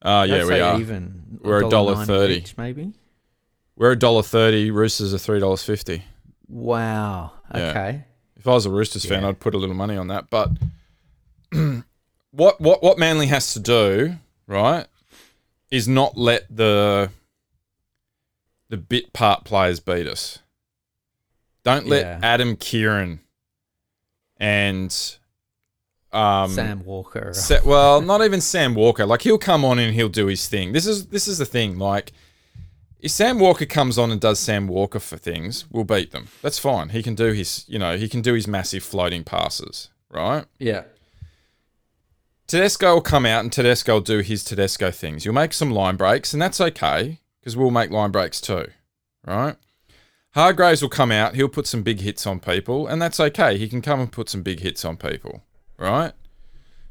Uh, 0.00 0.24
yeah, 0.28 0.46
we 0.46 0.60
are. 0.60 0.80
Even 0.80 1.38
We're 1.42 1.66
a 1.66 1.68
dollar 1.68 2.04
thirty. 2.06 2.44
maybe. 2.56 2.92
We're 3.76 3.92
a 3.92 3.98
dollar 3.98 4.22
thirty. 4.22 4.70
Roosters 4.70 5.12
are 5.12 5.18
three 5.18 5.40
dollars 5.40 5.62
fifty. 5.62 6.04
Wow. 6.48 7.32
Yeah. 7.54 7.70
Okay. 7.70 8.04
If 8.36 8.46
I 8.46 8.50
was 8.52 8.66
a 8.66 8.70
Roosters 8.70 9.04
fan, 9.04 9.24
I'd 9.24 9.40
put 9.40 9.54
a 9.54 9.58
little 9.58 9.74
money 9.74 9.96
on 9.96 10.08
that. 10.08 10.30
But 10.30 10.50
what 12.30 12.60
what 12.60 12.82
what 12.82 12.98
Manly 12.98 13.26
has 13.26 13.52
to 13.54 13.60
do, 13.60 14.16
right, 14.46 14.86
is 15.70 15.88
not 15.88 16.16
let 16.16 16.44
the 16.54 17.10
the 18.68 18.76
bit 18.76 19.12
part 19.12 19.44
players 19.44 19.80
beat 19.80 20.06
us. 20.06 20.38
Don't 21.64 21.86
let 21.86 22.02
Yeah. 22.02 22.20
Adam 22.22 22.56
Keighran 22.56 23.18
and 24.36 25.16
um, 26.12 26.50
Sam 26.52 26.84
Walker. 26.84 27.32
Sa- 27.34 27.60
well, 27.64 28.00
not 28.12 28.22
even 28.24 28.40
Sam 28.40 28.74
Walker. 28.74 29.04
Like 29.04 29.22
he'll 29.22 29.36
come 29.38 29.64
on 29.64 29.78
and 29.78 29.94
he'll 29.94 30.08
do 30.08 30.26
his 30.26 30.48
thing. 30.48 30.72
This 30.72 30.86
is 30.86 31.06
this 31.06 31.28
is 31.28 31.38
the 31.38 31.44
thing. 31.46 31.78
Like 31.78 32.12
if 33.00 33.10
Sam 33.10 33.38
Walker 33.38 33.66
comes 33.66 33.98
on 33.98 34.10
and 34.10 34.20
does 34.20 34.38
Sam 34.38 34.66
Walker 34.66 34.98
for 34.98 35.16
things, 35.16 35.64
we'll 35.70 35.84
beat 35.84 36.10
them. 36.10 36.28
That's 36.42 36.58
fine. 36.58 36.90
He 36.90 37.02
can 37.02 37.14
do 37.14 37.32
his, 37.32 37.64
you 37.68 37.78
know, 37.78 37.96
he 37.96 38.08
can 38.08 38.22
do 38.22 38.34
his 38.34 38.48
massive 38.48 38.82
floating 38.82 39.24
passes, 39.24 39.90
right? 40.10 40.44
yeah. 40.58 40.84
Tedesco 42.48 42.94
will 42.94 43.00
come 43.02 43.26
out 43.26 43.42
and 43.42 43.52
Tedesco 43.52 43.94
will 43.94 44.00
do 44.00 44.20
his 44.20 44.42
Tedesco 44.42 44.90
things. 44.90 45.26
You'll 45.26 45.34
make 45.34 45.52
some 45.52 45.70
line 45.70 45.96
breaks, 45.96 46.32
and 46.32 46.40
that's 46.40 46.62
okay 46.62 47.20
because 47.40 47.58
we'll 47.58 47.70
make 47.70 47.90
line 47.90 48.10
breaks 48.10 48.40
too, 48.40 48.68
right? 49.26 49.56
Hargreaves 50.30 50.80
will 50.80 50.88
come 50.88 51.12
out. 51.12 51.34
He'll 51.34 51.50
put 51.50 51.66
some 51.66 51.82
big 51.82 52.00
hits 52.00 52.26
on 52.26 52.40
people, 52.40 52.86
and 52.86 53.02
that's 53.02 53.20
okay. 53.20 53.58
He 53.58 53.68
can 53.68 53.82
come 53.82 54.00
and 54.00 54.10
put 54.10 54.30
some 54.30 54.42
big 54.42 54.60
hits 54.60 54.82
on 54.82 54.96
people, 54.96 55.42
right? 55.76 56.12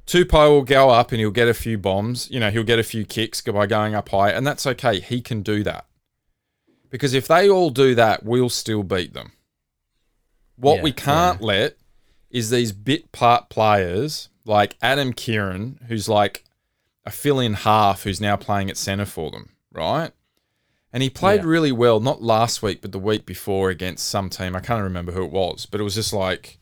Tupou 0.05 0.49
will 0.49 0.61
go 0.61 0.91
up 0.91 1.11
and 1.11 1.19
he'll 1.19 1.31
get 1.31 1.47
a 1.47 1.55
few 1.55 1.79
bombs. 1.79 2.29
You 2.29 2.39
know, 2.39 2.51
he'll 2.51 2.61
get 2.61 2.77
a 2.77 2.83
few 2.83 3.03
kicks 3.03 3.41
by 3.41 3.65
going 3.65 3.95
up 3.95 4.09
high, 4.09 4.29
and 4.29 4.45
that's 4.45 4.67
okay. 4.67 4.99
He 4.99 5.21
can 5.21 5.41
do 5.41 5.63
that. 5.63 5.86
Because 6.89 7.13
if 7.13 7.27
they 7.27 7.49
all 7.49 7.69
do 7.69 7.95
that, 7.95 8.23
we'll 8.23 8.49
still 8.49 8.83
beat 8.83 9.13
them. 9.13 9.33
What 10.55 10.77
Yeah, 10.77 10.83
we 10.83 10.91
can't 10.91 11.41
let 11.41 11.77
is 12.29 12.49
these 12.49 12.71
bit 12.71 13.11
part 13.11 13.49
players 13.49 14.29
like 14.45 14.77
Adam 14.81 15.13
Keighran, 15.13 15.85
who's 15.87 16.07
like 16.09 16.43
a 17.05 17.11
fill 17.11 17.39
in 17.39 17.53
half 17.53 18.03
who's 18.03 18.19
now 18.21 18.35
playing 18.35 18.69
at 18.69 18.77
centre 18.77 19.05
for 19.05 19.29
them, 19.31 19.49
right? 19.71 20.11
And 20.91 21.03
he 21.03 21.09
played 21.09 21.41
Yeah. 21.41 21.47
really 21.49 21.71
well, 21.71 21.99
not 21.99 22.21
last 22.23 22.63
week, 22.63 22.81
but 22.81 22.91
the 22.91 22.99
week 22.99 23.25
before 23.25 23.69
against 23.69 24.07
some 24.07 24.29
team. 24.29 24.55
I 24.55 24.61
can't 24.61 24.83
remember 24.83 25.11
who 25.11 25.23
it 25.23 25.31
was, 25.31 25.65
but 25.65 25.79
it 25.79 25.83
was 25.83 25.95
just 25.95 26.13
like 26.13 26.59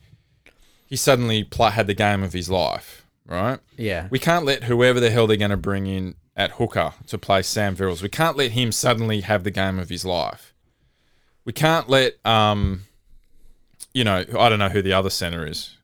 he 0.85 0.95
suddenly 0.95 1.47
had 1.57 1.87
the 1.87 1.93
game 1.93 2.21
of 2.23 2.33
his 2.33 2.49
life, 2.49 3.04
right? 3.25 3.59
Yeah. 3.77 4.07
We 4.09 4.19
can't 4.19 4.45
let 4.45 4.65
whoever 4.65 4.99
the 4.99 5.11
hell 5.11 5.27
they're 5.27 5.37
going 5.37 5.51
to 5.51 5.57
bring 5.57 5.87
in 5.87 6.15
at 6.35 6.51
hooker 6.51 6.93
to 7.07 7.17
play 7.17 7.41
Sam 7.41 7.75
Verrills. 7.75 8.01
We 8.01 8.09
can't 8.09 8.37
let 8.37 8.51
him 8.51 8.71
suddenly 8.71 9.21
have 9.21 9.43
the 9.43 9.51
game 9.51 9.79
of 9.79 9.89
his 9.89 10.05
life. 10.05 10.53
We 11.45 11.53
can't 11.53 11.87
let, 11.87 12.25
um, 12.25 12.83
you 13.93 14.03
know, 14.03 14.25
I 14.37 14.49
don't 14.49 14.59
know 14.59 14.69
who 14.69 14.81
the 14.81 14.93
other 14.93 15.09
center 15.09 15.45
is. 15.45 15.77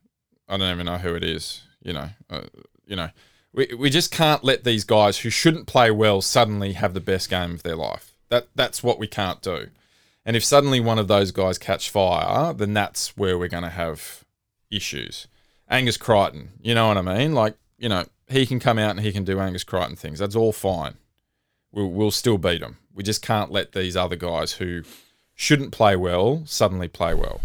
I 0.48 0.56
don't 0.56 0.72
even 0.72 0.86
know 0.86 0.98
who 0.98 1.14
it 1.14 1.24
is. 1.24 1.62
You 1.82 1.94
know, 1.94 2.08
uh, 2.28 2.42
you 2.86 2.96
know, 2.96 3.10
we 3.52 3.74
we 3.78 3.90
just 3.90 4.10
can't 4.10 4.44
let 4.44 4.64
these 4.64 4.84
guys 4.84 5.18
who 5.18 5.30
shouldn't 5.30 5.66
play 5.66 5.90
well 5.90 6.20
suddenly 6.20 6.74
have 6.74 6.94
the 6.94 7.00
best 7.00 7.30
game 7.30 7.52
of 7.52 7.62
their 7.62 7.76
life. 7.76 8.12
That 8.28 8.48
that's 8.54 8.82
what 8.82 8.98
we 8.98 9.06
can't 9.06 9.40
do. 9.40 9.68
And 10.24 10.36
if 10.36 10.44
suddenly 10.44 10.78
one 10.78 10.98
of 10.98 11.08
those 11.08 11.32
guys 11.32 11.58
catch 11.58 11.90
fire, 11.90 12.52
then 12.52 12.74
that's 12.74 13.16
where 13.16 13.36
we're 13.36 13.48
going 13.48 13.64
to 13.64 13.70
have 13.70 14.24
issues. 14.70 15.26
Angus 15.72 15.96
Crichton, 15.96 16.50
you 16.62 16.74
know 16.74 16.88
what 16.88 16.98
I 16.98 17.02
mean? 17.02 17.32
Like, 17.34 17.56
you 17.78 17.88
know, 17.88 18.04
he 18.28 18.46
can 18.46 18.60
come 18.60 18.78
out 18.78 18.90
and 18.90 19.00
he 19.00 19.10
can 19.10 19.24
do 19.24 19.40
Angus 19.40 19.64
Crichton 19.64 19.96
things. 19.96 20.18
That's 20.18 20.36
all 20.36 20.52
fine. 20.52 20.94
We'll, 21.72 21.88
we'll 21.90 22.10
still 22.10 22.38
beat 22.38 22.60
them. 22.60 22.76
We 22.94 23.02
just 23.02 23.22
can't 23.22 23.50
let 23.50 23.72
these 23.72 23.96
other 23.96 24.16
guys 24.16 24.52
who 24.52 24.82
shouldn't 25.34 25.72
play 25.72 25.96
well 25.96 26.42
suddenly 26.44 26.88
play 26.88 27.14
well. 27.14 27.40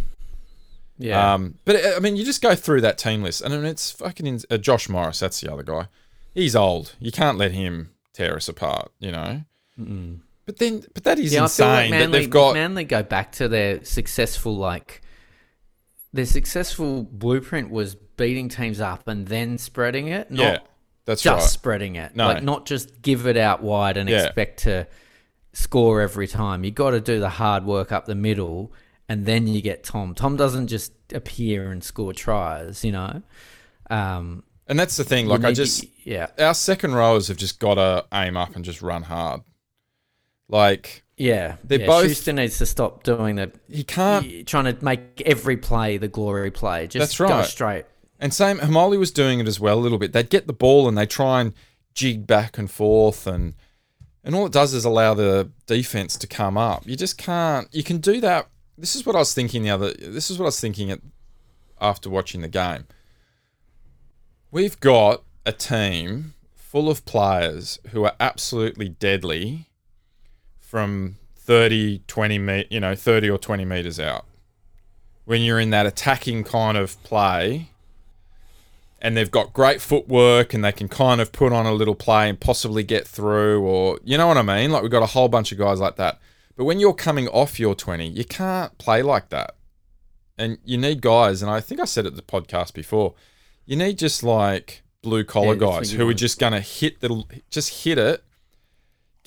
yeah. 1.00 1.34
Um, 1.34 1.56
but 1.64 1.78
uh, 1.78 1.94
I 1.96 2.00
mean, 2.00 2.18
you 2.18 2.26
just 2.26 2.42
go 2.42 2.54
through 2.54 2.82
that 2.82 2.98
team 2.98 3.24
list, 3.24 3.42
and 3.42 3.54
I 3.54 3.58
mean, 3.58 3.66
it's 3.66 3.92
fucking 3.92 4.28
in, 4.28 4.42
uh, 4.52 4.58
Josh 4.58 4.90
Morris. 4.90 5.20
That's 5.22 5.40
the 5.40 5.52
other 5.52 5.64
guy. 5.64 5.88
He's 6.34 6.56
old. 6.56 6.96
You 7.00 7.14
can't 7.14 7.38
let 7.38 7.52
him 7.52 7.92
tear 8.14 8.36
us 8.36 8.50
apart. 8.50 8.92
You 9.00 9.12
know. 9.14 9.42
But 10.46 10.58
then, 10.58 10.84
but 10.94 11.04
that 11.06 11.18
is 11.20 11.34
yeah, 11.34 11.46
I 11.46 11.48
feel 11.48 11.66
like 11.68 11.86
insane 11.86 12.00
that 12.00 12.12
they've 12.12 12.30
got. 12.30 12.54
Manly 12.56 12.84
go 12.84 13.04
back 13.04 13.32
to 13.34 13.48
their 13.48 13.84
successful 13.86 14.56
like 14.56 15.02
their 16.14 16.26
successful 16.26 17.04
blueprint 17.04 17.70
was 17.70 17.96
beating 17.96 18.50
teams 18.50 18.80
up 18.80 19.08
and 19.08 19.28
then 19.28 19.58
spreading 19.58 20.08
it, 20.08 20.32
not 20.32 20.42
yeah, 20.44 20.58
that's 21.06 21.22
just 21.22 21.42
right. 21.44 21.50
spreading 21.50 21.96
it. 21.96 22.16
No. 22.16 22.28
Like 22.28 22.44
not 22.44 22.66
just 22.66 23.02
give 23.02 23.28
it 23.28 23.38
out 23.38 23.62
wide 23.62 23.98
and 23.98 24.10
Yeah. 24.10 24.26
expect 24.26 24.60
to 24.64 24.88
score 25.54 26.02
every 26.02 26.28
time. 26.28 26.64
You 26.64 26.72
got 26.72 26.92
to 26.92 27.02
do 27.02 27.20
the 27.20 27.30
hard 27.30 27.66
work 27.66 27.92
up 27.92 28.06
the 28.06 28.16
middle, 28.16 28.72
and 29.10 29.26
then 29.26 29.48
you 29.48 29.62
get 29.62 29.84
Tom. 29.84 30.14
Tom 30.16 30.36
doesn't 30.38 30.68
just 30.68 30.94
appear 31.14 31.72
and 31.72 31.84
score 31.84 32.14
tries, 32.14 32.84
you 32.84 32.92
know. 32.92 33.22
Um, 33.90 34.44
And 34.68 34.78
that's 34.78 34.98
the 34.98 35.04
thing. 35.04 35.28
Like, 35.28 35.44
I 35.46 35.54
just 35.54 35.86
yeah, 36.06 36.28
our 36.38 36.54
second 36.54 36.94
rowers 36.96 37.28
have 37.30 37.38
just 37.38 37.60
got 37.60 37.76
to 37.76 38.06
aim 38.14 38.36
up 38.38 38.56
and 38.56 38.66
just 38.66 38.82
run 38.82 39.04
hard. 39.04 39.42
Like 40.50 41.04
yeah. 41.18 41.58
They're 41.64 41.82
yeah. 41.82 41.88
both- 41.88 42.08
Schuster 42.08 42.34
needs 42.34 42.58
to 42.60 42.66
stop 42.66 43.04
doing 43.04 43.36
the 43.36 43.52
he 43.70 43.84
can't. 43.84 44.48
trying 44.48 44.66
to 44.74 44.84
make 44.84 45.22
every 45.26 45.58
play 45.58 45.98
the 45.98 46.08
glory 46.08 46.52
play. 46.52 46.88
Just 46.88 47.18
That's 47.18 47.18
go 47.18 47.38
right. 47.38 47.46
straight. 47.46 47.86
And 48.20 48.34
same, 48.34 48.58
Haumole 48.58 48.98
was 48.98 49.12
doing 49.12 49.40
it 49.40 49.48
as 49.48 49.60
well 49.60 49.78
a 49.78 49.82
little 49.82 50.00
bit. 50.00 50.12
They'd 50.12 50.30
get 50.30 50.48
the 50.48 50.54
ball 50.54 50.88
and 50.88 50.98
they 50.98 51.06
try 51.06 51.42
and 51.42 51.54
jig 51.94 52.26
back 52.26 52.58
and 52.58 52.70
forth, 52.70 53.28
and 53.28 53.54
and 54.24 54.36
all 54.36 54.46
it 54.46 54.52
does 54.52 54.74
is 54.74 54.86
allow 54.86 55.14
the 55.14 55.52
defense 55.66 56.18
to 56.18 56.28
come 56.28 56.58
up. 56.58 56.86
You 56.86 56.96
just 56.96 57.18
can't. 57.18 57.68
You 57.74 57.84
can 57.84 57.98
do 57.98 58.20
that. 58.22 58.48
This 58.78 58.96
is 58.96 59.06
what 59.06 59.16
I 59.16 59.20
was 59.20 59.34
thinking 59.34 59.64
the 59.64 59.70
other. 59.70 59.94
This 59.94 60.30
is 60.30 60.38
what 60.40 60.46
I 60.46 60.48
was 60.48 60.60
thinking 60.60 60.92
at, 60.92 61.00
after 61.80 62.10
watching 62.10 62.42
the 62.42 62.48
game. 62.48 62.86
We've 64.52 64.80
got 64.80 65.24
a 65.46 65.52
team 65.52 66.34
full 66.56 66.90
of 66.90 67.06
players 67.06 67.80
who 67.90 68.04
are 68.04 68.14
absolutely 68.20 68.90
deadly 68.90 69.67
from 70.68 71.16
30, 71.38 72.02
20 72.08 72.38
me- 72.40 72.68
you 72.70 72.82
know, 72.82 72.94
30 72.94 73.30
or 73.30 73.38
20 73.38 73.64
meters 73.64 74.00
out. 74.00 74.26
When 75.24 75.42
you're 75.42 75.60
in 75.60 75.70
that 75.70 75.86
attacking 75.86 76.44
kind 76.44 76.78
of 76.78 77.02
play, 77.04 77.70
and 79.02 79.16
they've 79.16 79.32
got 79.32 79.54
great 79.54 79.80
footwork 79.80 80.54
and 80.54 80.66
they 80.66 80.72
can 80.72 80.88
kind 80.90 81.22
of 81.22 81.32
put 81.32 81.54
on 81.54 81.66
a 81.66 81.72
little 81.72 81.96
play 81.96 82.28
and 82.28 82.40
possibly 82.40 82.84
get 82.84 83.08
through 83.08 83.62
or 83.64 84.00
you 84.04 84.18
know 84.18 84.28
what 84.28 84.38
I 84.38 84.42
mean? 84.42 84.72
Like 84.72 84.82
we've 84.82 84.92
got 84.92 85.04
a 85.04 85.08
whole 85.08 85.30
bunch 85.30 85.52
of 85.52 85.58
guys 85.58 85.80
like 85.80 85.98
that. 85.98 86.20
But 86.56 86.66
when 86.66 86.80
you're 86.80 86.96
coming 86.96 87.28
off 87.28 87.60
your 87.60 87.76
20 87.76 88.08
you 88.08 88.26
can't 88.26 88.76
play 88.80 89.04
like 89.04 89.30
that. 89.30 89.56
And 90.36 90.58
you 90.66 90.80
need 90.80 91.02
guys 91.02 91.44
and 91.44 91.52
I 91.52 91.62
think 91.62 91.80
I 91.80 91.86
said 91.86 92.06
it 92.06 92.10
at 92.10 92.16
the 92.16 92.24
podcast 92.24 92.74
before 92.74 93.14
you 93.68 93.76
need 93.76 94.00
just 94.00 94.24
like 94.24 94.82
blue 95.04 95.24
collar 95.24 95.54
Yeah, 95.54 95.60
guys 95.60 95.92
who 95.92 96.10
are 96.10 96.14
just 96.16 96.40
going 96.40 96.54
to 96.54 96.60
hit 96.60 97.00
the 97.00 97.24
just 97.52 97.84
hit 97.84 98.00
it 98.00 98.24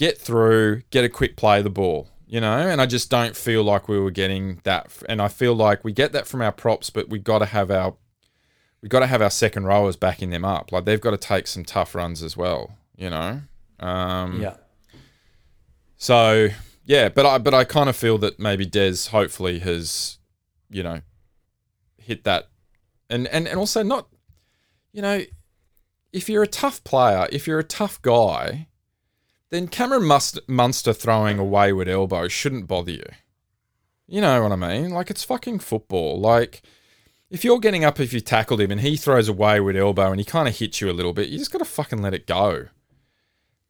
get 0.01 0.19
through 0.19 0.83
get 0.91 1.05
a 1.05 1.09
quick 1.09 1.37
play 1.37 1.59
of 1.59 1.65
the 1.65 1.71
ball 1.71 2.09
you 2.27 2.41
know 2.41 2.59
and 2.59 2.81
I 2.81 2.87
just 2.87 3.11
don't 3.11 3.37
feel 3.37 3.63
like 3.63 3.89
we 3.89 3.99
were 3.99 4.11
getting 4.11 4.61
that 4.65 4.91
and 5.09 5.21
I 5.21 5.29
feel 5.29 5.55
like 5.55 5.85
we 5.85 5.93
get 5.93 6.13
that 6.13 6.27
from 6.27 6.41
our 6.43 6.53
props 6.53 6.91
but 6.91 7.09
we've 7.09 7.25
got 7.25 7.41
to 7.41 7.47
have 7.47 7.71
our 7.71 7.95
we've 8.83 8.91
got 8.91 9.01
to 9.01 9.07
have 9.07 9.23
our 9.23 9.31
second 9.31 9.65
rowers 9.65 9.97
backing 9.97 10.31
them 10.31 10.45
up. 10.45 10.73
Like 10.73 10.85
they've 10.85 11.01
got 11.01 11.11
to 11.11 11.17
take 11.17 11.47
some 11.47 11.65
tough 11.65 11.95
runs 11.95 12.23
as 12.23 12.37
well, 12.37 12.79
you 12.97 13.11
know. 13.11 13.43
Um, 13.79 14.41
Yeah. 14.41 14.57
So 15.97 16.49
yeah, 16.85 17.09
but 17.11 17.27
I 17.27 17.39
but 17.39 17.55
I 17.55 17.65
kind 17.65 17.89
of 17.89 17.97
feel 17.97 18.19
that 18.19 18.39
maybe 18.39 18.65
Des 18.65 19.11
hopefully 19.11 19.59
has, 19.61 20.19
you 20.71 20.83
know, 20.83 21.03
hit 21.99 22.25
that, 22.25 22.49
and 23.11 23.29
and 23.29 23.47
and 23.47 23.59
also 23.59 23.83
not, 23.83 24.09
you 24.93 25.03
know, 25.03 25.23
if 26.13 26.29
you're 26.29 26.43
a 26.43 26.49
tough 26.49 26.83
player, 26.85 27.29
if 27.31 27.47
you're 27.47 27.59
a 27.59 27.65
tough 27.65 28.01
guy, 28.01 28.67
then 29.51 29.69
Cameron 29.69 30.05
Must- 30.07 30.49
Munster 30.49 30.93
throwing 30.93 31.39
a 31.39 31.45
wayward 31.45 31.89
elbow 31.89 32.29
shouldn't 32.29 32.67
bother 32.67 32.93
you. 32.93 33.05
You 34.07 34.21
know 34.21 34.43
what 34.43 34.53
I 34.53 34.57
mean? 34.57 34.91
Like 34.91 35.11
it's 35.11 35.25
fucking 35.25 35.61
football. 35.61 36.19
Like 36.19 36.63
if 37.31 37.45
you're 37.45 37.61
getting 37.61 37.85
up 37.85 38.01
if 38.01 38.13
you 38.13 38.21
tackled 38.21 38.61
him 38.61 38.71
and 38.71 38.81
he 38.81 38.97
throws 38.97 39.29
a 39.29 39.33
wayward 39.33 39.77
elbow 39.77 40.11
and 40.11 40.19
he 40.19 40.25
kind 40.25 40.49
of 40.49 40.57
hits 40.57 40.81
you 40.81 40.91
a 40.91 40.93
little 40.93 41.13
bit, 41.13 41.29
you 41.29 41.39
just 41.39 41.53
got 41.53 41.59
to 41.59 41.65
fucking 41.65 42.03
let 42.03 42.15
it 42.15 42.27
go. 42.27 42.67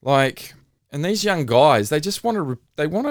Like, 0.02 0.54
and 0.90 1.04
these 1.04 1.24
young 1.24 1.44
guys, 1.44 1.90
they 1.90 2.00
just 2.00 2.24
want 2.24 2.36
to, 2.36 2.42
re- 2.42 2.56
they 2.76 2.86
want 2.86 3.06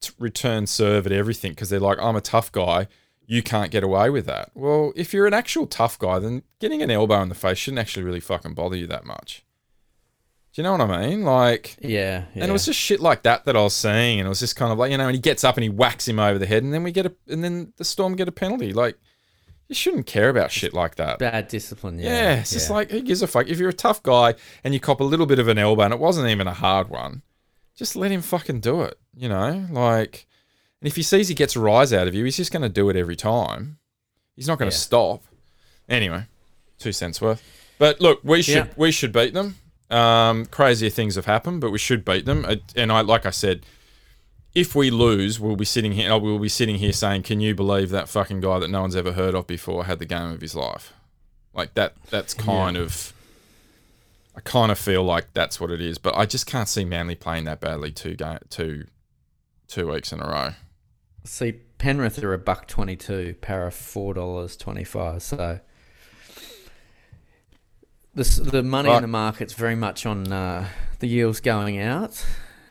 to 0.00 0.12
return 0.18 0.66
serve 0.66 1.06
at 1.06 1.12
everything 1.12 1.52
because 1.52 1.68
they're 1.68 1.78
like, 1.78 1.98
I'm 2.00 2.16
a 2.16 2.22
tough 2.22 2.50
guy. 2.50 2.88
You 3.26 3.42
can't 3.42 3.70
get 3.70 3.84
away 3.84 4.10
with 4.10 4.26
that. 4.26 4.50
Well, 4.54 4.92
if 4.96 5.12
you're 5.12 5.26
an 5.26 5.34
actual 5.34 5.66
tough 5.66 5.98
guy, 5.98 6.18
then 6.18 6.42
getting 6.58 6.82
an 6.82 6.90
elbow 6.90 7.20
in 7.22 7.28
the 7.28 7.34
face 7.34 7.58
shouldn't 7.58 7.78
actually 7.78 8.02
really 8.04 8.20
fucking 8.20 8.54
bother 8.54 8.76
you 8.76 8.86
that 8.88 9.04
much. 9.04 9.44
Do 10.54 10.60
you 10.60 10.64
know 10.64 10.72
what 10.72 10.82
I 10.82 11.06
mean? 11.06 11.22
Like, 11.22 11.76
Yeah, 11.80 12.24
yeah. 12.34 12.42
and 12.42 12.50
it 12.50 12.52
was 12.52 12.66
just 12.66 12.78
shit 12.78 13.00
like 13.00 13.22
that 13.22 13.46
that 13.46 13.56
I 13.56 13.62
was 13.62 13.74
seeing, 13.74 14.20
and 14.20 14.26
it 14.26 14.28
was 14.28 14.40
just 14.40 14.54
kind 14.54 14.70
of 14.70 14.78
like 14.78 14.90
you 14.90 14.98
know, 14.98 15.06
and 15.06 15.14
he 15.14 15.20
gets 15.20 15.44
up 15.44 15.56
and 15.56 15.62
he 15.64 15.70
whacks 15.70 16.06
him 16.06 16.18
over 16.18 16.38
the 16.38 16.46
head, 16.46 16.62
and 16.62 16.74
then 16.74 16.82
we 16.82 16.92
get 16.92 17.06
a, 17.06 17.14
and 17.28 17.42
then 17.42 17.72
the 17.78 17.84
Storm 17.84 18.16
get 18.16 18.28
a 18.28 18.32
penalty. 18.32 18.72
Like, 18.74 18.96
you 19.68 19.74
shouldn't 19.74 20.04
care 20.06 20.28
about 20.28 20.50
shit 20.50 20.74
like 20.74 20.96
that. 20.96 21.18
bad 21.18 21.48
discipline. 21.48 21.98
Yeah, 21.98 22.10
Yeah, 22.34 22.40
it's 22.40 22.52
just 22.52 22.68
like 22.68 22.90
who 22.90 23.00
gives 23.00 23.22
a 23.22 23.26
fuck? 23.26 23.48
If 23.48 23.58
you're 23.58 23.70
a 23.70 23.72
tough 23.72 24.02
guy 24.02 24.34
and 24.62 24.74
you 24.74 24.80
cop 24.80 25.00
a 25.00 25.04
little 25.04 25.24
bit 25.24 25.38
of 25.38 25.48
an 25.48 25.56
elbow 25.56 25.82
and 25.84 25.94
it 25.94 26.00
wasn't 26.00 26.28
even 26.28 26.46
a 26.46 26.52
hard 26.52 26.90
one, 26.90 27.22
just 27.74 27.96
let 27.96 28.10
him 28.10 28.20
fucking 28.20 28.60
do 28.60 28.82
it. 28.82 28.98
You 29.16 29.30
know, 29.30 29.66
like, 29.70 30.26
and 30.82 30.88
if 30.88 30.96
he 30.96 31.02
sees 31.02 31.28
he 31.28 31.34
gets 31.34 31.56
a 31.56 31.60
rise 31.60 31.94
out 31.94 32.08
of 32.08 32.14
you, 32.14 32.24
he's 32.24 32.36
just 32.36 32.52
going 32.52 32.62
to 32.62 32.68
do 32.68 32.90
it 32.90 32.96
every 32.96 33.16
time. 33.16 33.78
He's 34.36 34.48
not 34.48 34.58
going 34.58 34.70
to 34.70 34.74
Yeah. 34.76 34.80
stop. 34.80 35.22
Anyway, 35.88 36.24
two 36.78 36.92
cents 36.92 37.20
worth. 37.22 37.42
But 37.78 38.00
look, 38.02 38.20
we 38.22 38.42
should 38.42 38.54
Yeah. 38.54 38.66
we 38.76 38.92
should 38.92 39.12
beat 39.12 39.32
them. 39.32 39.56
Um, 39.92 40.46
crazier 40.46 40.90
things 40.90 41.16
have 41.16 41.26
happened, 41.26 41.60
but 41.60 41.70
we 41.70 41.78
should 41.78 42.04
beat 42.04 42.24
them. 42.24 42.46
And 42.74 42.90
I, 42.90 43.02
like 43.02 43.26
I 43.26 43.30
said, 43.30 43.66
if 44.54 44.74
we 44.74 44.90
lose, 44.90 45.38
we'll 45.38 45.56
be 45.56 45.64
sitting 45.64 45.92
here. 45.92 46.18
We'll 46.18 46.38
be 46.38 46.48
sitting 46.48 46.76
here 46.76 46.92
saying, 46.92 47.24
"Can 47.24 47.40
you 47.40 47.54
believe 47.54 47.90
that 47.90 48.08
fucking 48.08 48.40
guy 48.40 48.58
that 48.58 48.68
no 48.68 48.80
one's 48.80 48.96
ever 48.96 49.12
heard 49.12 49.34
of 49.34 49.46
before 49.46 49.84
had 49.84 49.98
the 49.98 50.06
game 50.06 50.30
of 50.30 50.40
his 50.40 50.54
life?" 50.54 50.94
Like 51.52 51.74
that. 51.74 51.94
That's 52.10 52.34
kind 52.34 52.76
of. 52.76 53.12
I 54.34 54.40
kind 54.40 54.72
of 54.72 54.78
feel 54.78 55.04
like 55.04 55.34
that's 55.34 55.60
what 55.60 55.70
it 55.70 55.82
is, 55.82 55.98
but 55.98 56.16
I 56.16 56.24
just 56.24 56.46
can't 56.46 56.66
see 56.66 56.86
Manly 56.86 57.14
playing 57.14 57.44
that 57.44 57.60
badly 57.60 57.92
two 57.92 58.14
game 58.14 58.38
two, 58.48 58.86
two 59.68 59.90
weeks 59.90 60.10
in 60.10 60.20
a 60.20 60.26
row. 60.26 60.52
See, 61.24 61.52
Penrith 61.76 62.22
are 62.24 62.32
a 62.32 62.38
buck 62.38 62.66
twenty-two, 62.66 63.36
parra 63.42 63.70
four 63.70 64.14
dollars 64.14 64.56
twenty-five. 64.56 65.22
So 65.22 65.60
the 68.14 68.24
the 68.50 68.62
money 68.62 68.88
Right. 68.88 68.96
in 68.96 69.02
the 69.02 69.08
market's 69.08 69.52
very 69.54 69.74
much 69.76 70.04
on 70.06 70.30
uh, 70.32 70.68
the 71.00 71.12
Eels 71.12 71.40
going 71.40 71.78
out, 71.78 72.24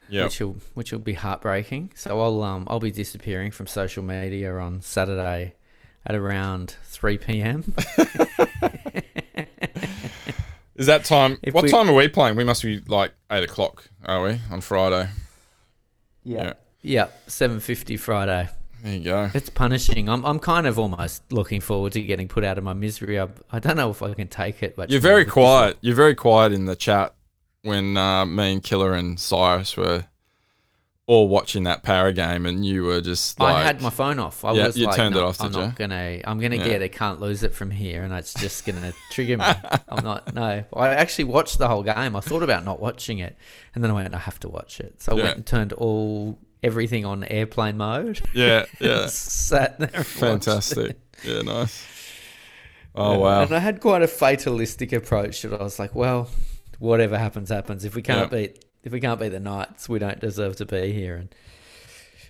Yeah. 0.10 0.24
which 0.26 0.40
will 0.40 0.58
which 0.74 0.92
will 0.92 1.00
be 1.00 1.14
heartbreaking. 1.14 1.92
So 1.96 2.20
I'll 2.22 2.42
um 2.44 2.66
I'll 2.70 2.80
be 2.80 2.92
disappearing 2.92 3.52
from 3.52 3.68
social 3.68 4.04
media 4.04 4.56
on 4.58 4.82
Saturday 4.82 5.56
at 6.06 6.16
around 6.16 6.76
three 6.84 7.18
p.m. 7.18 7.74
Is 10.76 10.88
that 10.88 11.04
time? 11.06 11.38
If 11.44 11.54
what 11.54 11.64
we- 11.66 11.70
time 11.72 11.90
are 11.90 11.94
we 11.94 12.08
playing? 12.08 12.36
We 12.36 12.44
must 12.44 12.64
be 12.64 12.80
like 12.88 13.14
eight 13.30 13.44
o'clock, 13.44 13.88
are 14.06 14.24
we 14.24 14.40
on 14.50 14.62
Friday? 14.62 15.10
Yeah. 16.24 16.54
yeah, 16.82 17.08
seven 17.28 17.60
fifty 17.60 17.98
Friday. 17.98 18.50
There 18.84 18.94
you 18.94 19.04
go. 19.04 19.30
It's 19.34 19.50
punishing. 19.50 20.10
I'm 20.10 20.26
I'm 20.26 20.40
kind 20.40 20.66
of 20.66 20.80
almost 20.80 21.32
looking 21.32 21.62
forward 21.62 21.94
to 21.94 22.02
getting 22.02 22.28
put 22.28 22.44
out 22.44 22.58
of 22.58 22.64
my 22.64 22.74
misery. 22.74 23.20
I, 23.20 23.28
I 23.52 23.60
don't 23.60 23.78
know 23.78 23.92
if 23.92 24.02
I 24.02 24.14
can 24.14 24.28
take 24.28 24.64
it, 24.64 24.76
but 24.76 24.90
You're 24.90 25.00
very 25.02 25.26
quiet. 25.26 25.78
You're 25.82 25.96
very 25.96 26.16
quiet 26.16 26.52
in 26.52 26.66
the 26.66 26.76
chat 26.76 27.14
when 27.64 27.96
uh, 27.98 28.26
me 28.26 28.54
and 28.54 28.64
Killer 28.64 28.94
and 28.94 29.20
Cyrus 29.20 29.78
were 29.78 30.06
all 31.08 31.28
watching 31.28 31.64
that 31.64 31.84
parra 31.84 32.14
game, 32.14 32.46
and 32.46 32.66
you 32.66 32.84
were 32.84 33.02
just 33.02 33.40
like, 33.40 33.54
I 33.56 33.64
had 33.64 33.82
my 33.82 33.90
phone 33.90 34.18
off. 34.18 34.46
I 34.46 34.54
Yeah, 34.54 34.68
was 34.68 34.78
you 34.78 34.86
like, 34.86 34.96
turned 34.96 35.16
it 35.16 35.22
off, 35.22 35.42
I'm 35.42 35.52
not 35.52 35.66
you?" 35.68 35.72
gonna. 35.76 36.22
I'm 36.24 36.40
gonna 36.40 36.56
Yeah. 36.56 36.64
get 36.64 36.82
it. 36.82 36.90
Can't 36.94 37.20
lose 37.20 37.44
it 37.44 37.54
from 37.54 37.70
here, 37.70 38.04
and 38.04 38.14
it's 38.14 38.34
just 38.34 38.66
gonna 38.66 38.94
trigger 39.12 39.38
me. 39.38 39.46
I'm 39.90 40.04
not. 40.04 40.34
No, 40.34 40.64
I 40.74 40.88
actually 40.90 41.26
watched 41.26 41.58
the 41.58 41.68
whole 41.68 41.84
game. 41.84 42.16
I 42.16 42.20
thought 42.22 42.44
about 42.44 42.64
not 42.66 42.80
watching 42.80 43.20
it, 43.20 43.36
and 43.76 43.84
then 43.84 43.92
I 43.92 43.94
went, 43.94 44.14
I 44.16 44.20
have 44.20 44.40
to 44.42 44.50
watch 44.50 44.80
it. 44.80 45.02
So 45.02 45.12
I 45.12 45.16
Yeah. 45.18 45.24
went 45.26 45.36
and 45.38 45.46
turned 45.46 45.74
all 45.74 46.40
everything 46.64 47.06
on 47.06 47.24
airplane 47.24 47.78
mode. 47.78 48.22
yeah, 48.34 48.66
yeah, 48.80 49.08
Sat 49.08 49.80
there. 49.80 49.90
and 49.94 50.06
fantastic. 50.06 50.90
it. 50.92 51.00
Yeah, 51.24 51.42
nice. 51.42 51.86
Oh 52.96 53.20
wow. 53.20 53.44
And 53.44 53.54
I 53.54 53.60
had 53.60 53.80
quite 53.80 54.02
a 54.02 54.08
fatalistic 54.08 54.92
approach 54.92 55.42
to 55.42 55.54
it. 55.54 55.60
I 55.62 55.64
was 55.64 55.80
like, 55.80 55.96
well, 55.96 56.30
whatever 56.80 57.18
happens, 57.18 57.50
happens. 57.50 57.86
If 57.86 57.96
we 57.96 58.02
can't 58.02 58.32
Yeah. 58.32 58.38
beat, 58.48 58.66
if 58.84 58.92
we 58.92 59.00
can't 59.00 59.20
beat 59.20 59.30
the 59.30 59.40
Knights, 59.40 59.88
we 59.88 60.00
don't 60.00 60.20
deserve 60.20 60.56
to 60.58 60.66
be 60.66 60.92
here. 60.92 61.16
And 61.16 61.30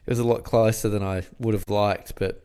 it 0.06 0.10
was 0.10 0.20
a 0.20 0.24
lot 0.24 0.44
closer 0.44 0.88
than 0.90 1.02
I 1.04 1.24
would 1.40 1.54
have 1.54 1.68
liked, 1.70 2.14
but 2.16 2.44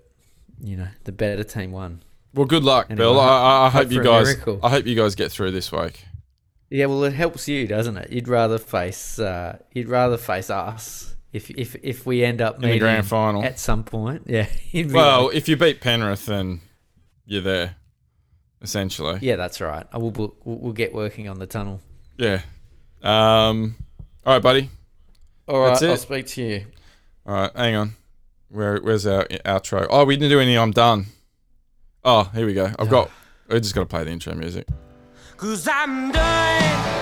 you 0.62 0.76
know, 0.76 0.88
the 1.04 1.12
better 1.12 1.44
team 1.44 1.72
won. 1.72 2.02
Well, 2.32 2.46
good 2.46 2.64
luck, 2.64 2.86
Anyway, 2.90 3.04
Bill. 3.04 3.20
I, 3.20 3.26
I, 3.26 3.66
I 3.66 3.68
hope 3.70 3.84
hope 3.84 3.92
you 3.92 4.02
guys. 4.02 4.34
I 4.62 4.70
hope 4.70 4.86
you 4.86 4.94
guys 4.94 5.14
get 5.14 5.30
through 5.32 5.50
this 5.50 5.70
week. 5.72 6.04
Yeah, 6.70 6.86
well, 6.86 7.04
it 7.04 7.12
helps 7.12 7.48
you, 7.48 7.66
doesn't 7.66 7.96
it? 7.96 8.10
You'd 8.10 8.28
rather 8.28 8.58
face, 8.58 9.18
uh, 9.18 9.58
you'd 9.72 9.88
rather 9.88 10.16
face 10.16 10.50
us 10.50 11.15
if 11.36 11.50
if 11.50 11.76
if 11.82 12.06
we 12.06 12.24
end 12.24 12.40
up 12.40 12.56
in 12.56 12.62
the 12.70 12.78
grand 12.78 13.06
final. 13.06 13.44
at 13.44 13.58
some 13.58 13.84
point. 13.84 14.22
Yeah, 14.28 14.46
Well, 14.88 15.26
like, 15.26 15.36
if 15.36 15.48
you 15.48 15.56
beat 15.56 15.80
Penrith, 15.80 16.26
then 16.26 16.60
you're 17.26 17.42
there, 17.42 17.76
essentially. 18.62 19.18
yeah, 19.22 19.36
that's 19.36 19.60
right. 19.60 19.86
I 19.92 19.98
will. 19.98 20.10
We'll, 20.10 20.34
we'll 20.44 20.72
get 20.72 20.92
working 20.94 21.28
on 21.28 21.38
the 21.38 21.46
tunnel. 21.46 21.80
Yeah. 22.16 22.42
Um. 23.02 23.76
All 24.24 24.32
right, 24.34 24.42
buddy. 24.42 24.70
All 25.46 25.60
right, 25.60 25.68
That's 25.70 25.82
it. 25.82 25.90
I'll 25.90 25.96
speak 25.96 26.26
to 26.28 26.42
you. 26.42 26.66
All 27.26 27.34
right, 27.34 27.50
hang 27.54 27.74
on. 27.76 27.96
Where 28.48 28.78
where's 28.78 29.06
our 29.06 29.24
outro? 29.44 29.86
Oh, 29.90 30.04
we 30.04 30.16
didn't 30.16 30.30
do 30.30 30.40
any. 30.40 30.56
I'm 30.56 30.72
done. 30.72 31.06
Oh, 32.04 32.24
here 32.34 32.46
we 32.46 32.54
go. 32.54 32.70
I've 32.78 32.88
got. 32.88 33.10
We're 33.48 33.60
just 33.60 33.74
got 33.74 33.82
to 33.82 33.86
play 33.86 34.02
the 34.04 34.10
intro 34.10 34.34
music. 34.34 34.66
Cause 35.36 35.68
I'm 35.70 36.10
done. 36.12 36.95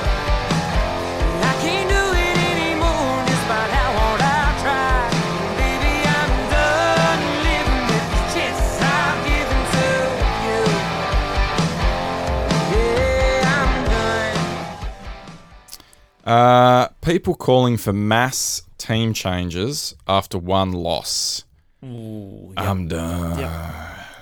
Uh, 16.25 16.89
people 17.03 17.35
calling 17.35 17.77
for 17.77 17.93
mass 17.93 18.63
team 18.79 19.13
changes 19.13 19.95
after 20.09 20.39
one 20.39 20.73
loss. 20.73 21.45
Ooh, 21.85 22.53
I'm 22.57 22.89
done. 22.89 23.39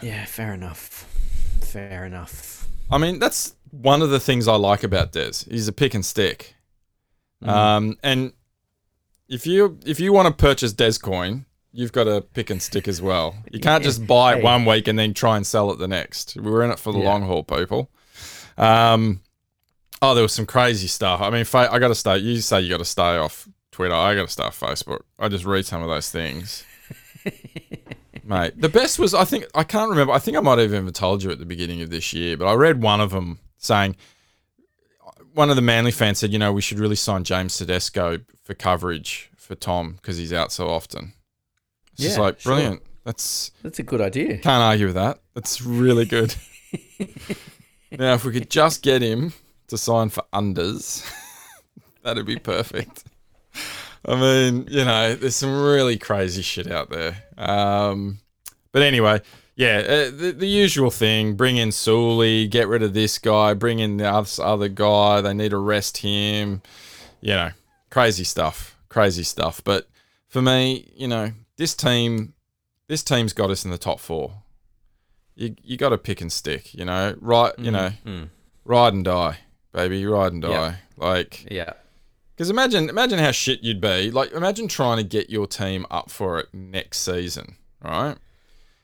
Yeah, 0.02 0.24
fair 0.24 0.52
enough. 0.52 1.08
Fair 1.60 2.04
enough. 2.04 2.66
I 2.90 2.98
mean, 2.98 3.18
that's 3.20 3.54
one 3.70 4.02
of 4.02 4.10
the 4.10 4.18
things 4.20 4.48
I 4.48 4.56
like 4.56 4.82
about 4.82 5.12
Des. 5.12 5.44
He's 5.48 5.68
a 5.68 5.72
pick 5.72 5.94
and 5.94 6.04
stick. 6.04 6.54
Um, 7.40 7.96
and 8.02 8.32
if 9.28 9.46
you 9.46 9.78
if 9.86 9.98
you 10.00 10.12
want 10.12 10.28
to 10.28 10.34
purchase 10.34 10.72
Des 10.72 10.94
coin, 11.00 11.46
you've 11.72 11.92
got 11.92 12.04
to 12.04 12.20
pick 12.20 12.50
and 12.50 12.60
stick 12.60 12.86
as 12.88 13.00
well. 13.00 13.36
You 13.50 13.60
can't 13.68 13.82
just 13.84 14.06
buy 14.06 14.34
it 14.34 14.36
Hey. 14.38 14.42
one 14.42 14.64
week 14.64 14.88
and 14.88 14.98
then 14.98 15.14
try 15.14 15.36
and 15.36 15.46
sell 15.46 15.70
it 15.72 15.78
the 15.78 15.88
next. 15.88 16.36
We're 16.36 16.62
in 16.62 16.70
it 16.72 16.78
for 16.78 16.92
the 16.92 16.98
Yeah. 16.98 17.04
long 17.08 17.22
haul, 17.22 17.42
people. 17.44 17.90
Um, 18.58 19.20
oh, 20.02 20.14
there 20.14 20.22
was 20.22 20.32
some 20.32 20.46
crazy 20.46 20.88
stuff. 20.88 21.20
I 21.20 21.30
mean, 21.30 21.46
I 21.54 21.78
got 21.78 21.88
to 21.88 21.94
stay. 21.94 22.18
You 22.18 22.40
say 22.40 22.60
you 22.60 22.68
got 22.68 22.78
to 22.78 22.84
stay 22.84 23.16
off 23.16 23.48
Twitter. 23.70 23.94
I 23.94 24.14
got 24.14 24.26
to 24.26 24.32
stay 24.32 24.42
off 24.42 24.58
Facebook. 24.60 25.02
I 25.18 25.28
just 25.28 25.44
read 25.44 25.64
some 25.64 25.82
of 25.82 25.88
those 25.88 26.10
things. 26.10 26.64
Mate, 28.24 28.60
the 28.60 28.68
best 28.68 28.98
was 28.98 29.14
I 29.14 29.24
think 29.24 29.46
I 29.54 29.64
can't 29.64 29.90
remember. 29.90 30.12
I 30.12 30.18
think 30.18 30.36
I 30.36 30.40
might 30.40 30.58
have 30.58 30.72
even 30.74 30.92
told 30.92 31.22
you 31.22 31.30
at 31.30 31.38
the 31.38 31.46
beginning 31.46 31.80
of 31.82 31.90
this 31.90 32.12
year, 32.12 32.36
but 32.36 32.46
I 32.46 32.54
read 32.54 32.82
one 32.82 33.00
of 33.00 33.10
them 33.10 33.38
saying 33.56 33.96
one 35.34 35.50
of 35.50 35.56
the 35.56 35.62
Manly 35.62 35.90
fans 35.90 36.18
said, 36.18 36.32
you 36.32 36.38
know, 36.38 36.52
we 36.52 36.60
should 36.60 36.78
really 36.78 36.96
sign 36.96 37.24
James 37.24 37.56
Tedesco 37.56 38.18
for 38.44 38.54
coverage 38.54 39.30
for 39.36 39.54
Tom 39.54 39.92
because 39.94 40.18
he's 40.18 40.32
out 40.32 40.52
so 40.52 40.68
often. 40.68 41.14
It's 41.92 42.02
just 42.02 42.16
Yeah, 42.16 42.22
like 42.22 42.40
sure. 42.40 42.52
brilliant. 42.54 42.82
That's 43.04 43.50
That's 43.62 43.78
a 43.78 43.82
good 43.82 44.00
idea. 44.00 44.38
can't 44.38 44.62
argue 44.62 44.86
with 44.86 44.94
that. 44.94 45.20
That's 45.34 45.60
really 45.62 46.04
good. 46.04 46.34
now, 47.90 48.14
if 48.14 48.24
we 48.24 48.32
could 48.32 48.50
just 48.50 48.82
get 48.82 49.02
him 49.02 49.32
to 49.72 49.78
sign 49.78 50.08
for 50.10 50.22
unders, 50.32 51.04
that'd 52.02 52.24
be 52.26 52.38
perfect. 52.38 53.04
I 54.06 54.16
mean, 54.16 54.66
you 54.70 54.84
know, 54.84 55.14
there's 55.14 55.36
some 55.36 55.62
really 55.62 55.96
crazy 55.98 56.42
shit 56.42 56.70
out 56.70 56.90
there. 56.90 57.22
Um, 57.38 58.18
but 58.72 58.82
anyway, 58.82 59.20
yeah, 59.54 59.78
uh, 59.78 60.10
the, 60.10 60.34
the 60.36 60.46
usual 60.48 60.90
thing: 60.90 61.34
bring 61.34 61.56
in 61.56 61.70
Sully, 61.72 62.48
get 62.48 62.68
rid 62.68 62.82
of 62.82 62.94
this 62.94 63.18
guy, 63.18 63.54
bring 63.54 63.78
in 63.78 63.98
the 63.98 64.10
oth- 64.12 64.40
other 64.40 64.68
guy. 64.68 65.20
They 65.20 65.34
need 65.34 65.50
to 65.50 65.58
rest 65.58 65.98
him. 65.98 66.62
You 67.20 67.34
know, 67.34 67.50
crazy 67.90 68.24
stuff, 68.24 68.76
crazy 68.88 69.22
stuff. 69.22 69.62
But 69.62 69.88
for 70.28 70.42
me, 70.42 70.90
you 70.96 71.06
know, 71.06 71.30
this 71.56 71.74
team, 71.74 72.32
this 72.88 73.02
team's 73.04 73.32
got 73.32 73.50
us 73.50 73.64
in 73.64 73.70
the 73.70 73.78
top 73.78 74.00
four. 74.00 74.32
You 75.36 75.54
you 75.62 75.76
got 75.76 75.90
to 75.90 75.98
pick 75.98 76.20
and 76.20 76.32
stick. 76.32 76.74
You 76.74 76.86
know, 76.86 77.14
right? 77.20 77.52
You 77.58 77.70
know, 77.70 77.90
Mm. 78.04 78.30
ride 78.64 78.94
and 78.94 79.04
die, 79.04 79.38
baby, 79.72 80.04
ride 80.06 80.32
and 80.32 80.42
die. 80.42 80.50
Yeah. 80.50 80.74
Like, 80.96 81.46
Yeah. 81.50 81.72
because 82.34 82.50
imagine 82.50 82.88
imagine 82.88 83.18
how 83.18 83.30
shit 83.32 83.62
you'd 83.62 83.80
be. 83.80 84.10
Like 84.10 84.32
imagine 84.32 84.68
trying 84.68 84.98
to 84.98 85.02
get 85.04 85.30
your 85.30 85.46
team 85.46 85.86
up 85.90 86.10
for 86.10 86.38
it 86.38 86.48
next 86.52 86.98
season, 87.00 87.56
right? 87.82 88.16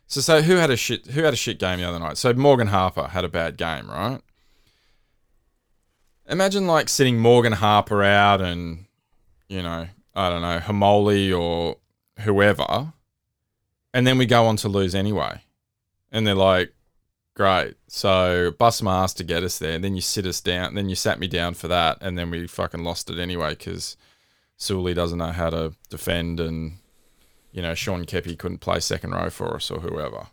So 0.07 0.21
so 0.21 0.43
who 0.43 0.57
had 0.57 0.71
a 0.71 0.77
shit 0.77 1.07
who 1.09 1.23
had 1.23 1.35
a 1.35 1.37
shit 1.37 1.59
game 1.59 1.79
the 1.81 1.85
other 1.89 1.99
night? 1.99 2.17
So 2.17 2.33
Morgan 2.33 2.69
Harper 2.69 3.09
had 3.09 3.25
a 3.25 3.29
bad 3.29 3.57
game, 3.57 3.89
right? 3.91 4.21
Imagine 6.29 6.67
like 6.67 6.89
sitting 6.89 7.19
Morgan 7.19 7.53
Harper 7.55 8.03
out 8.03 8.41
and 8.41 8.85
you 9.49 9.63
know, 9.63 9.87
I 10.15 10.29
don't 10.31 10.43
know, 10.43 10.59
Haumole 10.61 11.39
or 11.39 11.77
whoever, 12.21 12.93
and 13.95 14.07
then 14.07 14.19
we 14.19 14.27
go 14.27 14.45
on 14.47 14.57
to 14.57 14.69
lose 14.69 14.95
anyway. 14.95 15.43
And 16.13 16.27
they're 16.27 16.35
like, 16.35 16.73
great. 17.39 17.77
So 17.87 18.51
bust 18.59 18.83
my 18.83 19.05
ass 19.05 19.15
to 19.15 19.25
get 19.25 19.43
us 19.43 19.59
there. 19.59 19.79
Then 19.79 19.95
you 19.95 20.03
sit 20.03 20.27
us 20.27 20.41
down. 20.43 20.75
Then 20.75 20.91
you 20.91 20.95
sat 20.95 21.19
me 21.19 21.27
down 21.27 21.55
for 21.55 21.69
that, 21.69 21.97
and 22.03 22.19
then 22.19 22.31
we 22.31 22.47
fucking 22.47 22.85
lost 22.85 23.09
it 23.09 23.19
anyway 23.19 23.51
because 23.51 23.97
Sully 24.59 24.93
doesn't 24.93 25.17
know 25.19 25.33
how 25.33 25.49
to 25.51 25.73
defend, 25.89 26.41
and 26.41 26.73
you 27.53 27.63
know 27.63 27.75
Sean 27.75 28.05
Keppie 28.05 28.37
couldn't 28.39 28.59
play 28.59 28.81
second 28.81 29.13
row 29.13 29.31
for 29.31 29.55
us 29.55 29.71
or 29.71 29.81
whoever. 29.81 30.27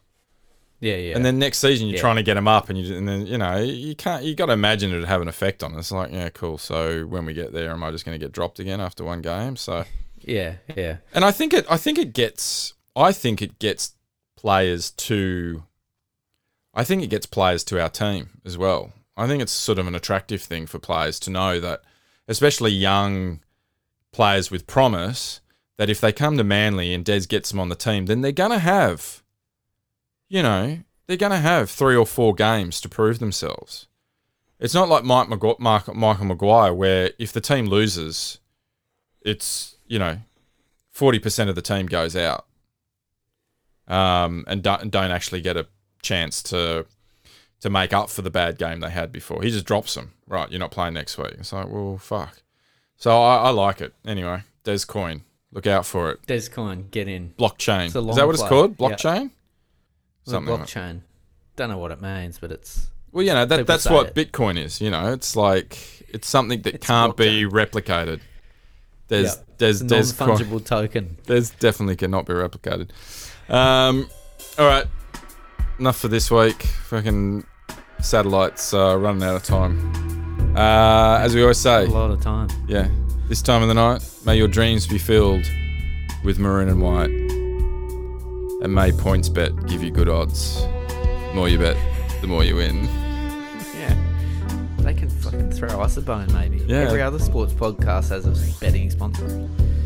Yeah, 0.81 0.97
yeah. 0.97 1.15
And 1.15 1.23
then 1.23 1.39
next 1.39 1.59
season 1.59 1.87
you're 1.87 1.95
Yeah. 1.95 2.01
trying 2.01 2.17
to 2.17 2.23
get 2.23 2.35
him 2.35 2.47
up, 2.49 2.69
and 2.69 2.77
you 2.77 2.97
and 2.97 3.07
then 3.07 3.25
you 3.25 3.37
know 3.37 3.57
you 3.59 3.95
can't. 3.95 4.23
You 4.25 4.35
got 4.35 4.47
to 4.47 4.53
imagine 4.53 4.91
it 4.91 4.99
would 4.99 5.07
have 5.07 5.21
an 5.21 5.27
effect 5.29 5.63
on 5.63 5.73
us. 5.75 5.91
Like 5.91 6.11
yeah, 6.11 6.29
cool. 6.29 6.57
So 6.57 7.05
when 7.05 7.25
we 7.25 7.33
get 7.33 7.53
there, 7.53 7.71
am 7.71 7.83
I 7.83 7.91
just 7.91 8.03
going 8.05 8.19
to 8.19 8.23
get 8.25 8.33
dropped 8.33 8.59
again 8.59 8.81
after 8.81 9.03
one 9.03 9.21
game? 9.21 9.55
So. 9.55 9.85
yeah, 10.21 10.55
yeah. 10.75 10.97
And 11.13 11.23
I 11.23 11.31
think 11.31 11.53
it 11.53 11.65
I 11.69 11.77
think 11.77 11.97
it 11.97 12.13
gets 12.13 12.73
I 12.95 13.11
think 13.13 13.41
it 13.41 13.59
gets 13.59 13.93
players 14.35 14.91
to 14.91 15.63
I 16.75 16.83
think 16.83 17.01
it 17.01 17.09
gets 17.09 17.25
players 17.25 17.63
to 17.65 17.81
our 17.81 17.89
team 17.89 18.41
as 18.45 18.57
well. 18.57 18.91
I 19.15 19.27
think 19.27 19.41
it's 19.41 19.53
sort 19.53 19.79
of 19.79 19.87
an 19.87 19.95
attractive 19.95 20.41
thing 20.41 20.67
for 20.67 20.77
players 20.77 21.19
to 21.21 21.29
know 21.31 21.59
that 21.61 21.81
especially 22.27 22.71
young 22.71 23.39
players 24.11 24.51
with 24.51 24.67
promise 24.67 25.39
that 25.77 25.89
if 25.89 26.01
they 26.01 26.11
come 26.11 26.37
to 26.37 26.43
Manly 26.43 26.93
and 26.93 27.05
Des 27.05 27.21
gets 27.21 27.49
them 27.49 27.59
on 27.59 27.69
the 27.69 27.75
team, 27.75 28.07
then 28.07 28.21
they're 28.21 28.31
gonna 28.31 28.59
have 28.59 29.23
you 30.27 30.41
know, 30.41 30.79
they're 31.07 31.17
gonna 31.17 31.39
have 31.39 31.69
three 31.69 31.95
or 31.95 32.05
four 32.05 32.33
games 32.33 32.81
to 32.81 32.89
prove 32.89 33.19
themselves. 33.19 33.87
It's 34.59 34.73
not 34.73 34.89
like 34.89 35.03
Mike 35.03 35.27
Magu- 35.27 35.59
Mark, 35.59 35.93
Michael 35.93 36.25
Maguire 36.25 36.73
where 36.73 37.11
if 37.19 37.31
the 37.31 37.41
team 37.41 37.67
loses, 37.67 38.39
it's 39.21 39.77
you 39.87 39.99
know, 39.99 40.19
forty 40.91 41.19
percent 41.19 41.49
of 41.49 41.55
the 41.55 41.61
team 41.61 41.85
goes 41.85 42.15
out, 42.15 42.47
um, 43.87 44.43
and 44.47 44.63
don't, 44.63 44.89
don't 44.89 45.11
actually 45.11 45.41
get 45.41 45.57
a 45.57 45.67
chance 46.05 46.41
to 46.43 46.85
to 47.61 47.69
make 47.69 47.93
up 47.93 48.09
for 48.09 48.21
the 48.21 48.29
bad 48.29 48.57
game 48.57 48.79
they 48.79 48.89
had 48.89 49.11
before. 49.11 49.41
He 49.41 49.49
just 49.49 49.65
drops 49.65 49.95
them. 49.95 50.13
Right, 50.27 50.49
you're 50.51 50.59
not 50.59 50.71
playing 50.71 50.93
next 50.93 51.17
week. 51.17 51.33
It's 51.39 51.51
like, 51.53 51.67
well, 51.69 51.97
fuck. 51.97 52.37
So 52.97 53.21
I, 53.21 53.35
I 53.37 53.49
like 53.49 53.81
it 53.81 53.93
anyway. 54.05 54.41
Des 54.63 54.79
Coin, 54.87 55.21
look 55.51 55.67
out 55.67 55.85
for 55.85 56.09
it. 56.11 56.21
Descoin, 56.27 56.89
get 56.91 57.07
in. 57.07 57.33
Blockchain. 57.37 57.87
Is 57.87 57.93
that 57.93 58.25
what 58.25 58.35
it's 58.35 58.43
called? 58.43 58.77
Blockchain. 58.77 59.31
The 60.25 60.31
Something 60.31 60.53
like- 60.53 60.67
blockchain. 60.67 61.01
Don't 61.55 61.69
know 61.69 61.77
what 61.77 61.91
it 61.91 62.01
means, 62.01 62.37
but 62.39 62.51
it's 62.51 62.87
Well, 63.11 63.23
you 63.25 63.33
know 63.33 63.45
that 63.45 63.65
that's 63.67 63.89
what 63.89 64.07
it. 64.07 64.15
Bitcoin 64.31 64.57
is. 64.57 64.81
You 64.81 64.89
know, 64.91 65.13
it's 65.13 65.35
like 65.35 65.77
it's 66.09 66.27
something 66.27 66.61
that 66.63 66.75
It's 66.75 66.85
can't 66.87 67.15
be 67.15 67.45
replicated. 67.45 68.19
There's 69.07 69.35
Yeah. 69.35 69.41
there's 69.59 69.79
there's 69.81 70.11
fungible 70.13 70.63
token. 70.75 71.17
there's 71.25 71.51
definitely 71.51 71.95
cannot 71.95 72.25
be 72.25 72.33
replicated. 72.33 72.89
Um, 73.49 74.09
all 74.57 74.65
right, 74.67 74.85
enough 75.79 75.97
for 75.97 76.07
this 76.07 76.31
week. 76.31 76.63
Fucking 76.63 77.45
satellites 78.01 78.73
uh, 78.73 78.97
running 78.97 79.23
out 79.23 79.35
of 79.35 79.43
time. 79.43 80.55
Uh, 80.55 81.19
as 81.21 81.35
we 81.35 81.41
always 81.41 81.57
say, 81.57 81.85
A 81.85 81.89
lot 81.89 82.11
of 82.11 82.21
time. 82.21 82.47
yeah, 82.67 82.87
this 83.27 83.41
time 83.41 83.61
of 83.61 83.67
the 83.67 83.73
night, 83.73 84.07
may 84.25 84.37
your 84.37 84.47
dreams 84.47 84.87
be 84.87 84.97
filled 84.97 85.43
with 86.23 86.39
maroon 86.39 86.69
and 86.69 86.81
white, 86.81 87.09
and 87.09 88.73
may 88.73 88.91
PointsBet 88.91 89.67
give 89.67 89.83
you 89.83 89.91
good 89.91 90.07
odds. 90.07 90.61
The 90.61 91.31
more 91.35 91.49
you 91.49 91.59
bet, 91.59 91.75
the 92.21 92.27
more 92.27 92.43
you 92.43 92.55
win. 92.55 92.87
Yeah. 93.75 93.93
They 94.77 94.93
can 94.93 95.09
fucking 95.09 95.51
throw 95.51 95.81
us 95.81 95.97
a 95.97 96.01
bone, 96.01 96.31
maybe. 96.33 96.59
Yeah. 96.65 96.77
Every 96.77 97.01
other 97.01 97.19
sports 97.19 97.51
podcast 97.53 98.09
has 98.09 98.25
a 98.25 98.59
betting 98.59 98.89
sponsor. 98.89 99.25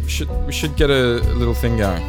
We 0.03 0.09
should 0.09 0.29
we 0.45 0.51
should 0.51 0.75
get 0.75 0.89
a, 0.91 1.19
little 1.35 1.55
thing 1.55 1.77
going. 1.77 2.01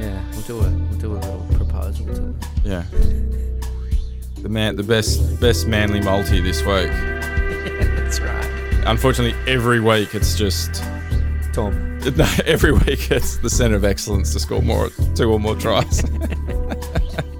Yeah, 0.00 0.22
we'll 0.32 0.42
do 0.42 0.58
a 0.60 0.62
we'll 0.70 0.98
do 0.98 1.12
a 1.12 1.18
little 1.18 1.46
proposal 1.54 2.06
to 2.06 2.28
it. 2.30 2.34
Yeah. 2.68 2.84
The 4.42 4.50
man, 4.50 4.76
the 4.76 4.82
best 4.82 5.40
best 5.40 5.66
manly 5.66 6.02
multi 6.02 6.38
this 6.42 6.60
week. 6.60 6.90
That's 6.90 8.20
right. 8.20 8.44
Unfortunately, 8.84 9.34
every 9.50 9.80
week 9.80 10.14
it's 10.14 10.36
just 10.36 10.82
Tom. 11.54 11.98
no, 12.16 12.28
every 12.44 12.72
week 12.72 13.10
it's 13.10 13.38
the 13.38 13.48
center 13.48 13.76
of 13.76 13.86
excellence 13.86 14.34
to 14.34 14.40
score 14.40 14.60
more 14.60 14.90
two 15.14 15.32
or 15.32 15.40
more 15.40 15.56
tries. 15.56 16.04